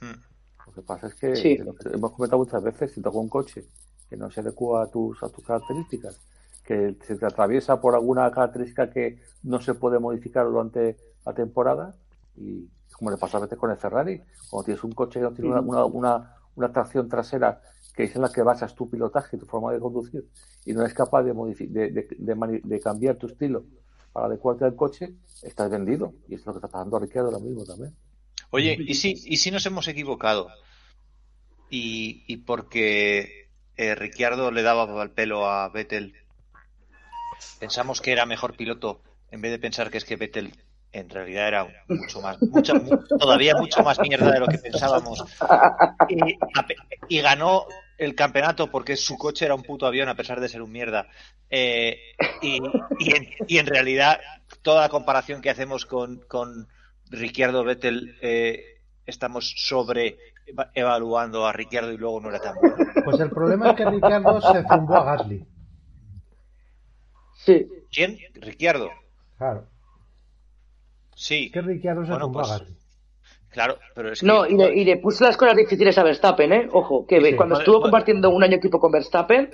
Mm. 0.00 0.66
Lo 0.66 0.72
que 0.74 0.82
pasa 0.82 1.06
es 1.06 1.14
que 1.14 1.36
Sí. 1.36 1.56
lo 1.58 1.74
que 1.74 1.88
hemos 1.88 2.12
comentado 2.12 2.42
muchas 2.44 2.62
veces, 2.62 2.92
si 2.92 3.00
toca 3.00 3.18
un 3.18 3.28
coche 3.28 3.64
que 4.08 4.16
no 4.16 4.30
se 4.30 4.40
adecua 4.40 4.82
a 4.84 4.86
tus, 4.90 5.22
a 5.22 5.28
tus 5.30 5.44
características, 5.44 6.20
que 6.64 6.96
se 7.06 7.16
te 7.16 7.26
atraviesa 7.26 7.80
por 7.80 7.94
alguna 7.94 8.30
característica 8.30 8.90
que 8.90 9.20
no 9.42 9.60
se 9.60 9.74
puede 9.74 9.98
modificar 9.98 10.46
durante 10.46 10.96
la 11.24 11.34
temporada, 11.34 11.94
y 12.36 12.68
como 12.92 13.10
le 13.10 13.16
pasa 13.16 13.38
a 13.38 13.40
veces 13.40 13.58
con 13.58 13.70
el 13.70 13.76
Ferrari, 13.76 14.22
cuando 14.48 14.64
tienes 14.66 14.84
un 14.84 14.92
coche 14.92 15.20
que 15.20 15.24
no 15.24 15.32
tiene 15.32 15.50
una, 15.50 15.60
una, 15.60 15.84
una, 15.84 16.34
una 16.54 16.72
tracción 16.72 17.08
trasera 17.08 17.60
que 17.94 18.04
es 18.04 18.14
en 18.14 18.22
la 18.22 18.30
que 18.30 18.42
basas 18.42 18.74
tu 18.74 18.88
pilotaje, 18.88 19.36
tu 19.36 19.46
forma 19.46 19.72
de 19.72 19.80
conducir, 19.80 20.28
y 20.64 20.72
no 20.72 20.82
eres 20.82 20.94
capaz 20.94 21.22
de, 21.22 21.32
de, 21.32 21.90
de, 21.90 22.08
de 22.16 22.34
mani- 22.36 22.60
de 22.62 22.80
cambiar 22.80 23.16
tu 23.16 23.26
estilo 23.26 23.64
para 24.12 24.26
adecuarte 24.26 24.64
al 24.64 24.76
coche, 24.76 25.14
estás 25.42 25.70
vendido. 25.70 26.14
Y 26.28 26.34
es 26.34 26.46
lo 26.46 26.52
que 26.52 26.58
está 26.58 26.68
pasando 26.68 26.96
a 26.96 27.00
Ricardo 27.00 27.28
ahora 27.28 27.40
mismo 27.40 27.64
también. 27.64 27.94
Oye, 28.50 28.76
¿y 28.80 28.94
si, 28.94 29.14
¿y 29.24 29.36
si 29.36 29.50
nos 29.50 29.66
hemos 29.66 29.86
equivocado? 29.88 30.48
Y, 31.68 32.24
y 32.26 32.38
porque 32.38 33.48
eh, 33.76 33.94
Ricciardo 33.94 34.50
le 34.50 34.62
daba 34.62 35.02
el 35.02 35.10
pelo 35.10 35.46
a 35.46 35.68
Vettel, 35.68 36.14
pensamos 37.58 38.00
que 38.00 38.12
era 38.12 38.26
mejor 38.26 38.56
piloto 38.56 39.00
en 39.30 39.40
vez 39.40 39.52
de 39.52 39.58
pensar 39.58 39.90
que 39.90 39.98
es 39.98 40.04
que 40.04 40.16
Vettel 40.16 40.52
en 40.92 41.08
realidad 41.08 41.46
era 41.48 41.68
mucho 41.88 42.20
más, 42.20 42.40
mucha- 42.42 42.74
mu- 42.74 42.98
todavía 43.18 43.54
mucho 43.54 43.82
más 43.84 44.00
mierda 44.00 44.32
de 44.32 44.40
lo 44.40 44.46
que 44.48 44.58
pensábamos. 44.58 45.22
Y, 46.08 46.18
y 47.08 47.20
ganó 47.20 47.64
el 47.96 48.14
campeonato 48.16 48.70
porque 48.70 48.96
su 48.96 49.16
coche 49.16 49.44
era 49.44 49.54
un 49.54 49.62
puto 49.62 49.86
avión 49.86 50.08
a 50.08 50.16
pesar 50.16 50.40
de 50.40 50.48
ser 50.48 50.62
un 50.62 50.72
mierda. 50.72 51.06
Eh, 51.48 51.96
y, 52.42 52.60
y 53.46 53.58
en, 53.58 53.66
realidad 53.66 54.18
toda 54.62 54.82
la 54.82 54.88
comparación 54.88 55.40
que 55.40 55.50
hacemos 55.50 55.86
con, 55.86 56.22
con 56.28 56.66
Ricciardo 57.08 57.62
Vettel 57.62 58.16
eh, 58.20 58.80
estamos 59.06 59.54
sobre 59.58 60.18
eva- 60.46 60.70
evaluando 60.74 61.46
a 61.46 61.52
Ricciardo 61.52 61.92
y 61.92 61.98
luego 61.98 62.20
no 62.20 62.30
era 62.30 62.40
tan 62.40 62.56
bueno. 62.56 62.74
Pues 63.04 63.20
el 63.20 63.30
problema 63.30 63.70
es 63.70 63.76
que 63.76 63.84
Ricardo 63.84 64.40
se 64.40 64.64
zumbó 64.66 64.96
a 64.96 65.04
Gasly. 65.04 65.44
Sí. 67.44 67.66
¿Quién? 67.92 68.18
Ricciardo. 68.34 68.90
Claro. 69.38 69.66
Sí. 71.14 71.46
Es 71.46 71.52
que 71.52 71.60
Ricardo 71.62 72.04
se 72.04 72.10
Bueno, 72.10 72.30
pues. 72.32 72.62
Claro, 73.50 73.78
pero 73.94 74.12
es 74.12 74.20
que 74.20 74.26
No, 74.26 74.46
y 74.46 74.54
le, 74.56 74.74
y 74.74 74.84
le 74.84 74.98
puso 74.98 75.24
las 75.24 75.36
cosas 75.36 75.56
difíciles 75.56 75.96
a 75.98 76.04
Verstappen, 76.04 76.52
¿eh? 76.52 76.68
Ojo, 76.72 77.04
que 77.06 77.20
Sí. 77.20 77.34
cuando 77.36 77.54
Vale, 77.54 77.62
estuvo 77.62 77.80
vale. 77.80 77.90
compartiendo 77.90 78.30
un 78.30 78.42
año 78.44 78.56
equipo 78.56 78.78
con 78.78 78.92
Verstappen, 78.92 79.50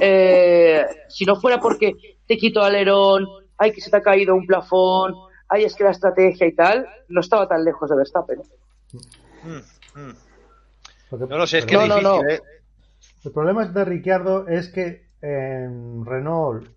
eh, 0.00 0.84
si 1.08 1.24
no 1.24 1.36
fuera 1.36 1.58
porque 1.58 1.92
te 2.26 2.36
quito 2.36 2.62
alerón, 2.62 3.26
ay, 3.56 3.72
que 3.72 3.80
se 3.80 3.90
te 3.90 3.96
ha 3.96 4.02
caído 4.02 4.34
un 4.34 4.46
plafón, 4.46 5.14
ay, 5.48 5.64
es 5.64 5.74
que 5.74 5.84
la 5.84 5.90
estrategia 5.92 6.46
y 6.46 6.54
tal, 6.54 6.86
no 7.08 7.20
estaba 7.20 7.48
tan 7.48 7.64
lejos 7.64 7.88
de 7.88 7.96
Verstappen. 7.96 8.42
Mm, 9.44 10.00
mm. 10.00 10.16
No 11.28 11.38
lo 11.38 11.46
sé, 11.46 11.58
es 11.58 11.66
que 11.66 11.74
es 11.74 11.80
No, 11.80 11.86
no, 11.86 11.94
difícil, 11.96 12.22
no. 12.24 12.30
¿eh? 12.30 12.40
El 13.24 13.32
problema 13.32 13.64
de 13.66 13.84
Ricciardo 13.84 14.46
es 14.48 14.68
que 14.68 15.06
en 15.22 16.04
Renault 16.04 16.68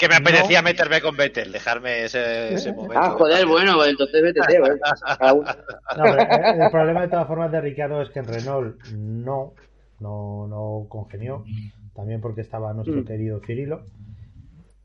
que 0.00 0.08
me 0.08 0.16
apetecía 0.16 0.60
No. 0.62 0.64
meterme 0.68 1.00
con 1.00 1.16
Vettel, 1.16 1.52
dejarme 1.52 2.04
ese, 2.04 2.54
ese 2.54 2.72
momento. 2.72 2.98
Ah, 2.98 3.10
joder, 3.10 3.46
bueno, 3.46 3.74
pues 3.76 3.90
entonces 3.90 4.22
vete, 4.22 4.40
tío, 4.48 4.66
¿eh? 4.66 4.80
No, 5.96 6.04
pero, 6.04 6.22
eh, 6.22 6.64
el 6.64 6.70
problema 6.70 7.02
de 7.02 7.08
todas 7.08 7.26
formas 7.28 7.52
de 7.52 7.60
Ricardo 7.60 8.00
es 8.02 8.10
que 8.10 8.18
en 8.20 8.26
Renault 8.26 8.82
no, 8.92 9.52
no, 10.00 10.46
no 10.48 10.86
congenió, 10.88 11.44
también 11.94 12.20
porque 12.20 12.40
estaba 12.40 12.72
nuestro 12.72 12.96
Mm. 13.02 13.04
querido 13.04 13.40
Cirilo. 13.46 13.82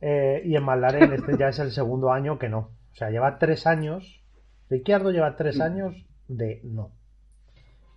Eh, 0.02 0.42
y 0.46 0.56
en 0.56 0.64
McLaren 0.64 1.14
este 1.14 1.38
ya 1.38 1.48
es 1.48 1.60
el 1.60 1.72
segundo 1.72 2.12
año 2.12 2.38
que 2.38 2.50
no. 2.50 2.72
O 2.92 2.96
sea, 2.96 3.10
lleva 3.10 3.40
tres 3.40 3.66
años, 3.66 4.22
Ricciardo 4.70 5.12
lleva 5.12 5.36
tres 5.38 5.60
años 5.62 5.96
de 6.28 6.60
no. 6.64 6.92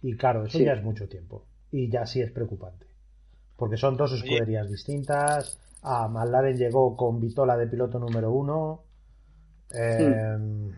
Y 0.02 0.16
claro, 0.16 0.44
eso 0.44 0.58
Sí. 0.58 0.64
ya 0.64 0.74
es 0.74 0.82
mucho 0.82 1.08
tiempo. 1.08 1.44
Y 1.72 1.90
ya 1.90 2.06
sí 2.06 2.20
es 2.20 2.30
preocupante. 2.30 2.86
Porque 3.56 3.76
son 3.76 3.96
dos 3.96 4.12
Oye. 4.12 4.22
escuderías 4.22 4.70
distintas. 4.70 5.58
A 5.82 6.08
McLaren 6.08 6.56
llegó 6.56 6.96
con 6.96 7.20
Vitola 7.20 7.56
de 7.56 7.66
piloto 7.66 7.98
número 7.98 8.30
uno. 8.32 8.82
Eh, 9.72 10.70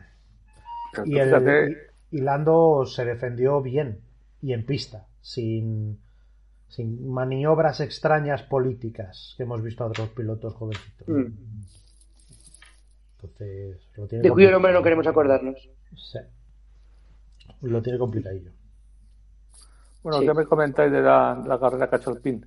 Pero 0.93 1.07
y, 1.07 1.19
el, 1.19 1.77
y- 2.11 2.17
y 2.19 2.21
Lando 2.21 2.85
se 2.87 3.05
defendió 3.05 3.63
bien 3.63 4.01
y 4.43 4.53
en 4.53 4.67
pista, 4.67 5.07
sin, 5.21 6.01
sin 6.69 7.09
maniobras 7.11 7.81
extrañas 7.81 8.43
políticas 8.43 9.35
que 9.37 9.45
hemos 9.45 9.63
visto 9.63 9.85
a 9.85 9.89
otros 9.89 10.09
pilotos 10.11 10.55
jovencitos. 10.55 11.09
Mm. 11.09 11.33
Entonces, 13.23 13.81
lo 13.97 14.07
tiene 14.07 14.23
De 14.23 14.31
cuyo 14.31 14.51
nombre 14.51 14.73
no 14.73 14.83
queremos 14.83 15.07
acordarnos. 15.07 15.69
Sí. 15.97 16.19
Lo 17.63 17.83
tiene 17.83 17.99
complicadillo. 17.99 18.51
bueno, 20.03 20.21
Sí. 20.21 20.27
¿qué 20.27 20.35
me 20.35 20.47
comentáis 20.47 20.91
de 20.91 21.01
la, 21.03 21.43
la 21.47 21.61
carrera 21.61 21.89
que 21.89 21.97
ha 21.97 21.99
hecho 21.99 22.11
el 22.11 22.21
PIN? 22.21 22.47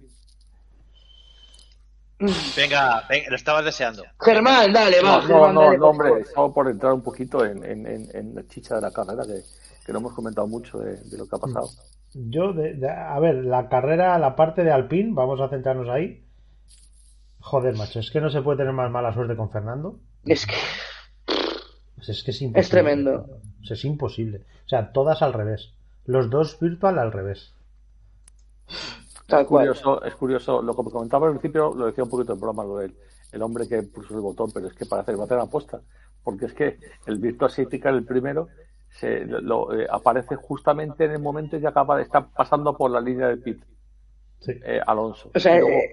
Venga, 2.55 3.03
venga, 3.09 3.30
lo 3.30 3.36
estabas 3.36 3.65
deseando. 3.65 4.03
Germán, 4.19 4.71
dale, 4.74 5.01
va. 5.01 5.17
No, 5.17 5.21
no, 5.21 5.28
Germán, 5.28 5.55
no, 5.55 5.61
dale, 5.61 5.78
no, 5.78 5.82
por 5.82 5.89
hombre, 6.07 6.21
estamos 6.21 6.53
por 6.53 6.69
entrar 6.69 6.93
un 6.93 7.01
poquito 7.01 7.45
en, 7.45 7.63
en, 7.63 7.86
en, 7.88 8.07
en 8.15 8.36
la 8.36 8.47
chicha 8.47 8.76
de 8.76 8.82
la 8.82 8.91
carrera, 8.91 9.24
que, 9.26 9.41
que 9.86 9.91
no 9.93 9.99
hemos 9.99 10.13
comentado 10.13 10.47
mucho 10.47 10.78
de, 10.80 10.97
de 10.97 11.17
lo 11.17 11.28
que 11.28 11.36
ha 11.36 11.39
pasado. 11.39 11.69
Yo, 12.13 12.53
de- 12.53 12.76
de- 12.76 12.89
a 12.89 13.19
ver, 13.19 13.36
la 13.45 13.67
carrera, 13.69 14.17
la 14.19 14.36
parte 14.36 14.63
de 14.63 14.71
Alpine, 14.71 15.11
vamos 15.13 15.41
a 15.41 15.49
centrarnos 15.49 15.89
ahí. 15.89 16.24
Joder, 17.39 17.76
macho, 17.76 17.99
es 17.99 18.09
que 18.11 18.21
no 18.21 18.30
se 18.30 18.41
puede 18.41 18.59
tener 18.59 18.74
más 18.74 18.89
mala 18.91 19.13
suerte 19.13 19.36
con 19.36 19.49
Fernando. 19.51 19.99
Es 20.26 20.45
que 20.45 20.55
Pues 21.95 22.09
es 22.09 22.24
que 22.24 22.32
es 22.32 22.41
imposible. 22.41 22.61
Es 22.61 22.69
tremendo. 22.69 23.28
Es 23.69 23.84
imposible. 23.86 24.45
O 24.65 24.69
sea, 24.69 24.91
todas 24.93 25.21
al 25.21 25.34
revés. 25.34 25.74
Los 26.05 26.30
dos 26.30 26.57
virtual 26.59 26.99
al 26.99 27.11
revés. 27.11 27.53
Tal 29.28 29.41
Es 29.41 29.47
cual. 29.47 29.67
curioso, 29.67 30.03
es 30.03 30.15
curioso, 30.15 30.61
lo 30.61 30.76
que 30.76 30.91
comentaba 30.91 31.28
al 31.28 31.34
principio, 31.34 31.74
lo 31.76 31.86
decía 31.88 32.03
un 32.03 32.09
poquito 32.09 32.34
en 32.34 32.39
broma, 32.39 32.63
lo 32.63 32.78
del 32.78 32.93
el 33.32 33.41
hombre 33.41 33.67
que 33.67 33.82
puso 33.84 34.13
el 34.13 34.21
botón, 34.21 34.51
pero 34.53 34.67
es 34.67 34.74
que 34.74 34.86
parece 34.86 35.11
que 35.11 35.17
va 35.17 35.24
a 35.24 35.26
hacer 35.26 35.38
una 35.38 35.45
aposta, 35.45 35.82
porque 36.24 36.45
es 36.45 36.53
que 36.53 36.78
el 37.07 37.17
Virtual 37.17 37.49
Safety 37.49 37.80
Car, 37.80 37.95
el 37.95 38.05
primero, 38.05 38.47
se, 38.89 39.26
lo, 39.26 39.74
eh, 39.74 39.88
aparece 39.89 40.36
justamente 40.36 41.05
en 41.05 41.11
el 41.11 41.19
momento 41.19 41.59
que 41.59 41.65
acaba 41.65 41.97
de 41.97 42.03
estar 42.03 42.28
pasando 42.36 42.78
por 42.78 42.91
la 42.91 43.01
línea 43.01 43.28
del 43.28 43.39
pit. 43.41 43.63
Eh, 44.47 44.80
Alonso. 44.86 45.32
O 45.34 45.39
sea, 45.39 45.55
Y 45.57 45.61
luego, 45.61 45.76
eh, 45.78 45.89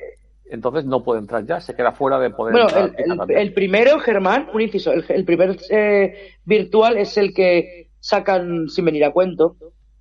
entonces 0.50 0.84
no 0.84 1.02
puede 1.02 1.20
entrar 1.20 1.46
ya, 1.46 1.60
se 1.60 1.74
queda 1.74 1.92
fuera 1.92 2.18
de 2.18 2.28
poder 2.30 2.52
Bueno, 2.52 2.68
entrar. 2.68 3.30
el 3.32 3.54
primero, 3.54 3.98
Germán, 4.00 4.50
un 4.52 4.60
inciso, 4.60 4.92
el, 4.92 5.04
el 5.08 5.24
primer 5.24 5.56
eh, 5.70 6.32
virtual 6.44 6.98
es 6.98 7.16
el 7.16 7.32
que 7.32 7.88
sacan 8.00 8.68
sin 8.68 8.84
venir 8.84 9.04
a 9.06 9.12
cuento, 9.12 9.56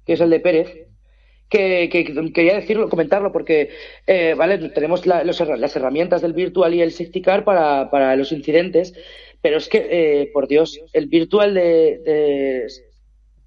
que 0.05 0.13
es 0.13 0.19
el 0.21 0.29
de 0.31 0.39
Pérez, 0.41 0.88
que, 1.49 1.89
que- 1.91 2.03
que 2.05 2.33
quería 2.33 2.55
decirlo, 2.55 2.89
comentarlo, 2.89 3.31
porque 3.31 3.69
eh, 4.07 4.35
vale, 4.37 4.69
tenemos 4.69 5.05
la- 5.05 5.23
los 5.23 5.39
las 5.39 5.75
herramientas 5.75 6.21
del 6.21 6.33
virtual 6.33 6.73
y 6.73 6.81
el 6.81 6.91
safety 6.91 7.21
car 7.21 7.43
para, 7.43 7.89
para 7.89 8.15
los 8.15 8.31
incidentes, 8.31 8.93
pero 9.41 9.57
es 9.57 9.67
que, 9.67 9.87
eh, 9.89 10.29
por 10.33 10.47
Dios, 10.47 10.79
el 10.93 11.07
virtual 11.07 11.53
de, 11.53 11.99
de, 12.05 12.67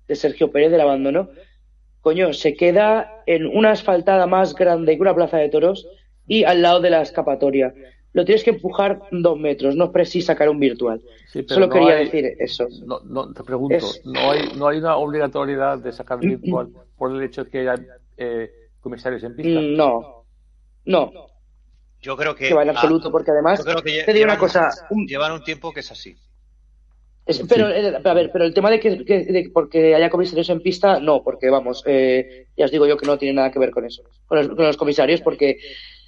de 0.08 0.14
Sergio 0.16 0.50
Pérez 0.50 0.70
del 0.70 0.80
abandono, 0.80 1.28
coño, 2.00 2.32
se 2.32 2.54
queda 2.54 3.22
en 3.26 3.46
una 3.46 3.70
asfaltada 3.72 4.26
más 4.26 4.54
grande 4.54 4.96
que 4.96 5.02
una 5.02 5.14
plaza 5.14 5.36
de 5.38 5.48
toros 5.48 5.86
y 6.26 6.44
al 6.44 6.62
lado 6.62 6.80
de 6.80 6.90
la 6.90 7.02
escapatoria. 7.02 7.72
Lo 8.14 8.24
tienes 8.26 8.44
que 8.44 8.50
empujar 8.50 9.00
dos 9.10 9.38
metros, 9.38 9.74
no 9.76 9.84
es 9.84 9.90
preciso 9.90 10.26
sacar 10.26 10.48
un 10.50 10.58
virtual. 10.60 11.00
Sí, 11.32 11.44
Solo 11.48 11.66
no 11.68 11.72
quería 11.72 11.96
hay- 11.96 12.04
decir 12.06 12.36
eso. 12.38 12.68
No, 12.84 13.00
no, 13.04 13.32
te 13.32 13.42
pregunto, 13.42 13.74
Es- 13.74 14.02
no, 14.04 14.30
hay, 14.30 14.40
no 14.56 14.66
hay 14.68 14.78
una 14.78 14.96
obligatoriedad 14.96 15.78
de 15.78 15.92
sacar 15.92 16.18
virtual 16.20 16.68
por 17.02 17.10
el 17.16 17.20
hecho 17.24 17.42
de 17.42 17.50
que 17.50 17.58
haya 17.58 17.74
eh, 18.16 18.48
comisarios 18.80 19.24
en 19.24 19.34
pista. 19.34 19.60
No, 19.60 20.24
no, 20.84 21.12
Yo 22.00 22.16
creo 22.16 22.32
que. 22.36 22.46
que 22.46 22.54
va 22.54 22.62
en 22.62 22.68
ah, 22.68 22.72
absoluto, 22.74 23.10
porque 23.10 23.32
además, 23.32 23.58
yo 23.58 23.64
creo 23.64 23.82
que 23.82 24.04
te 24.04 24.12
digo 24.12 24.24
una 24.26 24.34
llevan- 24.34 24.38
cosa, 24.38 24.70
un- 24.90 25.04
Llevan 25.08 25.32
un 25.32 25.42
tiempo 25.42 25.72
que 25.72 25.80
es 25.80 25.90
así. 25.90 26.16
Es- 27.26 27.42
pero, 27.48 27.68
eh, 27.70 28.00
a 28.04 28.14
ver, 28.14 28.30
pero 28.32 28.44
el 28.44 28.54
tema 28.54 28.70
de 28.70 28.78
que, 28.78 29.04
que- 29.04 29.24
de 29.24 29.50
porque 29.52 29.96
haya 29.96 30.10
comisarios 30.10 30.48
en 30.50 30.60
pista, 30.60 31.00
no, 31.00 31.24
porque 31.24 31.50
vamos, 31.50 31.82
eh, 31.86 32.46
ya 32.56 32.66
os 32.66 32.70
digo 32.70 32.86
yo 32.86 32.96
que 32.96 33.06
no 33.06 33.18
tiene 33.18 33.34
nada 33.34 33.50
que 33.50 33.58
ver 33.58 33.72
con 33.72 33.84
eso, 33.84 34.04
con 34.26 34.38
los, 34.38 34.46
con 34.50 34.64
los 34.64 34.76
comisarios, 34.76 35.22
porque 35.22 35.58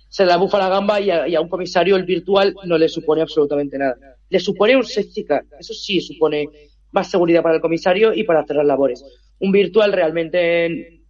se 0.08 0.24
la 0.24 0.36
bufa 0.36 0.58
la 0.58 0.68
gamba 0.68 1.00
y 1.00 1.10
a, 1.10 1.26
y 1.26 1.34
a 1.34 1.40
un 1.40 1.48
comisario 1.48 1.96
el 1.96 2.04
virtual 2.04 2.54
no 2.66 2.78
le 2.78 2.88
supone 2.88 3.20
absolutamente 3.20 3.76
nada. 3.78 3.96
Le 4.28 4.38
supone 4.38 4.76
un 4.76 4.84
safety 4.84 5.24
car, 5.24 5.44
eso 5.58 5.74
sí 5.74 6.00
supone 6.00 6.48
más 6.92 7.10
seguridad 7.10 7.42
para 7.42 7.56
el 7.56 7.60
comisario 7.60 8.14
y 8.14 8.22
para 8.22 8.42
hacer 8.42 8.54
las 8.54 8.66
labores. 8.66 9.04
Un 9.40 9.52
virtual 9.52 9.92
realmente 9.92 11.02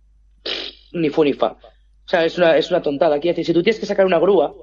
ni 0.92 1.10
fu 1.10 1.24
ni 1.24 1.32
fa. 1.32 1.52
O 2.06 2.08
sea, 2.08 2.24
es 2.24 2.36
una, 2.38 2.56
es 2.56 2.70
una 2.70 2.82
tontada. 2.82 3.18
Quiero 3.18 3.32
decir, 3.34 3.46
si 3.46 3.52
tú 3.52 3.62
tienes 3.62 3.80
que 3.80 3.86
sacar 3.86 4.06
una 4.06 4.18
grúa, 4.18 4.54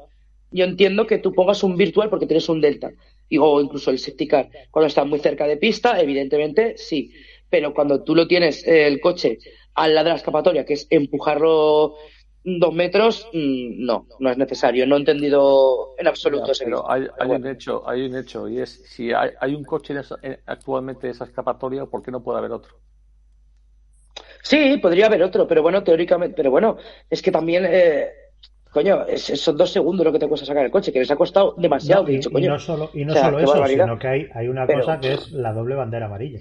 yo 0.52 0.66
entiendo 0.66 1.08
que 1.08 1.18
tú 1.18 1.34
pongas 1.34 1.64
un 1.64 1.76
virtual 1.78 2.10
porque 2.10 2.28
tienes 2.28 2.48
un 2.50 2.62
delta 2.62 2.92
y, 3.30 3.38
o 3.38 3.62
incluso 3.62 3.92
el 3.92 4.00
safety 4.00 4.28
car. 4.28 4.50
Cuando 4.70 4.88
está 4.88 5.04
muy 5.06 5.20
cerca 5.20 5.48
de 5.48 5.58
pista, 5.58 6.00
evidentemente 6.00 6.78
sí. 6.78 7.12
Pero 7.50 7.74
cuando 7.74 8.04
tú 8.04 8.16
lo 8.16 8.28
tienes 8.28 8.66
eh, 8.68 8.88
el 8.88 9.00
coche 9.02 9.40
al 9.76 9.96
lado 9.96 10.06
de 10.06 10.12
la 10.12 10.18
escapatoria, 10.18 10.66
que 10.66 10.74
es 10.74 10.88
empujarlo 10.90 11.96
dos 12.44 12.74
metros, 12.74 13.28
mm, 13.34 13.84
no, 13.86 14.08
no 14.20 14.30
es 14.30 14.38
necesario. 14.38 14.86
No 14.86 14.96
he 14.96 15.00
entendido 15.00 15.96
en 15.98 16.08
absoluto 16.08 16.48
Ya, 16.48 16.52
ese 16.52 16.66
pero 16.66 16.90
hay, 16.90 17.08
hay 17.20 17.28
bueno. 17.28 17.46
un 17.46 17.52
hecho, 17.52 17.88
hay 17.88 18.02
un 18.04 18.16
hecho, 18.18 18.48
y 18.50 18.60
es 18.60 18.84
si 18.86 19.12
hay, 19.14 19.32
hay 19.40 19.56
un 19.56 19.64
coche 19.64 19.94
en 19.94 20.00
esa- 20.00 20.20
en- 20.22 20.40
actualmente 20.46 21.08
en 21.08 21.12
esa 21.12 21.26
escapatoria, 21.26 21.86
¿por 21.86 22.02
qué 22.04 22.12
no 22.12 22.24
puede 22.24 22.40
haber 22.40 22.52
otro? 22.52 22.76
Sí, 24.44 24.78
podría 24.82 25.06
haber 25.08 25.24
otro, 25.24 25.48
pero 25.48 25.62
bueno, 25.62 25.84
teóricamente, 25.84 26.36
pero 26.36 26.52
bueno, 26.52 26.78
es 27.10 27.22
que 27.22 27.32
también, 27.32 27.66
eh, 27.68 28.08
coño, 28.72 29.06
es- 29.06 29.40
son 29.42 29.56
dos 29.58 29.72
segundos 29.72 30.06
lo 30.06 30.12
que 30.12 30.20
te 30.20 30.28
cuesta 30.28 30.46
sacar 30.48 30.66
el 30.66 30.72
coche, 30.72 30.92
que 30.92 31.00
les 31.00 31.12
ha 31.12 31.16
costado 31.16 31.56
demasiado, 31.58 32.04
No, 32.04 32.10
y, 32.10 32.14
dicho, 32.18 32.30
y 32.34 32.48
no 32.48 32.58
solo, 32.60 32.90
y 32.94 33.06
no 33.06 33.12
O 33.12 33.16
sea, 33.16 33.26
solo 33.26 33.40
eso, 33.40 33.52
barbaridad. 33.52 33.86
sino 33.86 34.00
que 34.00 34.08
hay, 34.08 34.28
hay 34.34 34.48
una 34.48 34.66
Pero- 34.66 34.80
cosa 34.80 35.00
que 35.00 35.14
es 35.14 35.32
la 35.32 35.54
doble 35.54 35.76
bandera 35.76 36.06
amarilla. 36.08 36.40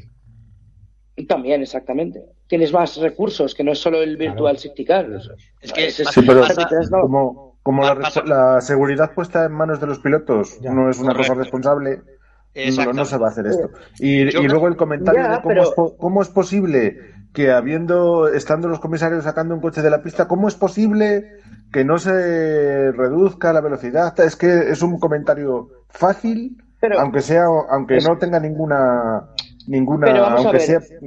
También, 1.28 1.60
exactamente. 1.60 2.22
Tienes 2.46 2.72
más 2.72 2.96
recursos 2.96 3.54
que 3.54 3.62
no 3.62 3.72
es 3.72 3.78
solo 3.78 4.00
el 4.02 4.16
virtual 4.16 4.56
safety 4.56 4.84
car. 4.86 5.06
Es 5.60 5.72
que 5.72 5.86
Ese 5.88 6.02
es- 6.04 6.08
Sí, 6.10 6.22
pero 6.26 6.40
pasa- 6.40 6.66
como, 7.02 7.58
como 7.62 7.82
la, 8.24 8.60
seguridad 8.62 9.12
puesta 9.14 9.44
en 9.44 9.52
manos 9.52 9.80
de 9.80 9.86
los 9.86 9.98
pilotos 9.98 10.58
no 10.62 10.88
es 10.88 10.98
una 10.98 11.14
cosa 11.14 11.34
responsable, 11.34 12.00
no, 12.54 12.92
no 12.94 13.04
se 13.04 13.18
va 13.18 13.26
a 13.26 13.30
hacer 13.30 13.46
esto. 13.48 13.68
Y, 13.98 14.24
luego 14.48 14.68
el 14.68 14.76
comentario 14.76 15.20
Ya, 15.22 15.28
de 15.32 15.36
cómo, 15.42 15.48
pero- 15.48 15.62
es, 15.64 15.94
cómo 15.98 16.22
es 16.22 16.28
posible 16.30 16.96
que 17.32 17.50
habiendo, 17.50 18.28
estando 18.28 18.68
los 18.68 18.80
comisarios 18.80 19.24
sacando 19.24 19.54
un 19.54 19.60
coche 19.60 19.82
de 19.82 19.90
la 19.90 20.02
pista, 20.02 20.26
¿cómo 20.26 20.48
es 20.48 20.54
posible 20.56 21.24
que 21.72 21.84
no 21.84 21.98
se 21.98 22.90
reduzca 22.92 23.52
la 23.52 23.60
velocidad? 23.60 24.18
Es 24.20 24.34
que 24.36 24.70
es 24.70 24.82
un 24.82 24.98
comentario 24.98 25.68
fácil, 25.88 26.56
Pero- 26.80 26.98
aunque 27.00 27.20
sea, 27.20 27.44
aunque 27.70 27.96
Es- 27.98 28.08
no 28.08 28.18
tenga 28.18 28.40
ninguna, 28.40 29.28
ninguna, 29.68 30.06
Pero 30.06 30.22
vamos 30.22 30.40
a 30.40 30.42
aunque 30.48 30.56
ver. 30.58 30.82
sea, 30.82 30.98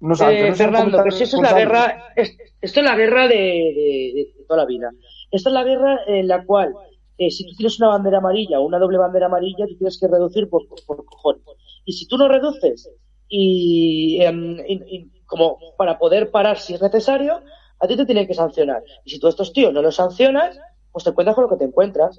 no 0.00 0.14
aunque 0.20 0.46
Eh, 0.46 0.50
no 0.50 0.54
Fernando, 0.56 0.98
pero 0.98 1.10
si 1.10 1.24
esto 1.24 1.36
es 1.38 1.42
la 1.42 1.58
guerra, 1.58 1.96
es- 2.14 2.36
esto 2.60 2.80
es 2.80 2.86
la 2.86 2.96
guerra 2.96 3.22
de, 3.28 3.34
de- 3.34 4.12
de 4.14 4.44
toda 4.46 4.60
la 4.60 4.66
vida. 4.66 4.90
Esta 5.30 5.48
es 5.50 5.54
la 5.54 5.64
guerra 5.64 5.98
en 6.06 6.28
la 6.28 6.44
cual, 6.44 6.72
eh, 7.18 7.30
si 7.30 7.44
tú 7.48 7.56
tienes 7.56 7.80
una 7.80 7.88
bandera 7.88 8.18
amarilla 8.18 8.60
o 8.60 8.66
una 8.66 8.78
doble 8.78 8.98
bandera 8.98 9.26
amarilla, 9.26 9.66
tú 9.66 9.76
tienes 9.76 9.98
que 9.98 10.06
reducir 10.06 10.48
por, 10.48 10.62
por 10.86 11.04
cojones. 11.04 11.42
Y 11.84 11.92
si 11.94 12.06
tú 12.06 12.16
no 12.18 12.28
reduces, 12.28 12.88
y, 13.28 14.18
em, 14.22 14.58
y- 14.68 14.82
y 14.96 15.10
como 15.26 15.58
para 15.76 15.98
poder 15.98 16.30
parar 16.30 16.58
si 16.58 16.74
es 16.74 16.82
necesario, 16.82 17.42
a 17.78 17.86
ti 17.86 17.96
te 17.96 18.06
tienen 18.06 18.26
que 18.26 18.34
sancionar. 18.34 18.82
Y 19.04 19.10
si 19.10 19.18
tú 19.18 19.26
a 19.26 19.30
estos 19.30 19.52
tíos 19.52 19.72
no 19.72 19.82
los 19.82 19.96
sancionas, 19.96 20.58
pues 20.92 21.04
te 21.04 21.10
encuentras 21.10 21.34
con 21.34 21.44
lo 21.44 21.50
que 21.50 21.56
te 21.56 21.64
encuentras. 21.64 22.18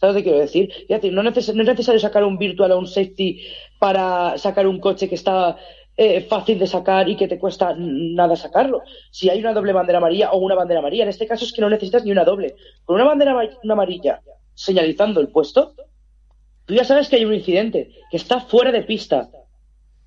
¿Sabes 0.00 0.14
lo 0.14 0.18
que 0.20 0.24
quiero 0.24 0.38
decir? 0.38 0.70
Es 0.82 0.88
decir, 0.88 1.12
no, 1.12 1.22
neces- 1.22 1.52
no 1.54 1.62
es 1.62 1.68
necesario 1.68 1.98
sacar 2.00 2.22
un 2.24 2.38
virtual 2.38 2.70
o 2.72 2.78
un 2.78 2.86
safety 2.86 3.42
para 3.80 4.38
sacar 4.38 4.66
un 4.66 4.78
coche 4.80 5.08
que 5.08 5.14
está 5.16 5.56
eh, 5.96 6.20
fácil 6.20 6.58
de 6.60 6.68
sacar 6.68 7.08
y 7.08 7.16
que 7.16 7.26
te 7.26 7.38
cuesta 7.40 7.74
nada 7.76 8.36
sacarlo. 8.36 8.82
Si 9.10 9.28
hay 9.28 9.40
una 9.40 9.52
doble 9.54 9.72
bandera 9.72 9.98
amarilla 9.98 10.30
o 10.30 10.38
una 10.38 10.54
bandera 10.54 10.78
amarilla, 10.80 11.02
en 11.02 11.08
este 11.08 11.26
caso 11.26 11.44
es 11.44 11.52
que 11.52 11.60
no 11.60 11.68
necesitas 11.70 12.04
ni 12.04 12.12
una 12.12 12.24
doble. 12.24 12.54
Con 12.84 12.94
una 12.96 13.04
bandera 13.04 13.34
una 13.64 13.72
amarilla 13.74 14.20
señalizando 14.54 15.20
el 15.20 15.28
puesto, 15.28 15.74
tú 16.66 16.74
ya 16.74 16.84
sabes 16.84 17.08
que 17.08 17.16
hay 17.16 17.24
un 17.24 17.34
incidente, 17.34 17.90
que 18.10 18.16
está 18.16 18.40
fuera 18.40 18.70
de 18.70 18.82
pista. 18.82 19.28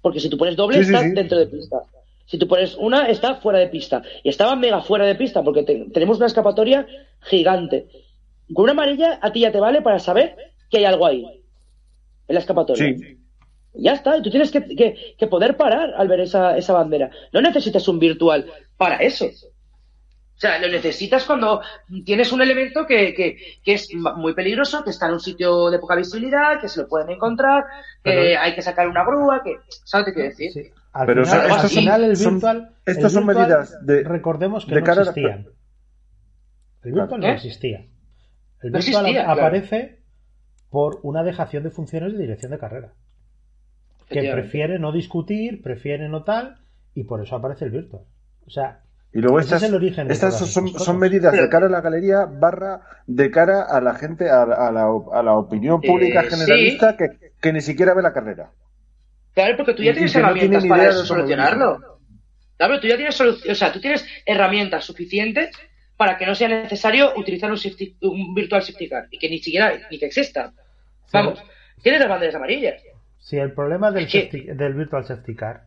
Porque 0.02 0.20
si 0.22 0.30
tú 0.30 0.38
pones 0.38 0.56
doble, 0.56 0.78
Sí, 0.78 0.86
sí, 0.86 0.94
está 0.94 1.06
sí. 1.06 1.14
dentro 1.14 1.38
de 1.38 1.48
pista. 1.48 1.82
Si 2.26 2.38
tú 2.38 2.48
pones 2.48 2.76
una, 2.76 3.08
está 3.10 3.36
fuera 3.36 3.60
de 3.60 3.68
pista. 3.68 4.02
Y 4.24 4.30
estaba 4.30 4.56
mega 4.56 4.82
fuera 4.82 5.06
de 5.06 5.16
pista 5.16 5.44
porque 5.44 5.64
te- 5.64 5.86
tenemos 5.94 6.18
una 6.18 6.28
escapatoria 6.28 6.88
gigante. 7.22 7.88
Con 8.54 8.64
una 8.64 8.72
amarilla 8.74 9.20
a 9.22 9.32
ti 9.32 9.42
ya 9.42 9.52
te 9.52 9.60
vale 9.60 9.82
para 9.82 10.00
saber 10.00 10.36
que 10.70 10.78
hay 10.78 10.86
algo 10.86 11.06
ahí. 11.06 11.26
En 12.28 12.34
la 12.36 12.40
escapatoria. 12.40 12.96
Sí. 12.98 13.18
Ya 13.74 13.94
está, 13.94 14.18
y 14.18 14.22
tú 14.22 14.30
tienes 14.30 14.52
que, 14.52 14.64
que- 14.76 15.16
que 15.18 15.28
poder 15.28 15.56
parar 15.58 15.94
al 15.98 16.08
ver 16.08 16.22
esa, 16.22 16.58
esa 16.58 16.74
bandera. 16.74 17.10
No 17.32 17.42
necesitas 17.42 17.88
un 17.88 18.00
virtual 18.00 18.46
para 18.78 18.98
eso. 18.98 19.26
O 19.26 20.40
sea, 20.42 20.58
lo 20.60 20.68
necesitas 20.70 21.24
cuando 21.26 21.62
tienes 22.04 22.32
un 22.32 22.42
elemento 22.42 22.86
que, 22.88 23.14
que, 23.14 23.38
que 23.64 23.74
es 23.74 23.94
muy 23.94 24.34
peligroso, 24.34 24.84
que 24.84 24.90
está 24.90 25.06
en 25.08 25.14
un 25.14 25.20
sitio 25.20 25.70
de 25.70 25.78
poca 25.80 25.96
visibilidad, 25.96 26.60
que 26.60 26.68
se 26.68 26.82
lo 26.82 26.88
pueden 26.88 27.12
encontrar, 27.12 27.64
que 28.04 28.12
Pero- 28.12 28.40
hay 28.42 28.56
que 28.56 28.62
sacar 28.64 28.88
una 28.88 29.04
grúa, 29.06 29.42
que... 29.44 29.58
¿Sabes 29.86 30.08
qué 30.08 30.14
quiero 30.14 30.30
decir? 30.30 30.52
Sí. 30.52 30.72
Al 30.94 31.06
Pero 31.06 31.24
final, 31.26 31.40
son- 31.42 31.52
al 31.52 31.56
estos 31.58 31.72
son- 31.72 31.80
final 31.84 32.04
el 32.04 32.18
son- 32.18 32.34
virtual. 32.34 32.76
estos 32.86 33.04
el 33.06 33.10
son 33.12 33.28
virtual, 33.28 33.48
medidas 33.48 33.86
de- 33.86 34.04
Recordemos 34.04 34.66
que 34.66 34.76
de 34.76 34.82
no 34.82 34.86
cara 34.86 35.02
a 35.02 35.06
la- 35.06 35.12
existían. 35.12 35.48
El 36.84 36.92
virtual 36.94 37.22
no 37.22 37.28
¿Eh? 37.28 37.32
existía. 37.34 37.78
El 38.62 38.72
No 38.72 38.78
virtual 38.80 39.06
existía, 39.06 39.20
ap- 39.22 39.26
claro. 39.26 39.42
aparece 39.42 40.00
por 40.70 41.00
una 41.04 41.24
dejación 41.24 41.64
de 41.64 41.70
funciones 41.72 42.14
de 42.14 42.20
dirección 42.20 42.52
de 42.52 42.58
carrera. 42.60 42.94
Que 44.10 44.30
prefiere 44.32 44.78
no 44.80 44.92
discutir, 44.92 45.62
prefiere 45.62 46.10
no 46.10 46.24
tal, 46.24 46.58
y 46.94 47.04
por 47.06 47.22
eso 47.24 47.36
aparece 47.38 47.66
el 47.66 47.72
virtual. 47.72 48.04
O 48.46 48.50
sea, 48.50 48.82
Y 49.14 49.20
luego 49.20 49.40
ese 49.40 49.48
estas, 49.48 49.64
es 49.64 49.70
el 49.70 49.76
origen 49.76 50.12
estas 50.12 50.38
son, 50.38 50.68
son 50.68 51.00
medidas 51.00 51.32
de 51.34 51.48
cara 51.50 51.68
a 51.68 51.70
la 51.70 51.80
galería 51.82 52.26
barra 52.26 52.82
de 53.08 53.32
cara 53.32 53.62
a 53.64 53.80
la 53.80 53.94
gente, 53.96 54.30
a, 54.30 54.42
a 54.44 54.72
la, 54.72 54.88
a 55.14 55.24
la 55.24 55.34
opinión 55.38 55.80
pública 55.82 56.22
Eh, 56.24 56.30
generalista 56.30 56.98
que, 56.98 57.32
que 57.40 57.54
ni 57.54 57.62
siquiera 57.62 57.94
ve 57.94 58.02
la 58.02 58.12
carrera. 58.14 58.52
Claro, 59.34 59.58
porque 59.58 59.74
tú 59.74 59.84
ya 59.84 59.92
Y- 59.92 59.94
tienes 59.94 60.14
no 60.14 60.20
herramientas 60.22 60.62
tienen 60.64 60.70
para 60.70 60.92
solucionarlo. 60.94 62.00
Claro, 62.58 62.80
tú 62.80 62.88
ya 62.88 62.96
tienes 62.98 63.16
solución, 63.16 63.52
o 63.52 63.56
sea, 63.56 63.72
tú 63.72 63.80
tienes 63.80 64.06
herramientas 64.26 64.86
suficientes 64.86 65.50
para 65.98 66.18
que 66.18 66.26
no 66.26 66.36
sea 66.36 66.48
necesario 66.48 67.14
utilizar 67.18 67.50
un, 67.50 67.58
safety- 67.58 67.96
un 68.02 68.34
virtual 68.34 68.62
safety 68.64 68.90
car 68.90 69.08
y 69.12 69.18
que 69.18 69.30
ni 69.30 69.40
siquiera 69.40 69.80
ni 69.90 69.98
que 70.00 70.06
exista. 70.08 70.52
Vamos, 71.14 71.42
tienes 71.82 72.00
las 72.02 72.10
banderas 72.10 72.36
amarillas. 72.36 72.82
Si 73.20 73.38
el 73.38 73.54
problema 73.54 73.92
del, 73.92 74.08
safety- 74.08 74.74
Virtual 74.76 75.06
Safety 75.06 75.36
Car, 75.36 75.66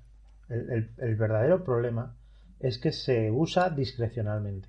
el, 0.48 0.70
el- 0.70 0.90
el 0.98 1.14
verdadero 1.16 1.64
problema 1.64 2.14
es 2.60 2.78
que 2.78 2.92
se 2.92 3.30
usa 3.30 3.70
discrecionalmente. 3.70 4.68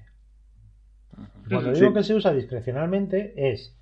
Cuando 1.50 1.74
Sí. 1.74 1.82
digo 1.82 1.94
que 1.94 2.04
se 2.04 2.14
usa 2.14 2.34
discrecionalmente 2.34 3.34
es 3.36 3.74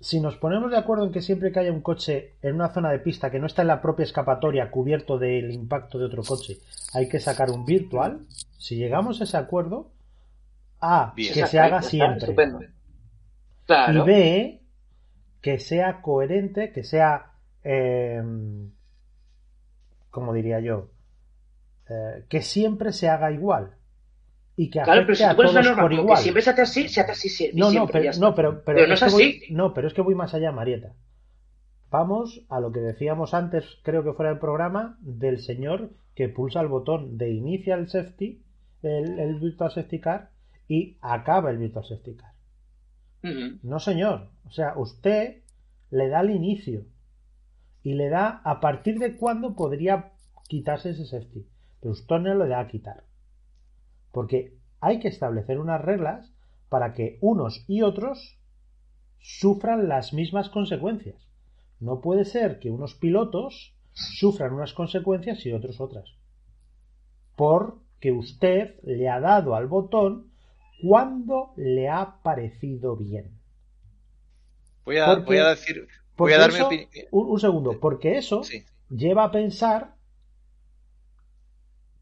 si 0.00 0.20
nos 0.20 0.36
ponemos 0.36 0.70
de 0.70 0.78
acuerdo 0.78 1.04
en 1.04 1.12
que 1.12 1.22
siempre 1.22 1.52
que 1.52 1.60
haya 1.60 1.72
un 1.72 1.82
coche 1.82 2.34
en 2.42 2.54
una 2.54 2.70
zona 2.70 2.90
de 2.90 2.98
pista 2.98 3.30
que 3.30 3.38
no 3.38 3.46
está 3.46 3.62
en 3.62 3.68
la 3.68 3.82
propia 3.82 4.04
escapatoria 4.04 4.70
cubierto 4.70 5.18
del 5.18 5.50
impacto 5.50 5.98
de 5.98 6.06
otro 6.06 6.22
coche, 6.22 6.58
hay 6.94 7.08
que 7.08 7.20
sacar 7.20 7.50
un 7.50 7.64
virtual, 7.64 8.20
si 8.58 8.76
llegamos 8.76 9.20
a 9.20 9.24
ese 9.24 9.36
acuerdo, 9.36 9.90
A, 10.80 11.12
Bien. 11.14 11.34
que 11.34 11.46
se 11.46 11.58
haga 11.58 11.82
siempre. 11.82 12.34
Claro. 13.66 14.02
Y 14.02 14.06
B, 14.06 14.60
que 15.40 15.58
sea 15.58 16.00
coherente, 16.00 16.72
que 16.72 16.82
sea 16.82 17.32
eh, 17.62 18.22
como 20.10 20.32
diría 20.32 20.60
yo, 20.60 20.88
eh, 21.88 22.24
que 22.28 22.42
siempre 22.42 22.92
se 22.92 23.08
haga 23.08 23.32
igual. 23.32 23.74
Y 24.62 24.68
que 24.68 24.82
Claro, 24.82 25.02
pero 25.06 25.14
si 25.14 25.22
a 25.22 25.34
todos 25.34 25.54
norma 25.54 25.82
por 25.82 25.92
igual. 25.94 26.18
siempre 26.18 26.42
se 26.42 26.50
hace 26.50 26.62
así, 26.62 26.88
se 26.88 27.00
hace 27.00 27.12
así 27.12 27.28
sie- 27.30 27.52
No, 27.54 27.66
no, 27.66 27.70
siempre, 27.70 28.00
pero, 28.02 28.18
no, 28.18 28.34
pero, 28.34 28.50
pero, 28.62 28.76
Pero 28.76 28.88
no 28.88 28.94
es 28.94 29.00
es 29.02 29.08
que 29.08 29.12
voy- 29.14 29.38
así. 29.42 29.54
no, 29.54 29.72
pero 29.72 29.88
es 29.88 29.94
que 29.94 30.02
voy 30.02 30.14
más 30.14 30.34
allá, 30.34 30.52
Marieta. 30.52 30.92
Vamos 31.90 32.42
a 32.50 32.60
lo 32.60 32.70
que 32.70 32.80
decíamos 32.80 33.32
antes, 33.32 33.64
creo 33.82 34.04
que 34.04 34.12
fuera 34.12 34.30
del 34.32 34.38
programa, 34.38 34.98
del 35.00 35.38
señor 35.40 35.90
que 36.14 36.28
pulsa 36.28 36.60
el 36.60 36.68
botón 36.68 37.16
de 37.16 37.30
Initial 37.30 37.88
Safety, 37.88 38.42
el, 38.82 39.18
el 39.18 39.40
Virtual 39.40 39.70
Safety 39.72 39.98
Car, 39.98 40.28
y 40.68 40.96
acaba 41.00 41.50
el 41.50 41.56
Virtual 41.58 41.84
Safety 41.86 42.14
Car. 42.16 42.32
No, 43.62 43.80
señor. 43.80 44.28
O 44.46 44.50
sea, 44.50 44.74
usted 44.76 45.38
le 45.90 46.08
da 46.08 46.20
el 46.20 46.30
inicio 46.30 46.82
y 47.82 47.94
le 47.94 48.08
da 48.10 48.40
a 48.44 48.60
partir 48.60 48.98
de 48.98 49.16
cuándo 49.16 49.54
podría 49.56 50.10
quitarse 50.48 50.90
ese 50.90 51.06
safety. 51.06 51.46
Pero 51.80 51.92
usted 51.92 52.16
no 52.18 52.34
le 52.34 52.46
da 52.48 52.60
a 52.60 52.68
quitar. 52.68 53.04
Porque 54.12 54.54
hay 54.80 54.98
que 55.00 55.08
establecer 55.08 55.58
unas 55.58 55.80
reglas 55.80 56.32
para 56.68 56.92
que 56.94 57.18
unos 57.20 57.64
y 57.68 57.82
otros 57.82 58.38
sufran 59.18 59.88
las 59.88 60.12
mismas 60.12 60.48
consecuencias. 60.48 61.16
No 61.78 62.00
puede 62.00 62.24
ser 62.24 62.58
que 62.58 62.70
unos 62.70 62.94
pilotos 62.94 63.74
sufran 63.92 64.52
unas 64.54 64.72
consecuencias 64.72 65.44
y 65.46 65.52
otros 65.52 65.80
otras. 65.80 66.08
Porque 67.36 68.12
usted 68.12 68.76
le 68.82 69.08
ha 69.08 69.20
dado 69.20 69.54
al 69.54 69.66
botón 69.66 70.30
cuando 70.82 71.52
le 71.56 71.88
ha 71.88 72.20
parecido 72.22 72.96
bien. 72.96 73.38
Voy 74.84 74.98
a, 74.98 75.06
Porque- 75.06 75.24
voy 75.26 75.36
a 75.38 75.48
decir, 75.50 75.86
voy 76.16 76.32
a 76.32 76.38
dar 76.38 76.52
mi 76.52 76.60
opinión. 76.60 76.88
un, 77.10 77.28
un 77.30 77.40
segundo, 77.40 77.78
porque 77.80 78.16
eso 78.16 78.42
Sí. 78.42 78.64
lleva 78.88 79.24
a 79.24 79.30
pensar 79.30 79.94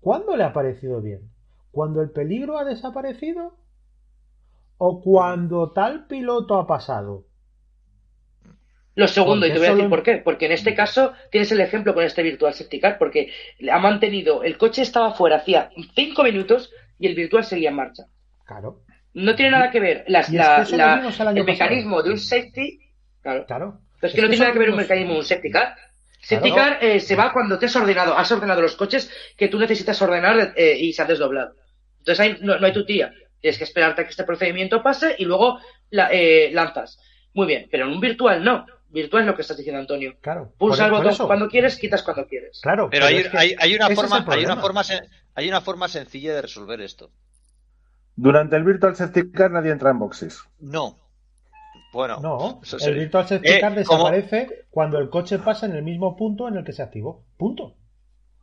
¿cuándo 0.01 0.37
le 0.37 0.45
ha 0.45 0.53
parecido 0.53 1.01
bien? 1.01 1.31
¿Cuando 1.71 2.03
el 2.03 2.11
peligro 2.11 2.59
ha 2.59 2.65
desaparecido? 2.65 3.57
¿O 4.79 5.01
cuando 5.01 5.73
tal 5.73 6.07
piloto 6.07 6.59
ha 6.59 6.67
pasado? 6.67 7.27
Lo 8.95 9.07
segundo, 9.07 9.47
y 9.47 9.53
te 9.53 9.59
voy 9.59 9.67
a 9.69 9.71
decir 9.75 9.89
por 9.91 10.03
qué. 10.03 10.17
Porque 10.19 10.47
en 10.47 10.53
este 10.53 10.75
caso 10.75 11.13
tienes 11.31 11.53
el 11.53 11.61
ejemplo 11.61 11.95
con 11.95 12.03
este 12.05 12.23
Virtual 12.23 12.53
Safety 12.53 12.81
Car, 12.81 12.99
porque 12.99 13.31
ha 13.71 13.79
mantenido, 13.79 14.43
el 14.43 14.59
coche 14.59 14.83
estaba 14.83 15.13
fuera 15.15 15.37
hacía 15.37 15.71
cinco 15.95 16.25
minutos 16.25 16.73
y 16.99 17.07
el 17.07 17.15
virtual 17.15 17.45
seguía 17.45 17.69
en 17.71 17.77
marcha. 17.77 18.05
Claro. 18.45 18.83
No 19.15 19.37
tiene 19.37 19.53
nada 19.53 19.71
que 19.71 19.79
ver 19.81 20.05
las- 20.09 20.31
la- 20.39 20.57
que 20.71 20.77
la- 20.77 20.95
el 21.31 21.45
mecanismo 21.45 22.03
de 22.03 22.11
un 22.11 22.19
safety. 22.19 22.81
Claro. 23.23 23.47
Claro. 23.47 23.81
Pero 24.01 24.09
es 24.09 24.15
que 24.15 24.23
no 24.23 24.29
tiene 24.29 24.43
nada 24.45 24.53
que 24.53 24.59
ver 24.59 24.71
un 24.71 24.77
mecanismo 24.77 25.13
de 25.13 25.19
un 25.21 25.25
safety 25.25 25.51
car. 25.51 25.77
Safety 26.29 26.53
Claro. 26.53 26.73
car 26.79 26.85
eh, 26.85 27.01
se 27.01 27.17
va 27.17 27.33
cuando 27.33 27.59
te 27.59 27.67
has 27.67 27.77
ordenado, 27.77 28.17
has 28.17 28.31
ordenado 28.31 28.61
los 28.61 28.77
coches 28.77 29.11
que 29.37 29.49
tú 29.49 29.59
necesitas 29.59 30.01
ordenar 30.03 30.53
eh, 30.57 30.77
y 30.79 30.93
se 30.93 31.01
han 31.03 31.09
desdoblado. 31.09 31.55
Entonces 32.01 32.21
ahí 32.21 32.37
no, 32.43 32.59
no 32.59 32.67
hay 32.67 32.73
tu 32.73 32.85
tía. 32.85 33.13
Tienes 33.41 33.57
que 33.57 33.65
esperarte 33.65 34.03
a 34.03 34.05
que 34.05 34.11
este 34.11 34.25
procedimiento 34.25 34.83
pase 34.83 35.15
y 35.19 35.25
luego 35.25 35.59
la- 35.91 36.11
eh, 36.13 36.51
lanzas. 36.53 36.99
Muy 37.33 37.47
bien, 37.47 37.69
pero 37.71 37.87
en 37.87 37.93
un 37.93 38.01
virtual 38.01 38.45
no. 38.45 38.67
Virtual 38.91 39.23
es 39.23 39.27
lo 39.27 39.35
que 39.37 39.43
estás 39.43 39.57
diciendo, 39.57 39.81
Antonio. 39.81 40.17
Claro. 40.21 40.53
Pulsa 40.59 40.87
el 40.87 40.91
por 40.91 41.05
botón 41.05 41.27
cuando 41.27 41.49
quieres, 41.49 41.77
quitas 41.79 42.03
cuando 42.03 42.27
quieres. 42.27 42.59
Claro. 42.63 42.89
Pero 42.91 43.05
hay, 43.07 43.17
es 43.17 43.29
que 43.29 43.39
hay, 43.39 43.55
hay 43.59 43.75
una 43.75 43.89
forma, 43.91 44.25
hay 44.29 44.45
una 44.45 44.57
forma, 44.57 44.83
sen- 44.83 45.09
hay 45.35 45.49
una 45.49 45.61
forma 45.61 45.89
sencilla 45.89 46.35
de 46.35 46.43
resolver 46.43 46.81
esto. 46.81 47.11
Durante 48.17 48.57
el 48.57 48.65
Virtual 48.65 48.97
Safety 48.97 49.31
Car 49.31 49.51
nadie 49.51 49.71
entra 49.73 49.91
en 49.91 49.99
boxes. 49.99 50.43
No. 50.59 50.99
Bueno, 51.99 52.21
No, 52.21 52.61
eso 52.63 52.79
el 52.79 52.95
Virtual 52.95 53.27
Safety 53.27 53.55
Eh, 53.55 53.61
Car 53.61 53.75
desaparece 53.75 54.67
cuando 54.71 54.99
el 54.99 55.11
coche 55.11 55.41
pasa 55.41 55.67
en 55.67 55.73
el 55.75 55.83
mismo 55.83 56.15
punto 56.15 56.47
en 56.47 56.57
el 56.57 56.63
que 56.63 56.73
se 56.73 56.81
activó. 56.81 57.25
Punto. 57.37 57.75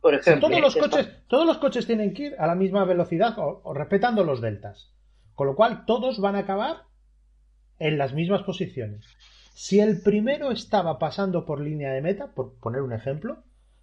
Por 0.02 0.14
ejemplo, 0.14 0.46
todos 0.46 0.60
los 0.60 0.76
coches, 0.76 1.08
todos 1.26 1.46
los 1.46 1.56
coches 1.56 1.86
tienen 1.86 2.12
que 2.12 2.24
ir 2.24 2.36
a 2.38 2.46
la 2.46 2.54
misma 2.54 2.84
velocidad 2.84 3.38
o, 3.38 3.62
o 3.64 3.72
respetando 3.72 4.24
los 4.24 4.42
deltas. 4.42 4.92
Con 5.34 5.46
lo 5.46 5.56
cual 5.56 5.86
todos 5.86 6.20
van 6.20 6.36
a 6.36 6.40
acabar 6.40 6.82
en 7.78 7.96
las 7.96 8.12
mismas 8.12 8.42
posiciones. 8.42 9.06
Si 9.54 9.80
el 9.80 10.02
primero 10.02 10.50
estaba 10.50 10.98
pasando 10.98 11.46
por 11.46 11.62
línea 11.62 11.92
de 11.92 12.02
meta, 12.02 12.34
por 12.34 12.58
poner 12.60 12.82
un 12.82 12.92
ejemplo, 12.92 13.38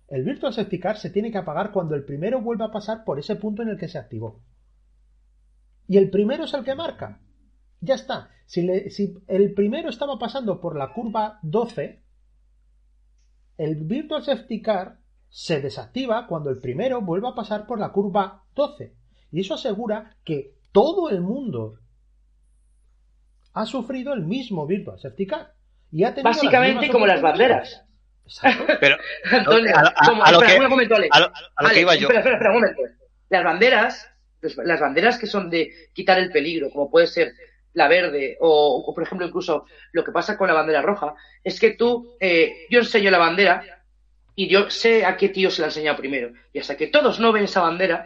el 0.08 0.24
Virtual 0.24 0.54
Safety 0.54 0.80
Car 0.80 0.98
se 0.98 1.10
tiene 1.10 1.32
que 1.32 1.40
apagar 1.40 1.72
cuando 1.72 1.95
el 1.95 2.06
primero 2.06 2.41
vuelva 2.41 2.66
a 2.66 2.72
pasar 2.72 3.04
por 3.04 3.18
ese 3.18 3.38
punto 3.38 3.64
en 3.64 3.70
el 3.70 3.80
que 3.80 3.88
se 3.88 3.98
activó. 3.98 4.40
Y 5.88 5.98
el 5.98 6.12
primero 6.12 6.44
es 6.44 6.54
el 6.54 6.64
que 6.64 6.76
marca. 6.76 7.20
Ya 7.84 7.95
está. 7.95 8.30
Si, 8.45 8.61
le- 8.61 8.89
si 8.89 9.14
el 9.27 9.53
primero 9.53 9.89
estaba 9.89 10.18
pasando 10.18 10.61
por 10.61 10.77
la 10.77 10.93
curva 10.93 11.39
12, 11.41 12.01
el 13.57 13.76
Virtual 13.76 14.23
Safety 14.23 14.61
Car 14.61 14.99
se 15.30 15.60
desactiva 15.61 16.27
cuando 16.27 16.49
el 16.49 16.60
primero 16.60 17.01
vuelva 17.01 17.30
a 17.30 17.35
pasar 17.35 17.65
por 17.68 17.80
la 17.80 17.91
curva 17.91 18.43
12. 18.55 18.93
Y 19.31 19.41
eso 19.41 19.55
asegura 19.55 20.15
que 20.23 20.53
todo 20.72 21.10
el 21.10 21.22
mundo 21.22 21.80
ha 23.53 23.65
sufrido 23.65 24.14
el 24.14 24.22
mismo 24.23 24.65
Virtual 24.65 24.99
Safety 24.99 25.27
Car. 25.27 25.53
Y 25.91 26.03
ha 26.05 26.14
tenido 26.14 26.30
Básicamente 26.31 26.89
como 26.89 27.05
las 27.05 27.22
banderas. 27.22 27.84
Exacto. 28.26 28.65
Pero, 28.80 28.95
Antonio, 29.31 29.72
a, 29.76 30.31
lo 30.31 30.41
espera, 30.41 30.69
que, 31.73 31.81
iba 31.81 31.95
yo. 31.95 32.07
Espera, 32.07 32.19
espera, 32.19 32.35
espera, 32.35 32.51
un 32.51 32.61
momento. 32.61 32.81
Las 33.30 33.43
banderas, 33.43 34.10
las 34.41 34.80
banderas 34.80 35.18
que 35.19 35.27
son 35.27 35.49
de 35.49 35.72
quitar 35.93 36.18
el 36.19 36.31
peligro, 36.31 36.69
como 36.72 36.89
puede 36.89 37.07
ser 37.07 37.34
la 37.74 37.88
verde, 37.88 38.38
o, 38.40 38.84
o, 38.88 38.94
por 38.94 39.04
ejemplo 39.04 39.28
incluso 39.28 39.66
lo 39.91 40.04
que 40.04 40.12
pasa 40.12 40.38
con 40.38 40.48
la 40.48 40.54
bandera 40.54 40.82
roja, 40.82 41.16
es 41.44 41.60
que 41.60 41.72
tú, 41.72 42.16
eh, 42.20 42.68
yo 42.70 42.80
enseño 42.80 43.10
la 43.12 43.18
bandera 43.18 43.64
y 44.36 44.48
yo 44.48 44.70
sé 44.70 45.06
a 45.06 45.18
qué 45.18 45.30
tío 45.30 45.50
se 45.52 45.62
la 45.62 45.68
he 45.68 45.70
enseñado 45.70 45.98
primero. 45.98 46.32
Y 46.54 46.60
hasta 46.60 46.78
que 46.78 46.88
todos 46.88 47.20
no 47.20 47.32
ven 47.32 47.44
esa 47.45 47.62
bandera, 47.62 48.06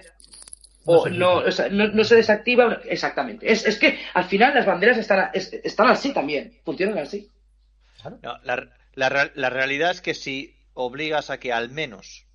No 0.86 0.94
o 1.00 1.10
no, 1.10 1.34
o 1.40 1.52
sea, 1.52 1.70
no, 1.70 1.88
no 1.90 2.04
se 2.04 2.16
desactiva, 2.16 2.82
exactamente. 2.86 3.52
Es, 3.52 3.66
es 3.66 3.78
que 3.78 4.00
al 4.14 4.26
final 4.26 4.54
las 4.56 4.66
banderas 4.66 4.98
están, 4.98 5.30
es- 5.34 5.54
están 5.54 5.88
así 5.90 6.14
también, 6.14 6.60
funcionan 6.64 6.98
así. 7.00 7.30
No, 8.22 8.38
la, 8.44 8.70
la 8.94 9.10
real- 9.10 9.32
la 9.36 9.50
realidad 9.50 9.92
es 9.92 10.02
que 10.02 10.14
si 10.14 10.56
obligas 10.74 11.30
a 11.30 11.40
que 11.40 11.52
al 11.52 11.70
menos 11.72 12.26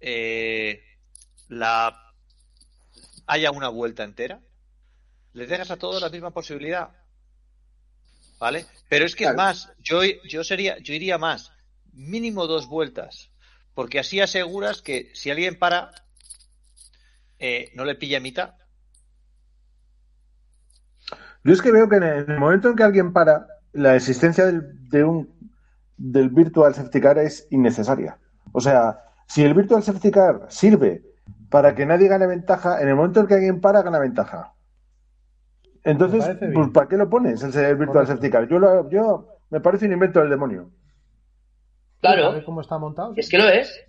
eh, 0.00 0.82
la 1.48 1.96
haya 3.26 3.50
una 3.50 3.68
vuelta 3.68 4.04
entera, 4.04 4.40
les 5.32 5.48
dejas 5.48 5.70
a 5.70 5.76
todos 5.76 6.00
la 6.00 6.08
misma 6.08 6.30
posibilidad. 6.30 6.90
¿Vale? 8.38 8.66
Pero 8.88 9.04
es 9.04 9.14
que 9.14 9.24
Claro. 9.24 9.36
más, 9.36 9.72
yo, 9.78 10.00
yo 10.28 10.42
sería, 10.42 10.78
yo 10.78 10.94
iría 10.94 11.16
más, 11.16 11.52
mínimo 11.92 12.46
dos 12.46 12.66
vueltas, 12.66 13.30
porque 13.74 14.00
así 14.00 14.20
aseguras 14.20 14.82
que 14.82 15.10
si 15.14 15.30
alguien 15.30 15.58
para, 15.58 15.92
eh, 17.38 17.70
no 17.74 17.84
le 17.84 17.94
pilla 17.94 18.20
mitad. 18.20 18.54
Yo 21.44 21.52
es 21.52 21.62
que 21.62 21.72
veo 21.72 21.88
que 21.88 21.96
en 21.96 22.02
el 22.04 22.38
momento 22.38 22.68
en 22.68 22.76
que 22.76 22.82
alguien 22.82 23.12
para, 23.12 23.46
la 23.72 23.96
existencia 23.96 24.46
del, 24.46 24.88
de 24.88 25.04
un, 25.04 25.50
del 25.96 26.28
Virtual 26.30 26.74
Safety 26.74 27.00
Car 27.00 27.18
es 27.18 27.46
innecesaria. 27.50 28.18
O 28.52 28.60
sea, 28.60 29.04
si 29.26 29.42
el 29.42 29.54
Virtual 29.54 29.82
Safety 29.82 30.10
Car 30.10 30.46
sirve 30.48 31.02
para 31.48 31.74
que 31.74 31.86
nadie 31.86 32.08
gane 32.08 32.26
ventaja, 32.26 32.80
en 32.80 32.88
el 32.88 32.94
momento 32.94 33.20
en 33.20 33.26
que 33.26 33.34
alguien 33.34 33.60
para, 33.60 33.82
gana 33.82 33.98
ventaja. 33.98 34.51
Entonces, 35.84 36.24
pues, 36.54 36.68
¿para 36.70 36.88
qué 36.88 36.96
lo 36.96 37.08
pones, 37.10 37.42
el, 37.42 37.76
Virtual. 37.76 38.06
Safety 38.06 38.30
Car? 38.30 38.48
Yo, 38.48 38.58
lo, 38.58 38.88
yo 38.88 39.28
me 39.50 39.60
parece 39.60 39.86
un 39.86 39.92
invento 39.92 40.20
del 40.20 40.30
demonio. 40.30 40.70
A 41.98 42.00
Claro, 42.00 42.32
ver 42.32 42.44
cómo 42.44 42.60
está 42.60 42.78
montado. 42.78 43.14
es 43.16 43.28
que 43.28 43.38
lo 43.38 43.48
es. 43.48 43.80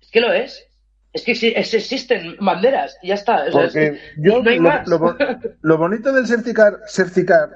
Es 0.00 0.10
que 0.10 0.20
lo 0.20 0.32
es. 0.32 0.66
Es 1.12 1.24
que 1.24 1.32
existen 1.32 2.36
banderas, 2.40 2.96
y 3.02 3.08
ya 3.08 3.14
está. 3.14 3.44
O 3.48 3.50
sea, 3.52 3.64
es 3.64 3.72
Porque 3.72 3.92
que 3.92 4.22
yo, 4.22 4.42
no 4.42 4.50
hay 4.50 4.56
lo, 4.58 4.62
más. 4.62 4.88
lo 4.88 4.98
bo- 4.98 5.16
lo 5.62 5.78
bonito 5.78 6.12
del 6.12 6.26
safety 6.26 6.52
car, 6.52 6.78
safety 6.86 7.24
car 7.24 7.50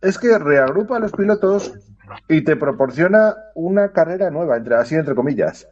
es 0.00 0.18
que 0.18 0.38
reagrupa 0.38 0.96
a 0.96 1.00
los 1.00 1.12
pilotos 1.12 1.72
y 2.28 2.42
te 2.42 2.56
proporciona 2.56 3.34
una 3.54 3.92
carrera 3.92 4.30
nueva, 4.30 4.56
entre 4.56 4.76
así 4.76 4.94
entre 4.94 5.14
comillas. 5.14 5.68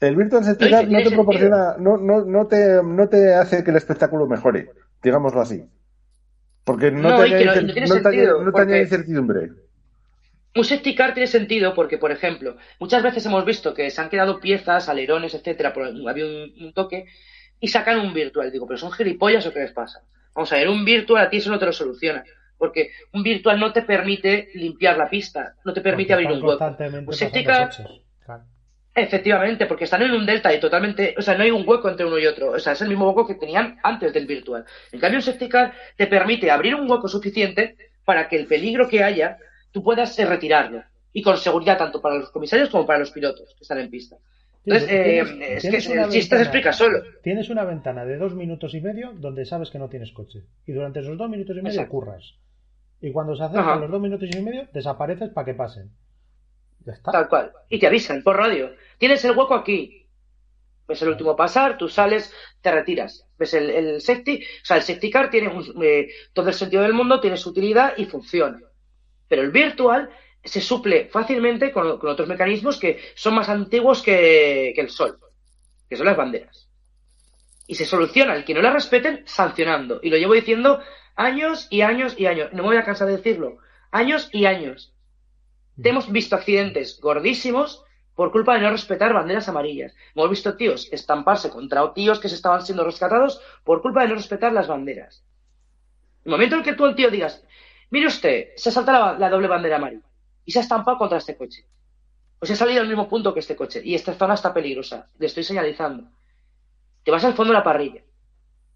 El 0.00 0.16
Virtual 0.16 0.42
Safety 0.44 0.64
No, 0.64 0.70
Car 0.70 0.88
te 0.88 1.10
proporciona, 1.12 1.76
no, 1.78 1.96
no, 1.96 2.24
no, 2.24 2.46
te, 2.48 2.82
no 2.82 3.08
te 3.08 3.34
hace 3.34 3.62
que 3.62 3.70
el 3.70 3.76
espectáculo 3.76 4.26
mejore, 4.26 4.70
digámoslo 5.02 5.40
así. 5.40 5.64
Porque 6.64 6.90
no, 6.90 7.02
No, 7.10 7.18
no- 7.18 7.24
tiene 7.24 7.86
sentido, 7.86 8.38
no 8.38 8.44
te 8.46 8.50
porque- 8.52 8.60
añade 8.62 8.82
incertidumbre. 8.82 9.50
Un 10.54 10.64
safety 10.64 10.94
car 10.94 11.14
tiene 11.14 11.26
sentido 11.26 11.72
porque, 11.74 11.96
por 11.96 12.12
ejemplo, 12.12 12.56
muchas 12.78 13.02
veces 13.02 13.24
hemos 13.24 13.44
visto 13.46 13.72
que 13.72 13.90
se 13.90 14.00
han 14.00 14.10
quedado 14.10 14.38
piezas, 14.38 14.88
alerones, 14.88 15.34
etcétera, 15.34 15.72
por 15.72 15.84
había 15.86 16.26
un, 16.26 16.52
un 16.60 16.72
toque, 16.74 17.06
y 17.58 17.68
sacan 17.68 18.00
un 18.00 18.12
virtual. 18.12 18.52
Digo, 18.52 18.66
¿pero 18.66 18.76
son 18.78 18.92
gilipollas 18.92 19.46
o 19.46 19.52
qué 19.52 19.60
les 19.60 19.72
pasa? 19.72 20.02
Vamos 20.34 20.52
a 20.52 20.56
ver, 20.56 20.68
un 20.68 20.84
virtual 20.84 21.24
a 21.26 21.30
ti 21.30 21.38
eso 21.38 21.50
no 21.50 21.58
te 21.58 21.64
lo 21.66 21.72
soluciona. 21.72 22.22
Porque 22.58 22.90
un 23.12 23.22
virtual 23.22 23.58
no 23.58 23.72
te 23.72 23.82
permite 23.82 24.50
limpiar 24.54 24.96
la 24.98 25.08
pista, 25.08 25.54
no 25.64 25.72
te 25.72 25.80
permite 25.80 26.12
Porque 26.14 26.26
abrir 26.26 26.42
un 26.42 26.48
hueco. 26.48 26.64
Un 27.06 27.12
safety 27.14 27.44
car. 27.44 27.70
Efectivamente, 28.94 29.66
porque 29.66 29.84
están 29.84 30.02
en 30.02 30.12
un 30.12 30.26
delta 30.26 30.52
y 30.52 30.60
totalmente, 30.60 31.14
o 31.16 31.22
sea, 31.22 31.36
no 31.36 31.42
hay 31.44 31.50
un 31.50 31.66
hueco 31.66 31.88
entre 31.88 32.06
uno 32.06 32.18
y 32.18 32.26
otro. 32.26 32.50
O 32.52 32.58
sea, 32.58 32.72
es 32.74 32.80
el 32.82 32.88
mismo 32.88 33.06
hueco 33.08 33.26
que 33.26 33.34
tenían 33.34 33.78
antes 33.82 34.12
del 34.12 34.26
virtual. 34.26 34.64
En 34.92 35.00
cambio, 35.00 35.18
un 35.18 35.22
safety 35.22 35.48
car 35.48 35.72
te 35.96 36.06
permite 36.06 36.50
abrir 36.50 36.74
un 36.74 36.90
hueco 36.90 37.08
suficiente 37.08 37.76
para 38.04 38.28
que 38.28 38.36
el 38.36 38.46
peligro 38.46 38.88
que 38.88 39.02
haya, 39.02 39.38
tú 39.70 39.82
puedas 39.82 40.18
eh, 40.18 40.26
retirarlo. 40.26 40.82
Y 41.12 41.22
con 41.22 41.36
seguridad 41.36 41.76
tanto 41.78 42.00
para 42.00 42.16
los 42.16 42.30
comisarios 42.30 42.70
como 42.70 42.86
para 42.86 42.98
los 42.98 43.10
pilotos 43.10 43.54
que 43.56 43.62
están 43.62 43.78
en 43.78 43.90
pista. 43.90 44.16
Entonces, 44.64 44.88
eh, 44.90 45.18
es 45.56 45.62
que 45.62 45.68
el 45.68 45.74
chiste 45.74 45.80
se 45.80 45.88
ventana- 46.18 46.42
explica 46.42 46.72
solo. 46.72 47.02
Tienes 47.22 47.50
una 47.50 47.64
ventana 47.64 48.04
de 48.04 48.16
dos 48.16 48.34
minutos 48.34 48.74
y 48.74 48.80
medio 48.80 49.12
donde 49.16 49.44
sabes 49.44 49.70
que 49.70 49.78
no 49.78 49.88
tienes 49.88 50.12
coche. 50.12 50.44
Y 50.66 50.72
durante 50.72 51.00
esos 51.00 51.18
dos 51.18 51.28
minutos 51.28 51.56
y 51.56 51.60
medio 51.62 51.70
Exacto. 51.80 51.90
curras. 51.90 52.34
Y 53.00 53.10
cuando 53.10 53.34
se 53.36 53.42
acercan 53.42 53.68
Ajá. 53.68 53.76
los 53.80 53.90
dos 53.90 54.00
minutos 54.00 54.28
y 54.32 54.40
medio, 54.40 54.68
desapareces 54.72 55.30
para 55.30 55.44
que 55.44 55.54
pasen. 55.54 55.90
Ya 56.84 56.92
está. 56.92 57.12
Tal 57.12 57.28
cual. 57.28 57.52
Y 57.68 57.78
te 57.78 57.86
avisan 57.86 58.22
por 58.22 58.36
radio. 58.36 58.74
Tienes 58.98 59.24
el 59.24 59.36
hueco 59.36 59.54
aquí. 59.54 60.06
Ves 60.86 61.00
el 61.02 61.08
último 61.10 61.36
pasar, 61.36 61.78
tú 61.78 61.88
sales, 61.88 62.34
te 62.60 62.70
retiras. 62.70 63.26
Ves 63.38 63.54
el, 63.54 63.70
el 63.70 64.00
safety, 64.00 64.42
o 64.42 64.64
sea, 64.64 64.76
el 64.78 64.82
safety 64.82 65.10
car 65.10 65.30
tiene 65.30 65.48
un- 65.48 65.82
eh, 65.82 66.08
todo 66.32 66.48
el 66.48 66.54
sentido 66.54 66.82
del 66.82 66.92
mundo, 66.92 67.20
tiene 67.20 67.36
su 67.36 67.50
utilidad 67.50 67.94
y 67.96 68.04
funciona. 68.06 68.58
Pero 69.28 69.42
el 69.42 69.50
virtual 69.52 70.10
se 70.44 70.60
suple 70.60 71.08
fácilmente 71.08 71.70
con, 71.72 71.98
con 71.98 72.10
otros 72.10 72.28
mecanismos 72.28 72.78
que 72.78 72.98
son 73.14 73.34
más 73.34 73.48
antiguos 73.48 74.02
que, 74.02 74.72
que 74.74 74.80
el 74.80 74.90
sol, 74.90 75.18
que 75.88 75.96
son 75.96 76.06
las 76.06 76.16
banderas. 76.16 76.68
Y 77.66 77.76
se 77.76 77.84
soluciona 77.84 78.34
el 78.34 78.44
que 78.44 78.52
no 78.54 78.60
la 78.60 78.72
respeten 78.72 79.22
sancionando. 79.24 80.00
Y 80.02 80.10
lo 80.10 80.16
llevo 80.16 80.34
diciendo 80.34 80.80
años 81.14 81.68
y 81.70 81.82
años 81.82 82.16
y 82.18 82.26
años. 82.26 82.50
No 82.52 82.64
me 82.64 82.70
voy 82.70 82.76
a 82.76 82.84
cansar 82.84 83.06
de 83.06 83.16
decirlo. 83.16 83.58
Años 83.92 84.28
y 84.32 84.46
años. 84.46 84.92
Hemos 85.82 86.10
visto 86.10 86.36
accidentes 86.36 87.00
gordísimos 87.00 87.84
por 88.14 88.30
culpa 88.30 88.54
de 88.54 88.60
no 88.60 88.70
respetar 88.70 89.14
banderas 89.14 89.48
amarillas. 89.48 89.94
Hemos 90.14 90.30
visto 90.30 90.56
tíos 90.56 90.88
estamparse 90.92 91.50
contra 91.50 91.92
tíos 91.94 92.20
que 92.20 92.28
se 92.28 92.34
estaban 92.34 92.62
siendo 92.62 92.84
rescatados 92.84 93.40
por 93.64 93.80
culpa 93.80 94.02
de 94.02 94.08
no 94.08 94.14
respetar 94.14 94.52
las 94.52 94.68
banderas. 94.68 95.24
El 96.24 96.32
momento 96.32 96.56
en 96.56 96.62
que 96.62 96.74
tú 96.74 96.84
al 96.84 96.94
tío 96.94 97.10
digas, 97.10 97.44
mire 97.90 98.06
usted, 98.06 98.48
se 98.56 98.70
salta 98.70 98.92
la, 98.92 99.18
la 99.18 99.30
doble 99.30 99.48
bandera 99.48 99.76
amarilla 99.76 100.06
y 100.44 100.52
se 100.52 100.58
ha 100.58 100.62
estampado 100.62 100.98
contra 100.98 101.18
este 101.18 101.36
coche. 101.36 101.66
O 102.38 102.46
se 102.46 102.52
ha 102.52 102.56
salido 102.56 102.80
al 102.80 102.88
mismo 102.88 103.08
punto 103.08 103.32
que 103.32 103.40
este 103.40 103.56
coche 103.56 103.80
y 103.84 103.94
esta 103.94 104.14
zona 104.14 104.34
está 104.34 104.52
peligrosa. 104.52 105.08
Le 105.18 105.26
estoy 105.26 105.44
señalizando. 105.44 106.08
Te 107.04 107.10
vas 107.10 107.24
al 107.24 107.34
fondo 107.34 107.52
de 107.52 107.58
la 107.58 107.64
parrilla. 107.64 108.02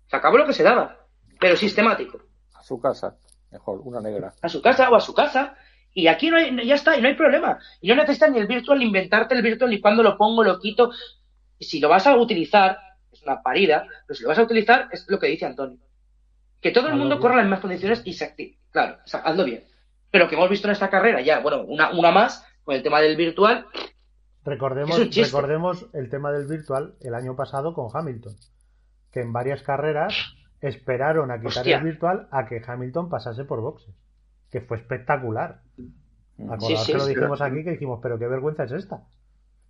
Se 0.07 0.17
acabó 0.17 0.39
lo 0.39 0.47
que 0.47 0.53
se 0.53 0.63
daba, 0.63 1.07
pero 1.41 1.57
sistemático. 1.57 2.21
A 2.55 2.63
su 2.63 2.81
casa, 2.81 3.17
mejor, 3.51 3.81
una 3.83 4.01
negra. 4.01 4.35
A 4.41 4.49
su 4.49 4.63
casa 4.63 4.89
o 4.89 4.95
a 4.95 5.01
su 5.01 5.15
casa. 5.15 5.57
Y 5.99 6.09
aquí 6.09 6.29
no 6.29 6.37
hay, 6.37 6.55
ya 6.67 6.75
está, 6.75 6.95
y 6.99 7.01
no 7.01 7.09
hay 7.09 7.15
problema. 7.15 7.59
Y 7.81 7.89
no 7.89 7.95
necesitas 7.95 8.31
ni 8.31 8.39
el 8.39 8.47
virtual, 8.47 8.83
inventarte 8.83 9.35
el 9.35 9.41
virtual, 9.41 9.71
ni 9.71 9.81
cuándo 9.81 10.03
lo 10.03 10.19
pongo, 10.19 10.45
lo 10.45 10.59
quito. 10.61 10.91
Y 11.59 11.65
si 11.65 11.81
lo 11.81 11.89
vas 11.89 12.07
a 12.07 12.15
utilizar, 12.15 12.77
es 13.11 13.23
una 13.23 13.41
parida, 13.41 13.87
pero 14.07 14.15
si 14.15 14.23
lo 14.23 14.29
vas 14.29 14.39
a 14.39 14.43
utilizar, 14.43 14.91
es 14.93 15.07
lo 15.09 15.19
que 15.19 15.29
dice 15.29 15.47
Antonio. 15.47 15.79
Que 16.61 16.71
todo 16.71 16.89
el 16.89 16.93
Hazlo 16.93 17.01
mundo 17.01 17.15
bien. 17.15 17.23
corra 17.23 17.33
en 17.33 17.39
las 17.39 17.47
mismas 17.47 17.61
condiciones 17.61 18.03
y 18.05 18.13
se 18.13 18.27
active. 18.27 18.59
Claro, 18.73 18.99
o 19.03 19.09
sea, 19.09 19.21
hazlo 19.21 19.45
bien. 19.45 19.65
Pero 20.11 20.29
que 20.29 20.35
hemos 20.35 20.51
visto 20.51 20.69
en 20.69 20.73
esta 20.73 20.91
carrera 20.91 21.23
ya, 21.23 21.39
bueno, 21.39 21.63
una, 21.63 21.91
una 21.93 22.11
más, 22.11 22.47
con 22.63 22.75
el 22.75 22.83
tema 22.83 23.01
del 23.01 23.17
virtual, 23.17 23.67
Recordemos, 24.45 24.99
recordemos 25.17 25.87
el 25.95 26.11
tema 26.11 26.31
del 26.31 26.47
virtual 26.47 26.95
el 27.01 27.15
año 27.15 27.35
pasado 27.35 27.73
con 27.73 27.89
Hamilton. 27.91 28.37
Que 29.11 29.21
en 29.23 29.33
varias 29.33 29.63
carreras 29.63 30.15
esperaron 30.61 31.31
a 31.31 31.39
quitar 31.41 31.59
Hostia. 31.59 31.79
el 31.79 31.85
virtual 31.85 32.29
a 32.31 32.47
que 32.47 32.63
Hamilton 32.65 33.09
pasase 33.09 33.45
por 33.45 33.63
boxes. 33.63 33.95
Que 34.51 34.61
fue 34.61 34.77
espectacular. 34.79 35.61
Acordaos 36.39 36.67
Sí, 36.67 36.77
sí, 36.77 36.93
que 36.93 36.99
lo 36.99 37.07
dijimos 37.07 37.41
aquí, 37.41 37.65
que 37.65 37.71
dijimos, 37.73 38.01
pero 38.03 38.19
qué 38.19 38.27
vergüenza 38.27 38.65
es 38.65 38.73
esta. 38.73 39.03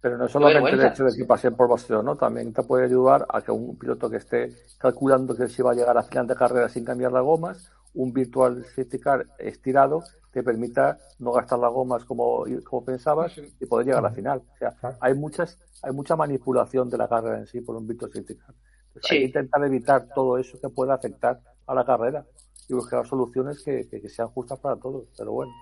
Pero 0.00 0.18
no 0.18 0.28
solamente 0.28 0.70
el 0.70 0.84
hecho 0.84 1.04
de 1.04 1.16
que 1.16 1.24
pase 1.24 1.50
por 1.50 1.68
boxeo, 1.68 2.02
¿no? 2.02 2.16
También 2.16 2.52
te 2.52 2.62
puede 2.62 2.84
ayudar 2.84 3.26
a 3.28 3.40
que 3.40 3.50
un 3.50 3.76
piloto 3.78 4.10
que 4.10 4.18
esté 4.18 4.52
calculando 4.78 5.34
que 5.34 5.48
si 5.48 5.62
va 5.62 5.72
a 5.72 5.74
llegar 5.74 5.96
a 5.96 6.02
final 6.02 6.26
de 6.26 6.36
carrera 6.36 6.68
sin 6.68 6.84
cambiar 6.84 7.12
las 7.12 7.24
gomas, 7.24 7.72
un 7.94 8.12
virtual 8.12 8.64
safety 8.64 9.00
car 9.00 9.26
estirado 9.38 10.02
te 10.30 10.42
permita 10.42 10.98
no 11.18 11.32
gastar 11.32 11.58
las 11.58 11.72
gomas 11.72 12.04
como, 12.04 12.44
como 12.62 12.84
pensabas 12.84 13.36
y 13.38 13.64
poder 13.66 13.86
llegar 13.86 14.04
a 14.04 14.08
la 14.10 14.14
final. 14.14 14.42
O 14.54 14.58
sea, 14.58 14.76
hay 15.00 15.14
muchas, 15.14 15.58
hay 15.82 15.92
mucha 15.92 16.14
manipulación 16.14 16.90
de 16.90 16.98
la 16.98 17.08
carrera 17.08 17.38
en 17.38 17.46
sí 17.46 17.62
por 17.62 17.74
un 17.74 17.86
virtual 17.86 18.12
safety 18.12 18.36
car. 18.36 18.54
Sí. 19.02 19.14
Hay 19.14 19.18
que 19.20 19.26
intentar 19.26 19.64
evitar 19.64 20.08
todo 20.14 20.36
eso 20.36 20.60
que 20.60 20.68
pueda 20.68 20.94
afectar 20.94 21.40
a 21.66 21.74
la 21.74 21.84
carrera 21.84 22.24
y 22.68 22.74
buscar 22.74 23.06
soluciones 23.06 23.62
que, 23.62 23.88
que- 23.88 24.00
que 24.00 24.08
sean 24.08 24.28
justas 24.28 24.58
para 24.58 24.76
todos. 24.76 25.04
Pero 25.16 25.32
bueno, 25.32 25.52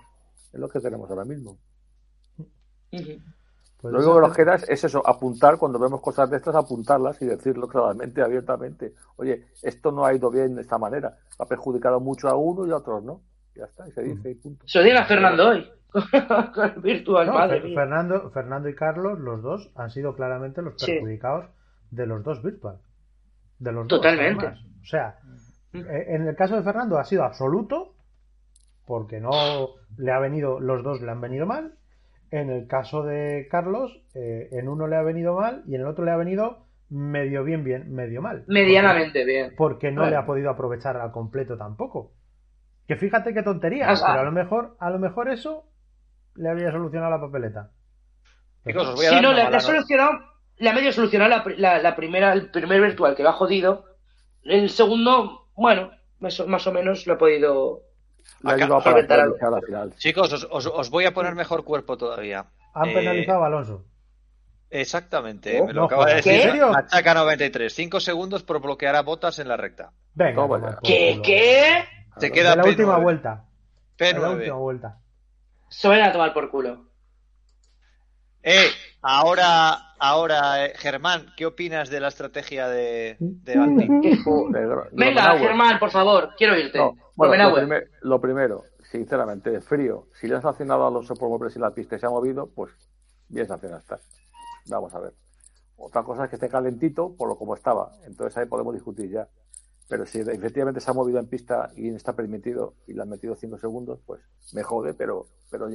es 0.53 0.59
lo 0.59 0.67
que 0.69 0.79
tenemos 0.79 1.09
ahora 1.09 1.25
mismo. 1.25 1.57
Pues 2.91 3.91
Lo 3.93 3.99
único 3.99 4.15
que 4.15 4.21
nos 4.27 4.35
queda 4.35 4.55
es, 4.55 4.69
es 4.69 4.83
eso, 4.85 5.05
apuntar, 5.05 5.57
cuando 5.57 5.77
vemos 5.77 6.01
cosas 6.01 6.29
de 6.29 6.37
estas, 6.37 6.55
apuntarlas 6.55 7.21
y 7.21 7.25
decirlo 7.25 7.67
claramente, 7.67 8.21
abiertamente. 8.21 8.93
Oye, 9.17 9.47
esto 9.61 9.91
no 9.91 10.05
ha 10.05 10.13
ido 10.13 10.31
bien 10.31 10.55
de 10.55 10.61
esta 10.61 10.77
manera. 10.77 11.17
Ha 11.37 11.45
perjudicado 11.45 11.99
mucho 11.99 12.27
a 12.29 12.35
uno 12.35 12.65
y 12.65 12.71
a 12.71 12.77
otros 12.77 13.03
no. 13.03 13.21
Ya 13.55 13.65
está, 13.65 13.87
y 13.87 13.91
se 13.91 14.01
dice 14.03 14.31
y 14.31 14.35
punto. 14.35 14.67
se 14.67 14.79
lo 14.79 14.85
diga 14.85 15.01
a 15.01 15.05
Fernando 15.05 15.49
hoy. 15.49 15.69
con 15.91 16.03
el 16.75 16.81
virtual, 16.81 17.27
No, 17.27 17.33
madre 17.33 17.61
Fer- 17.61 17.65
mía. 17.65 17.75
Fernando, 17.79 18.29
Fernando 18.31 18.69
y 18.69 18.75
Carlos, 18.75 19.19
los 19.19 19.41
dos, 19.41 19.71
han 19.75 19.89
sido 19.91 20.15
claramente 20.15 20.61
los 20.61 20.73
Sí. 20.77 20.93
perjudicados 20.93 21.45
de 21.91 22.05
los 22.07 22.23
dos 22.23 22.41
virtual. 22.41 22.79
De 23.59 23.71
los 23.71 23.87
dos, 23.87 23.97
Totalmente. 23.99 24.47
O 24.47 24.85
sea, 24.85 25.19
eh, 25.23 25.37
en 25.79 26.27
el 26.27 26.35
caso 26.35 26.55
de 26.55 26.63
Fernando 26.63 26.97
ha 26.97 27.05
sido 27.05 27.23
absoluto, 27.23 27.93
porque 28.85 29.19
no 29.19 29.29
le 29.97 30.11
ha 30.11 30.19
venido, 30.19 30.59
los 30.59 30.83
dos 30.83 31.01
le 31.01 31.11
han 31.11 31.21
venido 31.21 31.45
mal. 31.45 31.73
En 32.31 32.49
el 32.49 32.67
caso 32.67 33.03
de 33.03 33.47
Carlos, 33.49 34.01
eh, 34.13 34.49
en 34.51 34.67
uno 34.67 34.87
le 34.87 34.95
ha 34.95 35.01
venido 35.03 35.35
mal 35.35 35.63
y 35.67 35.75
en 35.75 35.81
el 35.81 35.87
otro 35.87 36.03
le 36.05 36.11
ha 36.11 36.17
venido 36.17 36.65
medio 36.89 37.43
bien, 37.43 37.63
bien, 37.63 37.93
medio 37.93 38.21
mal. 38.21 38.43
Medianamente 38.47 39.23
bien. 39.25 39.53
Porque 39.57 39.91
no 39.91 40.01
Bueno. 40.01 40.11
le 40.11 40.17
ha 40.17 40.25
podido 40.25 40.49
aprovechar 40.49 40.97
al 40.97 41.11
completo 41.11 41.57
tampoco. 41.57 42.11
Que 42.87 42.95
fíjate 42.95 43.33
qué 43.33 43.41
tontería, 43.41 43.95
sea- 43.95 44.07
pero 44.09 44.21
a 44.21 44.23
lo 44.25 44.31
mejor, 44.31 44.75
a 44.79 44.89
lo 44.89 44.99
mejor 44.99 45.29
eso 45.29 45.65
le 46.35 46.49
habría 46.49 46.71
solucionado 46.71 47.11
la 47.11 47.21
papeleta. 47.21 47.71
Chicos, 48.65 48.87
os 48.89 48.95
voy 48.95 49.05
a 49.05 49.09
Sí, 49.09 49.15
dar 49.15 49.23
no, 49.23 49.33
le, 49.33 49.41
ha 49.41 49.59
solucionado, 49.59 50.11
le 50.57 50.69
ha 50.69 50.73
medio 50.73 50.91
solucionado 50.91 51.29
la, 51.29 51.43
pri- 51.43 51.57
la- 51.57 51.79
la 51.81 51.95
primera, 51.95 52.33
el 52.33 52.51
primer 52.51 52.81
virtual 52.81 53.15
que 53.15 53.23
va 53.23 53.33
jodido. 53.33 53.85
El 54.43 54.69
segundo, 54.69 55.44
bueno, 55.55 55.91
más 56.19 56.39
o, 56.39 56.47
más 56.47 56.65
o 56.67 56.71
menos 56.71 57.05
lo 57.07 57.13
ha 57.13 57.17
podido. 57.17 57.81
Solventar 58.41 59.19
al 59.21 59.63
final. 59.65 59.95
Chicos, 59.97 60.31
os, 60.33 60.47
os- 60.49 60.65
os 60.67 60.89
voy 60.89 61.05
a 61.05 61.13
poner 61.13 61.35
mejor 61.35 61.63
cuerpo 61.63 61.97
todavía. 61.97 62.45
Han 62.73 62.89
Eh, 62.89 62.93
penalizado 62.93 63.43
a 63.43 63.47
Alonso. 63.47 63.85
Exactamente, 64.69 65.61
Oh, 65.61 65.67
me 65.67 65.73
lo 65.73 65.81
no 65.81 65.85
acaba 65.87 66.05
de 66.07 66.15
decir 66.15 66.33
¿En 66.33 66.41
serio? 66.41 66.71
Machaca 66.71 67.13
93. 67.13 67.71
5 67.73 67.99
segundos 67.99 68.43
por 68.43 68.59
bloquear 68.59 68.95
a 68.95 69.03
botas 69.03 69.39
en 69.39 69.47
la 69.47 69.55
recta. 69.57 69.91
Venga, 70.13 70.79
¿Qué? 70.83 71.19
¿Qué? 71.23 71.85
Se 72.17 72.31
queda 72.31 72.55
la 72.55 72.63
P9. 72.63 72.67
última 72.69 72.97
vuelta. 72.97 73.45
En 73.99 74.21
la 74.21 74.27
P9. 74.29 74.35
última 74.37 74.55
vuelta. 74.57 74.97
Se 75.69 75.87
van 75.87 76.01
a 76.01 76.11
tomar 76.11 76.33
por 76.33 76.49
culo. 76.49 76.85
Eh, 78.43 78.69
ahora, 79.01 79.94
ahora, 80.09 80.65
eh, 80.65 80.73
Germán, 80.77 81.27
¿qué 81.37 81.45
opinas 81.45 81.89
de 81.89 81.99
la 81.99 82.07
estrategia 82.09 82.67
de, 82.67 83.17
de 83.19 83.53
de 83.53 84.65
Venga. 84.93 85.37
Germán, 85.37 85.79
por 85.79 85.91
favor, 85.91 86.29
quiero 86.37 86.53
oírte. 86.53 86.77
No, 86.77 86.95
bueno, 87.15 87.31
lo, 87.49 87.55
primer- 87.55 87.91
lo 88.01 88.21
primero, 88.21 88.63
sinceramente, 88.91 89.49
de 89.51 89.61
frío, 89.61 90.07
si 90.19 90.27
le 90.27 90.35
has 90.35 90.43
sancionado 90.43 90.83
a 90.83 90.87
Alonso 90.87 91.15
por 91.15 91.29
moverse 91.29 91.57
en 91.57 91.63
la 91.63 91.71
pista 91.71 91.95
y 91.95 91.99
se 91.99 92.05
ha 92.05 92.09
movido, 92.09 92.47
pues 92.53 92.71
bien 93.29 93.47
sancionado 93.47 93.79
está. 93.81 93.99
Vamos 94.67 94.93
a 94.93 94.99
ver. 94.99 95.13
Otra 95.77 96.03
cosa 96.03 96.23
es 96.23 96.29
que 96.29 96.35
esté 96.37 96.47
calentito 96.49 97.15
por 97.17 97.27
lo 97.27 97.37
como 97.37 97.53
estaba. 97.55 97.91
Entonces 98.05 98.37
ahí 98.37 98.45
podemos 98.45 98.73
discutir 98.73 99.09
ya. 99.11 99.27
Pero 99.87 100.05
si 100.05 100.19
efectivamente 100.19 100.79
se 100.81 100.89
ha 100.89 100.93
movido 100.93 101.19
en 101.19 101.27
pista 101.27 101.69
y 101.75 101.89
no 101.91 101.97
está 101.97 102.13
permitido 102.13 102.73
y 102.87 102.93
le 102.93 103.01
han 103.03 103.09
metido 103.09 103.35
5 103.35 103.57
segundos, 103.59 103.99
pues 104.05 104.21
me 104.53 104.63
jode, 104.63 104.93
pero, 104.95 105.27
pero. 105.51 105.67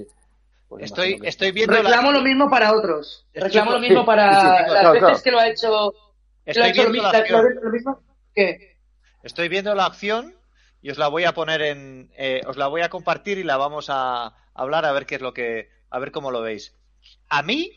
Pues 0.71 0.85
Estoy, 0.85 1.21
estoy 1.25 1.51
viendo 1.51 1.75
la, 1.75 1.83
Reclamo 1.83 2.13
lo 2.13 2.21
mismo 2.23 2.49
para 2.49 2.73
otros. 2.73 3.27
Reclamo 3.35 3.73
lo 3.73 3.81
mismo 3.81 4.01
sí, 4.01 4.07
para 4.07 4.33
sí, 4.33 4.41
sí, 4.41 4.47
las 4.47 4.71
claro, 4.71 4.93
veces 4.93 5.01
claro. 5.09 5.23
que 5.25 5.31
lo 5.33 5.39
ha 5.41 5.49
hecho. 5.49 5.93
estoy 6.47 6.71
hecho 6.71 6.83
lo, 6.85 6.91
viendo 6.91 7.09
mi- 7.09 7.13
la 7.13 7.19
la- 7.21 7.43
lo- 7.63 7.71
mismo. 7.71 8.03
¿Qué? 8.35 8.79
Estoy 9.25 9.49
viendo 9.49 9.75
la 9.75 9.85
acción 9.87 10.35
y 10.81 10.91
os 10.91 10.97
la 10.97 11.09
voy 11.09 11.25
a 11.25 11.35
poner 11.35 11.61
en, 11.61 12.11
eh, 12.17 12.41
os 12.47 12.57
la 12.57 12.69
voy 12.69 12.83
a 12.83 12.89
compartir 12.89 13.37
y 13.39 13.43
la 13.43 13.57
vamos 13.59 13.87
a 13.91 14.33
hablar 14.55 14.87
a 14.87 14.93
ver 14.93 15.07
qué 15.07 15.17
es 15.17 15.21
lo 15.21 15.35
que, 15.35 15.69
a 15.91 15.99
ver 15.99 16.13
cómo 16.13 16.31
lo 16.31 16.41
veis. 16.41 16.75
A 17.29 17.43
mí 17.43 17.77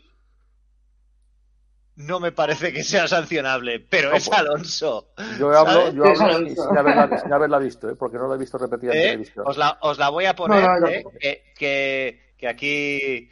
no 1.96 2.18
me 2.18 2.32
parece 2.32 2.72
que 2.72 2.82
sea 2.82 3.06
sancionable, 3.06 3.78
pero 3.80 4.10
No, 4.10 4.16
es 4.16 4.28
pues, 4.28 4.38
Alonso. 4.38 5.12
Yo 5.38 5.50
hablo, 5.56 5.92
yo 5.92 6.02
hablo 6.04 6.14
sin, 6.16 6.24
Alonso. 6.26 6.68
sin 6.68 6.78
haberla, 6.78 7.18
sin 7.18 7.32
haberla 7.32 7.58
visto, 7.58 7.88
¿eh? 7.90 7.94
porque 7.96 8.16
no 8.18 8.26
la 8.28 8.34
he 8.34 8.38
visto 8.38 8.58
repetida 8.58 8.92
en 8.92 8.98
¿Eh? 8.98 9.02
televisión. 9.02 9.44
Os, 9.46 9.56
la, 9.56 9.78
os 9.80 9.98
la 9.98 10.08
voy 10.08 10.24
a 10.26 10.34
poner, 10.34 10.60
No, 10.62 10.74
no, 10.74 10.80
no. 10.80 10.88
¿eh? 10.88 11.04
que, 11.20 11.52
que, 11.56 12.33
que 12.44 12.48
aquí 12.48 13.30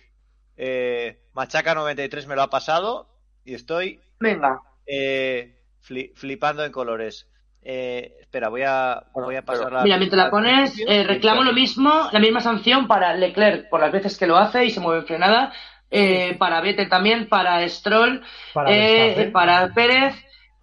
eh, 0.56 1.18
Machaca 1.34 1.74
93 1.74 2.26
me 2.26 2.34
lo 2.34 2.40
ha 2.43 2.48
pasado 2.48 3.09
y 3.44 3.52
estoy 3.55 4.01
Venga. 4.18 4.60
eh, 4.86 5.59
fli- 5.86 6.12
flipando 6.14 6.64
en 6.64 6.72
colores. 6.72 7.28
Eh, 7.60 8.16
espera, 8.20 8.48
voy 8.48 8.62
a, 8.62 9.02
voy 9.12 9.36
a 9.36 9.44
pasar 9.44 9.70
la. 9.70 9.82
Mira, 9.82 9.98
mientras 9.98 10.24
la 10.24 10.30
pones, 10.30 10.74
eh, 10.89 11.05
reclamo 11.05 11.43
lo 11.43 11.52
mismo, 11.52 12.09
la 12.10 12.18
misma 12.18 12.40
sanción 12.40 12.89
para 12.89 13.14
Leclerc 13.14 13.68
por 13.68 13.80
las 13.80 13.93
veces 13.93 14.16
que 14.16 14.26
lo 14.26 14.36
hace 14.39 14.64
y 14.64 14.70
se 14.70 14.80
mueve 14.80 15.01
en 15.01 15.06
frenada, 15.06 15.52
eh, 15.90 16.34
para 16.39 16.62
Vettel 16.62 16.89
también, 16.89 17.28
para 17.28 17.68
Stroll, 17.68 18.22
para 19.30 19.72
Pérez, 19.74 20.14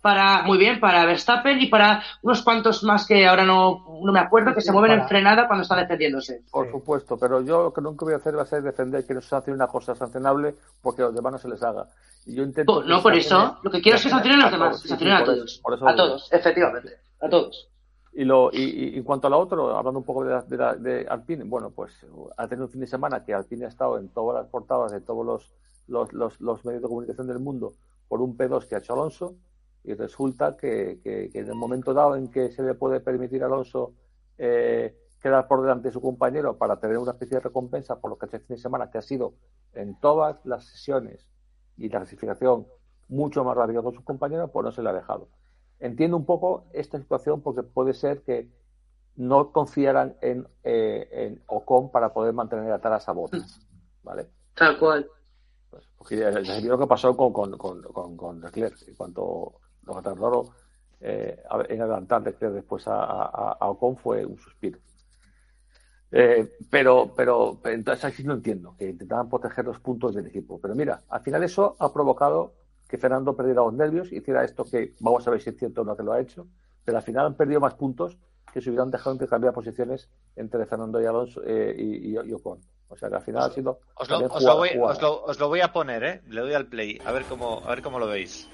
para, 0.02 0.44
muy 0.44 0.58
bien, 0.58 0.80
para 0.80 1.06
Verstappen 1.06 1.60
y 1.62 1.68
para 1.68 2.02
unos 2.22 2.42
cuantos 2.42 2.84
más 2.84 3.06
que 3.06 3.28
ahora 3.28 3.44
no, 3.44 4.00
no 4.02 4.12
me 4.12 4.20
acuerdo, 4.20 4.54
que 4.54 4.62
se 4.62 4.72
mueven 4.72 4.92
en 5.00 5.08
frenada 5.08 5.48
cuando 5.48 5.64
están 5.64 5.80
defendiéndose. 5.80 6.44
Por 6.52 6.66
Sí. 6.68 6.72
supuesto, 6.72 7.18
pero 7.18 7.42
yo 7.42 7.64
lo 7.64 7.74
que 7.74 7.82
nunca 7.82 8.06
voy 8.06 8.14
a 8.14 8.18
hacer 8.18 8.38
va 8.38 8.44
a 8.44 8.46
ser 8.46 8.62
defender 8.64 9.06
que 9.06 9.14
no 9.14 9.22
se 9.22 9.30
sancione 9.30 9.56
una 9.56 9.68
cosa 9.68 9.96
sancionable 9.96 10.56
porque 10.82 11.02
a 11.02 11.06
los 11.06 11.16
demás 11.16 11.34
no 11.34 11.38
se 11.40 11.50
les 11.50 11.62
haga. 11.64 11.88
Y 12.26 12.36
yo 12.36 12.44
intento. 12.44 12.82
Que 12.82 12.88
No 12.90 13.02
por 13.02 13.14
eso, 13.14 13.58
lo 13.62 13.72
que 13.72 13.82
quiero 13.82 13.98
es 13.98 14.04
que 14.04 14.10
sancionen 14.10 14.40
a 14.42 14.44
los 14.44 14.52
demás, 14.52 14.76
Sí, 14.78 14.82
que 14.84 14.88
sí, 14.88 14.90
sancionen 14.90 15.18
a 15.18 15.24
todos. 15.26 15.62
A 15.86 15.96
todos, 15.96 16.30
efectivamente, 16.32 16.90
a 17.22 17.30
todos. 17.30 17.68
Y, 18.14 18.24
lo, 18.26 18.50
y, 18.52 18.94
y 18.94 18.98
en 18.98 19.04
cuanto 19.04 19.28
a 19.28 19.30
la 19.30 19.38
otra, 19.38 19.58
hablando 19.78 20.00
un 20.00 20.06
poco 20.06 20.24
de, 20.24 20.32
la- 20.32 20.42
de, 20.42 20.58
la- 20.58 20.76
de 20.76 21.06
Alpine, 21.10 21.44
bueno, 21.46 21.70
pues 21.70 22.06
ha 22.38 22.48
tenido 22.48 22.66
un 22.66 22.72
fin 22.72 22.82
de 22.82 22.88
semana 22.88 23.24
que 23.24 23.34
Alpine 23.34 23.66
ha 23.66 23.70
estado 23.70 23.98
en 23.98 24.10
todas 24.10 24.42
las 24.42 24.50
portadas 24.52 24.92
de 24.92 25.02
todos 25.02 25.26
los, 25.26 25.54
los, 25.88 26.12
los, 26.14 26.40
los 26.42 26.66
medios 26.66 26.82
de 26.82 26.88
comunicación 26.88 27.28
del 27.28 27.40
mundo 27.40 27.74
por 28.08 28.22
un 28.22 28.36
P2 28.36 28.68
que 28.68 28.76
ha 28.76 28.80
hecho 28.80 28.94
Alonso 28.94 29.36
y 29.84 29.94
resulta 29.94 30.56
que, 30.58 31.00
que- 31.04 31.30
que 31.32 31.40
en 31.40 31.48
el 31.48 31.56
momento 31.56 31.94
dado 31.94 32.16
en 32.16 32.30
que 32.30 32.52
se 32.52 32.64
le 32.64 32.74
puede 32.74 33.00
permitir 33.00 33.44
a 33.44 33.48
Alonso 33.48 33.94
eh, 34.38 34.96
quedar 35.22 35.48
por 35.48 35.62
delante 35.62 35.90
de 35.90 35.92
su 35.94 36.02
compañero 36.02 36.58
para 36.58 36.80
tener 36.80 36.98
una 36.98 37.12
especie 37.12 37.36
de 37.38 37.42
recompensa 37.42 38.00
por 38.00 38.10
lo 38.12 38.18
que 38.18 38.26
ha 38.26 38.28
hecho 38.28 38.38
el 38.38 38.44
fin 38.44 38.56
de 38.56 38.62
semana, 38.62 38.90
que 38.90 38.98
ha 38.98 39.02
sido 39.02 39.34
en 39.74 40.00
todas 40.00 40.38
las 40.46 40.66
sesiones 40.66 41.28
y 41.78 41.90
la 41.90 42.00
clasificación 42.00 42.68
mucho 43.10 43.44
más 43.44 43.56
rápido 43.58 43.84
que 43.84 43.96
sus 43.96 44.04
compañeros, 44.06 44.50
pues 44.52 44.64
no 44.64 44.72
se 44.72 44.82
le 44.84 44.90
ha 44.90 44.94
dejado. 44.94 45.28
Entiendo 45.80 46.16
un 46.18 46.26
poco 46.26 46.66
esta 46.74 46.98
situación 47.00 47.42
porque 47.42 47.64
puede 47.64 47.94
ser 47.94 48.22
que 48.22 48.50
no 49.16 49.52
confiaran 49.52 50.16
en, 50.22 50.48
eh, 50.64 51.08
en 51.12 51.44
Ocon 51.48 51.90
para 51.92 52.14
poder 52.14 52.34
mantener 52.34 52.72
atadas 52.72 53.10
a 53.10 53.12
botas. 53.14 53.62
¿Vale? 54.04 54.28
Tal 54.56 54.78
cual. 54.80 55.10
Pues, 55.70 55.84
porque 55.98 56.18
ya, 56.18 56.32
ya 56.42 56.60
vio 56.60 56.72
lo 56.72 56.80
que 56.80 56.88
pasó 56.88 57.16
con, 57.18 57.34
con, 57.34 57.58
con, 57.58 57.82
con, 57.82 58.16
con 58.16 58.40
Leclerc. 58.42 58.88
En 58.88 58.96
cuanto 58.96 59.60
lo 59.96 60.02
tardaron 60.02 60.48
eh, 61.02 61.42
en 61.70 61.82
adelantar 61.82 62.22
Leclerc 62.24 62.54
después 62.54 62.88
a, 62.88 62.96
a, 63.04 63.58
a 63.60 63.70
Ocon 63.70 63.96
fue 63.98 64.26
un 64.26 64.38
suspiro. 64.38 64.80
Eh, 66.12 66.58
pero, 66.70 67.14
pero, 67.16 67.60
entonces 67.66 68.04
así 68.06 68.24
no 68.24 68.34
entiendo, 68.34 68.76
que 68.78 68.90
intentaban 68.90 69.30
proteger 69.30 69.66
los 69.66 69.80
puntos 69.80 70.16
del 70.16 70.26
equipo. 70.28 70.60
Pero 70.60 70.74
mira, 70.76 71.04
al 71.10 71.22
final 71.22 71.44
eso 71.44 71.76
ha 71.80 71.94
provocado 71.94 72.54
que 72.88 72.98
Fernando 72.98 73.36
perdiera 73.36 73.62
los 73.62 73.74
nervios, 73.74 74.12
hiciera 74.12 74.44
esto 74.44 74.66
que 74.66 74.96
vamos 75.00 75.28
a 75.28 75.32
ver 75.32 75.42
si 75.42 75.52
es 75.52 75.58
cierto 75.58 75.82
o 75.82 75.84
no 75.86 75.96
que 75.96 76.02
lo 76.04 76.12
ha 76.14 76.20
hecho, 76.20 76.48
pero 76.84 76.98
al 76.98 77.04
final 77.04 77.28
han 77.28 77.36
perdido 77.36 77.60
más 77.60 77.76
puntos 77.76 78.18
que 78.52 78.60
se 78.62 78.70
hubieran 78.72 78.90
dejado 78.90 79.14
intercambiar 79.14 79.54
posiciones 79.54 80.10
entre 80.36 80.66
Fernando 80.66 81.00
y 81.00 81.06
Alonso 81.06 81.42
eh, 81.46 81.76
y, 81.78 82.16
y- 82.16 82.20
y 82.28 82.34
Ocon. 82.34 82.60
O 82.88 82.98
sea 82.98 83.08
que 83.10 83.16
al 83.18 83.22
final 83.22 83.44
ha 83.44 83.52
sido 83.54 83.80
Os 83.94 84.10
lo, 84.10 84.18
os 84.34 84.44
lo 84.44 84.56
voy, 84.58 84.70
os 84.94 85.02
lo- 85.04 85.24
os 85.26 85.40
lo 85.40 85.48
voy 85.48 85.62
a 85.62 85.72
poner, 85.72 86.04
¿eh? 86.04 86.22
Le 86.30 86.42
doy 86.42 86.54
al 86.56 86.66
play, 86.66 87.00
a 87.06 87.12
ver 87.12 87.26
cómo, 87.26 87.62
a 87.64 87.70
ver 87.70 87.84
cómo 87.84 88.00
lo 88.00 88.08
veis. 88.08 88.50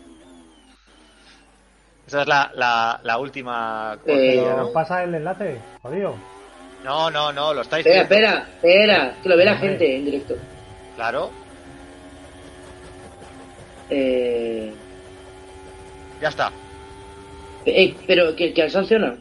Esa 2.08 2.22
es 2.22 2.28
la, 2.28 2.52
la, 2.56 3.00
la 3.04 3.18
última 3.18 3.94
Eh, 3.96 3.98
cortinilla, 4.06 4.44
Pero 4.44 4.58
¿no? 4.58 4.72
pasa 4.72 5.04
el 5.04 5.16
enlace, 5.16 5.60
jodido. 5.82 6.16
No, 6.84 7.10
no, 7.10 7.32
no, 7.34 7.54
lo 7.54 7.62
estáis 7.62 7.86
Espera, 7.86 8.08
viendo. 8.08 8.16
espera, 8.16 8.48
espera, 8.56 9.16
que 9.24 9.30
lo 9.30 9.38
ve 9.38 9.46
la 9.46 9.56
gente 9.58 9.96
en 9.98 10.06
directo. 10.06 10.36
Claro, 10.96 11.32
Eh, 13.90 14.74
ya 16.22 16.30
está. 16.30 16.52
eh, 17.66 17.96
pero 18.08 18.36
que, 18.36 18.54
que 18.54 18.64
han 18.64 18.70
sancionado. 18.72 19.18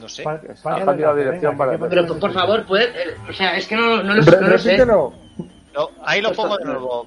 No 0.00 0.08
sé. 0.08 0.22
Pa- 0.22 0.32
Ha 0.34 0.62
pasa 0.62 0.78
el 0.78 0.84
cambiado 0.86 1.16
dirección 1.16 1.58
venga, 1.58 1.76
para- 1.76 1.88
Pero 1.88 2.06
por, 2.18 2.32
favor, 2.32 2.64
puede, 2.64 2.84
eh, 2.84 3.16
o 3.28 3.32
sea, 3.32 3.56
es 3.56 3.66
que 3.66 3.76
no, 3.76 4.02
no 4.02 4.14
lo, 4.14 4.22
no 4.22 4.48
lo 4.48 4.58
sé. 4.58 4.76
Lo- 4.78 5.90
ahí 6.04 6.20
lo 6.20 6.28
Pues 6.30 6.36
pongo 6.36 6.56
de 6.58 6.64
nuevo. 6.64 7.06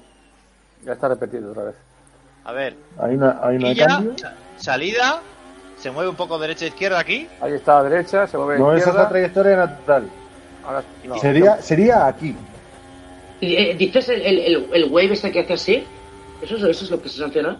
Ya 0.84 0.92
está 0.92 1.08
repetido 1.08 1.50
otra 1.50 1.64
vez. 1.64 1.74
A 2.44 2.52
ver. 2.52 2.76
Ahí 2.98 3.16
no, 3.16 3.26
ahí 3.42 3.58
no 3.58 3.66
hay 3.68 3.76
cambio. 3.76 4.14
Sa- 4.56 4.62
salida, 4.64 5.20
se 5.78 5.90
mueve 5.90 6.08
un 6.10 6.16
poco 6.16 6.38
derecha 6.38 6.64
e 6.64 6.68
izquierda 6.68 6.98
aquí. 6.98 7.28
Ahí 7.40 7.52
está 7.54 7.78
a 7.78 7.82
la 7.82 7.88
derecha, 7.90 8.26
se 8.26 8.36
mueve 8.38 8.58
No, 8.58 8.68
esa 8.70 8.76
es 8.76 8.78
izquierda. 8.86 9.02
la 9.02 9.08
trayectoria 9.08 9.56
natural. 9.56 10.08
Ahora, 10.66 10.82
no, 11.04 11.18
Sería, 11.18 11.60
sería 11.62 12.06
aquí. 12.06 12.34
Eh, 13.40 13.74
¿Dices 13.76 14.08
el, 14.08 14.22
el, 14.22 14.38
el, 14.38 14.66
el 14.72 14.84
wave 14.90 15.12
este 15.12 15.30
que 15.30 15.40
hace 15.40 15.52
así? 15.54 15.84
¿Eso, 16.42 16.56
es- 16.56 16.62
¿Eso 16.62 16.84
es 16.84 16.90
lo 16.90 17.02
que 17.02 17.08
se 17.08 17.18
sanciona? 17.18 17.58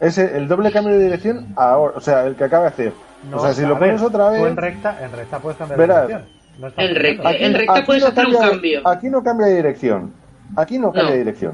Ese, 0.00 0.36
el 0.36 0.46
doble 0.46 0.70
cambio 0.70 0.92
de 0.98 1.04
dirección 1.04 1.52
ahora, 1.56 1.94
o 1.96 2.00
sea, 2.00 2.24
el 2.26 2.36
que 2.36 2.44
acaba 2.44 2.64
de 2.64 2.68
hacer. 2.68 2.92
No, 3.30 3.38
o 3.38 3.40
sea, 3.40 3.54
si 3.54 3.62
lo 3.62 3.76
ver, 3.76 3.90
pones 3.90 4.02
otra 4.02 4.28
vez. 4.30 4.42
en 4.42 4.56
recta, 4.56 4.98
en 5.02 5.12
recta 5.12 5.38
puedes 5.38 5.58
cambiar 5.58 5.78
Verás. 5.78 6.00
de 6.02 6.06
dirección. 6.14 6.36
No 6.58 6.66
En 6.76 6.94
recta, 6.94 7.32
en 7.32 7.54
recta 7.54 7.84
puedes 7.84 8.02
no 8.02 8.08
hacer 8.08 8.26
un 8.26 8.32
cambia 8.32 8.50
cambio. 8.50 8.80
Aquí 8.88 9.08
no 9.08 9.22
cambia 9.22 9.46
de 9.48 9.54
dirección. 9.56 10.12
Aquí 10.56 10.78
no 10.78 10.86
cambia 10.92 11.02
No. 11.04 11.10
de 11.12 11.18
dirección. 11.18 11.52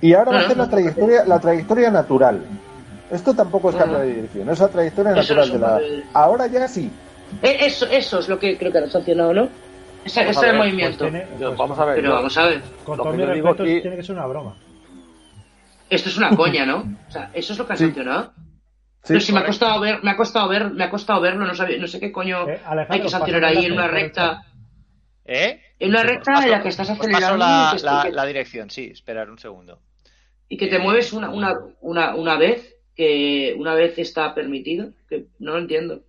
Y 0.00 0.12
ahora 0.14 0.30
va 0.32 0.38
a 0.38 0.40
hacer 0.42 0.56
no. 0.56 0.64
la 0.64 0.70
trayectoria, 0.70 1.24
la 1.24 1.38
trayectoria 1.40 1.90
natural. 1.90 2.40
Esto 3.10 3.34
tampoco 3.34 3.70
es 3.70 3.76
cambio 3.76 3.98
de 4.00 4.14
dirección, 4.14 4.50
es 4.50 4.58
la 4.58 4.68
trayectoria 4.68 5.12
natural 5.12 5.50
de 5.52 5.58
la. 5.58 5.80
Ahora 6.12 6.46
ya 6.46 6.68
sí. 6.68 6.90
Eh, 7.42 7.56
eso, 7.60 7.86
eso 7.86 8.18
es 8.18 8.28
lo 8.28 8.38
que 8.38 8.56
creo 8.58 8.70
que 8.72 8.78
han 8.78 8.90
sancionado, 8.90 9.32
¿no? 9.34 9.48
Esa- 10.04 10.20
Vamos 10.22 10.36
ese 10.36 10.46
es 10.46 10.52
el 10.52 10.58
ver, 10.58 10.58
movimiento. 10.66 10.98
Pues 10.98 11.10
tiene- 11.12 11.26
pues 11.38 11.56
vamos 11.58 11.78
a 11.78 11.84
ver. 11.84 11.94
Pero 11.96 12.08
yo- 12.08 12.14
vamos 12.14 12.38
a 12.38 12.46
ver, 12.46 12.62
Con 12.84 12.96
todo 12.98 13.12
mi 13.12 13.18
yo 13.22 13.32
digo 13.34 13.48
respeto, 13.48 13.62
aquí- 13.64 13.80
tiene 13.82 13.96
que 13.96 14.02
ser 14.02 14.14
una 14.16 14.26
broma. 14.26 14.56
esto 15.90 16.08
es 16.08 16.16
una 16.18 16.30
coña, 16.36 16.66
¿no? 16.66 16.84
O 17.08 17.10
sea, 17.10 17.30
eso 17.34 17.52
es 17.52 17.58
lo 17.58 17.66
que 17.66 17.72
han 17.72 17.78
Sí. 17.78 17.84
sancionado. 17.84 18.32
Sí. 19.02 19.04
Pero 19.08 19.20
si 19.20 19.32
me 19.32 19.40
ha 19.40 19.46
costado 19.46 19.80
ver, 19.80 20.02
me 20.02 20.10
ha 20.10 20.16
costado 20.16 20.48
ver, 20.48 20.70
me 20.70 20.84
ha 20.84 20.90
costado 20.90 21.20
verlo, 21.20 21.46
no 21.46 21.54
sabía, 21.54 21.78
no 21.78 21.86
sé 21.86 21.98
qué 22.00 22.12
coño 22.12 22.48
Eh, 22.48 22.60
hay 22.88 23.00
que 23.00 23.08
sancionar 23.08 23.44
ahí 23.44 23.64
en 23.64 23.72
una 23.72 23.88
recta, 23.88 24.42
¿Eh? 25.24 25.60
en 25.78 25.90
una 25.90 26.02
recta 26.02 26.32
paso- 26.32 26.44
en 26.44 26.50
la 26.50 26.62
que 26.62 26.68
estás 26.68 26.90
acelerando 26.90 27.36
la, 27.38 28.08
la- 28.12 28.26
dirección, 28.26 28.68
sí, 28.70 28.90
esperar 28.92 29.30
un 29.30 29.38
segundo. 29.38 29.80
y 30.50 30.56
que 30.56 30.66
te 30.66 30.78
mueves 30.78 31.12
una, 31.12 31.28
una, 31.30 31.54
una, 31.82 32.14
una 32.14 32.36
vez, 32.38 32.74
que 32.98 33.54
una 33.56 33.74
vez 33.76 33.96
está 33.96 34.34
permitido, 34.34 34.88
que 35.08 35.26
no 35.38 35.52
lo 35.52 35.58
entiendo. 35.58 36.00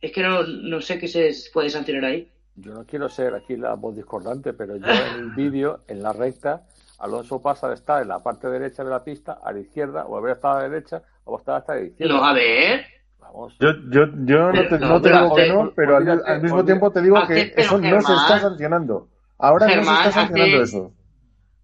Es 0.00 0.10
que 0.12 0.22
no, 0.22 0.42
no 0.42 0.80
sé 0.80 0.98
qué 0.98 1.06
se 1.06 1.30
puede 1.52 1.68
sancionar 1.68 2.06
ahí. 2.06 2.30
Yo 2.56 2.72
no 2.72 2.86
quiero 2.86 3.10
ser 3.10 3.34
aquí 3.34 3.56
la 3.58 3.74
voz 3.74 3.94
discordante, 3.94 4.54
pero 4.54 4.76
yo 4.76 4.86
en 4.86 5.20
el 5.20 5.30
vídeo, 5.32 5.80
en 5.86 6.02
la 6.02 6.14
recta, 6.14 6.62
Alonso 6.98 7.42
pasa 7.42 7.68
de 7.68 7.74
estar 7.74 8.00
en 8.00 8.08
la 8.08 8.20
parte 8.20 8.48
derecha 8.48 8.82
de 8.82 8.88
la 8.88 9.04
pista 9.04 9.38
a 9.44 9.52
la 9.52 9.60
izquierda, 9.60 10.06
o 10.06 10.16
haber 10.16 10.36
estado 10.36 10.56
a 10.58 10.62
la 10.62 10.68
derecha, 10.70 11.02
o 11.24 11.38
estar 11.38 11.56
hasta 11.56 11.74
la 11.74 11.82
izquierda. 11.82 12.14
No, 12.14 12.24
a 12.24 12.32
ver. 12.32 12.86
Vamos. 13.18 13.54
Yo, 13.60 13.68
yo, 13.90 14.06
yo 14.24 14.50
no 14.52 14.66
te, 14.68 14.78
No, 14.78 14.88
no 14.88 15.02
te 15.02 15.08
pero 15.10 15.22
digo 15.24 15.34
que 15.36 15.48
no, 15.48 15.72
pero 15.76 15.96
al, 15.98 16.22
al 16.24 16.42
mismo 16.42 16.64
tiempo 16.64 16.90
te 16.90 17.02
digo 17.02 17.18
Hace- 17.18 17.52
que 17.52 17.60
eso 17.60 17.76
no 17.76 17.82
se 17.82 17.88
Germán- 17.90 18.22
está 18.24 18.38
sancionando. 18.40 19.08
Ahora 19.36 19.66
no 19.66 19.72
se 19.72 19.78
Germán, 19.78 19.96
está 19.98 20.12
sancionando 20.12 20.62
hace- 20.62 20.76
eso. 20.78 20.92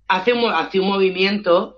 Hace 0.08 0.32
un, 0.34 0.44
hace 0.52 0.78
un 0.80 0.88
movimiento, 0.88 1.75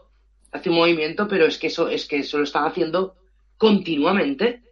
hace 0.52 0.70
un 0.70 0.76
movimiento, 0.76 1.26
pero 1.28 1.46
es 1.46 1.58
que 1.58 1.66
eso, 1.68 1.88
es 1.88 2.06
que 2.06 2.18
eso 2.18 2.38
lo 2.38 2.44
están 2.44 2.64
haciendo 2.64 3.16
continuamente. 3.56 4.62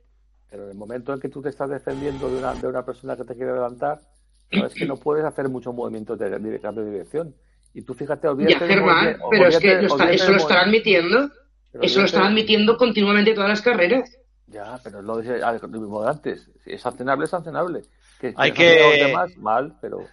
Pero 0.51 0.65
en 0.65 0.70
el 0.70 0.77
momento 0.77 1.12
en 1.12 1.20
que 1.20 1.28
tú 1.28 1.43
te 1.43 1.48
estás 1.51 1.69
defendiendo 1.70 2.31
de 2.31 2.39
una, 2.39 2.55
de 2.55 2.66
una 2.66 2.85
persona 2.85 3.16
que 3.16 3.24
te 3.24 3.35
quiere 3.35 3.51
adelantar, 3.51 4.01
sabes 4.51 4.74
que 4.74 4.86
no 4.86 4.97
puedes 4.97 5.24
hacer 5.24 5.48
muchos 5.48 5.74
movimientos 5.74 6.19
de, 6.19 6.31
de 6.39 6.61
cambio 6.61 6.85
de 6.85 6.93
dirección. 6.93 7.35
Y 7.74 7.82
tú 7.82 7.94
fíjate, 7.94 8.27
Ya, 8.27 8.31
olvídate 8.32 8.65
del 8.66 8.69
Germán, 8.74 9.16
pero 9.31 9.48
es 9.48 9.59
que 9.59 9.74
lo 9.82 9.86
está- 9.89 10.11
eso 10.11 10.31
lo 10.31 10.39
están 10.39 10.69
admitiendo. 10.69 11.31
Pero 11.73 11.85
Eso 11.85 12.01
lo 12.01 12.07
están 12.07 12.23
admitiendo 12.28 12.78
continuamente 12.78 13.35
todas 13.35 13.51
las 13.51 13.61
carreras. 13.61 14.16
Ya, 14.47 14.78
pero 14.82 15.03
lo 15.03 15.19
dice 15.19 15.40
ah, 15.43 15.59
lo 15.61 15.69
mismo 15.69 16.03
de 16.03 16.09
antes. 16.09 16.48
Si 16.65 16.73
es 16.73 16.81
sancionable, 16.81 17.24
es 17.24 17.31
sancionable. 17.31 17.82
Que, 18.19 18.32
Hay 18.36 18.53
que- 18.53 18.81
los 18.81 19.07
demás, 19.09 19.36
mal, 19.36 19.77
pero 19.82 20.07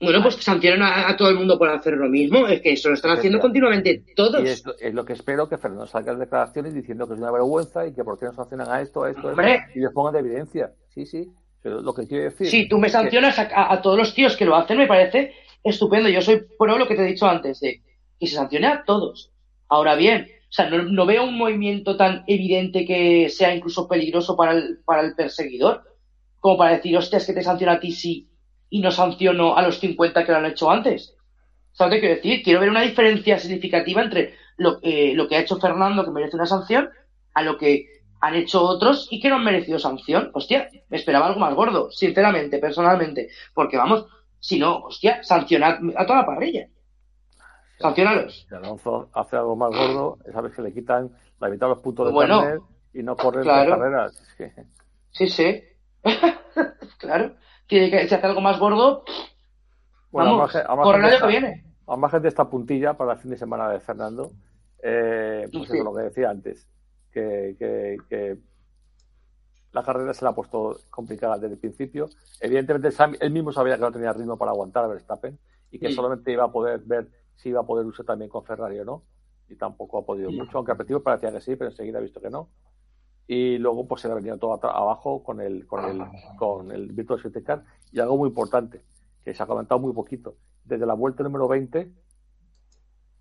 Bueno, 0.00 0.22
pues 0.22 0.34
sancionan 0.36 0.82
a, 0.82 1.08
a 1.08 1.16
todo 1.16 1.30
el 1.30 1.36
mundo 1.36 1.58
por 1.58 1.70
hacer 1.70 1.94
lo 1.94 2.08
mismo. 2.08 2.46
Es 2.46 2.60
que 2.60 2.72
eso 2.72 2.88
lo 2.90 2.94
están 2.96 3.12
haciendo 3.12 3.38
continuamente 3.40 4.04
todos. 4.14 4.42
y 4.44 4.48
es, 4.48 4.64
lo- 4.66 4.76
es 4.78 4.92
lo 4.92 5.04
que 5.06 5.14
espero 5.14 5.48
que 5.48 5.56
Fernando 5.56 5.86
salga 5.86 6.12
en 6.12 6.18
declaraciones 6.18 6.74
diciendo 6.74 7.06
que 7.08 7.14
es 7.14 7.20
una 7.20 7.30
vergüenza 7.30 7.86
y 7.86 7.94
que 7.94 8.04
por 8.04 8.18
qué 8.18 8.26
no 8.26 8.34
sancionan 8.34 8.68
a 8.70 8.82
esto, 8.82 9.04
a 9.04 9.10
esto, 9.10 9.28
a 9.28 9.32
esto, 9.32 9.42
y 9.74 9.80
les 9.80 9.90
pongan 9.92 10.12
de 10.12 10.20
evidencia. 10.20 10.72
Sí, 10.90 11.06
sí. 11.06 11.28
Pero 11.62 11.80
lo 11.80 11.94
que 11.94 12.06
quiero 12.06 12.24
decir. 12.24 12.46
Si 12.48 12.68
tú 12.68 12.78
me 12.78 12.88
que- 12.88 12.92
sancionas 12.92 13.38
a, 13.38 13.80
todos 13.80 13.96
los 13.98 14.14
tíos 14.14 14.36
que 14.36 14.44
lo 14.44 14.54
hacen, 14.54 14.76
me 14.78 14.86
parece 14.86 15.32
estupendo. 15.64 16.08
Yo 16.10 16.20
soy 16.20 16.42
pro 16.58 16.76
lo 16.78 16.86
que 16.86 16.94
te 16.94 17.02
he 17.02 17.06
dicho 17.06 17.26
antes, 17.26 17.58
de 17.60 17.80
que 18.20 18.26
se 18.26 18.36
sancione 18.36 18.66
a 18.66 18.84
todos. 18.84 19.32
Ahora 19.68 19.94
bien, 19.96 20.28
o 20.48 20.52
sea, 20.52 20.68
no, 20.70 20.82
no 20.82 21.06
veo 21.06 21.24
un 21.24 21.36
movimiento 21.38 21.96
tan 21.96 22.22
evidente 22.26 22.84
que 22.84 23.28
sea 23.30 23.54
incluso 23.54 23.88
peligroso 23.88 24.36
para 24.36 24.52
el, 24.52 24.78
para 24.84 25.00
el 25.02 25.14
perseguidor, 25.14 25.82
como 26.38 26.58
para 26.58 26.72
decir, 26.76 26.96
hostias, 26.96 27.26
que 27.26 27.32
te 27.32 27.42
sanciono 27.42 27.72
a 27.72 27.80
ti 27.80 27.90
sí 27.92 28.28
y 28.70 28.80
no 28.80 28.90
sanciono 28.90 29.56
a 29.56 29.62
los 29.62 29.78
50 29.78 30.24
que 30.24 30.32
lo 30.32 30.38
han 30.38 30.46
hecho 30.46 30.70
antes. 30.70 31.14
¿Sabes 31.72 31.94
que 31.94 32.00
quiero 32.00 32.14
decir? 32.16 32.42
Quiero 32.42 32.60
ver 32.60 32.70
una 32.70 32.82
diferencia 32.82 33.38
significativa 33.38 34.02
entre 34.02 34.34
lo, 34.56 34.78
eh, 34.82 35.12
lo 35.14 35.28
que 35.28 35.36
ha 35.36 35.40
hecho 35.40 35.58
Fernando, 35.58 36.04
que 36.04 36.10
merece 36.10 36.36
una 36.36 36.46
sanción, 36.46 36.88
a 37.34 37.42
lo 37.42 37.58
que 37.58 37.86
han 38.20 38.34
hecho 38.34 38.62
otros 38.62 39.08
y 39.10 39.20
que 39.20 39.28
no 39.28 39.36
han 39.36 39.44
merecido 39.44 39.78
sanción. 39.78 40.30
Hostia, 40.32 40.68
me 40.88 40.96
esperaba 40.96 41.26
algo 41.26 41.40
más 41.40 41.54
gordo, 41.54 41.90
sinceramente, 41.90 42.58
personalmente. 42.58 43.28
Porque 43.52 43.76
vamos, 43.76 44.06
si 44.40 44.58
no, 44.58 44.78
hostia, 44.84 45.22
sancionad 45.22 45.78
a 45.96 46.06
toda 46.06 46.20
la 46.20 46.26
parrilla. 46.26 46.66
Sancionalos. 47.78 48.46
Si 48.48 48.54
Alonso 48.54 49.10
hace 49.12 49.36
algo 49.36 49.54
más 49.54 49.70
gordo, 49.70 50.18
sabes 50.32 50.54
que 50.54 50.62
le 50.62 50.72
quitan 50.72 51.10
la 51.40 51.48
mitad 51.50 51.66
de 51.66 51.74
los 51.74 51.82
puntos 51.82 52.06
de 52.06 52.12
Bueno, 52.12 52.40
carnet 52.40 52.62
y 52.94 53.02
no 53.02 53.16
corren 53.16 53.42
claro. 53.42 53.70
las 53.70 53.78
carreras. 53.78 54.22
Sí, 55.10 55.28
sí. 55.28 55.62
claro. 56.98 57.34
Que, 57.66 58.06
si 58.08 58.14
hace 58.14 58.26
algo 58.26 58.40
más 58.40 58.58
gordo, 58.58 59.04
Bueno, 60.10 60.36
vamos, 60.36 60.52
por 60.84 60.96
el 60.96 61.04
año 61.04 61.20
que 61.20 61.26
viene. 61.26 61.64
Al 61.86 61.98
margen 61.98 62.22
de 62.22 62.28
esta 62.28 62.48
puntilla 62.48 62.94
para 62.94 63.12
el 63.14 63.18
fin 63.18 63.30
de 63.30 63.36
semana 63.36 63.68
de 63.70 63.80
Fernando, 63.80 64.32
eh, 64.82 65.48
pues 65.52 65.68
Sí. 65.68 65.74
eso, 65.76 65.84
lo 65.84 65.94
que 65.94 66.02
decía 66.02 66.30
antes, 66.30 66.68
que, 67.12 67.56
que- 67.58 67.96
que 68.08 68.38
la 69.72 69.82
carrera 69.82 70.14
se 70.14 70.24
la 70.24 70.30
ha 70.30 70.34
puesto 70.34 70.78
complicada 70.90 71.38
desde 71.38 71.54
el 71.54 71.60
principio. 71.60 72.08
Evidentemente, 72.40 72.90
Sam- 72.90 73.16
él 73.20 73.30
mismo 73.30 73.52
sabía 73.52 73.74
que 73.76 73.82
no 73.82 73.92
tenía 73.92 74.12
ritmo 74.12 74.36
para 74.38 74.52
aguantar 74.52 74.84
a 74.84 74.88
Verstappen 74.88 75.38
y 75.70 75.78
que 75.78 75.88
Sí. 75.88 75.94
solamente 75.94 76.32
iba 76.32 76.44
a 76.44 76.50
poder 76.52 76.80
ver 76.80 77.08
si 77.34 77.50
iba 77.50 77.60
a 77.60 77.66
poder 77.66 77.84
usar 77.86 78.06
también 78.06 78.30
con 78.30 78.44
Ferrari 78.44 78.78
o 78.80 78.84
no. 78.84 79.02
Y 79.48 79.56
tampoco 79.56 79.98
ha 79.98 80.04
podido 80.06 80.30
Sí. 80.30 80.36
mucho, 80.36 80.56
aunque 80.56 80.72
al 80.72 80.78
principio 80.78 81.02
parecía 81.02 81.30
que 81.30 81.40
sí, 81.40 81.56
pero 81.56 81.70
enseguida 81.70 81.98
ha 81.98 82.02
visto 82.02 82.20
que 82.20 82.30
no. 82.30 82.48
Y 83.28 83.58
luego 83.58 83.86
pues 83.88 84.02
se 84.02 84.08
le 84.08 84.12
ha 84.12 84.16
venido 84.16 84.38
todo 84.38 84.52
abajo 84.64 85.22
con 85.22 85.40
el, 85.40 85.66
con 85.66 85.84
el, 85.84 86.00
con 86.36 86.70
el 86.70 86.92
Virtual 86.92 87.20
Safety 87.20 87.42
Car. 87.44 87.64
Y 87.92 87.98
algo 88.00 88.16
muy 88.16 88.28
importante, 88.28 88.82
que 89.24 89.34
se 89.34 89.42
ha 89.42 89.46
comentado 89.46 89.80
muy 89.80 89.92
poquito. 89.92 90.36
Desde 90.64 90.86
la 90.86 90.94
vuelta 90.94 91.22
número 91.24 91.48
20 91.48 91.90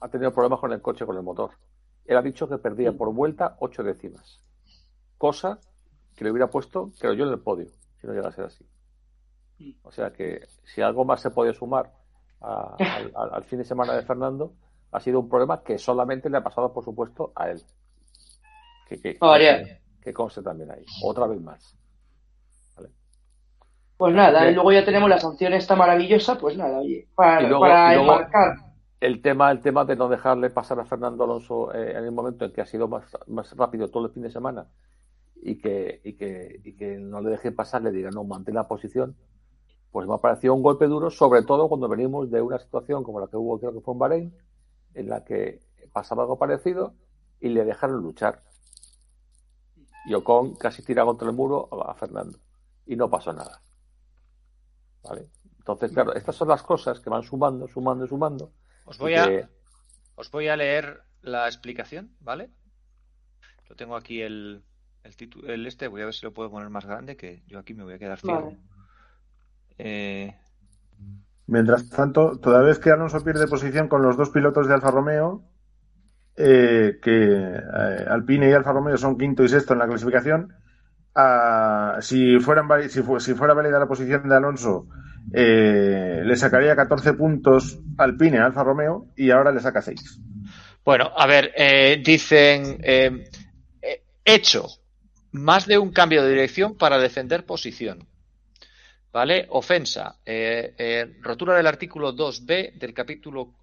ha 0.02 0.08
tenido 0.10 0.32
problemas 0.34 0.60
con 0.60 0.72
el 0.74 0.82
coche, 0.82 1.06
con 1.06 1.16
el 1.18 1.24
motor. 1.24 1.52
Él 2.06 2.18
ha 2.18 2.22
dicho 2.22 2.48
que 2.48 2.58
perdía 2.60 2.92
por 2.92 3.12
vuelta 3.14 3.56
8 3.60 3.82
décimas. 3.84 4.42
Cosa 5.18 5.60
que 6.16 6.24
le 6.24 6.32
hubiera 6.32 6.50
puesto, 6.50 6.92
creo 7.00 7.14
yo, 7.14 7.26
en 7.26 7.32
el 7.32 7.40
podio, 7.40 7.68
si 8.00 8.06
no 8.08 8.14
llega 8.14 8.28
a 8.30 8.32
ser 8.32 8.46
así. 8.46 8.66
O 9.84 9.92
sea 9.92 10.12
que 10.12 10.42
si 10.66 10.82
algo 10.82 11.04
más 11.06 11.22
se 11.22 11.32
podía 11.32 11.54
sumar 11.54 11.92
a- 12.42 12.76
al, 12.78 13.12
al- 13.16 13.34
al 13.34 13.44
fin 13.46 13.60
de 13.60 13.66
semana 13.66 13.94
de 13.94 14.04
Fernando, 14.04 14.54
ha 14.92 15.00
sido 15.00 15.20
un 15.20 15.30
problema 15.30 15.64
que 15.64 15.78
solamente 15.80 16.30
le 16.30 16.38
ha 16.38 16.44
pasado, 16.44 16.72
por 16.74 16.84
supuesto, 16.84 17.32
a 17.36 17.50
él. 17.50 17.62
Que, 18.88 19.00
que, 19.02 19.18
variar. 19.20 19.80
Que 20.06 20.14
conste 20.14 20.42
también 20.44 20.72
ahí. 20.72 20.86
Otra 21.04 21.26
vez 21.28 21.42
más. 21.42 21.76
Pues 23.98 24.14
nada, 24.14 24.42
Bien. 24.42 24.52
y 24.52 24.56
luego 24.56 24.72
ya 24.74 24.84
tenemos 24.86 25.10
la 25.10 25.20
sanción 25.20 25.54
esta 25.54 25.76
maravillosa, 25.76 26.38
pues 26.38 26.58
nada, 26.58 26.80
oye, 26.80 27.08
para, 27.16 27.42
luego- 27.42 27.62
para 27.62 27.94
enmarcar. 27.96 28.56
el 29.00 29.22
tema 29.22 29.52
el 29.52 29.62
tema 29.62 29.86
de 29.86 29.96
no 29.96 30.10
dejarle 30.10 30.50
pasar 30.50 30.80
a 30.82 30.86
Fernando 30.86 31.24
Alonso 31.24 31.74
eh, 31.74 31.92
en 31.98 32.04
el 32.04 32.12
momento 32.12 32.44
en 32.44 32.52
que 32.52 32.60
ha 32.62 32.66
sido 32.66 32.90
más, 32.90 33.06
más 33.28 33.56
rápido 33.56 33.88
todo 33.90 34.08
el 34.08 34.12
fin 34.12 34.24
de 34.24 34.30
semana 34.30 34.68
y 35.42 35.60
que, 35.60 36.02
y 36.04 36.14
que, 36.18 36.60
y 36.66 36.76
que 36.76 36.98
no 36.98 37.22
le 37.22 37.30
dejen 37.30 37.56
pasar, 37.56 37.84
le 37.84 37.92
digan 37.92 38.14
no, 38.14 38.26
mantén 38.26 38.56
la 38.56 38.68
posición, 38.68 39.16
pues 39.92 40.06
me 40.08 40.14
ha 40.16 40.18
parecido 40.18 40.54
un 40.56 40.62
golpe 40.62 40.88
duro, 40.88 41.10
sobre 41.10 41.44
todo 41.44 41.70
cuando 41.70 41.88
venimos 41.88 42.30
de 42.30 42.42
una 42.42 42.60
situación 42.60 43.02
como 43.02 43.22
la 43.22 43.28
que 43.28 43.38
hubo, 43.38 43.58
creo 43.60 43.74
que 43.74 43.80
fue 43.80 43.94
en 43.94 44.00
Bahrein, 44.00 44.38
en 44.94 45.08
la 45.10 45.24
que 45.24 45.62
pasaba 45.94 46.24
algo 46.24 46.38
parecido 46.38 46.94
y 47.40 47.48
le 47.48 47.64
dejaron 47.64 48.02
luchar. 48.02 48.42
Y 50.08 50.14
Ocon 50.14 50.56
casi 50.56 50.84
tira 50.84 51.04
contra 51.04 51.28
el 51.28 51.36
muro 51.36 51.68
a, 51.84 51.94
Fernando 51.96 52.40
y 52.86 52.96
no 52.96 53.10
pasó 53.10 53.34
nada. 53.34 53.62
¿Vale? 55.04 55.30
Entonces, 55.58 55.92
claro, 55.92 56.14
estas 56.14 56.36
son 56.36 56.48
las 56.48 56.62
cosas 56.62 57.00
que 57.00 57.10
van 57.10 57.24
sumando, 57.24 57.68
sumando, 57.68 58.06
sumando. 58.06 58.52
Os 58.86 58.98
voy 58.98 59.14
y 59.14 59.16
a, 59.16 59.50
os 60.16 60.30
voy 60.30 60.48
a 60.48 60.56
leer 60.56 61.04
la 61.22 61.48
explicación, 61.48 62.16
¿vale? 62.20 62.52
Lo 63.68 63.76
tengo 63.76 63.96
aquí 63.96 64.22
el, 64.22 64.64
el 65.04 65.16
título, 65.16 65.52
el 65.52 65.66
este, 65.66 65.88
voy 65.88 66.02
a 66.02 66.06
ver 66.06 66.14
si 66.14 66.26
lo 66.26 66.34
puedo 66.34 66.52
poner 66.52 66.70
más 66.70 66.86
grande, 66.86 67.18
que 67.18 67.44
yo 67.48 67.58
aquí 67.58 67.74
me 67.74 67.84
voy 67.84 67.94
a 67.94 68.00
quedar 68.00 68.20
ciego. 68.20 68.44
Vale. 68.44 68.60
Eh, 69.80 70.36
Mientras 71.48 71.90
tanto, 71.90 72.40
toda 72.40 72.62
vez 72.62 72.80
que 72.80 72.90
Alonso 72.90 73.24
pierde 73.24 73.48
posición 73.48 73.88
con 73.88 74.02
los 74.02 74.18
dos 74.18 74.30
pilotos 74.30 74.68
de 74.68 74.74
Alfa 74.74 74.92
Romeo, 74.92 75.44
eh, 76.38 77.00
que 77.02 77.34
eh, 77.34 78.06
Alpine 78.10 78.50
y 78.50 78.52
Alfa 78.52 78.74
Romeo 78.74 78.98
son 78.98 79.18
quinto 79.18 79.46
y 79.46 79.48
sexto 79.48 79.72
en 79.72 79.80
la 79.80 79.88
clasificación, 79.88 80.54
ah, 81.16 81.98
si, 82.02 82.40
fuera 82.40 82.62
válida 82.62 83.80
la 83.80 83.88
posición 83.88 84.28
de 84.28 84.36
Alonso, 84.36 84.88
eh, 85.32 86.24
le 86.26 86.36
sacaría 86.36 86.76
14 86.76 87.14
puntos 87.14 87.80
Alpine 87.98 88.40
a 88.40 88.48
Alfa 88.48 88.64
Romeo 88.64 89.08
y 89.16 89.32
ahora 89.32 89.54
le 89.54 89.62
saca 89.62 89.82
6. 89.82 90.20
Bueno, 90.84 91.10
a 91.16 91.26
ver, 91.26 91.54
dicen, 92.04 92.80
hecho 94.26 94.68
más 95.32 95.66
de 95.66 95.78
un 95.78 95.92
cambio 95.92 96.22
de 96.22 96.30
dirección 96.30 96.78
para 96.78 97.00
defender 97.00 97.46
posición. 97.46 98.08
¿Vale? 99.14 99.48
Ofensa. 99.50 100.18
rotura 101.22 101.56
del 101.56 101.68
artículo 101.68 102.14
2b 102.14 102.74
del 102.74 102.94
capítulo, 102.94 103.54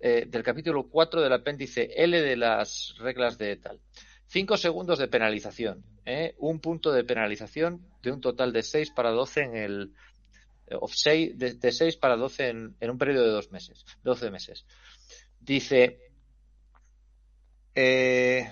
eh, 0.00 0.26
del 0.28 0.42
capítulo 0.42 0.88
4 0.88 1.20
del 1.22 1.32
apéndice 1.32 1.90
L 1.96 2.20
de 2.20 2.36
las 2.36 2.94
reglas 2.98 3.38
de 3.38 3.56
tal. 3.56 3.80
Cinco 4.26 4.56
segundos 4.56 4.98
de 4.98 5.08
penalización. 5.08 5.84
¿eh? 6.04 6.34
Un 6.38 6.60
punto 6.60 6.92
de 6.92 7.04
penalización 7.04 7.86
de 8.02 8.10
un 8.12 8.20
total 8.20 8.52
de 8.52 8.62
6 8.62 8.90
para 8.90 9.10
12 9.10 9.40
en 9.42 9.56
el. 9.56 9.92
eh, 10.66 10.76
of 10.80 10.92
de, 11.04 11.54
de 11.54 11.72
6 11.72 11.96
para 11.96 12.16
12 12.16 12.48
en, 12.48 12.76
en 12.80 12.90
un 12.90 12.98
periodo 12.98 13.24
de 13.24 13.30
dos 13.30 13.50
meses, 13.52 13.84
12 14.02 14.30
meses. 14.30 14.66
Dice, 15.40 16.00
eh, 17.74 18.50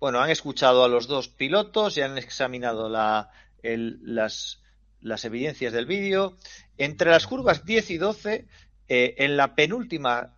bueno, 0.00 0.20
han 0.20 0.30
escuchado 0.30 0.84
a 0.84 0.88
los 0.88 1.06
dos 1.06 1.28
pilotos 1.28 1.96
y 1.96 2.02
han 2.02 2.18
examinado 2.18 2.88
la, 2.88 3.30
el- 3.62 3.98
las, 4.02 4.62
las 5.00 5.24
evidencias 5.24 5.72
del 5.72 5.86
vídeo. 5.86 6.36
Entre 6.76 7.10
las 7.10 7.26
curvas 7.26 7.64
10 7.64 7.90
y 7.90 7.98
12, 7.98 8.46
eh, 8.88 9.14
en 9.18 9.36
la 9.36 9.54
penúltima 9.54 10.33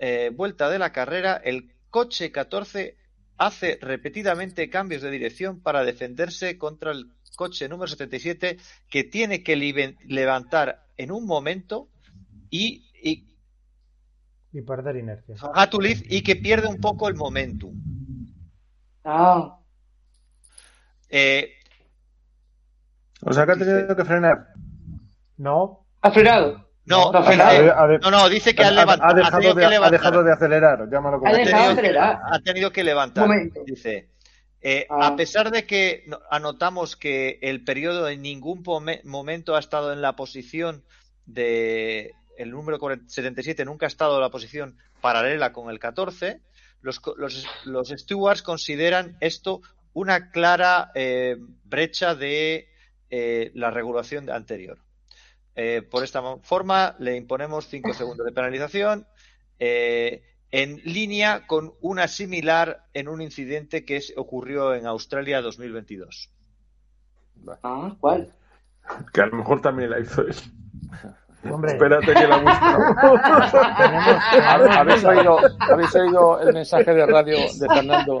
eh, 0.00 0.30
vuelta 0.34 0.70
de 0.70 0.78
la 0.78 0.92
carrera, 0.92 1.36
el 1.36 1.74
coche 1.90 2.32
14 2.32 2.96
hace 3.36 3.78
repetidamente 3.80 4.70
cambios 4.70 5.02
de 5.02 5.10
dirección 5.10 5.60
para 5.60 5.84
defenderse 5.84 6.56
contra 6.56 6.92
el 6.92 7.12
coche 7.36 7.68
número 7.68 7.86
77 7.88 8.56
que 8.88 9.04
tiene 9.04 9.42
que 9.42 9.56
levantar 9.56 10.86
en 10.96 11.12
un 11.12 11.26
momento 11.26 11.88
y, 12.48 12.86
y 13.02 13.26
Y 14.52 14.62
perder 14.62 14.96
inercia. 14.96 15.36
Gatuliz 15.54 16.02
y 16.08 16.22
que 16.22 16.36
pierde 16.36 16.66
un 16.66 16.80
poco 16.80 17.08
el 17.08 17.14
momentum. 17.14 17.74
Ah, 19.04 19.58
Eh, 21.10 21.50
O 23.22 23.32
sea 23.34 23.44
que 23.44 23.52
ha 23.52 23.56
tenido 23.56 23.96
que 23.96 24.04
frenar. 24.04 24.48
No. 25.36 25.86
¿ha 26.00 26.10
frenado? 26.10 26.69
No, 26.86 27.12
No, 27.12 27.98
no, 27.98 28.10
no, 28.10 28.28
dice 28.28 28.54
que 28.54 28.64
ha, 28.64 28.68
ha- 28.68 28.70
levantado, 28.70 29.08
ha 29.08 29.10
ha 29.12 29.14
dejado 29.14 29.38
tenido 29.38 29.54
de, 29.54 29.60
que 29.60 29.66
ha 29.66 29.70
levantar. 29.70 30.00
dejado 30.00 30.24
de 30.24 30.32
acelerar, 30.32 30.88
llámalo 30.90 31.18
como 31.18 31.30
Ha 31.30 31.34
tenido, 31.36 31.50
que, 31.56 31.62
acelerar. 31.64 32.18
ha 32.30 32.38
tenido 32.40 32.72
que 32.72 32.84
levantar. 32.84 33.26
Momento. 33.28 33.60
Dice, 33.66 34.08
eh, 34.62 34.86
Ah. 34.90 35.08
a 35.08 35.16
pesar 35.16 35.50
de 35.50 35.66
que 35.66 36.04
no- 36.06 36.20
anotamos 36.30 36.96
que 36.96 37.38
el 37.42 37.64
periodo 37.64 38.08
en 38.08 38.22
ningún 38.22 38.62
momento 39.04 39.54
ha 39.56 39.60
estado 39.60 39.92
en 39.92 40.02
la 40.02 40.16
posición 40.16 40.84
de 41.26 42.12
el 42.38 42.50
número 42.50 42.78
40 42.78 43.08
77 43.08 43.64
nunca 43.64 43.86
ha 43.86 43.88
estado 43.88 44.16
en 44.16 44.22
la 44.22 44.30
posición 44.30 44.76
paralela 45.00 45.52
con 45.52 45.70
el 45.70 45.78
14, 45.78 46.40
los, 46.82 46.98
co- 47.00 47.14
los, 47.16 47.46
los 47.64 47.88
stewards 47.88 48.42
consideran 48.42 49.16
esto 49.20 49.60
una 49.92 50.30
clara 50.30 50.90
eh, 50.94 51.36
brecha 51.64 52.14
de 52.14 52.68
eh, 53.10 53.50
la 53.54 53.70
regulación 53.70 54.30
anterior. 54.30 54.78
Eh, 55.62 55.82
por 55.82 56.02
esta 56.02 56.22
forma 56.38 56.96
le 57.00 57.16
imponemos 57.16 57.66
5 57.68 57.92
segundos 57.92 58.24
de 58.24 58.32
penalización 58.32 59.06
eh, 59.58 60.22
en 60.50 60.76
línea 60.84 61.46
con 61.46 61.74
una 61.82 62.08
similar 62.08 62.86
en 62.94 63.08
un 63.08 63.20
incidente 63.20 63.84
que 63.84 63.96
es- 63.96 64.14
ocurrió 64.16 64.74
en 64.74 64.86
Australia 64.86 65.42
2022. 65.42 66.30
Ah, 67.62 67.94
¿cuál? 68.00 68.32
Que 69.12 69.20
a 69.20 69.26
lo 69.26 69.36
mejor 69.36 69.60
también 69.60 69.90
la 69.90 70.00
hizo 70.00 70.22
él. 70.22 70.34
Hombre, 71.42 71.72
Espérate 71.72 72.12
que 72.12 72.26
la 72.28 72.36
busco. 72.38 73.20
tenemos- 73.78 74.76
¿Habéis 74.76 75.04
oído, 75.04 75.38
¿Habéis 75.58 75.94
oído 75.94 76.40
el 76.40 76.52
mensaje 76.52 76.92
de 76.94 77.06
radio 77.06 77.36
de 77.58 77.68
Fernando? 77.74 78.20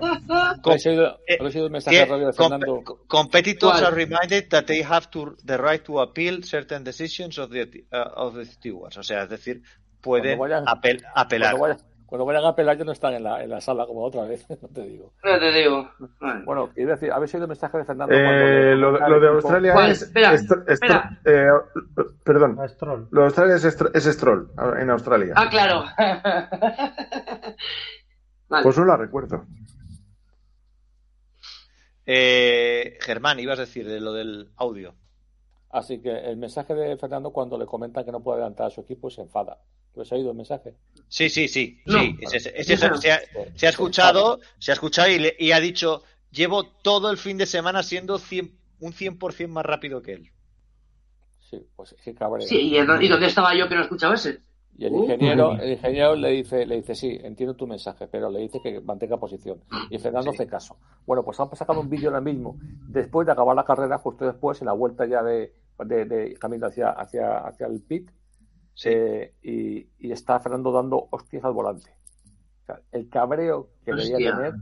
¿Habéis 0.64 0.86
oído, 0.86 1.18
Eh, 1.26 1.36
habéis 1.38 1.54
oído 1.56 1.66
el 1.66 1.72
mensaje 1.72 1.96
de 1.98 2.06
radio 2.06 2.26
de 2.28 2.32
Fernando? 2.32 2.82
co- 2.84 3.00
competitors 3.06 3.72
¿Cuál? 3.80 3.84
are 3.92 3.94
reminded 3.94 4.48
that 4.48 4.64
they 4.64 4.82
have 4.82 5.08
to, 5.10 5.34
the 5.44 5.58
right 5.58 5.82
to 5.84 6.00
appeal 6.00 6.42
certain 6.44 6.82
decisions 6.82 7.38
of 7.38 7.50
the, 7.50 7.62
uh, 7.92 7.96
of 8.16 8.34
the 8.36 8.44
stewards. 8.46 8.96
O 8.96 9.02
sea, 9.02 9.24
es 9.24 9.28
decir, 9.28 9.62
pueden 10.00 10.38
apel- 10.38 11.04
apelar. 11.14 11.56
Cuando, 11.56 11.76
cuando 12.10 12.26
vayan 12.26 12.44
a 12.44 12.48
apelar 12.48 12.76
ya 12.76 12.84
no 12.84 12.92
están 12.92 13.14
en 13.14 13.22
la, 13.24 13.42
en 13.42 13.48
la 13.48 13.60
sala 13.62 13.86
como 13.86 14.02
otra 14.04 14.24
vez, 14.24 14.44
no 14.62 14.68
te 14.68 14.82
digo. 14.82 15.14
No 15.24 15.38
te 15.38 15.52
digo. 15.52 15.88
Vale. 16.20 16.44
Bueno, 16.44 16.70
quiero 16.74 16.90
decir, 16.90 17.10
¿habéis 17.10 17.32
oído 17.34 17.44
el 17.44 17.48
mensaje 17.48 17.78
de 17.78 17.84
Fernando? 17.84 18.14
Eh, 18.14 18.74
lo, 18.76 18.92
de 19.20 19.28
Australia 19.28 19.72
¿Cuál? 19.72 19.90
es. 19.92 20.02
Espera, 20.02 20.34
espera. 20.66 21.20
eh, 21.24 21.48
perdón. 22.24 22.58
Lo 23.10 23.20
de 23.22 23.26
Australia 23.26 23.54
es, 23.54 23.64
Estro- 23.64 23.90
es 23.94 24.04
Stroll, 24.04 24.50
en 24.78 24.90
Australia. 24.90 25.32
Ah, 25.36 25.48
claro. 25.48 25.84
vale. 28.48 28.62
Pues 28.64 28.76
no 28.76 28.84
la 28.84 28.96
recuerdo. 28.96 29.46
Eh, 32.06 32.98
Germán, 33.00 33.38
ibas 33.38 33.58
a 33.58 33.62
decir 33.62 33.86
de 33.88 34.00
lo 34.00 34.12
del 34.12 34.50
audio. 34.56 34.94
Así 35.70 36.02
que 36.02 36.10
el 36.10 36.36
mensaje 36.36 36.74
de 36.74 36.96
Fernando 36.96 37.30
cuando 37.32 37.56
le 37.56 37.66
comentan 37.66 38.04
que 38.04 38.10
no 38.10 38.20
puede 38.22 38.38
adelantar 38.38 38.66
a 38.66 38.70
su 38.70 38.80
equipo 38.80 39.08
se 39.10 39.22
enfada. 39.22 39.58
¿Tú 39.92 40.00
has 40.02 40.12
oído 40.12 40.30
el 40.30 40.36
mensaje? 40.36 40.74
Sí, 41.08 41.28
sí, 41.28 41.48
sí. 41.48 41.80
No. 41.86 41.98
sí 41.98 42.16
es 42.32 42.46
es 42.46 42.66
se, 43.00 43.10
ha, 43.12 43.20
se 43.56 43.66
ha 43.66 43.70
escuchado, 43.70 44.38
se 44.58 44.70
ha 44.70 44.74
escuchado 44.74 45.08
y, 45.10 45.18
le- 45.18 45.36
y 45.38 45.52
ha 45.52 45.60
dicho, 45.60 46.02
llevo 46.30 46.64
todo 46.64 47.10
el 47.10 47.16
fin 47.18 47.36
de 47.38 47.46
semana 47.46 47.82
siendo 47.82 48.18
100 48.18 48.52
un 48.80 48.92
100% 48.92 49.48
más 49.48 49.66
rápido 49.66 50.00
que 50.00 50.12
él. 50.14 50.30
Sí, 51.50 51.58
pues 51.74 51.94
sí, 52.02 52.14
cabrón. 52.14 52.42
Sí, 52.42 52.56
¿y, 52.60 52.78
¿y 52.78 53.08
dónde 53.08 53.26
estaba 53.26 53.54
yo 53.54 53.68
que 53.68 53.74
no 53.74 53.82
escuchaba 53.82 54.14
ese? 54.14 54.38
Y 54.78 54.86
el 54.86 54.92
Uh. 54.92 55.02
ingeniero, 55.02 55.52
el 55.60 55.72
ingeniero 55.72 56.14
le 56.16 56.30
dice, 56.30 56.64
le 56.64 56.76
dice, 56.76 56.94
sí, 56.94 57.18
entiendo 57.22 57.54
tu 57.54 57.66
mensaje, 57.66 58.06
pero 58.06 58.30
le 58.30 58.38
dice 58.40 58.60
que 58.62 58.80
mantenga 58.80 59.18
posición. 59.18 59.60
Y 59.90 59.98
Fernando 59.98 60.30
hace 60.30 60.46
caso. 60.46 60.78
Bueno, 61.06 61.24
pues 61.24 61.38
han 61.40 61.54
sacado 61.54 61.80
un 61.80 61.90
vídeo 61.90 62.08
ahora 62.08 62.20
mismo, 62.20 62.56
después 62.88 63.26
de 63.26 63.32
acabar 63.32 63.54
la 63.56 63.64
carrera, 63.64 63.98
justo 63.98 64.24
después, 64.24 64.60
en 64.62 64.66
la 64.66 64.72
vuelta 64.72 65.04
ya 65.06 65.22
de, 65.22 65.52
de, 65.84 66.04
de 66.06 66.34
camino 66.34 66.68
hacia, 66.68 66.90
hacia, 66.90 67.38
hacia 67.38 67.66
el 67.66 67.82
pit, 67.82 68.08
eh, 68.84 69.34
y, 69.42 69.86
y 69.98 70.12
está 70.12 70.38
Fernando 70.40 70.72
dando 70.72 71.08
hostias 71.10 71.44
al 71.44 71.52
volante. 71.52 71.90
O 72.62 72.66
sea, 72.66 72.80
el 72.92 73.08
cabreo 73.08 73.70
que 73.84 73.92
debía 73.92 74.16
Hostia. 74.16 74.36
tener 74.36 74.54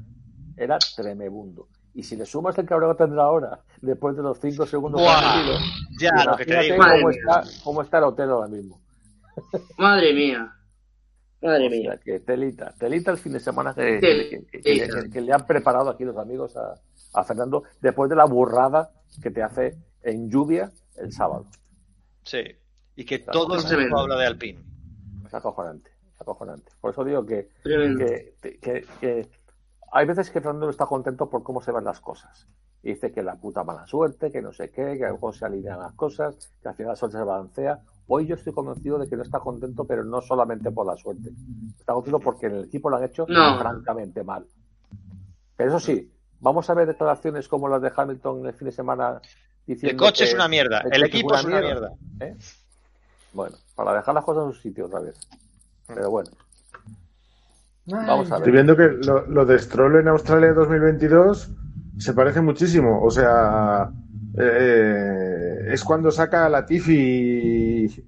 era 0.56 0.78
tremebundo. 0.96 1.68
Y 1.94 2.02
si 2.02 2.16
le 2.16 2.26
sumas 2.26 2.56
el 2.58 2.66
cabreo 2.66 2.90
que 2.96 3.04
tendrá 3.04 3.24
ahora, 3.24 3.60
después 3.80 4.16
de 4.16 4.22
los 4.22 4.38
5 4.40 4.66
segundos 4.66 5.00
ha 5.04 5.36
metido, 5.36 5.56
ya, 6.00 6.24
lo 6.24 6.36
que 6.36 6.44
te 6.44 6.60
digo. 6.60 6.76
cómo 6.76 7.10
está, 7.10 7.42
cómo 7.64 7.82
está 7.82 7.98
el 7.98 8.04
hotel 8.04 8.30
ahora 8.30 8.48
mismo. 8.48 8.80
Madre 9.78 10.12
mía. 10.14 10.52
Madre 11.40 11.66
O 11.66 11.70
sea, 11.70 11.78
mía. 11.78 12.00
que 12.04 12.20
telita, 12.20 12.74
telita 12.78 13.10
el 13.12 13.18
fin 13.18 13.32
de 13.32 13.40
semana 13.40 13.72
que, 13.74 14.00
Tel- 14.00 14.28
que- 14.28 14.44
que- 14.46 14.58
telita. 14.60 15.02
que- 15.02 15.10
que 15.10 15.20
le 15.20 15.32
han 15.32 15.46
preparado 15.46 15.90
aquí 15.90 16.04
los 16.04 16.16
amigos 16.16 16.56
a, 16.56 16.74
a 17.14 17.24
Fernando 17.24 17.62
después 17.80 18.10
de 18.10 18.16
la 18.16 18.24
burrada 18.24 18.90
que 19.22 19.30
te 19.30 19.42
hace 19.42 19.76
en 20.02 20.28
lluvia 20.30 20.70
el 20.96 21.12
sábado. 21.12 21.46
Sí. 22.24 22.42
Y 22.98 23.04
que 23.04 23.22
Claro, 23.22 23.46
todo 23.46 23.54
el 23.56 23.80
mundo 23.80 23.98
habla 24.00 24.16
de 24.16 24.26
Alpine. 24.26 24.58
Es 25.24 25.32
acojonante, 25.32 25.88
es 26.12 26.20
acojonante. 26.20 26.72
Por 26.80 26.90
eso 26.90 27.04
digo 27.04 27.24
que, 27.24 27.48
Tremendo. 27.62 28.04
que, 28.04 28.34
que- 28.60 28.84
que 29.00 29.28
hay 29.92 30.04
veces 30.04 30.30
que 30.30 30.40
Fernando 30.40 30.66
no 30.66 30.70
está 30.72 30.84
contento 30.86 31.30
por 31.30 31.44
cómo 31.44 31.60
se 31.62 31.70
ven 31.70 31.84
las 31.84 32.00
cosas. 32.00 32.48
Y 32.82 32.94
dice 32.94 33.12
que 33.12 33.22
la 33.22 33.36
puta 33.36 33.62
mala 33.62 33.86
suerte, 33.86 34.32
que 34.32 34.42
no 34.42 34.52
sé 34.52 34.70
qué, 34.70 34.96
que 34.98 35.04
algo 35.04 35.32
se 35.32 35.44
alinean 35.44 35.78
las 35.78 35.92
cosas, 35.92 36.52
que 36.60 36.68
al 36.68 36.74
final 36.74 36.90
la 36.92 36.96
suerte 36.96 37.18
se 37.18 37.22
balancea. 37.22 37.78
Hoy 38.08 38.26
yo 38.26 38.34
estoy 38.34 38.52
convencido 38.52 38.98
de 38.98 39.08
que 39.08 39.16
no 39.16 39.22
está 39.22 39.38
contento, 39.38 39.84
pero 39.84 40.02
no 40.02 40.20
solamente 40.20 40.72
por 40.72 40.84
la 40.84 40.96
suerte. 40.96 41.30
Está 41.78 41.92
contento 41.92 42.18
porque 42.18 42.46
en 42.46 42.56
el 42.56 42.64
equipo 42.64 42.90
lo 42.90 42.96
han 42.96 43.04
hecho 43.04 43.26
No. 43.28 43.58
francamente 43.60 44.24
mal. 44.24 44.44
Pero 45.56 45.70
eso 45.70 45.78
sí, 45.78 46.10
vamos 46.40 46.68
a 46.68 46.74
ver 46.74 46.88
declaraciones 46.88 47.46
como 47.46 47.68
las 47.68 47.80
de 47.80 47.92
Hamilton 47.94 48.44
el 48.46 48.54
fin 48.54 48.66
de 48.66 48.72
semana 48.72 49.20
diciendo 49.66 49.90
El 49.92 49.96
coche 49.96 50.24
que 50.24 50.30
es 50.30 50.34
una 50.34 50.48
mierda, 50.48 50.80
el 50.90 51.04
equipo 51.04 51.32
es 51.34 51.44
una 51.44 51.60
mierda. 51.60 51.92
¿eh? 52.20 52.36
Bueno, 53.32 53.56
para 53.74 53.94
dejar 53.94 54.14
las 54.14 54.24
cosas 54.24 54.46
en 54.46 54.52
su 54.54 54.60
sitio 54.60 54.86
otra 54.86 55.00
vez. 55.00 55.14
Pero 55.86 56.10
bueno, 56.10 56.30
vamos 57.86 58.30
a 58.30 58.36
Estoy 58.36 58.52
ver. 58.52 58.64
viendo 58.64 58.76
que 58.76 59.06
lo, 59.06 59.26
lo 59.26 59.46
de 59.46 59.58
Stroll 59.58 59.96
en 59.96 60.08
Australia 60.08 60.52
2022 60.52 61.50
se 61.98 62.12
parece 62.14 62.40
muchísimo. 62.40 63.02
O 63.02 63.10
sea, 63.10 63.88
eh, 64.38 65.68
es 65.72 65.84
cuando 65.84 66.10
saca 66.10 66.46
a 66.46 66.48
Latifi. 66.48 68.04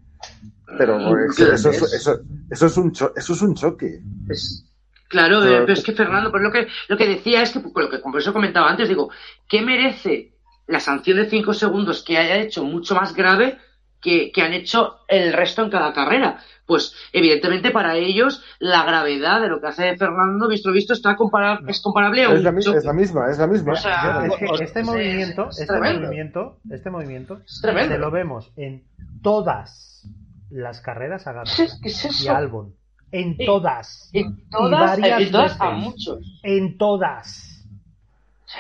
Pero 0.79 0.99
eso, 1.27 1.53
eso, 1.53 1.71
es- 1.71 1.93
eso- 1.95 2.21
eso 2.51 2.67
es 2.67 2.77
un 2.77 2.93
cho- 2.93 3.13
eso 3.17 3.33
es 3.33 3.43
un 3.43 3.55
choque. 3.55 4.01
Es- 4.29 4.65
claro, 5.09 5.41
Pero- 5.41 5.53
eh, 5.57 5.61
pero 5.63 5.73
es 5.73 5.83
que 5.83 5.93
Fernando, 5.93 6.31
pues 6.31 6.43
lo 6.43 6.53
que, 6.53 6.67
lo 6.89 6.97
que 6.97 7.09
decía 7.09 7.43
es 7.43 7.51
que, 7.51 7.61
por 7.61 7.83
lo 7.85 7.91
que 7.91 7.99
por 7.99 8.19
eso 8.21 8.33
comentaba 8.33 8.71
antes, 8.71 8.89
digo, 8.89 9.11
¿qué 9.49 9.63
merece 9.63 10.33
la 10.69 10.79
sanción 10.79 11.17
de 11.17 11.29
5 11.29 11.53
segundos 11.53 12.05
que 12.05 12.17
haya 12.19 12.37
hecho 12.37 12.63
mucho 12.65 12.95
más 12.95 13.15
grave 13.15 13.59
que, 14.01 14.31
que 14.33 14.43
han 14.43 14.53
hecho 14.53 15.01
el 15.09 15.33
resto 15.33 15.63
en 15.63 15.71
cada 15.71 15.93
carrera? 15.93 16.39
Pues 16.67 16.95
evidentemente 17.13 17.73
para 17.73 17.97
ellos 17.97 18.45
la 18.61 18.85
gravedad 18.85 19.41
de 19.41 19.49
lo 19.49 19.61
que 19.61 19.67
hace 19.67 19.97
Fernando, 19.97 20.47
visto 20.49 20.71
visto, 20.71 20.93
está 20.93 21.17
comparable, 21.17 21.71
es 21.71 21.81
comparable 21.81 22.23
a 22.25 22.31
Es 22.33 22.39
un 22.39 22.45
la, 22.45 22.53
mi- 22.53 22.63
choque. 22.63 22.79
es 22.79 22.85
la 22.85 22.93
misma, 22.93 23.31
es 23.31 23.39
la 23.39 23.47
misma. 23.49 23.73
O 23.73 23.77
sea, 23.77 24.25
Es 24.27 24.37
que 24.37 24.45
os- 24.47 24.61
este 24.61 24.81
es- 24.81 24.87
movimiento, 24.87 25.49
es 25.51 25.59
este 25.61 25.67
tremendo. 25.73 26.07
movimiento, 26.07 26.59
este 26.71 26.91
movimiento, 26.91 27.41
se 27.47 27.99
lo 27.99 28.11
vemos 28.13 28.53
en 28.57 28.85
todas 29.23 30.07
las 30.51 30.81
carreras 30.81 31.27
a 31.27 31.33
Gasly 31.33 31.67
¿Qué 31.83 31.89
es 31.89 32.05
eso? 32.05 32.25
y 32.25 32.29
a 32.29 32.37
Albon. 32.37 32.75
En 33.13 33.37
Sí. 33.37 33.45
todas. 33.45 34.09
En 34.13 34.27
Y 34.39 34.51
todas, 34.51 34.91
varias 35.01 35.21
en 35.23 35.33
todas 35.33 35.61
a 35.61 35.69
veces. 35.71 35.83
muchos. 35.85 36.41
En 36.45 36.79
todas. 36.79 37.67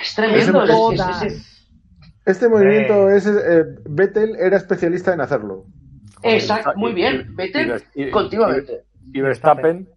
Es 0.02 0.14
tremendo. 0.16 0.64
Es 0.64 0.70
es- 0.70 0.76
en 0.76 0.92
es- 0.92 0.98
todas. 0.98 1.22
es- 1.22 1.32
es- 1.32 1.59
Este 2.30 2.48
movimiento 2.48 3.10
es 3.10 3.26
eh, 3.26 3.64
Vettel 3.88 4.36
era 4.36 4.56
especialista 4.56 5.12
en 5.14 5.20
hacerlo. 5.20 5.64
Exacto, 6.22 6.72
muy 6.76 6.92
Y- 6.92 6.94
bien. 6.94 7.26
y- 7.30 7.34
Vettel 7.34 7.82
y- 7.94 8.10
continuamente. 8.10 8.84
Y 9.12 9.20
Verstappen, 9.20 9.88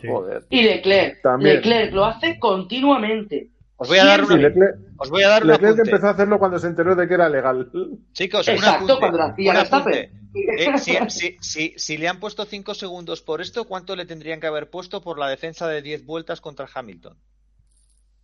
Sí. 0.00 0.08
joder. 0.12 0.44
Y 0.50 0.62
Leclerc. 0.62 1.22
También. 1.22 1.56
Leclerc 1.56 1.92
lo 1.92 2.04
hace 2.04 2.38
continuamente. 2.38 3.50
Os 3.80 3.88
voy 3.88 3.98
a 3.98 4.04
dar 4.04 4.20
Sí, 4.26 4.32
una, 4.32 4.42
Leclerc, 4.42 4.76
os 4.98 5.08
voy 5.10 5.22
a 5.22 5.28
dar 5.28 5.42
un 5.42 5.48
Leclerc 5.50 5.72
apunte. 5.74 5.90
empezó 5.90 6.06
a 6.08 6.10
hacerlo 6.10 6.38
cuando 6.40 6.58
se 6.58 6.66
enteró 6.66 6.96
de 6.96 7.06
que 7.06 7.14
era 7.14 7.28
legal. 7.28 7.70
Chicos, 8.12 8.48
Exacto, 8.48 8.94
apunte, 8.94 8.98
cuando. 8.98 9.34
Eh, 10.34 10.78
si, 10.78 10.96
si- 11.08 11.36
si- 11.40 11.74
si 11.78 11.96
le 11.96 12.06
han 12.06 12.20
puesto 12.20 12.44
5 12.44 12.74
segundos 12.74 13.22
por 13.22 13.40
esto, 13.40 13.64
¿cuánto 13.64 13.96
le 13.96 14.04
tendrían 14.04 14.40
que 14.40 14.46
haber 14.46 14.68
puesto 14.68 15.00
por 15.00 15.18
la 15.18 15.28
defensa 15.28 15.66
de 15.68 15.80
10 15.80 16.04
vueltas 16.04 16.40
contra 16.42 16.68
Hamilton? 16.72 17.16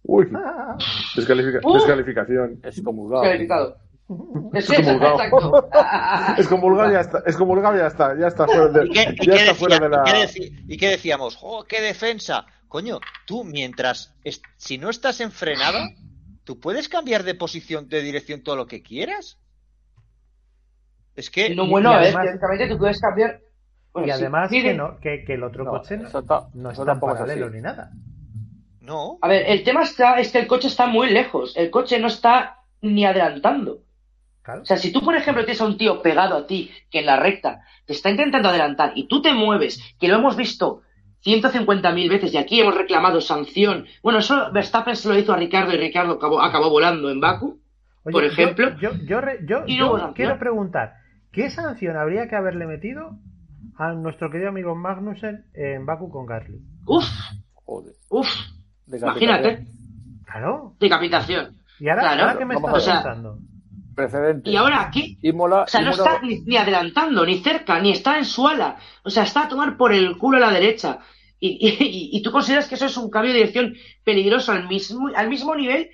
Uy, 0.05 0.27
descalifica- 1.17 1.61
Uh. 1.65 1.75
descalificación. 1.75 2.61
Excomulgado. 2.63 3.25
Es 3.25 4.69
Es 4.69 4.77
comulgado. 4.77 5.15
exacto. 5.23 5.69
Es 6.39 6.49
comulgado 6.49 6.93
ya 6.93 7.01
está, 7.01 7.23
es 7.27 7.37
comulgado 7.37 7.77
ya 7.79 7.87
está, 7.87 8.19
ya 8.19 8.27
está 8.29 8.47
fuera 8.47 8.69
de, 8.69 8.87
¿Y 8.87 8.91
qué, 8.91 9.05
ya 9.05 9.33
qué 9.33 9.35
está 9.37 9.55
fuera 9.55 9.79
decía- 9.79 9.89
de 9.89 9.97
la. 9.97 10.03
y 10.03 10.13
qué 10.13 10.19
deci- 10.27 10.65
y 10.69 10.77
qué 10.77 10.89
decíamos? 10.89 11.39
¡Oh, 11.43 11.65
qué 11.65 11.81
defensa! 11.81 12.45
Coño, 12.69 12.99
tú 13.27 13.45
mientras, 13.45 14.15
es- 14.25 14.43
si 14.57 14.77
no 14.79 14.91
estás 14.91 15.21
en 15.21 15.31
frenada, 15.33 15.89
tú 16.45 16.61
puedes 16.61 16.89
cambiar 16.91 17.23
de 17.23 17.35
posición, 17.35 17.89
de 17.89 18.03
dirección 18.03 18.43
todo 18.43 18.57
lo 18.57 18.67
que 18.67 18.83
quieras. 18.83 19.39
Es 21.17 21.31
que 21.31 21.55
No, 21.55 21.65
Y- 21.65 21.71
bueno, 21.71 21.93
teóricamente 21.99 22.69
tú 22.69 22.77
puedes 22.79 23.01
cambiar. 23.01 23.41
Bueno, 23.93 24.09
Y 24.09 24.11
además 24.11 24.51
sí, 24.51 24.61
que, 24.61 24.75
no, 24.75 24.99
que, 24.99 25.25
que 25.25 25.35
el 25.35 25.45
otro 25.45 25.65
No, 25.65 25.71
coche 25.71 25.97
no, 25.97 26.09
eso 26.09 26.19
está- 26.19 26.49
no 26.53 26.71
está 26.73 26.83
en 26.83 26.91
es 26.91 26.99
paralelo 26.99 27.49
ni 27.51 27.61
nada. 27.61 27.91
No. 28.85 29.19
A 29.23 29.29
ver, 29.29 29.45
el 29.49 29.63
tema 29.65 29.83
está, 29.83 30.19
es 30.21 30.31
que 30.31 30.39
el 30.41 30.47
coche 30.47 30.69
está 30.69 30.87
muy 30.87 31.11
lejos. 31.11 31.57
El 31.57 31.71
coche 31.71 31.99
no 31.99 32.07
está 32.09 32.59
ni 32.83 33.05
adelantando. 33.05 33.79
Claro. 34.43 34.63
O 34.63 34.65
sea, 34.67 34.77
si 34.77 34.93
tú, 34.93 35.01
por 35.03 35.15
ejemplo, 35.17 35.45
tienes 35.45 35.61
a 35.63 35.67
un 35.67 35.79
tío 35.79 36.03
pegado 36.03 36.37
a 36.37 36.47
ti 36.47 36.71
que 36.91 37.01
en 37.01 37.07
la 37.07 37.17
recta 37.17 37.63
te 37.87 37.95
está 37.95 38.11
intentando 38.11 38.49
adelantar 38.51 38.93
y 38.95 39.09
tú 39.09 39.23
te 39.23 39.33
mueves, 39.33 39.81
que 39.99 40.09
lo 40.09 40.17
hemos 40.17 40.37
visto 40.37 40.83
150.000 41.25 42.09
veces 42.11 42.35
y 42.35 42.37
aquí 42.37 42.61
hemos 42.61 42.75
reclamado 42.77 43.21
sanción. 43.23 43.87
Bueno, 44.03 44.19
eso 44.19 44.53
Verstappen 44.53 44.97
se 44.97 45.09
lo 45.09 45.19
hizo 45.19 45.33
a 45.33 45.37
Ricardo 45.37 45.73
y 45.73 45.79
Ricardo 45.79 46.13
acabó, 46.15 46.43
acabó 46.43 46.69
volando 46.71 47.11
en 47.11 47.21
Baku. 47.21 47.59
Oye, 48.05 48.13
por 48.13 48.25
ejemplo. 48.25 48.77
yo, 48.79 48.91
yo, 49.07 49.21
yo- 49.47 49.65
Y 49.67 49.79
quiero 50.15 50.39
preguntar, 50.39 50.97
¿qué 51.33 51.49
sanción 51.49 51.97
habría 51.97 52.29
que 52.29 52.37
haberle 52.37 52.67
metido 52.67 53.17
a 53.79 53.93
nuestro 53.93 54.31
querido 54.31 54.51
amigo 54.51 54.75
Magnussen 54.75 55.47
en 55.55 55.87
Baku 55.87 56.11
con 56.11 56.27
Gasly? 56.27 56.61
Uf, 56.87 57.07
Joder. 57.65 57.95
uf. 58.11 58.29
Imagínate, 58.93 59.67
Claro. 60.25 60.75
decapitación. 60.81 61.57
¿Y 61.81 61.89
ahora, 61.89 62.03
Claro, 62.03 62.23
ahora 62.23 62.39
qué 62.39 62.45
me 62.45 62.55
vamos 62.55 62.87
estás? 62.87 63.19
Precedente. 63.95 64.51
Y 64.51 64.57
ahora 64.57 64.83
aquí, 64.83 65.19
Imola, 65.23 65.63
o 65.63 65.67
sea, 65.69 65.81
no 65.83 65.91
está 65.91 66.21
ni, 66.21 66.41
ni 66.41 66.57
adelantando, 66.57 67.25
ni 67.25 67.39
cerca, 67.39 67.79
ni 67.81 67.93
está 67.93 68.19
en 68.19 68.25
su 68.25 68.47
ala. 68.49 68.77
O 69.05 69.11
sea, 69.11 69.23
está 69.23 69.45
a 69.45 69.49
tomar 69.49 69.77
por 69.77 69.93
el 69.93 70.19
culo 70.19 70.39
a 70.39 70.41
la 70.41 70.51
derecha. 70.51 70.99
Y, 71.39 71.59
y- 71.61 72.17
y 72.19 72.23
tú 72.23 72.33
consideras 72.33 72.67
que 72.69 72.75
eso 72.75 72.87
es 72.87 72.97
un 72.97 73.11
cambio 73.11 73.33
de 73.33 73.39
dirección 73.39 73.75
peligroso 74.03 74.51
al 74.53 74.67
mismo, 74.69 75.11
al 75.15 75.29
mismo 75.29 75.55
nivel. 75.55 75.91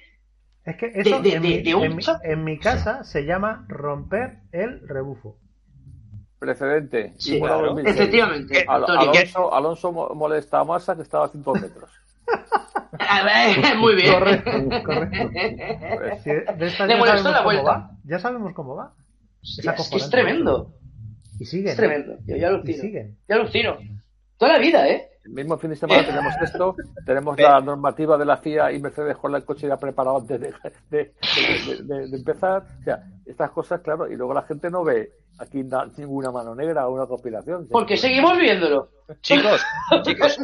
Es 0.65 0.77
que 0.77 0.87
eso 0.95 1.21
de- 1.21 1.35
en, 1.35 1.43
de- 1.43 1.49
mi, 1.49 1.62
de 1.62 1.75
un 1.75 1.85
en 1.85 1.97
mi- 1.97 2.03
choque. 2.03 2.31
en 2.33 2.45
mi 2.45 2.59
casa 2.59 3.05
se 3.05 3.25
llama 3.27 3.65
romper 3.69 4.39
el 4.53 4.87
rebufo. 4.89 5.37
Precedente. 6.39 7.15
Sí, 7.19 7.37
Imola 7.37 7.53
claro. 7.55 7.67
2006. 7.69 7.97
Efectivamente, 8.01 8.65
Al-. 8.67 8.85
Alonso, 8.89 9.55
Alonso 9.55 9.93
mo- 9.93 10.15
molesta 10.15 10.61
a 10.61 10.65
Massa 10.65 10.97
que 10.97 11.03
estaba 11.03 11.27
a 11.27 11.29
5 11.29 11.53
metros. 11.55 11.91
A 12.98 13.23
ver, 13.24 13.77
Muy 13.78 13.94
bien. 13.94 14.12
Correcto, 14.15 14.51
correcto. 14.85 15.16
Sí, 16.24 16.31
de 16.31 16.66
esta 16.66 16.86
Le 16.86 16.94
ya 16.94 16.98
molestó 16.98 17.23
sabemos 17.23 17.32
la 17.32 17.39
cómo 17.39 17.44
vuelta. 17.44 17.62
va. 17.70 17.90
Ya 18.05 18.19
sabemos 18.19 18.52
cómo 18.55 18.77
va. 18.77 18.93
Hostia, 19.43 19.61
es 19.73 19.77
que 19.77 19.82
es 19.82 19.86
acojonante. 19.86 20.11
tremendo. 20.16 20.74
Y 21.39 21.44
siguen. 21.47 21.69
Es 21.69 21.77
tremendo. 21.77 22.16
Yo 22.27 22.36
ya 22.36 22.43
Y 22.43 22.44
alucino. 22.44 22.81
siguen. 22.82 23.19
Yo 23.28 23.35
alucino. 23.36 23.78
Toda 24.36 24.52
la 24.55 24.59
vida, 24.59 24.89
¿eh? 24.89 25.07
El 25.24 25.32
mismo 25.32 25.59
fin 25.59 25.70
de 25.70 25.77
semana 25.77 26.05
tenemos 26.05 26.35
esto, 26.43 26.74
tenemos 27.05 27.39
la 27.39 27.61
normativa 27.61 28.16
de 28.16 28.24
la 28.24 28.39
FIA 28.39 28.73
y 28.73 28.81
Mercedes 28.81 29.16
con 29.19 29.35
el 29.35 29.44
coche 29.44 29.69
ya 29.69 29.77
preparado 29.77 30.16
antes 30.16 30.40
de, 30.40 30.52
de- 30.90 31.12
de- 31.69 31.82
de- 31.85 32.09
de 32.09 32.16
empezar. 32.16 32.65
O 32.81 32.82
sea, 32.82 33.02
estas 33.27 33.51
cosas, 33.51 33.81
claro, 33.82 34.11
y 34.11 34.16
luego 34.16 34.32
la 34.32 34.43
gente 34.43 34.70
no 34.70 34.82
ve 34.82 35.12
aquí 35.41 35.62
na- 35.65 35.89
ninguna 35.97 36.31
mano 36.31 36.55
negra 36.55 36.87
o 36.87 36.93
una 36.95 37.07
conspiración. 37.07 37.67
Porque 37.71 37.97
seguimos 37.97 38.39
viéndolo. 38.39 38.91
Chicos, 39.23 39.61
chicos, 40.05 40.39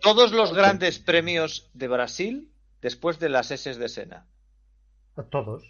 todos 0.00 0.32
los 0.32 0.52
grandes 0.54 0.98
premios 0.98 1.68
de 1.74 1.88
Brasil 1.88 2.48
después 2.80 3.18
de 3.18 3.28
las 3.30 3.50
S 3.50 3.74
de 3.74 3.88
Sena. 3.88 4.26
Todos. 5.30 5.64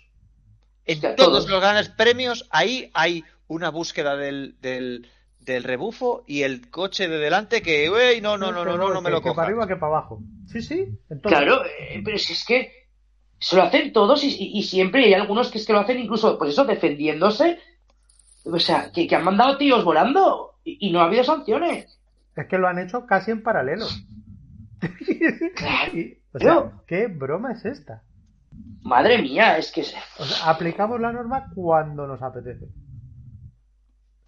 En 0.85 1.01
todos 1.01 1.17
todos. 1.17 1.49
los 1.49 1.61
grandes 1.61 1.89
premios, 1.89 2.47
ahí 2.51 2.91
hay 2.95 3.25
una 3.47 3.71
búsqueda 3.71 4.17
del, 4.17 4.57
del, 4.61 5.09
del 5.41 5.63
rebufo 5.65 6.25
y 6.27 6.43
el 6.43 6.71
coche 6.71 7.09
de 7.09 7.19
delante 7.19 7.63
que, 7.63 7.87
"Ey, 7.87 8.21
no, 8.21 8.37
no, 8.37 8.53
no, 8.53 8.65
no, 8.65 8.77
no, 8.77 8.93
no 8.93 9.01
me 9.01 9.11
lo 9.11 9.23
que 9.23 9.33
para 9.33 9.47
arriba 9.49 9.67
que 9.67 9.77
para 9.77 9.93
abajo. 9.99 10.21
Sí, 10.47 10.61
sí. 10.63 10.87
Claro, 11.23 11.65
eh, 11.65 12.03
pero 12.05 12.19
si 12.19 12.33
es 12.35 12.45
que 12.45 12.73
se 13.39 13.57
lo 13.57 13.63
hacen 13.63 13.93
todos 13.93 14.25
y, 14.25 14.29
y- 14.29 14.59
y 14.59 14.63
siempre 14.65 15.05
hay 15.05 15.15
algunos 15.15 15.51
que 15.51 15.59
es 15.59 15.67
que 15.67 15.73
lo 15.73 15.79
hacen 15.81 15.99
incluso, 15.99 16.37
pues 16.39 16.51
eso, 16.53 16.65
defendiéndose. 16.65 17.59
O 18.45 18.59
sea, 18.59 18.91
que, 18.93 19.07
que 19.07 19.15
han 19.17 19.25
mandado 19.25 19.59
tíos 19.59 19.85
volando 19.85 20.55
Y, 20.65 20.89
y 20.89 20.93
no 20.93 21.01
ha 21.01 21.05
habido 21.05 21.25
sanciones. 21.25 21.99
Es 22.37 22.47
que 22.47 22.59
lo 22.59 22.69
han 22.69 22.79
hecho 22.79 23.05
casi 23.07 23.31
en 23.31 23.43
paralelo. 23.43 23.87
Claro. 25.57 25.93
Y, 25.97 26.19
o 26.33 26.39
sea, 26.39 26.73
¿qué 26.87 27.07
broma 27.09 27.53
es 27.53 27.65
esta? 27.65 28.03
Madre 28.83 29.21
mía, 29.21 29.59
es 29.59 29.73
que 29.73 29.81
es- 29.81 29.95
O 30.19 30.25
sea, 30.25 30.51
aplicamos 30.51 31.01
la 31.01 31.11
norma 31.13 31.51
cuando 31.55 32.07
nos 32.07 32.23
apetece. 32.23 32.69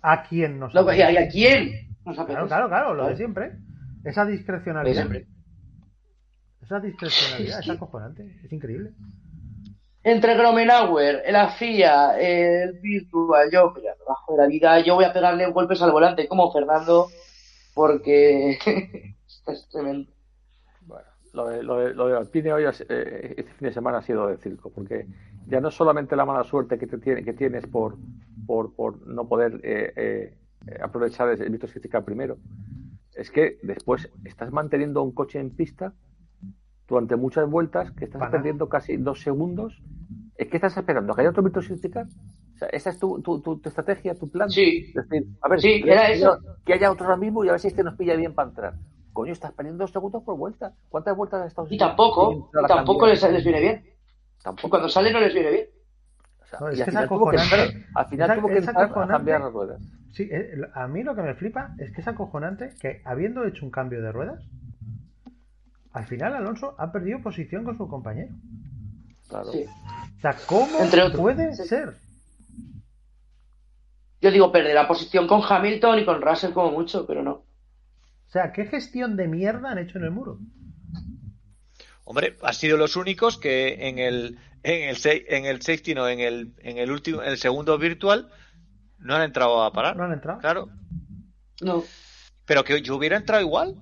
¿A 0.02 0.22
quién 0.24 0.58
nos 0.58 0.72
Loco, 0.74 0.92
¿y 0.92 1.02
a, 1.02 1.10
y 1.12 1.16
apetece? 1.16 1.28
a 1.28 1.30
quién 1.30 1.96
nos 2.04 2.18
apetece? 2.18 2.46
Claro, 2.46 2.48
claro, 2.48 2.68
claro, 2.68 2.94
lo 2.94 3.06
de 3.08 3.16
siempre. 3.16 3.52
Esa 4.04 4.24
discrecionalidad. 4.24 5.08
Esa 6.62 6.80
discrecionalidad 6.80 7.58
Es 7.58 7.60
es 7.60 7.66
que- 7.66 7.72
acojonante. 7.72 8.40
Es 8.42 8.52
increíble. 8.52 8.92
Entre 10.02 10.34
Gromenauer, 10.34 11.22
la 11.30 11.50
FIA, 11.50 12.18
el 12.18 12.78
Virtual, 12.80 13.50
yo, 13.52 13.70
mira, 13.76 13.94
bajo 14.08 14.32
de 14.32 14.38
la 14.38 14.46
vida, 14.46 14.80
yo 14.80 14.94
voy 14.94 15.04
a 15.04 15.12
pegarle 15.12 15.50
golpes 15.50 15.82
al 15.82 15.92
volante 15.92 16.26
como 16.26 16.50
Fernando, 16.50 17.08
porque 17.74 18.58
es 19.46 19.68
tremendo. 19.70 20.10
Bueno, 20.86 21.06
lo 21.34 21.48
de, 21.48 21.62
lo 21.62 21.76
de, 21.76 21.94
lo 21.94 22.06
de 22.08 22.16
Alpine 22.16 22.50
hoy, 22.54 22.64
eh, 22.64 23.34
este 23.36 23.52
fin 23.52 23.68
de 23.68 23.74
semana 23.74 23.98
ha 23.98 24.02
sido 24.02 24.28
de 24.28 24.38
circo, 24.38 24.70
porque 24.70 25.06
ya 25.46 25.60
no 25.60 25.70
solamente 25.70 26.16
la 26.16 26.24
mala 26.24 26.44
suerte 26.44 26.78
que, 26.78 26.86
te 26.86 26.96
tiene, 26.96 27.22
que 27.22 27.34
tienes 27.34 27.66
por, 27.66 27.98
por, 28.46 29.06
no 29.06 29.28
poder 29.28 29.60
eh, 29.62 29.92
eh, 29.96 30.78
aprovechar 30.82 31.28
el 31.28 31.50
Virtual 31.50 31.68
Safety 31.68 31.90
Car 31.90 32.04
primero, 32.04 32.38
es 33.14 33.30
que 33.30 33.58
después 33.62 34.08
estás 34.24 34.50
manteniendo 34.50 35.02
un 35.02 35.12
coche 35.12 35.38
en 35.38 35.50
pista 35.50 35.92
durante 36.90 37.16
muchas 37.16 37.48
vueltas, 37.48 37.92
que 37.92 38.04
estás 38.04 38.30
perdiendo 38.30 38.68
casi 38.68 38.96
dos 38.96 39.20
segundos. 39.22 39.80
¿Es 40.36 40.48
que 40.48 40.56
estás 40.56 40.76
esperando? 40.76 41.14
¿Que 41.14 41.20
haya 41.22 41.30
otro 41.30 41.42
Virtual 41.42 41.64
Safety 41.64 41.90
Car? 41.90 42.06
O 42.54 42.58
sea, 42.58 42.68
esa 42.68 42.90
es 42.90 42.98
tu, 42.98 43.20
tu, 43.22 43.40
tu, 43.40 43.58
tu 43.58 43.68
estrategia, 43.68 44.14
tu 44.14 44.28
plan. 44.30 44.50
Sí. 44.50 44.86
Es 44.88 44.94
decir, 45.08 45.26
a 45.40 45.48
ver, 45.48 45.60
Sí, 45.60 45.82
que, 45.82 45.92
era 45.92 46.10
eso. 46.10 46.38
que 46.64 46.72
haya 46.74 46.90
otro 46.90 47.06
ahora 47.06 47.16
mismo 47.16 47.44
y 47.44 47.48
a 47.48 47.52
ver 47.52 47.60
si 47.60 47.68
este 47.68 47.82
nos 47.84 47.94
pilla 47.96 48.16
bien 48.16 48.34
para 48.34 48.48
entrar. 48.48 48.74
Coño, 49.12 49.32
estás 49.32 49.52
perdiendo 49.52 49.82
dos 49.84 49.92
segundos 49.92 50.22
por 50.24 50.36
vuelta. 50.36 50.72
¿Cuántas 50.88 51.16
vueltas 51.16 51.42
has 51.42 51.48
estado 51.48 51.68
Y 51.70 51.78
tampoco, 51.78 52.50
y 52.52 52.66
tampoco 52.66 53.06
les, 53.06 53.22
les 53.30 53.44
viene 53.44 53.60
bien. 53.60 53.84
Tampoco. 54.42 54.70
Cuando 54.70 54.88
sale 54.88 55.12
no 55.12 55.20
les 55.20 55.32
viene 55.34 55.50
bien. 55.50 55.66
O 56.40 56.46
sea, 56.46 56.58
No, 56.60 56.68
es 56.68 56.78
y 56.78 56.82
al 56.82 56.88
final 56.88 57.08
tuvo 57.08 57.30
que 57.30 57.36
entrar, 57.36 57.68
al 57.94 58.06
final 58.06 58.36
tuvo 58.40 58.48
que 58.48 58.58
entrar 58.58 58.76
a 58.84 59.06
cambiar 59.06 59.40
las 59.42 59.52
ruedas. 59.52 59.82
Sí, 60.12 60.28
eh, 60.30 60.52
a 60.74 60.88
mí 60.88 61.02
lo 61.02 61.14
que 61.14 61.22
me 61.22 61.34
flipa 61.34 61.74
es 61.78 61.92
que 61.92 62.00
es 62.00 62.08
acojonante 62.08 62.74
que 62.80 63.00
habiendo 63.04 63.44
hecho 63.44 63.64
un 63.64 63.70
cambio 63.70 64.02
de 64.02 64.10
ruedas, 64.10 64.42
al 65.92 66.06
final 66.06 66.34
Alonso 66.34 66.74
ha 66.78 66.92
perdido 66.92 67.20
posición 67.22 67.64
con 67.64 67.76
su 67.76 67.88
compañero. 67.88 68.32
Claro. 69.28 69.52
Sí. 69.52 69.64
O 69.64 70.20
sea, 70.20 70.36
¿cómo 70.46 70.80
Entre 70.80 71.02
otros. 71.02 71.20
puede 71.20 71.54
Sí. 71.54 71.66
ser? 71.68 71.94
Yo 74.20 74.30
digo, 74.30 74.52
perderá 74.52 74.86
posición 74.86 75.26
con 75.26 75.40
Hamilton 75.48 75.98
y 76.00 76.04
con 76.04 76.20
Russell 76.20 76.52
como 76.52 76.72
mucho, 76.72 77.06
pero 77.06 77.22
no. 77.22 77.32
O 77.32 78.32
sea, 78.32 78.52
¿qué 78.52 78.66
gestión 78.66 79.16
de 79.16 79.26
mierda 79.28 79.70
han 79.70 79.78
hecho 79.78 79.98
en 79.98 80.04
el 80.04 80.10
muro? 80.10 80.38
Hombre, 82.04 82.36
han 82.42 82.54
sido 82.54 82.76
los 82.76 82.96
únicos 82.96 83.38
que 83.38 83.88
en 83.88 83.98
el 83.98 84.38
en 84.62 84.90
el 84.90 84.96
en 85.28 85.44
el 85.46 85.62
safety 85.62 85.94
no, 85.94 86.06
en 86.08 86.20
el 86.20 86.52
en 86.58 86.76
el 86.78 86.90
último 86.90 87.22
en 87.22 87.30
el 87.30 87.38
segundo 87.38 87.78
virtual 87.78 88.28
no 88.98 89.14
han 89.14 89.22
entrado 89.22 89.62
a 89.62 89.72
parar. 89.72 89.96
¿No 89.96 90.04
han 90.04 90.12
entrado? 90.12 90.38
Claro, 90.40 90.68
No. 91.62 91.82
pero 92.44 92.62
que 92.64 92.82
yo 92.82 92.96
hubiera 92.96 93.16
entrado 93.16 93.42
igual, 93.42 93.76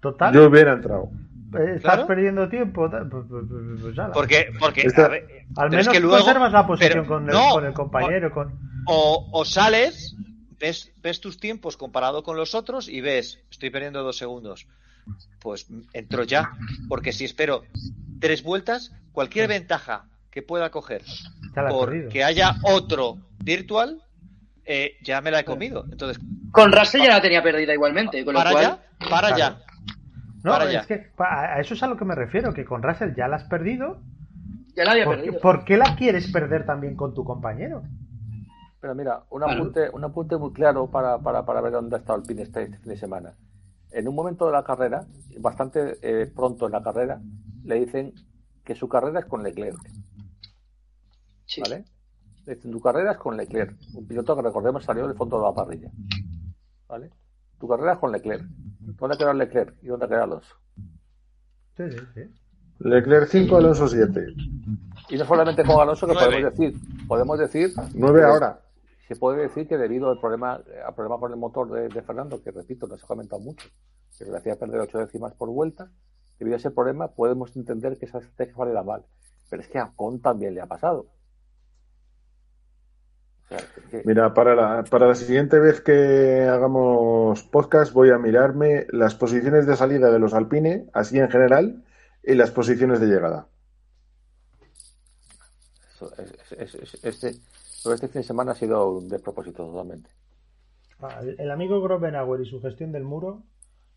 Total. 0.00 0.32
Yo 0.34 0.44
hubiera 0.48 0.74
entrado. 0.74 1.10
Estás 1.52 1.80
Claro. 1.82 2.06
perdiendo 2.06 2.48
tiempo. 2.48 2.88
pues- 2.90 3.04
pues- 3.10 3.24
pues- 3.48 3.80
pues 3.82 3.98
ala. 3.98 4.12
porque 4.12 4.52
porque 4.58 4.82
Esta- 4.82 5.06
a 5.06 5.08
ver, 5.08 5.26
Al 5.56 5.70
menos 5.70 5.86
es 5.86 5.92
que 5.92 6.00
luego 6.00 6.16
conservas 6.16 6.52
la 6.52 6.66
posición 6.66 7.04
con, 7.06 7.28
el, 7.28 7.34
no, 7.34 7.50
con 7.52 7.64
el 7.66 7.72
compañero. 7.72 8.30
Con... 8.32 8.58
o, 8.86 9.28
o 9.32 9.44
sales, 9.44 10.16
ves, 10.58 10.92
ves 11.02 11.20
tus 11.20 11.38
tiempos 11.38 11.76
comparado 11.76 12.22
con 12.22 12.36
los 12.36 12.54
otros 12.54 12.88
y 12.88 13.00
ves, 13.00 13.40
estoy 13.50 13.70
perdiendo 13.70 14.02
dos 14.02 14.16
segundos. 14.18 14.66
Pues 15.40 15.66
entro 15.92 16.22
ya, 16.24 16.52
porque 16.88 17.12
si 17.12 17.24
espero 17.24 17.62
tres 18.20 18.42
vueltas, 18.42 18.92
cualquier 19.12 19.48
ventaja 19.48 20.06
que 20.30 20.40
pueda 20.42 20.70
coger 20.70 21.02
Ya 21.54 21.62
la 21.62 21.68
has 21.68 21.74
por 21.74 21.90
perdido. 21.90 22.10
que 22.10 22.24
haya 22.24 22.56
otro 22.62 23.18
virtual, 23.38 24.02
eh, 24.64 24.96
ya 25.02 25.20
me 25.20 25.30
la 25.30 25.40
he 25.40 25.44
comido. 25.44 25.84
Entonces, 25.92 26.18
Con 26.50 26.72
Russell 26.72 27.02
ya 27.02 27.10
la 27.10 27.20
tenía 27.20 27.42
perdida 27.42 27.74
igualmente, 27.74 28.24
con 28.24 28.32
lo 28.32 28.40
para 28.40 28.52
cual... 28.52 28.64
ya, 28.64 29.08
para 29.10 29.34
Claro. 29.34 29.36
ya. 29.38 29.60
No, 30.44 30.50
para 30.52 30.70
es 30.72 30.86
que 30.86 31.10
a 31.18 31.58
eso 31.60 31.74
es 31.74 31.82
a 31.82 31.86
lo 31.88 31.96
que 31.96 32.04
me 32.04 32.14
refiero, 32.14 32.52
que 32.52 32.64
con 32.64 32.82
Russell 32.82 33.14
ya 33.16 33.26
la 33.28 33.36
has 33.36 33.44
perdido. 33.44 34.00
Ya 34.76 34.84
la 34.84 34.92
había 34.92 35.04
¿Por 35.06 35.16
qué, 35.16 35.22
perdido. 35.22 35.40
por 35.40 35.64
qué 35.64 35.76
la 35.76 35.96
quieres 35.96 36.30
perder 36.30 36.66
también 36.66 36.94
con 36.96 37.14
tu 37.14 37.24
compañero? 37.24 37.82
Pero 38.80 38.94
mira, 38.94 39.24
un 39.30 39.40
Claro. 39.40 39.54
apunte, 39.60 39.88
un 39.90 40.04
apunte 40.04 40.36
muy 40.36 40.52
claro 40.52 40.90
para, 40.90 41.18
para, 41.18 41.44
para 41.46 41.60
ver 41.62 41.72
dónde 41.72 41.96
ha 41.96 41.98
estado 42.00 42.18
Alpine 42.18 42.42
este, 42.42 42.64
este 42.64 42.76
fin 42.78 42.90
de 42.90 42.96
semana. 42.98 43.34
En 43.90 44.06
un 44.06 44.14
momento 44.14 44.44
de 44.46 44.52
la 44.52 44.62
carrera, 44.64 45.06
bastante 45.40 45.96
eh, 46.02 46.26
pronto 46.26 46.66
en 46.66 46.72
la 46.72 46.82
carrera, 46.82 47.20
le 47.64 47.76
dicen 47.76 48.12
que 48.64 48.74
su 48.74 48.88
carrera 48.88 49.20
es 49.20 49.26
con 49.26 49.42
Leclerc. 49.42 49.78
Sí. 51.46 51.60
¿Vale? 51.62 51.84
Le 52.44 52.56
dicen, 52.56 52.70
tu 52.72 52.80
carrera 52.80 53.12
es 53.12 53.18
con 53.18 53.36
Leclerc. 53.36 53.74
Un 53.94 54.06
piloto 54.06 54.36
que 54.36 54.42
recordemos 54.42 54.84
salió 54.84 55.06
del 55.06 55.16
fondo 55.16 55.38
de 55.38 55.44
la 55.46 55.54
parrilla. 55.54 55.90
¿Vale? 56.88 57.10
Tu 57.58 57.68
carrera 57.68 57.94
es 57.94 57.98
con 57.98 58.12
Leclerc. 58.12 58.44
¿Dónde 58.98 59.14
ha 59.14 59.18
quedado 59.18 59.34
Leclerc 59.34 59.74
y 59.82 59.86
dónde 59.86 60.04
ha 60.04 60.08
quedado 60.08 60.24
Alonso? 60.24 60.54
Sí, 61.76 61.84
sí, 61.90 61.98
sí. 62.14 62.20
Leclerc 62.80 63.28
5, 63.28 63.56
Alonso 63.56 63.88
7. 63.88 64.26
Y 65.10 65.16
no 65.16 65.24
solamente 65.24 65.64
con 65.64 65.80
Alonso, 65.80 66.06
que 66.06 66.14
podemos 66.14 66.52
decir, 66.58 66.74
podemos 67.06 67.38
decir 67.38 67.72
9 67.94 68.20
que- 68.20 68.24
ahora. 68.26 68.60
Se 69.08 69.16
puede 69.16 69.42
decir 69.42 69.68
que 69.68 69.76
debido 69.76 70.08
al 70.10 70.18
problema, 70.18 70.60
al 70.86 70.94
problema 70.94 71.18
con 71.20 71.30
el 71.30 71.38
motor 71.38 71.70
de, 71.70 71.88
de 71.88 72.02
Fernando, 72.02 72.42
que 72.42 72.50
repito, 72.50 72.86
no 72.86 72.96
se 72.96 73.04
ha 73.04 73.08
comentado 73.08 73.40
mucho, 73.40 73.68
que 74.18 74.24
le 74.24 74.36
hacía 74.36 74.56
perder 74.56 74.80
ocho 74.80 74.98
décimas 74.98 75.34
por 75.34 75.50
vuelta, 75.50 75.90
debido 76.38 76.56
a 76.56 76.58
ese 76.58 76.70
problema 76.70 77.08
podemos 77.08 77.54
entender 77.54 77.98
que 77.98 78.06
esa 78.06 78.18
estrategia 78.18 78.54
vale 78.56 78.72
la 78.72 78.82
mal. 78.82 79.04
Pero 79.50 79.62
es 79.62 79.68
que 79.68 79.78
a 79.78 79.92
Con 79.94 80.20
también 80.20 80.54
le 80.54 80.62
ha 80.62 80.66
pasado. 80.66 81.00
O 81.00 81.06
sea, 81.06 81.12
es 83.18 83.26
que- 83.26 83.33
Mira, 84.04 84.34
para 84.34 84.54
la, 84.54 84.84
para 84.84 85.06
la 85.06 85.14
siguiente 85.14 85.58
vez 85.60 85.80
que 85.80 86.42
hagamos 86.42 87.42
podcast 87.44 87.92
voy 87.92 88.10
a 88.10 88.18
mirarme 88.18 88.86
las 88.90 89.14
posiciones 89.14 89.66
de 89.66 89.76
salida 89.76 90.10
de 90.10 90.18
los 90.18 90.34
Alpine, 90.34 90.86
así 90.92 91.18
en 91.18 91.30
general, 91.30 91.84
y 92.22 92.34
las 92.34 92.50
posiciones 92.50 93.00
de 93.00 93.06
llegada. 93.06 93.46
eso- 95.94 96.12
es- 96.18 96.52
es- 96.58 96.74
es- 96.74 97.04
este, 97.04 97.28
este 97.94 98.08
fin 98.08 98.20
de 98.22 98.26
semana 98.26 98.52
ha 98.52 98.56
sido 98.56 98.90
un 98.98 99.08
despropósito 99.08 99.64
totalmente. 99.66 100.10
Ah, 101.00 101.20
El 101.22 101.38
el 101.40 101.50
amigo 101.50 101.80
Grobenauer 101.82 102.40
y 102.40 102.46
su 102.50 102.60
gestión 102.60 102.92
del 102.92 103.04
muro 103.04 103.42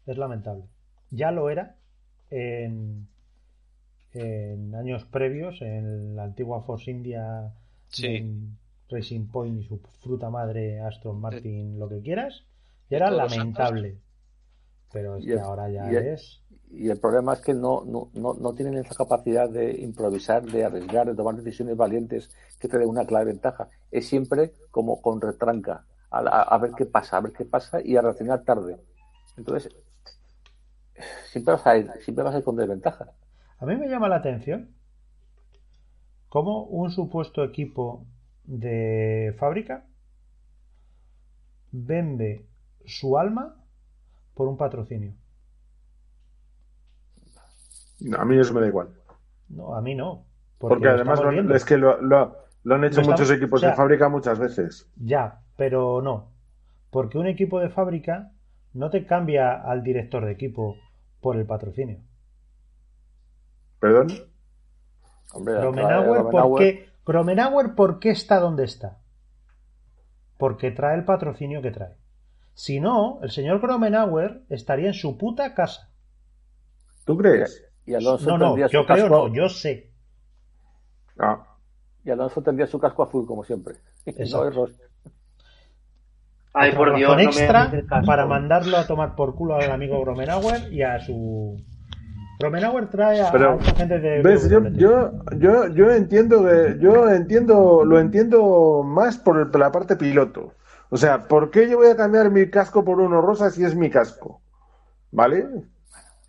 es 0.06 0.18
lamentable. 0.18 0.64
Ya 1.10 1.32
lo 1.32 1.50
era 1.50 1.76
en, 2.30 3.08
en 4.14 4.76
años 4.76 5.06
previos, 5.06 5.62
en 5.62 6.16
la 6.16 6.24
antigua 6.26 6.62
Force 6.64 6.90
India, 6.92 7.52
Sí. 7.90 8.08
en 8.08 8.58
Racing 8.90 9.28
Point 9.28 9.62
y 9.62 9.64
su 9.64 9.80
fruta 10.02 10.30
madre 10.30 10.82
Aston 10.82 11.20
Martin, 11.20 11.80
lo 11.80 11.90
que 11.90 12.02
quieras. 12.02 12.46
Y 12.90 12.96
era 12.96 13.12
lamentable. 13.12 13.98
Pero 14.92 15.18
es 15.18 15.26
Y 15.26 15.32
que 15.32 15.34
el- 15.34 15.40
ahora 15.40 15.70
ya 15.70 15.92
y 15.92 15.96
el- 15.96 16.04
es. 16.14 16.42
Y 16.70 16.90
el 16.90 17.00
problema 17.00 17.34
es 17.34 17.40
que 17.42 17.54
no, 17.54 17.84
no, 17.86 18.10
no, 18.14 18.34
no 18.34 18.54
tienen 18.54 18.76
esa 18.78 18.94
capacidad 18.96 19.50
de 19.50 19.72
improvisar, 19.82 20.44
de 20.44 20.66
arriesgar, 20.66 21.08
de 21.08 21.16
tomar 21.16 21.36
decisiones 21.36 21.78
valientes 21.78 22.30
que 22.60 22.68
te 22.68 22.78
den 22.78 22.90
una 22.90 23.06
clave 23.06 23.26
ventaja. 23.26 23.70
Es 23.90 24.08
siempre 24.08 24.54
como 24.70 25.02
con 25.02 25.22
retranca, 25.22 25.86
a, 26.10 26.22
la- 26.22 26.42
a 26.42 26.58
ver 26.58 26.72
qué 26.76 26.86
pasa, 26.86 27.18
a 27.18 27.22
ver 27.22 27.32
qué 27.34 27.46
pasa 27.46 27.80
y 27.82 27.96
a 27.96 28.02
reaccionar 28.02 28.44
tarde. 28.44 28.78
Entonces, 29.38 29.72
siempre 31.32 31.54
vas 31.54 31.66
a 31.68 31.78
ir, 31.78 31.92
siempre 32.02 32.24
vas 32.24 32.36
a 32.36 32.38
ir 32.40 32.44
con 32.44 32.56
desventaja. 32.56 33.12
A 33.60 33.66
mí 33.68 33.76
me 33.76 33.88
llama 33.88 34.10
la 34.10 34.16
atención 34.16 34.74
cómo 36.30 36.64
un 36.64 36.90
supuesto 36.92 37.44
equipo 37.44 38.06
de 38.48 39.36
fábrica 39.38 39.84
vende 41.72 42.46
su 42.86 43.18
alma 43.18 43.56
por 44.34 44.48
un 44.48 44.58
patrocinio. 44.58 45.14
A 48.18 48.26
mí 48.26 48.38
eso 48.38 48.54
me 48.54 48.62
da 48.62 48.68
igual. 48.68 48.90
No, 49.50 49.76
a 49.76 49.82
mí 49.82 49.96
no. 49.96 50.26
Porque, 50.60 50.88
además 50.88 51.20
lo- 51.22 51.56
es 51.56 51.66
que 51.66 51.78
lo, 51.78 52.02
lo- 52.02 52.36
lo 52.64 52.76
han 52.76 52.84
hecho 52.84 53.02
estamos- 53.02 53.20
muchos 53.20 53.36
equipos 53.36 53.60
o 53.60 53.62
sea- 53.62 53.70
de 53.72 53.76
fábrica 53.76 54.10
muchas 54.10 54.40
veces. 54.40 54.88
Ya, 54.98 55.42
pero 55.56 56.02
no. 56.02 56.30
Porque 56.90 57.18
un 57.18 57.28
equipo 57.28 57.60
de 57.60 57.70
fábrica 57.70 58.32
no 58.74 58.90
te 58.90 59.06
cambia 59.06 59.54
al 59.62 59.84
director 59.84 60.26
de 60.26 60.32
equipo 60.32 60.78
por 61.22 61.36
el 61.38 61.46
patrocinio. 61.46 62.00
¿Perdón? 63.80 64.08
Hombre, 65.34 65.56
Gromenauer, 65.56 66.22
¿por 66.24 66.32
Gromenauer- 66.34 66.58
qué, 66.60 66.90
Gromenauer, 67.08 67.74
¿por 67.74 68.00
qué 68.00 68.10
está 68.10 68.40
donde 68.40 68.66
está? 68.66 68.98
Porque 70.38 70.72
trae 70.72 70.98
el 70.98 71.06
patrocinio 71.06 71.62
que 71.62 71.72
trae. 71.72 71.96
Si 72.54 72.80
no, 72.80 73.20
el 73.22 73.32
señor 73.32 73.62
Gromenauer 73.62 74.44
estaría 74.50 74.88
en 74.88 74.94
su 74.94 75.18
puta 75.18 75.54
casa. 75.56 75.90
¿Tú 77.06 77.18
crees? 77.18 77.66
Y 77.86 77.94
Alonso 77.94 78.30
No, 78.32 78.38
no, 78.38 78.46
tendría 78.48 78.68
su 78.68 78.74
yo 78.74 78.86
creo 78.86 78.98
casco, 79.04 79.30
no, 79.30 79.34
yo 79.34 79.48
sé. 79.48 79.92
Ah, 81.18 81.56
y 82.04 82.12
Alonso 82.12 82.42
tendría 82.42 82.68
su 82.68 82.80
casco 82.80 83.04
azul 83.04 83.26
como 83.26 83.44
siempre. 83.44 83.76
Exacto. 84.06 84.68
No. 84.68 84.74
Ay, 86.54 86.76
por 86.76 86.96
Dios, 86.96 87.12
razón 87.12 87.26
no 87.26 87.32
me 87.32 87.44
extra 87.44 88.02
para 88.06 88.26
mandarlo 88.26 88.78
a 88.78 88.88
tomar 88.88 89.16
por 89.16 89.36
culo 89.36 89.56
al 89.56 89.72
amigo 89.72 90.02
Gromenauer 90.02 90.74
y 90.74 90.82
a 90.82 91.00
su. 91.00 91.62
Gromenauer 92.40 92.88
trae 92.90 93.22
a, 93.22 93.30
a 93.30 93.32
Pero, 93.32 93.58
esta 93.60 93.76
gente 93.76 94.00
de. 94.00 94.22
¿Ves? 94.22 94.50
Yo, 94.50 94.62
yo, 94.70 95.12
yo, 95.38 95.68
yo 95.68 95.92
entiendo 95.92 96.44
que, 96.46 96.78
yo 96.80 97.10
entiendo, 97.10 97.84
lo 97.84 98.00
entiendo 98.00 98.84
más 98.84 99.18
por, 99.18 99.40
el- 99.40 99.50
por 99.50 99.60
la 99.60 99.72
parte 99.72 99.96
piloto. 99.96 100.54
O 100.90 100.98
sea, 100.98 101.28
¿por 101.28 101.50
qué 101.52 101.68
yo 101.70 101.78
voy 101.78 101.88
a 101.88 101.96
cambiar 101.98 102.30
mi 102.32 102.50
casco 102.50 102.86
por 102.86 103.00
uno 103.00 103.22
rosa 103.22 103.50
si 103.50 103.64
es 103.64 103.76
mi 103.76 103.90
casco? 103.90 104.42
¿Vale? 105.12 105.46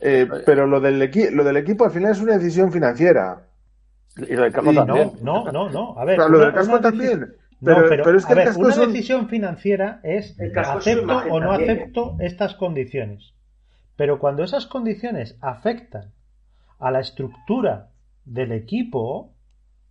Eh, 0.00 0.28
pero 0.46 0.66
lo 0.66 0.80
del, 0.80 1.00
equi- 1.02 1.30
lo 1.30 1.44
del 1.44 1.56
equipo 1.58 1.84
al 1.84 1.90
final 1.90 2.12
es 2.12 2.20
una 2.20 2.38
decisión 2.38 2.72
financiera. 2.72 3.42
Y 4.16 4.34
lo 4.34 4.42
del 4.44 4.52
casco 4.52 4.72
Y 4.72 4.74
también. 4.74 5.12
No, 5.22 5.44
no, 5.44 5.52
no, 5.52 5.70
no. 5.70 5.98
A 5.98 6.04
ver. 6.04 6.16
Claro, 6.16 6.30
lo 6.32 6.38
del 6.40 6.54
casco 6.54 6.80
también. 6.80 7.34
Pero, 7.62 7.82
no, 7.82 7.88
pero, 7.88 8.04
pero 8.04 8.18
es 8.18 8.24
que 8.24 8.32
a 8.32 8.34
el 8.34 8.38
ver, 8.38 8.46
casco 8.48 8.60
una 8.62 8.72
son- 8.72 8.92
decisión 8.92 9.28
financiera 9.28 10.00
es 10.04 10.36
acepto 10.56 11.16
o 11.30 11.40
no 11.40 11.48
también, 11.50 11.70
¿eh? 11.70 11.72
acepto 11.74 12.16
estas 12.20 12.54
condiciones. 12.54 13.34
Pero 13.98 14.20
cuando 14.20 14.44
esas 14.44 14.66
condiciones 14.66 15.36
afectan 15.40 16.12
a 16.78 16.92
la 16.92 17.00
estructura 17.00 17.90
del 18.24 18.52
equipo, 18.52 19.34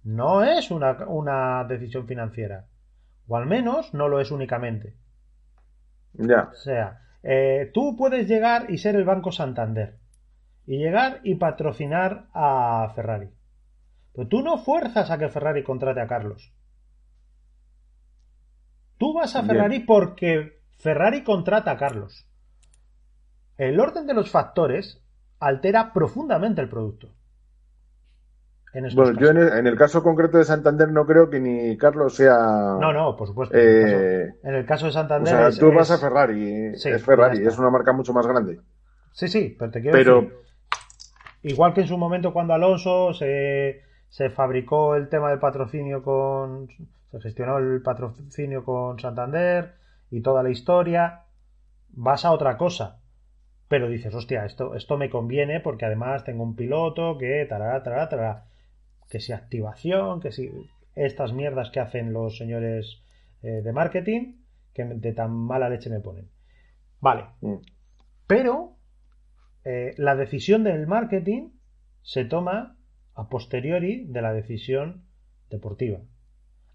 no 0.06 0.46
es 0.46 0.72
una, 0.72 0.94
una 1.10 1.66
decisión 1.66 2.08
financiera. 2.08 2.68
O 3.28 3.36
al 3.36 3.48
menos 3.48 3.94
no 3.94 4.08
lo 4.08 4.22
es 4.22 4.32
únicamente. 4.32 4.96
Ya. 6.14 6.44
O 6.44 6.56
sea, 6.56 7.02
eh, 7.22 7.70
tú 7.74 7.98
puedes 7.98 8.30
llegar 8.30 8.72
y 8.72 8.78
ser 8.78 8.96
el 8.96 9.04
Banco 9.04 9.34
Santander. 9.34 9.98
Y 10.66 10.78
llegar 10.78 11.20
y 11.26 11.36
patrocinar 11.36 12.28
a 12.34 12.90
Ferrari. 12.96 13.28
Pero 14.14 14.30
tú 14.30 14.42
no 14.42 14.58
fuerzas 14.58 15.12
a 15.12 15.18
que 15.18 15.28
Ferrari 15.28 15.66
contrate 15.66 16.00
a 16.00 16.08
Carlos. 16.08 16.54
Tú 18.98 19.14
vas 19.14 19.36
a 19.36 19.42
Bien. 19.42 19.52
Ferrari 19.54 19.80
porque 19.82 20.62
Ferrari 20.78 21.26
contrata 21.26 21.72
a 21.72 21.78
Carlos. 21.78 22.26
El 23.58 23.80
orden 23.80 24.06
de 24.08 24.14
los 24.14 24.30
factores 24.30 25.02
altera 25.40 25.94
profundamente 25.94 26.62
el 26.62 26.70
producto. 26.70 27.10
En 28.74 28.88
Bueno, 28.96 29.20
yo 29.20 29.30
en 29.30 29.38
el, 29.38 29.48
en 29.50 29.68
el 29.68 29.76
caso 29.76 30.04
concreto 30.04 30.38
de 30.38 30.46
Santander 30.46 30.92
no 30.92 31.06
creo 31.06 31.30
que 31.30 31.40
ni 31.40 31.78
Carlos 31.78 32.16
sea. 32.16 32.38
No, 32.80 32.94
no, 32.94 33.16
por 33.16 33.28
supuesto. 33.28 33.56
Eh, 33.56 34.34
En, 34.44 34.56
el 34.56 34.56
caso, 34.56 34.58
el 34.60 34.66
caso 34.66 34.86
de 34.86 34.90
O 34.90 34.94
Santander. 34.94 35.34
sea, 35.34 35.48
es- 35.48 35.58
tú 35.60 35.72
vas 35.72 35.90
es- 35.90 35.98
a 35.98 35.98
Ferrari, 35.98 36.74
Sí, 36.76 36.90
es 36.90 37.04
Ferrari, 37.04 37.46
es 37.46 37.58
una 37.58 37.70
marca 37.72 37.92
mucho 37.94 38.14
más 38.14 38.28
grande. 38.28 38.60
Sí, 39.14 39.28
sí, 39.28 39.56
pero 39.58 39.72
te 39.72 39.82
quiero 39.82 39.98
Pero, 39.98 40.22
decir, 40.22 40.36
igual 41.44 41.74
que 41.74 41.82
en 41.82 41.88
su 41.88 41.98
momento 41.98 42.34
cuando 42.34 42.54
Alonso 42.54 43.14
se, 43.14 43.82
se 44.10 44.30
fabricó 44.30 44.96
el 44.96 45.10
tema 45.10 45.30
del 45.30 45.40
patrocinio 45.40 46.04
con, 46.04 46.68
se 47.12 47.20
gestionó 47.22 47.58
el 47.58 47.82
patrocinio 47.82 48.64
con 48.64 49.00
Santander 49.00 49.76
y 50.12 50.22
toda 50.22 50.44
la 50.44 50.50
historia, 50.50 51.24
vas 51.90 52.26
a 52.26 52.32
otra 52.32 52.58
cosa. 52.58 53.00
Pero 53.68 53.90
dices, 53.90 54.14
hostia, 54.14 54.46
esto, 54.46 54.76
esto 54.76 54.98
me 54.98 55.10
conviene 55.10 55.60
porque 55.60 55.86
además 55.86 56.24
tengo 56.24 56.44
un 56.44 56.56
piloto 56.56 57.18
que 57.18 57.46
tarará, 57.46 57.84
tarará, 57.84 58.10
tarará, 58.10 58.46
que 59.10 59.20
si 59.20 59.34
activación, 59.34 60.22
que 60.22 60.32
si 60.32 60.50
estas 60.96 61.34
mierdas 61.34 61.70
que 61.70 61.80
hacen 61.80 62.14
los 62.14 62.38
señores 62.38 63.04
eh, 63.44 63.62
de 63.62 63.74
marketing, 63.74 64.38
que 64.74 64.86
de 64.86 65.14
tan 65.14 65.32
mala 65.32 65.70
leche 65.70 65.90
me 65.90 66.00
ponen. 66.00 66.30
Vale, 67.00 67.26
mm, 67.42 67.56
pero 68.26 68.78
eh, 69.64 69.94
la 69.98 70.16
decisión 70.16 70.64
del 70.64 70.88
marketing 70.88 71.50
se 72.02 72.26
toma 72.26 72.78
a 73.16 73.30
posteriori 73.30 74.06
de 74.06 74.22
la 74.22 74.34
decisión 74.34 75.04
deportiva. 75.50 76.00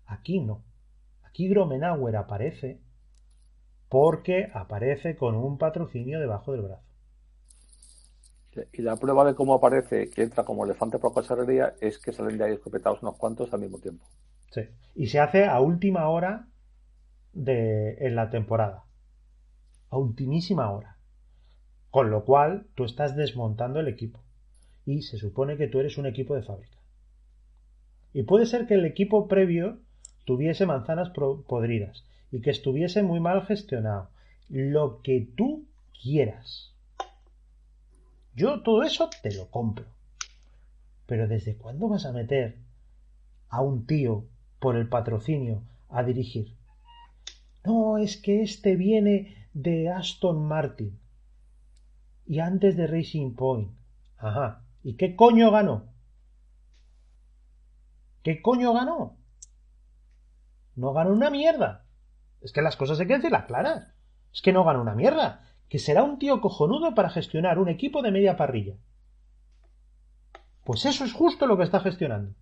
Aquí 0.07 0.41
no. 0.41 0.65
Aquí 1.23 1.49
Gromenauer 1.49 2.17
aparece 2.17 2.81
porque 3.93 4.49
aparece 4.55 5.17
con 5.17 5.35
un 5.35 5.59
patrocinio 5.59 6.19
debajo 6.19 6.53
del 6.53 6.63
brazo. 6.63 6.89
Y 8.73 8.81
la 8.81 8.97
prueba 8.97 9.23
de 9.27 9.35
cómo 9.35 9.53
aparece 9.53 10.09
que 10.09 10.23
entra 10.23 10.45
como 10.45 10.65
elefante 10.65 10.99
por 10.99 11.13
casualidad 11.13 11.75
es 11.79 11.99
que 11.99 12.15
salen 12.15 12.39
de 12.39 12.45
ahí 12.45 12.53
escopetados 12.55 13.03
unos 13.03 13.19
cuantos 13.19 13.53
al 13.53 13.61
mismo 13.61 13.81
tiempo. 13.81 14.07
Sí. 14.51 14.63
Y 14.95 15.09
se 15.09 15.21
hace 15.21 15.45
a 15.45 15.61
última 15.61 16.09
hora 16.09 16.49
de, 17.35 17.99
en 18.01 18.17
la 18.17 18.31
temporada. 18.31 18.85
A 19.91 19.99
ultimísima 19.99 20.71
hora. 20.71 20.97
Con 21.91 22.11
lo 22.11 22.25
cual, 22.25 22.69
tú 22.75 22.85
estás 22.85 23.15
desmontando 23.15 23.79
el 23.79 23.89
equipo. 23.89 24.21
Y 24.87 25.03
se 25.03 25.19
supone 25.19 25.59
que 25.59 25.69
tú 25.69 25.81
eres 25.81 25.99
un 25.99 26.07
equipo 26.07 26.35
de 26.35 26.45
fábrica. 26.45 26.79
Y 28.15 28.23
puede 28.23 28.47
ser 28.47 28.67
que 28.67 28.73
el 28.73 28.87
equipo 28.87 29.29
previo 29.29 29.81
tuviese 30.25 30.65
manzanas 30.65 31.11
podridas 31.11 32.07
y 32.33 32.41
que 32.41 32.51
estuviese 32.51 33.03
muy 33.03 33.21
mal 33.21 33.47
gestionado. 33.47 34.09
Lo 34.49 35.03
que 35.03 35.29
tú 35.37 35.67
quieras. 36.03 36.75
Yo 38.35 38.63
todo 38.63 38.83
eso 38.83 39.11
te 39.23 39.33
lo 39.35 39.49
compro. 39.49 39.85
Pero 41.07 41.29
¿desde 41.29 41.57
cuándo 41.57 41.89
vas 41.89 42.07
a 42.07 42.13
meter 42.13 42.57
a 43.51 43.61
un 43.61 43.87
tío 43.87 44.25
por 44.59 44.77
el 44.77 44.89
patrocinio 44.89 45.63
a 45.91 46.03
dirigir? 46.03 46.57
No, 47.65 47.99
es 47.99 48.17
que 48.17 48.43
este 48.43 48.77
viene 48.77 49.47
de 49.53 49.91
Aston 49.91 50.49
Martin 50.49 50.99
y 52.27 52.39
antes 52.39 52.77
de 52.77 52.87
Racing 52.87 53.35
Point. 53.35 53.71
Ajá. 54.17 54.63
¿Y 54.83 54.95
qué 54.95 55.15
coño 55.15 55.51
ganó? 55.51 55.85
¿Qué 58.23 58.41
coño 58.41 58.73
ganó? 58.73 59.17
No 60.75 60.93
ganó 60.93 61.13
una 61.13 61.29
mierda. 61.29 61.82
Es 62.43 62.53
que 62.53 62.63
las 62.63 62.77
cosas 62.77 62.99
hay 63.01 63.07
que 63.07 63.15
decirlas 63.17 63.45
claras. 63.47 63.87
Es 64.33 64.43
que 64.43 64.53
no 64.53 64.65
ganó 64.65 64.81
una 64.83 64.95
mierda. 64.95 65.49
Que 65.69 65.79
será 65.79 66.03
un 66.03 66.19
tío 66.19 66.41
cojonudo 66.41 66.95
para 66.95 67.11
gestionar 67.11 67.59
un 67.59 67.69
equipo 67.69 68.03
de 68.03 68.11
media 68.11 68.37
parrilla. 68.37 68.75
Pues 70.65 70.85
eso 70.85 71.05
es 71.05 71.13
justo 71.13 71.47
lo 71.47 71.57
que 71.57 71.65
está 71.65 71.81
gestionando. 71.81 72.35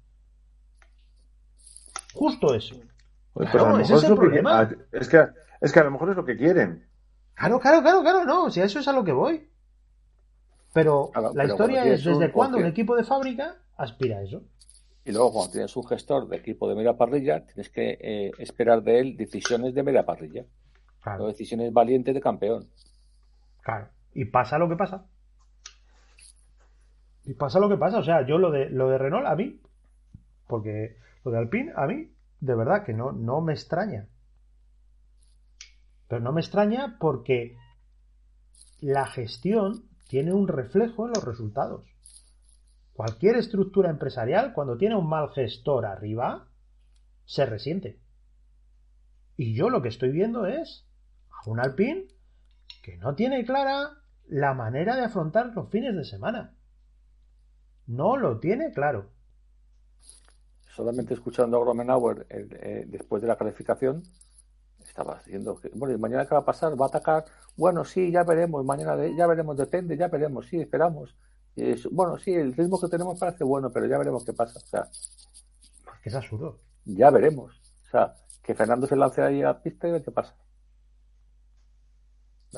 Justo 2.14 2.54
eso. 2.54 2.76
pues 3.32 3.48
Claro, 3.50 3.78
ese 3.78 3.94
es 3.94 4.02
el 4.04 4.10
que- 4.10 4.16
problema. 4.16 4.60
ah, 4.60 4.70
es 4.92 5.08
que, 5.08 5.24
es 5.60 5.72
que 5.72 5.78
a 5.80 5.84
lo 5.84 5.90
mejor 5.92 6.10
es 6.10 6.16
lo 6.16 6.24
que 6.24 6.36
quieren. 6.36 6.86
Claro, 7.34 7.60
claro, 7.60 7.80
claro, 7.82 8.02
claro, 8.02 8.24
no, 8.24 8.50
si 8.50 8.60
a 8.60 8.64
eso 8.64 8.80
es 8.80 8.88
a 8.88 8.92
lo 8.92 9.04
que 9.04 9.12
voy. 9.12 9.48
Pero 10.74 11.10
Claro, 11.12 11.28
la 11.34 11.42
pero 11.44 11.54
historia 11.54 11.84
es 11.84 12.04
desde 12.04 12.32
cuándo 12.32 12.58
un 12.58 12.66
equipo 12.66 12.96
de 12.96 13.04
fábrica 13.04 13.56
aspira 13.76 14.18
a 14.18 14.22
eso. 14.22 14.42
Y 15.04 15.12
luego, 15.12 15.32
cuando 15.32 15.52
tienes 15.52 15.74
un 15.76 15.86
gestor 15.86 16.28
de 16.28 16.36
equipo 16.36 16.68
de 16.68 16.74
media 16.74 16.96
parrilla, 16.96 17.44
tienes 17.46 17.70
que 17.70 17.98
eh, 18.00 18.30
esperar 18.38 18.82
de 18.82 19.00
él 19.00 19.16
decisiones 19.16 19.74
de 19.74 19.82
media 19.82 20.04
parrilla. 20.04 20.42
No 20.42 21.00
Claro, 21.00 21.26
decisiones 21.28 21.72
valientes 21.72 22.14
de 22.14 22.20
campeón. 22.20 22.68
claro. 23.62 23.88
Y 24.12 24.26
pasa 24.26 24.58
lo 24.58 24.68
que 24.68 24.76
pasa. 24.76 25.06
Y 27.24 27.34
pasa 27.34 27.60
lo 27.60 27.68
que 27.68 27.76
pasa. 27.76 27.98
O 27.98 28.02
sea, 28.02 28.26
yo 28.26 28.38
lo 28.38 28.50
de, 28.50 28.68
lo 28.68 28.88
de 28.88 28.98
Renault 28.98 29.26
a 29.26 29.36
mí, 29.36 29.60
porque 30.46 30.96
lo 31.24 31.30
de 31.30 31.38
Alpine 31.38 31.72
a 31.76 31.86
mí, 31.86 32.12
de 32.40 32.54
verdad 32.54 32.84
que 32.84 32.92
no, 32.92 33.12
no 33.12 33.40
me 33.40 33.52
extraña. 33.52 34.08
Pero 36.08 36.20
no 36.20 36.32
me 36.32 36.40
extraña 36.40 36.96
porque 36.98 37.56
la 38.80 39.06
gestión 39.06 39.88
tiene 40.08 40.32
un 40.32 40.48
reflejo 40.48 41.06
en 41.06 41.12
los 41.14 41.24
resultados. 41.24 41.84
Cualquier 42.92 43.36
estructura 43.36 43.90
empresarial, 43.90 44.52
cuando 44.52 44.76
tiene 44.76 44.96
un 44.96 45.08
mal 45.08 45.30
gestor 45.30 45.86
arriba, 45.86 46.48
se 47.24 47.46
resiente. 47.46 48.00
Y 49.36 49.54
yo 49.54 49.70
lo 49.70 49.80
que 49.80 49.88
estoy 49.88 50.10
viendo 50.10 50.46
es 50.46 50.86
a 51.30 51.48
un 51.48 51.60
Alpine 51.60 52.08
que 52.82 52.96
no 52.98 53.14
tiene 53.14 53.44
clara 53.44 54.02
la 54.28 54.54
manera 54.54 54.96
de 54.96 55.04
afrontar 55.04 55.46
los 55.54 55.70
fines 55.70 55.94
de 55.94 56.04
semana. 56.04 56.54
No 57.86 58.16
lo 58.16 58.38
tiene 58.38 58.72
claro. 58.72 59.10
Solamente 60.74 61.14
escuchando 61.14 61.56
a 61.56 61.60
Gromenauer 61.60 62.26
eh, 62.28 62.84
después 62.86 63.22
de 63.22 63.28
la 63.28 63.36
calificación, 63.36 64.02
estaba 64.84 65.20
diciendo 65.24 65.58
que, 65.60 65.70
bueno, 65.74 65.94
¿y 65.94 65.98
mañana 65.98 66.26
qué 66.26 66.34
va 66.34 66.40
a 66.40 66.44
pasar? 66.44 66.80
¿Va 66.80 66.86
a 66.86 66.88
atacar? 66.88 67.24
Bueno, 67.56 67.84
sí, 67.84 68.10
ya 68.10 68.22
veremos, 68.24 68.64
mañana 68.64 68.96
ya 69.06 69.26
veremos, 69.26 69.56
depende, 69.56 69.96
ya 69.96 70.08
veremos, 70.08 70.46
sí, 70.46 70.60
esperamos. 70.60 71.16
Es- 71.62 71.88
bueno, 71.90 72.18
sí, 72.18 72.32
el 72.32 72.54
ritmo 72.54 72.80
que 72.80 72.88
tenemos 72.88 73.18
parece 73.18 73.44
bueno, 73.44 73.70
pero 73.70 73.86
ya 73.86 73.98
veremos 73.98 74.24
qué 74.24 74.32
pasa. 74.32 74.58
O 74.58 74.66
sea, 74.66 74.88
Porque 75.84 76.08
es 76.08 76.14
absurdo. 76.14 76.60
ya 76.84 77.10
veremos. 77.10 77.54
O 77.86 77.90
sea, 77.90 78.14
que 78.42 78.54
Fernando 78.54 78.86
se 78.86 78.96
lance 78.96 79.22
ahí 79.22 79.42
a 79.42 79.46
la 79.46 79.62
pista 79.62 79.88
y 79.88 79.92
ve 79.92 80.02
qué 80.02 80.10
pasa. 80.10 80.34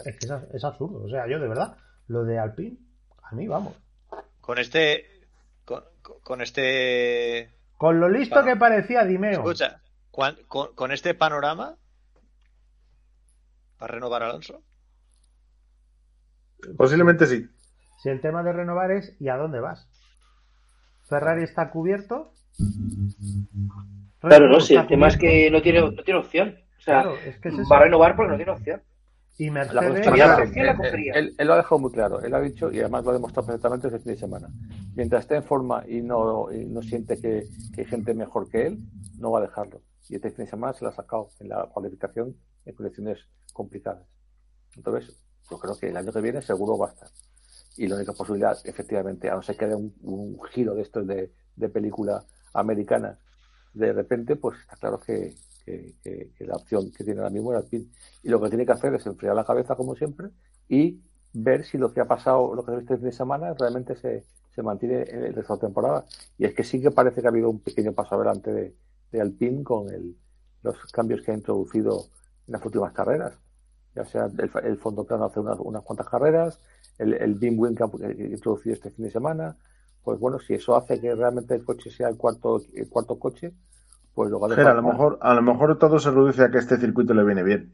Es 0.04 0.16
que 0.18 0.26
es, 0.26 0.32
es 0.54 0.64
absurdo. 0.64 1.04
O 1.04 1.08
sea, 1.08 1.26
yo 1.28 1.38
de 1.38 1.48
verdad, 1.48 1.76
lo 2.08 2.24
de 2.24 2.38
Alpine, 2.38 2.78
a 3.22 3.34
mí 3.34 3.46
vamos. 3.48 3.74
Con 4.40 4.58
este. 4.58 5.06
Con, 6.22 6.40
este. 6.40 7.52
Con 7.78 8.00
lo 8.00 8.08
listo 8.08 8.42
que 8.44 8.56
parecía 8.56 9.04
Dimeo. 9.04 9.32
Escucha, 9.32 9.80
con, 10.10 10.36
con 10.74 10.92
este 10.92 11.14
panorama. 11.14 11.76
¿Para 13.78 13.94
renovar 13.94 14.22
a 14.22 14.26
Alonso? 14.30 14.62
Posiblemente 16.76 17.26
sí. 17.26 17.48
Si 18.02 18.08
el 18.08 18.20
tema 18.20 18.42
de 18.42 18.52
renovar 18.52 18.90
es 18.90 19.14
¿y 19.20 19.28
a 19.28 19.36
dónde 19.36 19.60
vas? 19.60 19.88
Ferrari 21.04 21.44
está 21.44 21.70
cubierto. 21.70 22.32
Claro, 24.20 24.48
no, 24.48 24.60
si 24.60 24.74
el 24.74 24.86
tema 24.88 25.06
es 25.06 25.16
que 25.16 25.48
no 25.52 25.62
tiene, 25.62 25.80
no 25.80 26.02
tiene 26.02 26.18
opción. 26.18 26.56
O 26.78 26.80
sea, 26.80 27.02
Claro, 27.02 27.16
es 27.24 27.38
que 27.38 27.48
es 27.50 27.54
eso. 27.58 27.68
va 27.70 27.76
a 27.78 27.82
renovar 27.84 28.16
porque 28.16 28.30
no 28.32 28.36
tiene 28.36 28.50
opción. 28.52 28.82
Y 29.38 29.50
Mercedes, 29.50 30.04
la 30.06 30.42
él, 30.42 31.10
él- 31.14 31.34
él 31.38 31.46
lo 31.46 31.52
ha 31.54 31.56
dejado 31.56 31.78
muy 31.78 31.92
claro. 31.92 32.20
Él 32.20 32.34
ha 32.34 32.40
dicho, 32.40 32.72
y 32.72 32.80
además 32.80 33.04
lo 33.04 33.10
ha 33.10 33.14
demostrado 33.14 33.46
perfectamente 33.46 33.86
este 33.86 34.00
fin 34.00 34.12
de 34.14 34.18
semana. 34.18 34.48
Mientras 34.96 35.22
esté 35.22 35.36
en 35.36 35.44
forma 35.44 35.84
y 35.88 36.02
no, 36.02 36.52
y 36.52 36.66
no 36.66 36.82
siente 36.82 37.20
que, 37.20 37.44
que 37.72 37.82
hay 37.82 37.86
gente 37.86 38.14
mejor 38.14 38.48
que 38.50 38.66
él, 38.66 38.78
no 39.18 39.30
va 39.30 39.38
a 39.38 39.42
dejarlo. 39.42 39.80
Y 40.08 40.16
este 40.16 40.30
fin 40.30 40.44
de 40.44 40.50
semana 40.50 40.72
se 40.74 40.84
lo 40.84 40.90
ha 40.90 40.94
sacado 40.94 41.28
en 41.40 41.48
la 41.48 41.66
cualificación 41.72 42.36
en 42.66 42.74
condiciones 42.74 43.20
complicadas. 43.52 44.06
Entonces, 44.76 45.16
yo 45.50 45.58
creo 45.58 45.76
que 45.78 45.88
el 45.88 45.96
año 45.96 46.12
que 46.12 46.20
viene 46.20 46.42
seguro 46.42 46.76
va 46.76 46.88
a 46.88 46.90
estar. 46.90 47.08
Y 47.76 47.86
la 47.86 47.96
única 47.96 48.12
posibilidad, 48.12 48.56
efectivamente, 48.64 49.30
a 49.30 49.34
no 49.34 49.42
ser 49.42 49.56
que 49.56 49.64
haya 49.64 49.76
un, 49.76 50.38
giro 50.52 50.74
de 50.74 50.82
estos 50.82 51.06
de, 51.06 51.32
película 51.72 52.24
americana, 52.54 53.18
de 53.72 53.92
repente, 53.92 54.36
pues 54.36 54.58
está 54.60 54.76
claro 54.76 55.00
que, 55.00 55.34
la 56.40 56.56
opción 56.56 56.90
que 56.90 57.04
tiene 57.04 57.20
ahora 57.20 57.30
mismo 57.30 57.52
es 57.52 57.62
Alpine. 57.62 57.86
Y 58.22 58.28
lo 58.28 58.40
que 58.40 58.48
tiene 58.48 58.66
que 58.66 58.72
hacer 58.72 58.94
es 58.94 59.06
enfriar 59.06 59.34
la 59.34 59.44
cabeza, 59.44 59.76
como 59.76 59.94
siempre, 59.94 60.28
y 60.68 61.00
ver 61.32 61.64
si 61.64 61.78
lo 61.78 61.92
que 61.92 62.00
ha 62.00 62.06
pasado, 62.06 62.54
lo 62.54 62.64
que 62.64 62.72
ha 62.72 62.74
visto 62.76 62.94
este 62.94 63.00
fin 63.02 63.10
de 63.10 63.16
semana, 63.16 63.54
realmente 63.54 63.96
se, 63.96 64.24
se 64.54 64.62
mantiene 64.62 65.02
en 65.08 65.24
el 65.24 65.34
resto 65.34 65.54
de 65.54 65.60
temporada. 65.60 66.04
Y 66.38 66.44
es 66.44 66.54
que 66.54 66.64
sí 66.64 66.80
que 66.80 66.90
parece 66.90 67.20
que 67.20 67.26
ha 67.26 67.30
habido 67.30 67.48
un 67.50 67.60
pequeño 67.60 67.92
paso 67.92 68.14
adelante 68.16 68.52
de, 68.52 68.76
de 69.12 69.20
Alpine 69.20 69.62
con 69.64 69.88
el- 69.90 70.16
los 70.62 70.76
cambios 70.92 71.22
que 71.22 71.32
ha 71.32 71.34
introducido 71.34 72.06
en 72.46 72.52
las 72.52 72.64
últimas 72.64 72.92
carreras. 72.92 73.38
Ya 73.94 74.04
sea 74.04 74.26
el, 74.26 74.50
el 74.64 74.78
fondo 74.78 75.04
plano 75.04 75.26
hace 75.26 75.40
unas, 75.40 75.58
unas 75.60 75.82
cuantas 75.82 76.08
carreras, 76.08 76.60
el, 77.02 77.14
el 77.14 77.34
beam 77.34 77.58
wing 77.58 77.74
que 77.74 77.84
ha 77.84 77.88
que 77.90 78.06
ha 78.06 78.26
introducido 78.26 78.74
este 78.74 78.90
fin 78.90 79.04
de 79.06 79.10
semana. 79.10 79.56
Pues 80.04 80.18
bueno, 80.18 80.38
si 80.40 80.54
eso 80.54 80.74
hace 80.76 81.00
que 81.00 81.14
realmente 81.14 81.54
el 81.54 81.64
coche 81.64 81.90
sea 81.90 82.08
el 82.08 82.16
cuarto, 82.16 82.60
el 82.74 82.88
cuarto 82.88 83.18
coche, 83.18 83.52
pues 84.14 84.30
lo 84.30 84.40
va 84.40 84.48
a 84.48 84.74
lo 84.74 84.82
mejor, 84.82 85.18
a 85.20 85.34
lo 85.34 85.42
mejor 85.42 85.78
todo 85.78 85.98
se 85.98 86.10
reduce 86.10 86.42
a 86.42 86.50
que 86.50 86.58
este 86.58 86.76
circuito 86.76 87.14
le 87.14 87.24
viene 87.24 87.42
bien. 87.42 87.72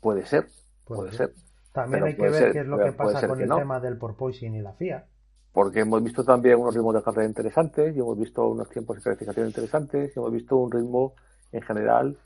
Puede 0.00 0.24
ser, 0.26 0.46
Puede 0.84 1.10
puede 1.10 1.12
ser. 1.12 1.34
ser. 1.34 1.36
también 1.72 2.04
pero 2.04 2.06
hay 2.06 2.16
que 2.16 2.22
ver 2.22 2.34
ser, 2.34 2.52
qué 2.52 2.60
es 2.60 2.66
lo 2.66 2.78
que 2.78 2.92
pasa 2.92 3.26
con 3.28 3.36
que 3.36 3.44
el 3.44 3.48
no. 3.48 3.56
tema 3.56 3.78
del 3.80 3.98
porpoising 3.98 4.54
y 4.54 4.60
la 4.62 4.72
FIA. 4.72 5.04
Porque 5.52 5.80
hemos 5.80 6.02
visto 6.02 6.24
también 6.24 6.58
unos 6.58 6.74
ritmos 6.74 6.94
de 6.94 7.02
carrera 7.02 7.26
interesantes, 7.28 7.94
y 7.94 7.98
hemos 7.98 8.18
visto 8.18 8.48
unos 8.48 8.68
tiempos 8.70 8.96
de 8.96 9.02
calificación 9.02 9.46
interesantes, 9.46 10.12
y 10.14 10.18
hemos 10.18 10.32
visto 10.32 10.56
un 10.56 10.70
ritmo 10.70 11.14
en 11.52 11.62
general 11.62 12.16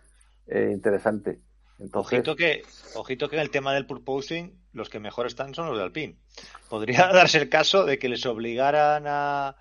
eh, 0.47 0.71
interesante. 0.73 1.41
Entonces, 1.79 2.19
Ojito 2.19 2.37
que, 2.37 2.63
ojito 2.95 3.29
que 3.29 3.37
en 3.37 3.43
el 3.43 3.51
tema 3.51 3.73
del 3.75 3.87
purposing, 3.87 4.59
los 4.73 4.89
que 4.91 5.01
mejor 5.01 5.27
están 5.27 5.55
son 5.55 5.67
los 5.69 5.77
de 5.77 5.85
Alpine. 5.85 6.17
Podría 6.71 7.09
darse 7.13 7.39
el 7.39 7.49
caso 7.49 7.85
de 7.85 7.99
que 7.99 8.09
les 8.09 8.25
obligaran 8.27 9.05
a, 9.07 9.49
a 9.49 9.57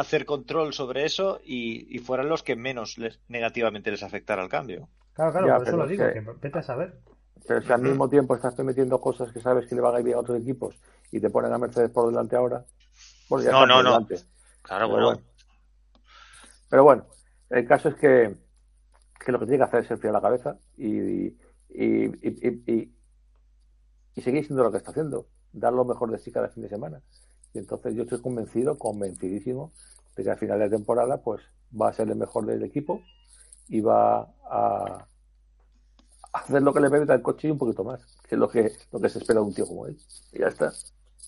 hacer 0.00 0.24
control 0.24 0.72
sobre 0.74 1.04
eso 1.04 1.40
y, 1.44 1.94
y 1.94 1.98
fueran 2.00 2.28
los 2.28 2.42
que 2.42 2.56
menos 2.56 2.98
les, 2.98 3.20
negativamente 3.28 3.90
les 3.90 4.02
afectara 4.02 4.42
el 4.42 4.48
cambio. 4.48 4.88
Claro, 5.14 5.32
claro, 5.32 5.46
Ya, 5.48 5.54
por 5.54 5.62
eso 5.64 5.72
pero 5.72 5.82
lo 5.82 5.88
digo, 5.88 6.04
que 6.06 6.20
que- 6.20 6.20
vete 6.42 6.58
a 6.58 6.62
saber. 6.62 6.98
pero 7.46 7.62
si 7.62 7.72
al 7.72 7.82
mismo 7.82 8.08
tiempo 8.08 8.34
estás 8.34 8.58
metiendo 8.58 9.00
cosas 9.00 9.32
que 9.32 9.40
sabes 9.40 9.66
que 9.66 9.74
le 9.74 9.80
van 9.80 9.94
a 9.96 9.98
ir 10.00 10.04
bien 10.04 10.16
a 10.16 10.20
otros 10.20 10.40
equipos 10.40 10.74
y 11.10 11.20
te 11.20 11.30
ponen 11.30 11.52
a 11.52 11.58
Mercedes 11.58 11.90
por 11.90 12.08
delante 12.10 12.36
ahora, 12.36 12.64
bueno, 13.28 13.44
ya 13.44 13.52
No, 13.52 13.66
no, 13.66 13.74
por 13.76 13.84
no. 13.84 13.90
delante. 13.90 14.14
Claro, 14.62 14.86
Pero 14.86 14.90
bueno. 14.90 15.06
bueno. 15.06 15.22
Pero 16.68 16.84
bueno, 16.84 17.06
el 17.50 17.66
caso 17.66 17.88
es 17.88 17.94
que, 17.96 18.36
que 19.28 19.32
lo 19.32 19.40
que 19.40 19.44
tiene 19.44 19.58
que 19.58 19.64
hacer 19.64 19.84
es 19.84 19.90
enfriar 19.90 20.14
la 20.14 20.22
cabeza 20.22 20.56
y, 20.78 21.36
y, 21.68 22.90
seguir 24.22 24.46
siendo 24.46 24.62
lo 24.62 24.72
que 24.72 24.78
está 24.78 24.90
haciendo, 24.90 25.26
dar 25.52 25.70
lo 25.74 25.84
mejor 25.84 26.10
de 26.10 26.18
sí 26.18 26.32
cada 26.32 26.48
fin 26.48 26.62
de 26.62 26.70
semana. 26.70 27.02
Y 27.52 27.58
entonces 27.58 27.94
yo 27.94 28.04
estoy 28.04 28.22
convencido, 28.22 28.78
convencidísimo, 28.78 29.70
de 30.16 30.24
que 30.24 30.30
al 30.30 30.38
final 30.38 30.60
de 30.60 30.70
temporada 30.70 31.20
pues 31.22 31.42
va 31.78 31.90
a 31.90 31.92
ser 31.92 32.08
el 32.08 32.16
mejor 32.16 32.46
del 32.46 32.62
equipo 32.62 33.02
y 33.68 33.82
va 33.82 34.32
a 34.50 35.06
hacer 36.32 36.62
lo 36.62 36.72
que 36.72 36.80
le 36.80 36.88
permita 36.88 37.12
el 37.12 37.20
coche 37.20 37.48
y 37.48 37.50
un 37.50 37.58
poquito 37.58 37.84
más, 37.84 38.00
que 38.26 38.34
es 38.34 38.38
lo 38.38 38.48
que, 38.48 38.72
lo 38.92 38.98
que 38.98 39.10
se 39.10 39.18
espera 39.18 39.40
de 39.40 39.46
un 39.46 39.52
tío 39.52 39.66
como 39.66 39.84
él. 39.84 39.98
Y 40.32 40.38
ya 40.38 40.46
está. 40.46 40.72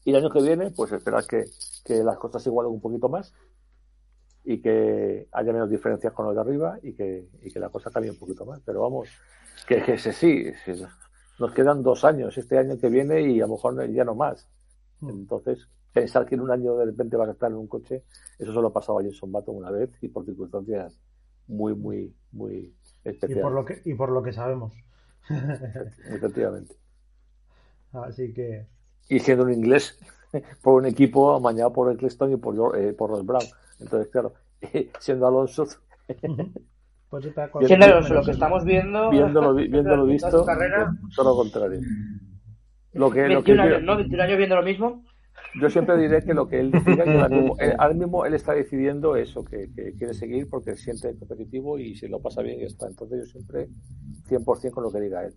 Y 0.07 0.11
el 0.13 0.17
año 0.17 0.31
que 0.31 0.41
viene, 0.41 0.71
pues 0.71 0.91
esperar 0.91 1.27
que, 1.27 1.45
que 1.85 2.03
las 2.03 2.17
cosas 2.17 2.47
igualen 2.47 2.73
un 2.73 2.81
poquito 2.81 3.11
más 3.11 3.35
y 4.45 4.61
que 4.61 5.29
haya 5.33 5.53
menos 5.53 5.71
diferencias 5.71 6.13
con 6.13 6.27
los 6.27 6.35
de 6.35 6.41
arriba 6.41 6.79
y 6.83 6.95
que, 6.95 7.29
y 7.43 7.53
que 7.53 7.61
la 7.61 7.69
cosa 7.69 7.91
cambie 7.91 8.11
un 8.11 8.19
poquito 8.19 8.45
más. 8.47 8.61
Pero 8.65 8.81
vamos, 8.83 9.09
que, 9.67 9.83
que 9.83 9.99
se 9.99 10.13
sí, 10.13 10.45
nos 11.39 11.53
quedan 11.53 11.83
dos 11.83 12.05
años, 12.05 12.37
este 12.39 12.59
año 12.59 12.79
que 12.79 12.89
viene 12.89 13.23
y 13.23 13.41
a 13.41 13.47
lo 13.47 13.55
mejor 13.55 13.91
ya 13.91 14.05
no 14.05 14.15
más. 14.15 14.49
Entonces, 15.07 15.69
pensar 15.93 16.27
que 16.27 16.35
en 16.35 16.43
un 16.43 16.51
año 16.51 16.77
de 16.77 16.87
repente 16.87 17.17
vas 17.17 17.29
a 17.29 17.33
estar 17.33 17.51
en 17.51 17.57
un 17.57 17.69
coche, 17.69 18.05
eso 18.39 18.53
solo 18.53 18.69
ha 18.69 18.73
pasado 18.73 18.99
a 18.99 19.03
Jenson 19.03 19.33
Button 19.33 19.57
una 19.57 19.71
vez 19.71 19.91
y 20.03 20.09
por 20.09 20.25
circunstancias 20.25 21.01
muy, 21.47 21.75
muy, 21.75 22.15
muy 22.33 22.75
Y 23.05 23.09
especiales. 23.09 23.43
por 23.43 23.53
lo 23.53 23.65
que, 23.65 23.83
y 23.85 23.95
por 23.95 24.11
lo 24.11 24.23
que 24.23 24.33
sabemos. 24.33 24.75
Efectivamente. 26.09 26.77
Así 27.93 28.33
que. 28.33 28.67
Y 29.09 29.19
siendo 29.21 29.45
un 29.45 29.53
inglés 29.53 29.99
por 30.63 30.75
un 30.75 30.87
equipo 30.87 31.35
amañado 31.35 31.73
por 31.73 31.93
Eccleston 31.93 32.33
y 32.33 32.37
por, 32.37 32.79
eh, 32.79 32.93
por 32.93 33.11
los 33.11 33.25
Brown. 33.27 33.45
Entonces, 33.81 34.09
claro, 34.11 34.35
siendo 34.99 35.27
Alonso, 35.27 35.67
Pues 37.11 37.25
sí, 37.25 37.31
para 37.31 37.51
Siendo 37.67 37.87
Alonso, 37.87 38.15
lo 38.15 38.25
que 38.25 38.31
estamos 38.33 38.65
viendo. 38.65 39.11
viéndolo, 39.11 39.55
vi- 39.55 39.69
viéndolo 39.69 40.05
visto, 40.07 40.45
todo 41.17 41.31
lo 41.31 41.37
contrario. 41.37 41.81
Lo 42.93 43.11
que, 43.11 43.29
lo 43.29 43.43
que 43.43 43.51
21 43.51 43.65
yo, 43.65 43.75
años, 43.77 43.83
¿no? 43.83 43.97
21 43.97 44.23
años 44.23 44.39
viendo 44.39 44.57
lo 44.57 44.63
mismo. 44.63 45.05
yo 45.61 45.71
siempre 45.71 45.97
diré 45.97 46.23
que 46.25 46.35
lo 46.35 46.49
que 46.49 46.61
él 46.61 46.71
decida, 46.71 47.05
que 47.05 47.11
ahora 47.17 47.29
mismo, 47.29 47.57
él, 47.59 47.75
ahora 47.79 47.95
mismo 47.95 48.25
él 48.27 48.35
está 48.35 48.53
decidiendo 48.53 49.17
eso, 49.17 49.45
que, 49.45 49.71
que 49.75 49.95
quiere 49.97 50.15
seguir 50.15 50.49
porque 50.49 50.77
se 50.77 50.85
siente 50.85 51.17
competitivo 51.19 51.79
y 51.79 51.95
se 51.95 52.09
lo 52.09 52.21
pasa 52.21 52.43
bien 52.43 52.59
y 52.59 52.61
ya 52.63 52.67
está. 52.67 52.87
Entonces 52.87 53.21
yo 53.21 53.27
siempre 53.27 53.69
100% 54.29 54.75
con 54.75 54.85
lo 54.85 54.93
que 54.93 55.01
diga 55.01 55.25
él. 55.25 55.35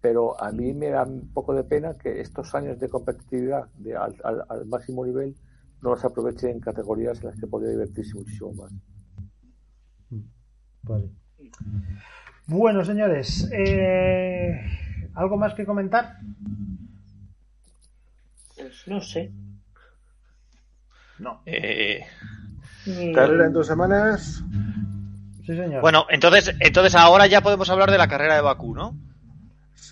Pero 0.00 0.40
a 0.40 0.52
mí 0.52 0.74
me 0.74 0.90
da 0.90 1.04
un 1.04 1.32
poco 1.32 1.54
de 1.54 1.64
pena 1.64 1.96
que 1.98 2.20
estos 2.20 2.54
años 2.54 2.78
de 2.78 2.88
competitividad 2.88 3.68
de 3.74 3.96
al, 3.96 4.14
al- 4.22 4.44
al 4.48 4.66
máximo 4.66 5.04
nivel 5.04 5.34
no 5.82 5.90
los 5.90 6.04
aproveche 6.04 6.50
en 6.50 6.60
categorías 6.60 7.18
en 7.20 7.26
las 7.28 7.38
que 7.40 7.46
podría 7.46 7.70
divertirse 7.72 8.14
muchísimo 8.14 8.52
más. 8.54 8.72
Pues 10.84 11.04
sí. 11.36 11.50
Bueno, 12.46 12.84
señores, 12.84 13.48
eh, 13.52 14.58
¿algo 15.14 15.36
más 15.36 15.54
que 15.54 15.66
comentar? 15.66 16.16
Pues 18.56 18.82
no 18.86 19.00
sé. 19.00 19.32
No. 21.18 21.42
Eh, 21.46 22.04
Mm, 22.86 23.12
Carrera 23.12 23.46
en 23.46 23.52
dos 23.52 23.66
semanas. 23.66 24.42
Sí, 25.44 25.54
señor. 25.56 25.82
bueno, 25.82 26.06
entonces, 26.08 26.54
entonces 26.60 26.94
ahora 26.94 27.26
ya 27.26 27.42
podemos 27.42 27.68
hablar 27.68 27.90
de 27.90 27.98
la 27.98 28.08
carrera 28.08 28.36
de 28.36 28.40
Bakú, 28.40 28.74
¿no? 28.74 28.96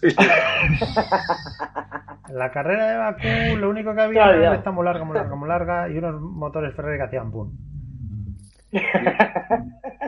La 2.33 2.51
carrera 2.51 2.87
de 2.89 2.97
Bakú, 2.97 3.57
lo 3.59 3.71
único 3.71 3.95
que 3.95 4.01
había 4.01 4.15
Claro, 4.25 4.39
era 4.39 4.49
una 4.49 4.57
recta 4.57 4.71
muy 4.71 4.85
larga, 4.85 5.05
muy 5.05 5.15
larga, 5.15 5.37
muy 5.37 5.49
larga 5.49 5.89
y 5.89 5.99
unos 5.99 6.21
motores 6.21 6.75
Ferrari 6.75 6.99
que 6.99 7.05
hacían 7.05 7.31
pum. 7.31 7.53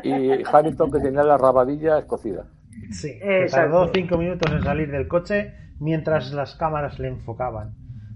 Y 0.02 0.42
Hamilton 0.44 0.90
que 0.92 1.00
tenía 1.00 1.22
la 1.22 1.38
rabadilla 1.38 1.98
escocida. 1.98 2.46
Sí, 2.90 3.18
que 3.18 3.46
tardó 3.50 3.88
cinco 3.92 4.16
minutos 4.16 4.52
en 4.52 4.62
salir 4.62 4.90
del 4.90 5.08
coche 5.08 5.54
mientras 5.80 6.32
las 6.32 6.54
cámaras 6.54 6.98
le 6.98 7.08
enfocaban. 7.08 7.74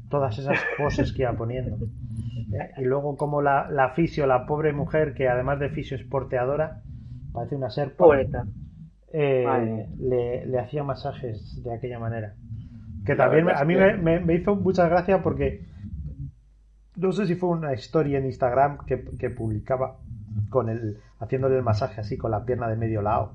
Todas 0.09 0.39
esas 0.39 0.59
poses 0.79 1.13
que 1.13 1.23
iba 1.23 1.33
poniendo. 1.33 1.77
¿Eh? 2.53 2.71
Y 2.79 2.85
luego 2.85 3.17
como 3.17 3.41
la, 3.41 3.71
la 3.71 3.91
fisio, 3.91 4.27
la 4.27 4.47
pobre 4.47 4.73
mujer, 4.73 5.15
que 5.15 5.29
además 5.29 5.59
de 5.59 5.71
fisio 5.71 5.97
es 5.97 6.05
porteadora, 6.05 6.83
parece 7.33 7.57
una 7.57 7.71
serpa, 7.71 8.05
eh, 9.15 9.87
le 9.99 10.59
hacía 10.59 10.85
masajes 10.85 11.63
de 11.63 11.75
aquella 11.75 11.99
manera. 11.99 12.35
Que 13.05 13.15
también 13.17 13.45
a 13.51 13.65
mí 13.65 13.75
me, 13.75 13.81
que- 13.93 13.97
me- 14.03 14.21
me 14.21 14.35
hizo 14.35 14.55
mucha 14.57 14.89
gracia 14.89 15.23
porque 15.23 15.67
no 16.97 17.13
sé 17.13 17.27
si 17.27 17.35
fue 17.35 17.49
una 17.51 17.73
historia 17.75 18.19
en 18.19 18.27
Instagram 18.27 18.79
que, 18.87 19.03
que 19.19 19.31
publicaba 19.31 19.97
con 20.51 20.69
el 20.69 20.99
haciéndole 21.19 21.57
el 21.57 21.63
masaje 21.63 22.01
así 22.01 22.17
con 22.17 22.31
la 22.31 22.45
pierna 22.45 22.69
de 22.69 22.77
medio 22.77 23.03
lado 23.03 23.33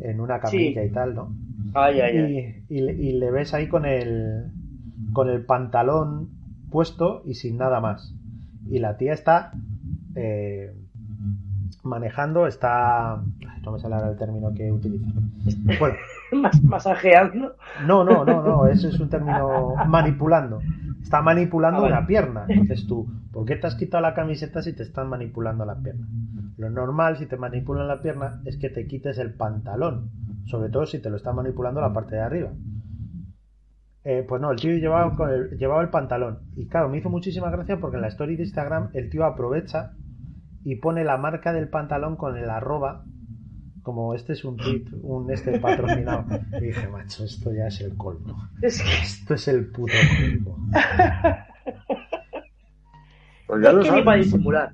en 0.00 0.20
una 0.20 0.40
camilla 0.40 0.84
y 0.84 0.90
tal, 0.90 1.14
¿no? 1.14 1.34
Ay, 1.74 2.00
ay, 2.00 2.16
ay. 2.18 2.64
Y, 2.68 2.76
y 2.76 2.80
le- 2.80 2.92
y 2.94 3.12
le 3.18 3.30
ves 3.30 3.54
ahí 3.54 3.68
con 3.68 3.84
el 3.86 4.50
con 5.12 5.28
el 5.30 5.44
pantalón 5.44 6.28
puesto 6.70 7.22
y 7.24 7.34
sin 7.34 7.56
nada 7.56 7.80
más. 7.80 8.14
Y 8.68 8.78
la 8.78 8.96
tía 8.96 9.12
está 9.14 9.52
eh, 10.14 10.74
manejando, 11.82 12.46
está 12.46 13.22
no 13.64 13.72
me 13.72 13.78
sale 13.78 13.94
ahora 13.94 14.10
el 14.10 14.16
término 14.16 14.52
que 14.54 14.70
utiliza. 14.72 15.06
Bueno, 15.78 15.96
Mas- 16.42 16.62
masajeando. 16.62 17.54
no, 17.86 18.04
no, 18.04 18.24
no, 18.24 18.42
no, 18.42 18.66
ese 18.66 18.88
es 18.88 18.98
un 19.00 19.08
término 19.08 19.74
manipulando. 19.86 20.60
Está 21.02 21.22
manipulando 21.22 21.78
Ah, 21.78 21.82
vale. 21.82 21.94
una 21.94 22.06
pierna. 22.06 22.44
Entonces 22.48 22.86
tú, 22.86 23.06
¿por 23.32 23.44
qué 23.46 23.56
te 23.56 23.66
has 23.66 23.74
quitado 23.76 24.02
la 24.02 24.14
camiseta 24.14 24.62
si 24.62 24.74
te 24.74 24.82
están 24.82 25.08
manipulando 25.08 25.64
la 25.64 25.76
pierna? 25.76 26.06
Lo 26.56 26.70
normal 26.70 27.16
si 27.18 27.26
te 27.26 27.36
manipulan 27.36 27.86
la 27.88 28.02
pierna 28.02 28.40
es 28.44 28.56
que 28.58 28.68
te 28.68 28.86
quites 28.86 29.16
el 29.18 29.34
pantalón, 29.34 30.10
sobre 30.46 30.70
todo 30.70 30.86
si 30.86 30.98
te 31.00 31.08
lo 31.08 31.16
están 31.16 31.36
manipulando 31.36 31.80
la 31.80 31.92
parte 31.92 32.16
de 32.16 32.22
arriba. 32.22 32.50
Eh, 34.04 34.24
pues 34.28 34.40
no, 34.40 34.50
el 34.50 34.58
tío 34.58 34.72
llevaba, 34.76 35.14
con 35.16 35.30
el, 35.30 35.50
llevaba 35.58 35.82
el 35.82 35.90
pantalón. 35.90 36.38
Y 36.56 36.66
claro, 36.66 36.88
me 36.88 36.98
hizo 36.98 37.10
muchísima 37.10 37.50
gracia 37.50 37.78
porque 37.78 37.96
en 37.96 38.02
la 38.02 38.08
story 38.08 38.36
de 38.36 38.44
Instagram 38.44 38.88
el 38.94 39.10
tío 39.10 39.24
aprovecha 39.24 39.92
y 40.64 40.76
pone 40.76 41.04
la 41.04 41.16
marca 41.16 41.52
del 41.52 41.68
pantalón 41.68 42.16
con 42.16 42.36
el 42.36 42.48
arroba, 42.50 43.04
como 43.88 44.12
este 44.12 44.34
es 44.34 44.44
un 44.44 44.58
tweet, 44.58 44.84
un 45.00 45.30
este 45.30 45.58
patrocinado. 45.58 46.26
Y 46.60 46.66
dije, 46.66 46.86
macho, 46.88 47.24
esto 47.24 47.54
ya 47.54 47.68
es 47.68 47.80
el 47.80 47.96
colmo. 47.96 48.36
Es 48.60 48.82
que- 48.82 49.02
Esto 49.02 49.32
es 49.32 49.48
el 49.48 49.70
puto 49.70 49.94
colmo. 50.18 50.58
Pues 53.46 53.62
ya 53.62 53.70
es 53.70 53.74
lo 53.76 53.82
que 53.82 53.90
ni 53.92 54.02
para 54.02 54.18
disimular. 54.18 54.72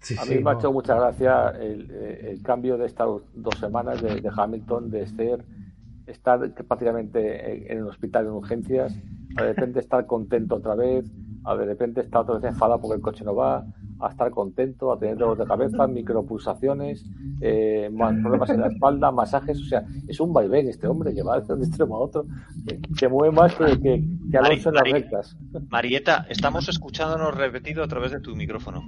Sí, 0.00 0.16
A 0.18 0.24
sí, 0.26 0.34
mí 0.34 0.42
me 0.44 0.50
ha 0.50 0.52
no. 0.52 0.58
hecho 0.58 0.70
mucha 0.70 0.94
gracia 0.96 1.48
el, 1.58 1.88
eh, 1.90 2.30
el 2.32 2.42
cambio 2.42 2.76
de 2.76 2.84
estas 2.86 3.08
dos 3.32 3.54
semanas 3.58 4.02
de, 4.02 4.20
de 4.20 4.30
Hamilton, 4.36 4.90
de 4.90 5.06
ser, 5.06 5.42
estar 6.06 6.40
prácticamente 6.68 7.52
en, 7.66 7.72
en 7.72 7.78
el 7.78 7.86
hospital 7.86 8.26
en 8.26 8.32
urgencias, 8.32 8.94
a 9.36 9.42
de 9.44 9.48
repente 9.54 9.80
estar 9.80 10.04
contento 10.04 10.56
otra 10.56 10.74
vez, 10.74 11.10
a 11.44 11.56
de 11.56 11.64
repente 11.64 12.02
estar 12.02 12.20
otra 12.20 12.34
vez 12.34 12.44
enfadado 12.44 12.82
porque 12.82 12.96
el 12.96 13.00
coche 13.00 13.24
no 13.24 13.34
va, 13.34 13.64
a 14.00 14.08
estar 14.10 14.30
contento, 14.30 14.92
a 14.92 14.98
tener 14.98 15.16
dolor 15.16 15.36
de 15.38 15.46
cabeza, 15.46 15.86
micropulsaciones, 15.86 17.04
eh, 17.40 17.88
más 17.92 18.14
problemas 18.20 18.50
en 18.50 18.60
la 18.60 18.68
espalda, 18.68 19.10
masajes, 19.10 19.58
o 19.60 19.64
sea, 19.64 19.84
es 20.08 20.20
un 20.20 20.32
vaivén 20.32 20.68
este 20.68 20.86
hombre 20.86 21.14
que 21.14 21.22
va 21.22 21.40
de 21.40 21.52
un 21.52 21.62
extremo 21.64 21.96
a 21.96 22.00
otro, 22.00 22.26
que, 22.66 22.80
que 22.98 23.08
mueve 23.08 23.34
más 23.34 23.54
que, 23.54 23.64
que, 23.80 24.02
que 24.30 24.38
Alonso 24.38 24.68
en 24.70 24.74
las 24.74 24.82
Mari- 24.84 24.92
rectas. 24.92 25.36
Marieta, 25.68 26.26
estamos 26.28 26.68
escuchándonos 26.68 27.34
repetido 27.36 27.82
a 27.82 27.88
través 27.88 28.12
de 28.12 28.20
tu 28.20 28.34
micrófono. 28.36 28.84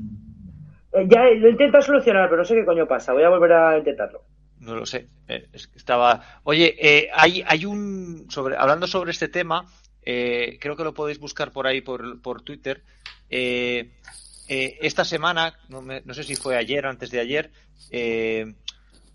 Eh, 0.92 1.06
Ya 1.08 1.24
lo 1.24 1.48
intento 1.48 1.80
solucionar, 1.80 2.28
pero 2.28 2.42
no 2.42 2.44
sé 2.44 2.54
qué 2.54 2.64
coño 2.64 2.86
pasa. 2.86 3.12
Voy 3.12 3.22
a 3.22 3.28
volver 3.30 3.52
a 3.52 3.78
intentarlo. 3.78 4.22
No 4.60 4.76
lo 4.76 4.86
sé. 4.86 5.08
eh, 5.28 5.48
es 5.52 5.66
que 5.66 5.78
estaba. 5.78 6.20
Oye, 6.44 6.74
eh, 6.80 7.08
hay, 7.14 7.42
hay 7.46 7.64
un. 7.64 8.26
sobre 8.28 8.56
Hablando 8.56 8.86
sobre 8.86 9.10
este 9.10 9.26
tema, 9.28 9.64
eh, 10.04 10.58
creo 10.60 10.76
que 10.76 10.84
lo 10.84 10.94
podéis 10.94 11.18
buscar 11.18 11.50
por 11.50 11.66
ahí, 11.66 11.80
por, 11.80 12.20
por 12.22 12.42
Twitter. 12.42 12.82
Eh, 13.28 13.90
eh, 14.52 14.78
esta 14.82 15.04
semana, 15.04 15.54
no, 15.68 15.80
me- 15.82 16.02
no 16.04 16.12
sé 16.14 16.22
si 16.24 16.34
fue 16.36 16.56
ayer 16.56 16.84
o 16.86 16.90
antes 16.90 17.10
de 17.10 17.20
ayer, 17.20 17.50
eh, 17.90 18.54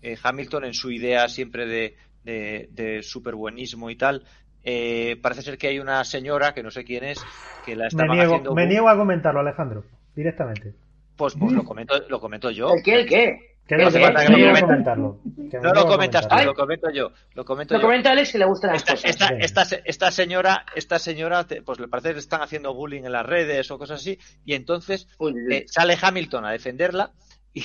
eh, 0.02 0.16
Hamilton, 0.22 0.64
en 0.64 0.74
su 0.74 0.90
idea 0.90 1.28
siempre 1.28 1.66
de, 1.66 1.96
de, 2.24 2.68
de 2.72 3.02
superbuenismo 3.02 3.90
y 3.90 3.96
tal, 3.96 4.24
eh, 4.64 5.16
parece 5.22 5.42
ser 5.42 5.56
que 5.58 5.68
hay 5.68 5.78
una 5.78 6.02
señora, 6.04 6.52
que 6.54 6.62
no 6.62 6.70
sé 6.70 6.84
quién 6.84 7.04
es, 7.04 7.18
que 7.64 7.76
la 7.76 7.84
Me 7.84 7.88
estaban 7.88 8.16
niego, 8.16 8.32
haciendo. 8.34 8.54
me 8.54 8.66
niego 8.66 8.88
a 8.88 8.96
comentarlo, 8.96 9.40
Alejandro, 9.40 9.84
directamente. 10.14 10.74
Pues, 11.16 11.34
pues 11.38 11.52
lo 11.52 11.64
comento, 11.70 11.94
lo 12.08 12.20
comento 12.20 12.50
yo. 12.50 12.74
¿El 12.74 12.82
qué? 12.82 12.94
¿El 13.00 13.06
qué? 13.08 13.56
Que 13.68 13.76
no 13.76 13.86
hace 13.88 13.98
¿El 13.98 14.04
falta 14.04 14.24
que 14.26 14.32
lo 14.32 14.38
comentes. 14.38 14.62
no 14.62 14.66
comentarlo. 14.66 15.20
No 15.62 15.72
lo 15.74 15.86
comentas 15.86 16.26
tú, 16.28 16.36
lo 16.44 16.54
comento 16.54 16.90
yo. 16.90 17.12
Lo 17.34 17.44
comento 17.44 17.74
Lo 17.74 17.80
yo. 17.80 17.86
comenta 17.86 18.10
Alex 18.12 18.32
que 18.32 18.38
le 18.38 18.46
gustan 18.46 18.70
las 18.72 18.78
esta, 18.80 18.92
cosas. 18.94 19.10
esta, 19.10 19.28
Venga. 19.28 19.44
esta, 19.44 19.62
esta 19.84 20.10
señora, 20.10 20.64
esta 20.74 20.98
señora, 20.98 21.46
pues 21.66 21.78
le 21.78 21.86
parece 21.88 22.14
que 22.14 22.18
están 22.18 22.40
haciendo 22.40 22.72
bullying 22.72 23.02
en 23.04 23.12
las 23.12 23.26
redes 23.26 23.70
o 23.70 23.78
cosas 23.78 24.00
así, 24.00 24.18
y 24.46 24.54
entonces 24.54 25.06
Uy, 25.18 25.32
uy, 25.34 25.46
uy. 25.48 25.54
eh, 25.54 25.64
sale 25.68 25.98
Hamilton 26.00 26.46
a 26.46 26.50
defenderla, 26.52 27.12
y, 27.52 27.60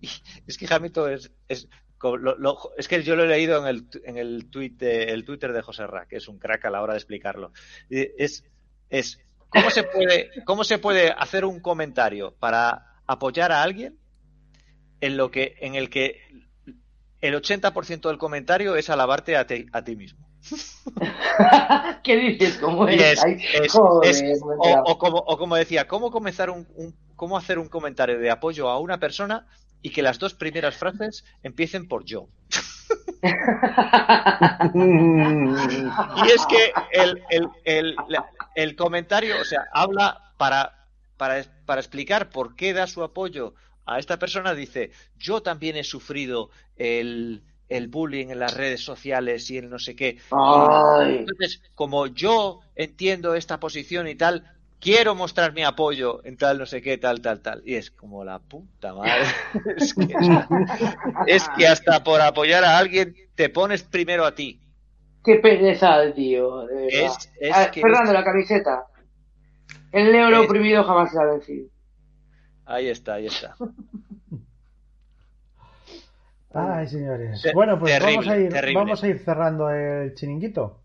y 0.00 0.08
es 0.46 0.58
que 0.58 0.66
Hamilton 0.68 1.12
es, 1.12 1.30
es, 1.48 1.68
co- 1.98 2.16
lo- 2.16 2.36
lo- 2.36 2.58
es 2.76 2.88
que 2.88 3.02
yo 3.04 3.14
lo 3.14 3.22
he 3.22 3.28
leído 3.28 3.60
en 3.62 3.68
el, 3.68 3.86
en 4.04 4.18
el, 4.18 4.50
tweet 4.50 4.70
de- 4.72 5.04
el 5.04 5.24
Twitter 5.24 5.52
de 5.52 5.62
José 5.62 5.86
Ra, 5.86 6.06
que 6.06 6.16
es 6.16 6.26
un 6.26 6.40
crack 6.40 6.64
a 6.64 6.70
la 6.70 6.82
hora 6.82 6.94
de 6.94 6.98
explicarlo. 6.98 7.52
Y 7.88 8.00
Es, 8.18 8.44
es 8.90 9.20
¿cómo, 9.50 9.70
se 9.70 9.84
puede, 9.84 10.30
¿cómo 10.44 10.64
se 10.64 10.78
puede 10.78 11.10
hacer 11.16 11.44
un 11.44 11.60
comentario 11.60 12.34
para 12.40 12.96
apoyar 13.06 13.52
a 13.52 13.62
alguien 13.62 13.98
en, 15.04 15.16
lo 15.16 15.30
que, 15.30 15.56
en 15.60 15.74
el 15.74 15.90
que 15.90 16.20
el 17.20 17.34
80% 17.34 18.08
del 18.08 18.18
comentario 18.18 18.76
es 18.76 18.90
alabarte 18.90 19.36
a 19.36 19.46
ti- 19.46 19.66
a 19.72 19.82
ti 19.82 19.96
mismo? 19.96 20.26
¿Qué 22.02 22.16
dices? 22.16 22.58
¿Cómo 22.58 22.86
es? 22.88 22.96
joder, 23.72 24.14
o, 24.84 24.98
como, 24.98 25.18
o 25.18 25.38
como 25.38 25.56
decía, 25.56 25.86
¿cómo 25.88 26.10
comenzar 26.10 26.50
un, 26.50 26.66
un- 26.74 26.94
cómo 27.16 27.36
hacer 27.36 27.58
un 27.58 27.68
comentario 27.68 28.18
de 28.18 28.30
apoyo 28.30 28.68
a 28.68 28.78
una 28.78 28.98
persona 28.98 29.46
y 29.82 29.90
que 29.90 30.02
las 30.02 30.18
dos 30.18 30.34
primeras 30.34 30.76
frases 30.76 31.24
empiecen 31.42 31.88
por 31.88 32.04
yo? 32.04 32.28
Y 36.24 36.28
es 36.28 36.46
que 36.46 36.72
el, 36.92 37.22
el- 37.30 37.48
el- 37.64 37.96
el 38.54 38.76
comentario, 38.76 39.40
o 39.40 39.44
sea, 39.44 39.66
habla 39.72 40.32
para, 40.38 40.72
para, 41.16 41.42
para 41.66 41.80
explicar 41.80 42.30
por 42.30 42.54
qué 42.56 42.72
da 42.72 42.86
su 42.86 43.02
apoyo 43.02 43.54
a 43.86 43.98
esta 43.98 44.18
persona, 44.18 44.54
dice, 44.54 44.90
yo 45.16 45.42
también 45.42 45.76
he 45.76 45.84
sufrido 45.84 46.50
el, 46.76 47.42
el 47.68 47.88
bullying 47.88 48.28
en 48.28 48.38
las 48.38 48.54
redes 48.56 48.80
sociales 48.82 49.50
y 49.50 49.58
el 49.58 49.68
no 49.70 49.78
sé 49.78 49.94
qué. 49.96 50.18
Ay. 50.30 51.16
Entonces, 51.18 51.60
como 51.74 52.06
yo 52.06 52.60
entiendo 52.74 53.34
esta 53.34 53.60
posición 53.60 54.08
y 54.08 54.14
tal, 54.14 54.50
quiero 54.80 55.14
mostrar 55.14 55.52
mi 55.54 55.62
apoyo 55.64 56.20
en 56.24 56.36
tal, 56.36 56.58
no 56.58 56.66
sé 56.66 56.82
qué, 56.82 56.98
tal, 56.98 57.20
tal, 57.20 57.40
tal. 57.40 57.62
Y 57.64 57.74
es 57.74 57.90
como 57.90 58.24
la 58.24 58.38
puta 58.38 58.94
madre. 58.94 59.24
es, 59.76 59.94
que, 59.94 60.14
es 61.26 61.48
que 61.50 61.66
hasta 61.66 62.02
por 62.04 62.20
apoyar 62.20 62.64
a 62.64 62.78
alguien 62.78 63.14
te 63.34 63.48
pones 63.48 63.82
primero 63.82 64.24
a 64.24 64.34
ti. 64.34 64.60
Qué 65.24 65.36
pereza, 65.36 66.12
tío. 66.14 66.66
De 66.66 66.74
verdad. 66.74 66.90
Es- 66.90 67.30
es 67.40 67.52
A 67.54 67.58
ver, 67.60 67.70
que 67.70 67.80
Fernando, 67.80 68.10
es- 68.10 68.18
la 68.18 68.24
camiseta. 68.24 68.86
El 69.92 70.12
neuro 70.12 70.42
Es- 70.42 70.46
oprimido 70.50 70.84
jamás 70.84 71.12
será 71.12 71.32
vencido. 71.32 71.68
Ahí 72.66 72.88
está, 72.88 73.14
ahí 73.14 73.26
está. 73.26 73.56
Ay, 76.52 76.86
señores. 76.88 77.42
Te- 77.42 77.52
Bueno, 77.52 77.78
pues 77.78 77.92
terrible, 77.92 78.16
vamos, 78.16 78.28
a 78.28 78.38
ir, 78.38 78.48
terrible. 78.52 78.78
vamos 78.78 79.02
a 79.02 79.08
ir 79.08 79.18
cerrando 79.18 79.70
el 79.70 80.14
chiringuito. 80.14 80.80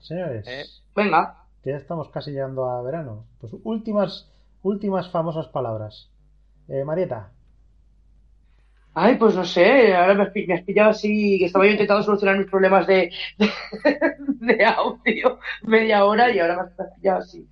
Señores, 0.00 0.46
¿Eh? 0.48 0.64
Venga. 0.94 1.44
que 1.62 1.70
ya 1.70 1.76
estamos 1.76 2.08
casi 2.10 2.32
llegando 2.32 2.68
a 2.68 2.82
verano. 2.82 3.24
Pues 3.40 3.52
últimas, 3.64 4.28
últimas 4.62 5.08
famosas 5.10 5.48
palabras. 5.48 6.10
Eh, 6.68 6.84
Marieta, 6.84 7.30
Ay, 8.94 9.16
pues 9.16 9.34
no 9.34 9.44
sé, 9.44 9.94
ahora 9.94 10.14
me 10.14 10.22
has, 10.22 10.30
pi- 10.30 10.46
me 10.46 10.54
has 10.54 10.62
pillado 10.62 10.90
así, 10.90 11.38
que 11.38 11.44
estaba 11.46 11.66
yo 11.66 11.72
intentando 11.72 12.02
solucionar 12.02 12.38
mis 12.38 12.48
problemas 12.50 12.86
de, 12.86 13.12
de, 13.38 14.56
de 14.56 14.64
audio 14.64 15.38
media 15.62 16.04
hora 16.06 16.30
y 16.32 16.38
ahora 16.38 16.56
me 16.78 16.84
has, 16.84 16.92
pillado 16.94 17.18
así. 17.20 17.46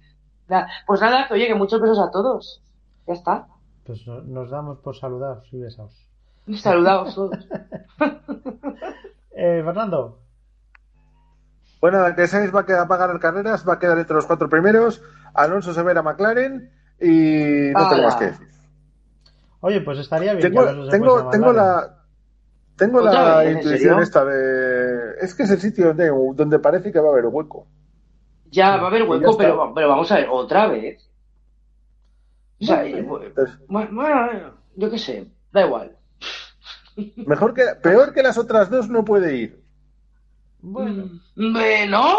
Pues 0.87 1.01
nada, 1.03 1.29
oye, 1.31 1.47
que 1.47 1.55
muchos 1.55 1.81
besos 1.83 1.99
a 1.99 2.11
todos. 2.11 2.63
Ya 3.07 3.13
está. 3.15 3.47
Pues 3.87 4.07
no- 4.07 4.23
nos 4.23 4.51
damos 4.51 4.79
por 4.79 4.97
saludados 4.97 5.47
y 5.53 5.59
besados. 5.61 6.07
Saludaos 6.57 7.15
todos. 7.15 7.49
Eh, 9.37 9.63
Fernando, 9.65 10.21
Bueno, 11.81 12.05
que 12.15 12.27
Sainz 12.29 12.55
va 12.55 12.61
a 12.61 12.67
quedar- 12.67 12.89
va 12.91 12.95
a 12.95 12.99
ganar 12.99 13.19
carreras, 13.19 13.69
va 13.69 13.75
a 13.75 13.79
quedar 13.81 13.99
entre 13.99 14.15
los 14.15 14.27
cuatro 14.27 14.49
primeros. 14.49 15.03
Alonso 15.35 15.75
se 15.75 15.83
verá 15.83 16.03
McLaren 16.03 16.71
y 17.01 17.73
no 17.73 17.89
tengo 17.89 18.03
más 18.05 18.15
que 18.17 18.27
decir. 18.27 18.47
oye, 19.61 19.81
pues 19.81 19.99
estaría 19.99 20.35
bien 20.35 20.53
que 20.53 20.59
Alonso 20.59 20.89
Tengo, 20.91 20.91
se 20.91 20.91
fuese 20.91 20.91
tengo, 20.93 21.17
a 21.29 21.31
tengo 21.33 21.47
McLaren. 21.49 21.57
la 21.91 22.05
tengo 22.77 22.99
¿Otra 23.01 23.13
la 23.45 23.51
intuición 23.51 24.01
esta 24.01 24.25
de 24.25 25.15
es 25.21 25.35
que 25.35 25.43
es 25.43 25.51
el 25.51 25.61
sitio 25.61 25.89
donde, 25.89 26.09
donde 26.37 26.59
parece 26.61 26.91
que 26.93 27.01
va 27.01 27.09
a 27.09 27.13
haber 27.13 27.27
hueco. 27.27 27.67
Ya 28.51 28.77
va 28.77 28.85
a 28.85 28.87
haber 28.87 29.03
hueco, 29.03 29.37
pero, 29.37 29.73
pero 29.75 29.89
vamos 29.89 30.11
a 30.13 30.17
ver, 30.17 30.29
otra 30.31 30.69
vez. 30.69 31.11
O 32.61 32.65
sea, 32.65 32.85
eh, 32.87 32.99
Entonces, 32.99 33.59
bueno, 33.69 33.91
bueno, 33.95 34.55
yo 34.77 34.91
qué 34.91 34.99
sé, 34.99 35.27
da 35.53 35.67
igual. 35.67 35.97
mejor 37.17 37.55
que 37.55 37.65
peor 37.83 38.13
que 38.13 38.23
las 38.23 38.39
otras 38.39 38.71
dos 38.71 38.89
no 38.89 39.05
puede 39.05 39.37
ir. 39.37 39.65
Bueno, 40.61 41.11
Mm, 41.37 41.57
eh, 41.57 41.87
¿No? 41.89 42.15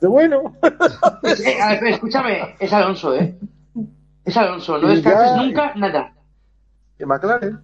De 0.00 0.06
bueno. 0.06 0.54
Eh, 0.62 1.60
a 1.60 1.80
ver, 1.80 1.94
escúchame, 1.94 2.54
es 2.60 2.72
Alonso, 2.72 3.14
¿eh? 3.14 3.36
Es 4.24 4.36
Alonso, 4.36 4.78
no 4.78 4.88
descartes 4.88 5.36
nunca 5.36 5.74
nada. 5.74 6.14
Y 6.98 7.04
McLaren. 7.04 7.60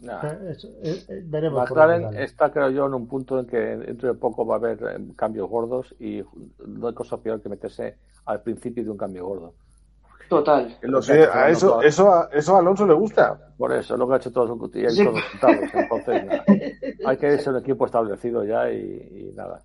Nah. 0.00 0.20
eh, 0.24 0.56
eh, 1.08 1.22
veremos. 1.24 1.60
McLaren 1.60 2.14
está, 2.16 2.50
creo 2.52 2.70
yo, 2.70 2.86
en 2.86 2.94
un 2.94 3.08
punto 3.08 3.38
en 3.40 3.46
que 3.46 3.56
dentro 3.56 4.08
de 4.12 4.14
poco 4.18 4.46
va 4.46 4.54
a 4.54 4.58
haber 4.58 4.78
cambios 5.16 5.48
gordos 5.48 5.94
y 5.98 6.22
no 6.66 6.88
hay 6.88 6.94
cosa 6.94 7.18
peor 7.18 7.42
que 7.42 7.48
meterse 7.48 7.96
al 8.26 8.42
principio 8.42 8.84
de 8.84 8.90
un 8.90 8.98
cambio 8.98 9.26
gordo. 9.26 9.54
Total. 10.28 10.78
Lo 10.82 11.02
sé, 11.02 11.24
a 11.32 11.48
eso, 11.50 11.82
eso, 11.82 12.12
a, 12.12 12.28
eso 12.32 12.56
a 12.56 12.58
Alonso 12.58 12.86
le 12.86 12.94
gusta. 12.94 13.52
Por 13.56 13.72
eso, 13.72 13.96
lo 13.96 14.08
que 14.08 14.14
ha 14.14 14.16
hecho 14.16 14.32
todos, 14.32 14.58
Sí. 14.72 15.04
los 15.04 15.14
resultados. 15.14 15.56
Entonces, 15.74 16.24
nada. 16.24 16.44
hay 17.06 17.16
que 17.16 17.38
ser 17.38 17.52
un 17.52 17.60
equipo 17.60 17.86
establecido 17.86 18.44
ya 18.44 18.70
y, 18.70 19.30
y 19.30 19.32
nada. 19.34 19.62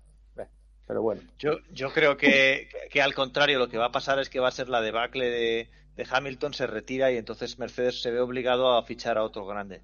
Pero 0.86 1.02
bueno, 1.02 1.22
Yo, 1.38 1.52
yo 1.70 1.92
creo 1.92 2.16
que, 2.16 2.68
que 2.90 3.00
al 3.00 3.14
contrario, 3.14 3.60
lo 3.60 3.68
que 3.68 3.78
va 3.78 3.86
a 3.86 3.92
pasar 3.92 4.18
es 4.18 4.28
que 4.28 4.40
va 4.40 4.48
a 4.48 4.52
ser 4.52 4.68
la 4.68 4.80
debacle 4.80 5.30
de, 5.30 5.70
de 5.94 6.06
Hamilton, 6.10 6.52
se 6.52 6.66
retira 6.66 7.12
y 7.12 7.16
entonces 7.16 7.60
Mercedes 7.60 8.02
se 8.02 8.10
ve 8.10 8.18
obligado 8.20 8.76
a 8.76 8.82
fichar 8.82 9.16
a 9.16 9.22
otro 9.22 9.46
grande. 9.46 9.82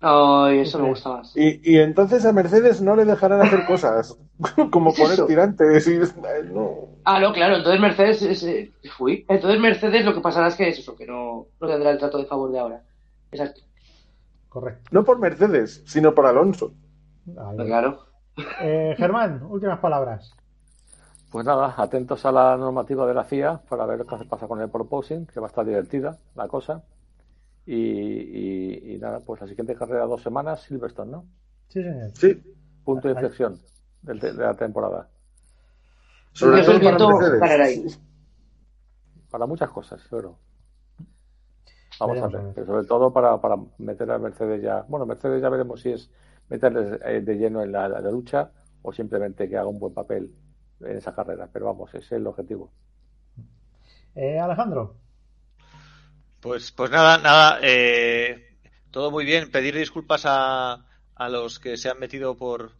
Ay, 0.00 0.60
eso 0.60 0.78
me 0.78 0.86
gusta 0.86 1.10
más. 1.10 1.36
Y, 1.36 1.60
y 1.72 1.78
entonces 1.78 2.24
a 2.24 2.32
Mercedes 2.32 2.80
no 2.80 2.96
le 2.96 3.04
dejarán 3.04 3.40
hacer 3.42 3.64
cosas 3.64 4.16
como 4.70 4.92
¿Es 4.92 4.96
poner 4.96 5.12
eso? 5.14 5.26
tirantes 5.26 5.86
y 5.88 5.98
no. 6.52 6.98
Ah, 7.04 7.20
no, 7.20 7.32
claro, 7.32 7.56
entonces 7.56 7.80
Mercedes 7.80 8.22
es, 8.22 8.42
eh, 8.44 8.74
fui. 8.96 9.24
Entonces 9.28 9.60
Mercedes 9.60 10.04
lo 10.04 10.14
que 10.14 10.20
pasará 10.20 10.48
es 10.48 10.56
que 10.56 10.68
es 10.68 10.78
eso, 10.78 10.96
que 10.96 11.06
no, 11.06 11.48
no 11.60 11.68
tendrá 11.68 11.90
el 11.90 11.98
trato 11.98 12.18
de 12.18 12.26
favor 12.26 12.50
de 12.52 12.58
ahora. 12.60 12.84
Exacto. 13.32 13.62
Correcto. 14.48 14.90
No 14.90 15.04
por 15.04 15.18
Mercedes, 15.18 15.82
sino 15.86 16.14
por 16.14 16.26
Alonso. 16.26 16.74
Ahí. 17.36 17.64
Claro. 17.66 18.06
Eh, 18.60 18.94
Germán, 18.98 19.42
últimas 19.44 19.80
palabras. 19.80 20.36
pues 21.30 21.44
nada, 21.46 21.74
atentos 21.76 22.24
a 22.26 22.32
la 22.32 22.56
normativa 22.56 23.06
de 23.06 23.14
la 23.14 23.24
FIA 23.24 23.62
para 23.68 23.86
ver 23.86 24.04
qué 24.06 24.24
pasa 24.28 24.48
con 24.48 24.60
el 24.60 24.70
proposing, 24.70 25.26
que 25.26 25.40
va 25.40 25.46
a 25.46 25.48
estar 25.50 25.64
divertida 25.64 26.18
la 26.34 26.48
cosa. 26.48 26.84
Y, 27.66 27.74
y- 27.76 28.94
y 28.94 28.98
nada, 28.98 29.20
pues 29.20 29.40
la 29.40 29.46
siguiente 29.46 29.74
carrera, 29.74 30.04
dos 30.06 30.22
semanas, 30.22 30.62
Silverstone, 30.62 31.10
¿no? 31.12 31.24
Sí, 31.68 31.82
señor. 31.82 32.10
Sí. 32.14 32.42
Punto 32.84 33.08
de 33.08 33.14
inflexión 33.14 33.60
de, 34.02 34.32
la 34.32 34.54
temporada. 34.54 35.08
Sobre 36.32 36.62
todo 36.62 36.80
para. 36.80 37.38
Canaray. 37.38 37.84
Para 39.30 39.46
muchas 39.46 39.70
cosas, 39.70 40.00
seguro. 40.02 40.38
Vamos 42.00 42.14
Veremos 42.14 42.34
a 42.34 42.42
ver, 42.42 42.54
pero 42.54 42.66
sobre 42.66 42.86
todo 42.86 43.12
para, 43.12 43.40
para 43.40 43.56
meter 43.78 44.10
a 44.10 44.18
Mercedes 44.18 44.62
ya. 44.62 44.82
Bueno, 44.88 45.06
Mercedes 45.06 45.42
ya 45.42 45.48
veremos 45.50 45.80
si 45.82 45.90
es 45.92 46.10
meterles 46.48 46.98
eh, 47.04 47.20
de 47.20 47.34
lleno 47.36 47.62
en 47.62 47.72
la, 47.72 47.88
la 47.88 48.00
lucha 48.10 48.50
o 48.82 48.92
simplemente 48.92 49.48
que 49.48 49.56
haga 49.58 49.68
un 49.68 49.78
buen 49.78 49.92
papel 49.92 50.34
en 50.80 50.96
esa 50.96 51.14
carrera. 51.14 51.48
Pero 51.52 51.66
vamos, 51.66 51.90
ese 51.90 51.98
es 51.98 52.12
el 52.12 52.26
objetivo. 52.26 52.72
Eh, 54.14 54.38
Alejandro. 54.40 54.96
Pues, 56.40 56.72
pues 56.72 56.90
nada, 56.90 57.18
nada, 57.18 57.58
eh, 57.62 58.56
todo 58.90 59.10
muy 59.10 59.24
bien. 59.24 59.50
Pedir 59.50 59.76
disculpas 59.76 60.22
a, 60.24 60.86
a 61.14 61.28
los 61.28 61.58
que 61.58 61.76
se 61.76 61.90
han 61.90 61.98
metido 61.98 62.34
por, 62.36 62.72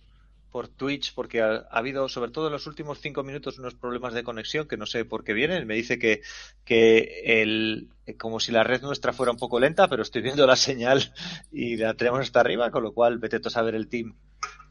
por 0.51 0.69
Twitch 0.69 1.13
porque 1.15 1.43
ha, 1.43 1.67
ha 1.71 1.79
habido, 1.79 2.09
sobre 2.09 2.31
todo 2.31 2.47
en 2.47 2.53
los 2.55 2.67
últimos 2.67 3.01
cinco 3.01 3.23
minutos, 3.23 3.59
unos 3.59 3.75
problemas 3.75 4.15
de 4.15 4.23
conexión 4.23 4.67
que 4.67 4.79
no 4.79 4.87
sé 4.87 5.05
por 5.05 5.25
qué 5.25 5.35
vienen. 5.35 5.67
Me 5.67 5.75
dice 5.75 5.99
que, 5.99 6.23
que 6.65 7.43
el, 7.43 7.91
como 8.19 8.41
si 8.41 8.51
la 8.51 8.65
red 8.65 8.81
nuestra 8.81 9.13
fuera 9.13 9.33
un 9.33 9.39
poco 9.39 9.61
lenta, 9.61 9.89
pero 9.89 10.03
estoy 10.03 10.23
viendo 10.23 10.47
la 10.47 10.57
señal 10.57 11.13
y 11.53 11.77
la 11.77 11.93
tenemos 11.95 12.21
hasta 12.21 12.41
arriba, 12.41 12.71
con 12.71 12.83
lo 12.83 12.95
cual 12.95 13.19
vete 13.19 13.37
a 13.45 13.51
saber 13.51 13.75
el 13.75 13.89
team, 13.89 14.17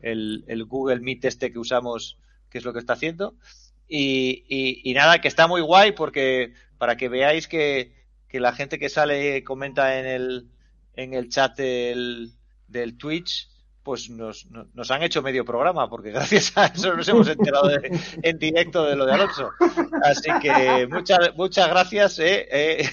el, 0.02 0.46
el 0.48 0.66
Google 0.66 1.02
Meet 1.02 1.26
este 1.26 1.52
que 1.52 1.60
usamos, 1.60 2.18
qué 2.50 2.58
es 2.58 2.64
lo 2.66 2.74
que 2.74 2.80
está 2.80 2.94
haciendo. 2.94 3.36
Y, 3.88 4.46
y, 4.48 4.82
y 4.90 4.94
nada, 4.94 5.22
que 5.22 5.28
está 5.28 5.48
muy 5.48 5.62
guay 5.62 5.92
porque 5.92 6.54
para 6.80 6.98
que 6.98 7.10
veáis 7.10 7.48
que, 7.48 7.99
que 8.30 8.40
la 8.40 8.54
gente 8.54 8.80
que 8.80 8.90
sale 8.90 9.44
comenta 9.44 10.00
en 10.00 10.06
el, 10.06 10.48
en 10.94 11.14
el 11.14 11.30
chat 11.30 11.58
del, 11.58 12.32
del 12.68 12.98
Twitch, 12.98 13.50
pues 13.84 14.10
nos, 14.10 14.46
nos, 14.52 14.92
han 14.92 15.02
hecho 15.02 15.24
medio 15.24 15.44
programa, 15.44 15.90
porque 15.90 16.12
gracias 16.18 16.56
a 16.56 16.68
eso 16.68 16.96
nos 16.96 17.08
hemos 17.08 17.28
enterado 17.28 17.72
en 18.22 18.38
directo 18.38 18.86
de 18.86 18.96
lo 18.96 19.06
de 19.06 19.14
Alonso. 19.14 19.50
Así 20.04 20.30
que 20.42 20.88
muchas, 20.88 21.36
muchas 21.36 21.68
gracias, 21.70 22.20
eh, 22.20 22.48
eh, 22.52 22.90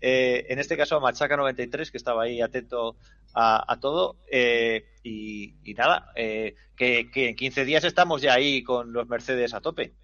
eh, 0.00 0.46
en 0.48 0.58
este 0.60 0.76
caso 0.76 0.96
a 0.96 1.00
Machaca93, 1.00 1.90
que 1.90 1.96
estaba 1.98 2.22
ahí 2.22 2.40
atento 2.40 2.96
a, 3.34 3.72
a 3.72 3.80
todo. 3.80 4.18
eh, 4.30 4.84
y, 5.02 5.54
y 5.64 5.74
nada, 5.74 6.12
que, 6.14 7.10
que 7.12 7.28
en 7.28 7.36
15 7.36 7.64
días 7.64 7.84
estamos 7.84 8.22
ya 8.22 8.34
ahí 8.34 8.62
con 8.62 8.92
los 8.92 9.08
Mercedes 9.08 9.54
a 9.54 9.60
tope. 9.60 9.94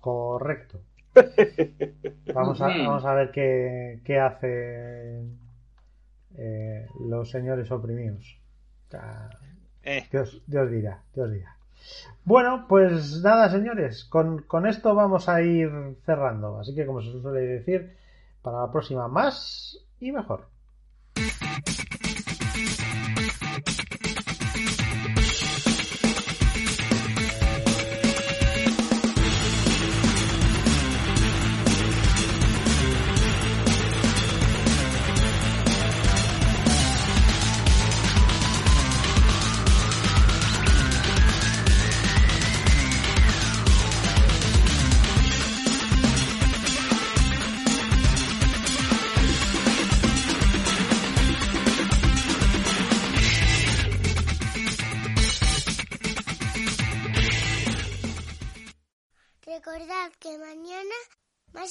Correcto. 0.00 0.80
Vamos 2.34 2.60
a, 2.60 2.68
Ujú. 2.68 2.78
vamos 2.78 3.04
a 3.04 3.14
ver 3.14 3.30
qué, 3.30 4.00
qué 4.04 4.18
hacen 4.18 5.38
eh, 6.36 6.86
los 7.00 7.30
señores 7.30 7.70
oprimidos. 7.70 8.38
Eh, 9.82 10.06
Dios, 10.10 10.42
Dios 10.46 10.70
dirá, 10.70 11.02
Dios 11.14 11.32
dirá. 11.32 11.56
Bueno, 12.24 12.66
pues 12.68 13.22
nada, 13.22 13.48
señores, 13.48 14.04
con, 14.04 14.42
con 14.42 14.66
esto 14.66 14.94
vamos 14.94 15.28
a 15.28 15.40
ir 15.42 15.70
cerrando. 16.04 16.58
Así 16.58 16.74
que, 16.74 16.84
como 16.84 17.00
se 17.00 17.20
suele 17.20 17.40
decir, 17.40 17.96
para 18.42 18.60
la 18.62 18.72
próxima 18.72 19.08
más 19.08 19.78
y 20.00 20.12
mejor. 20.12 20.48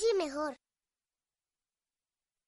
Y 0.01 0.17
mejor. 0.17 0.64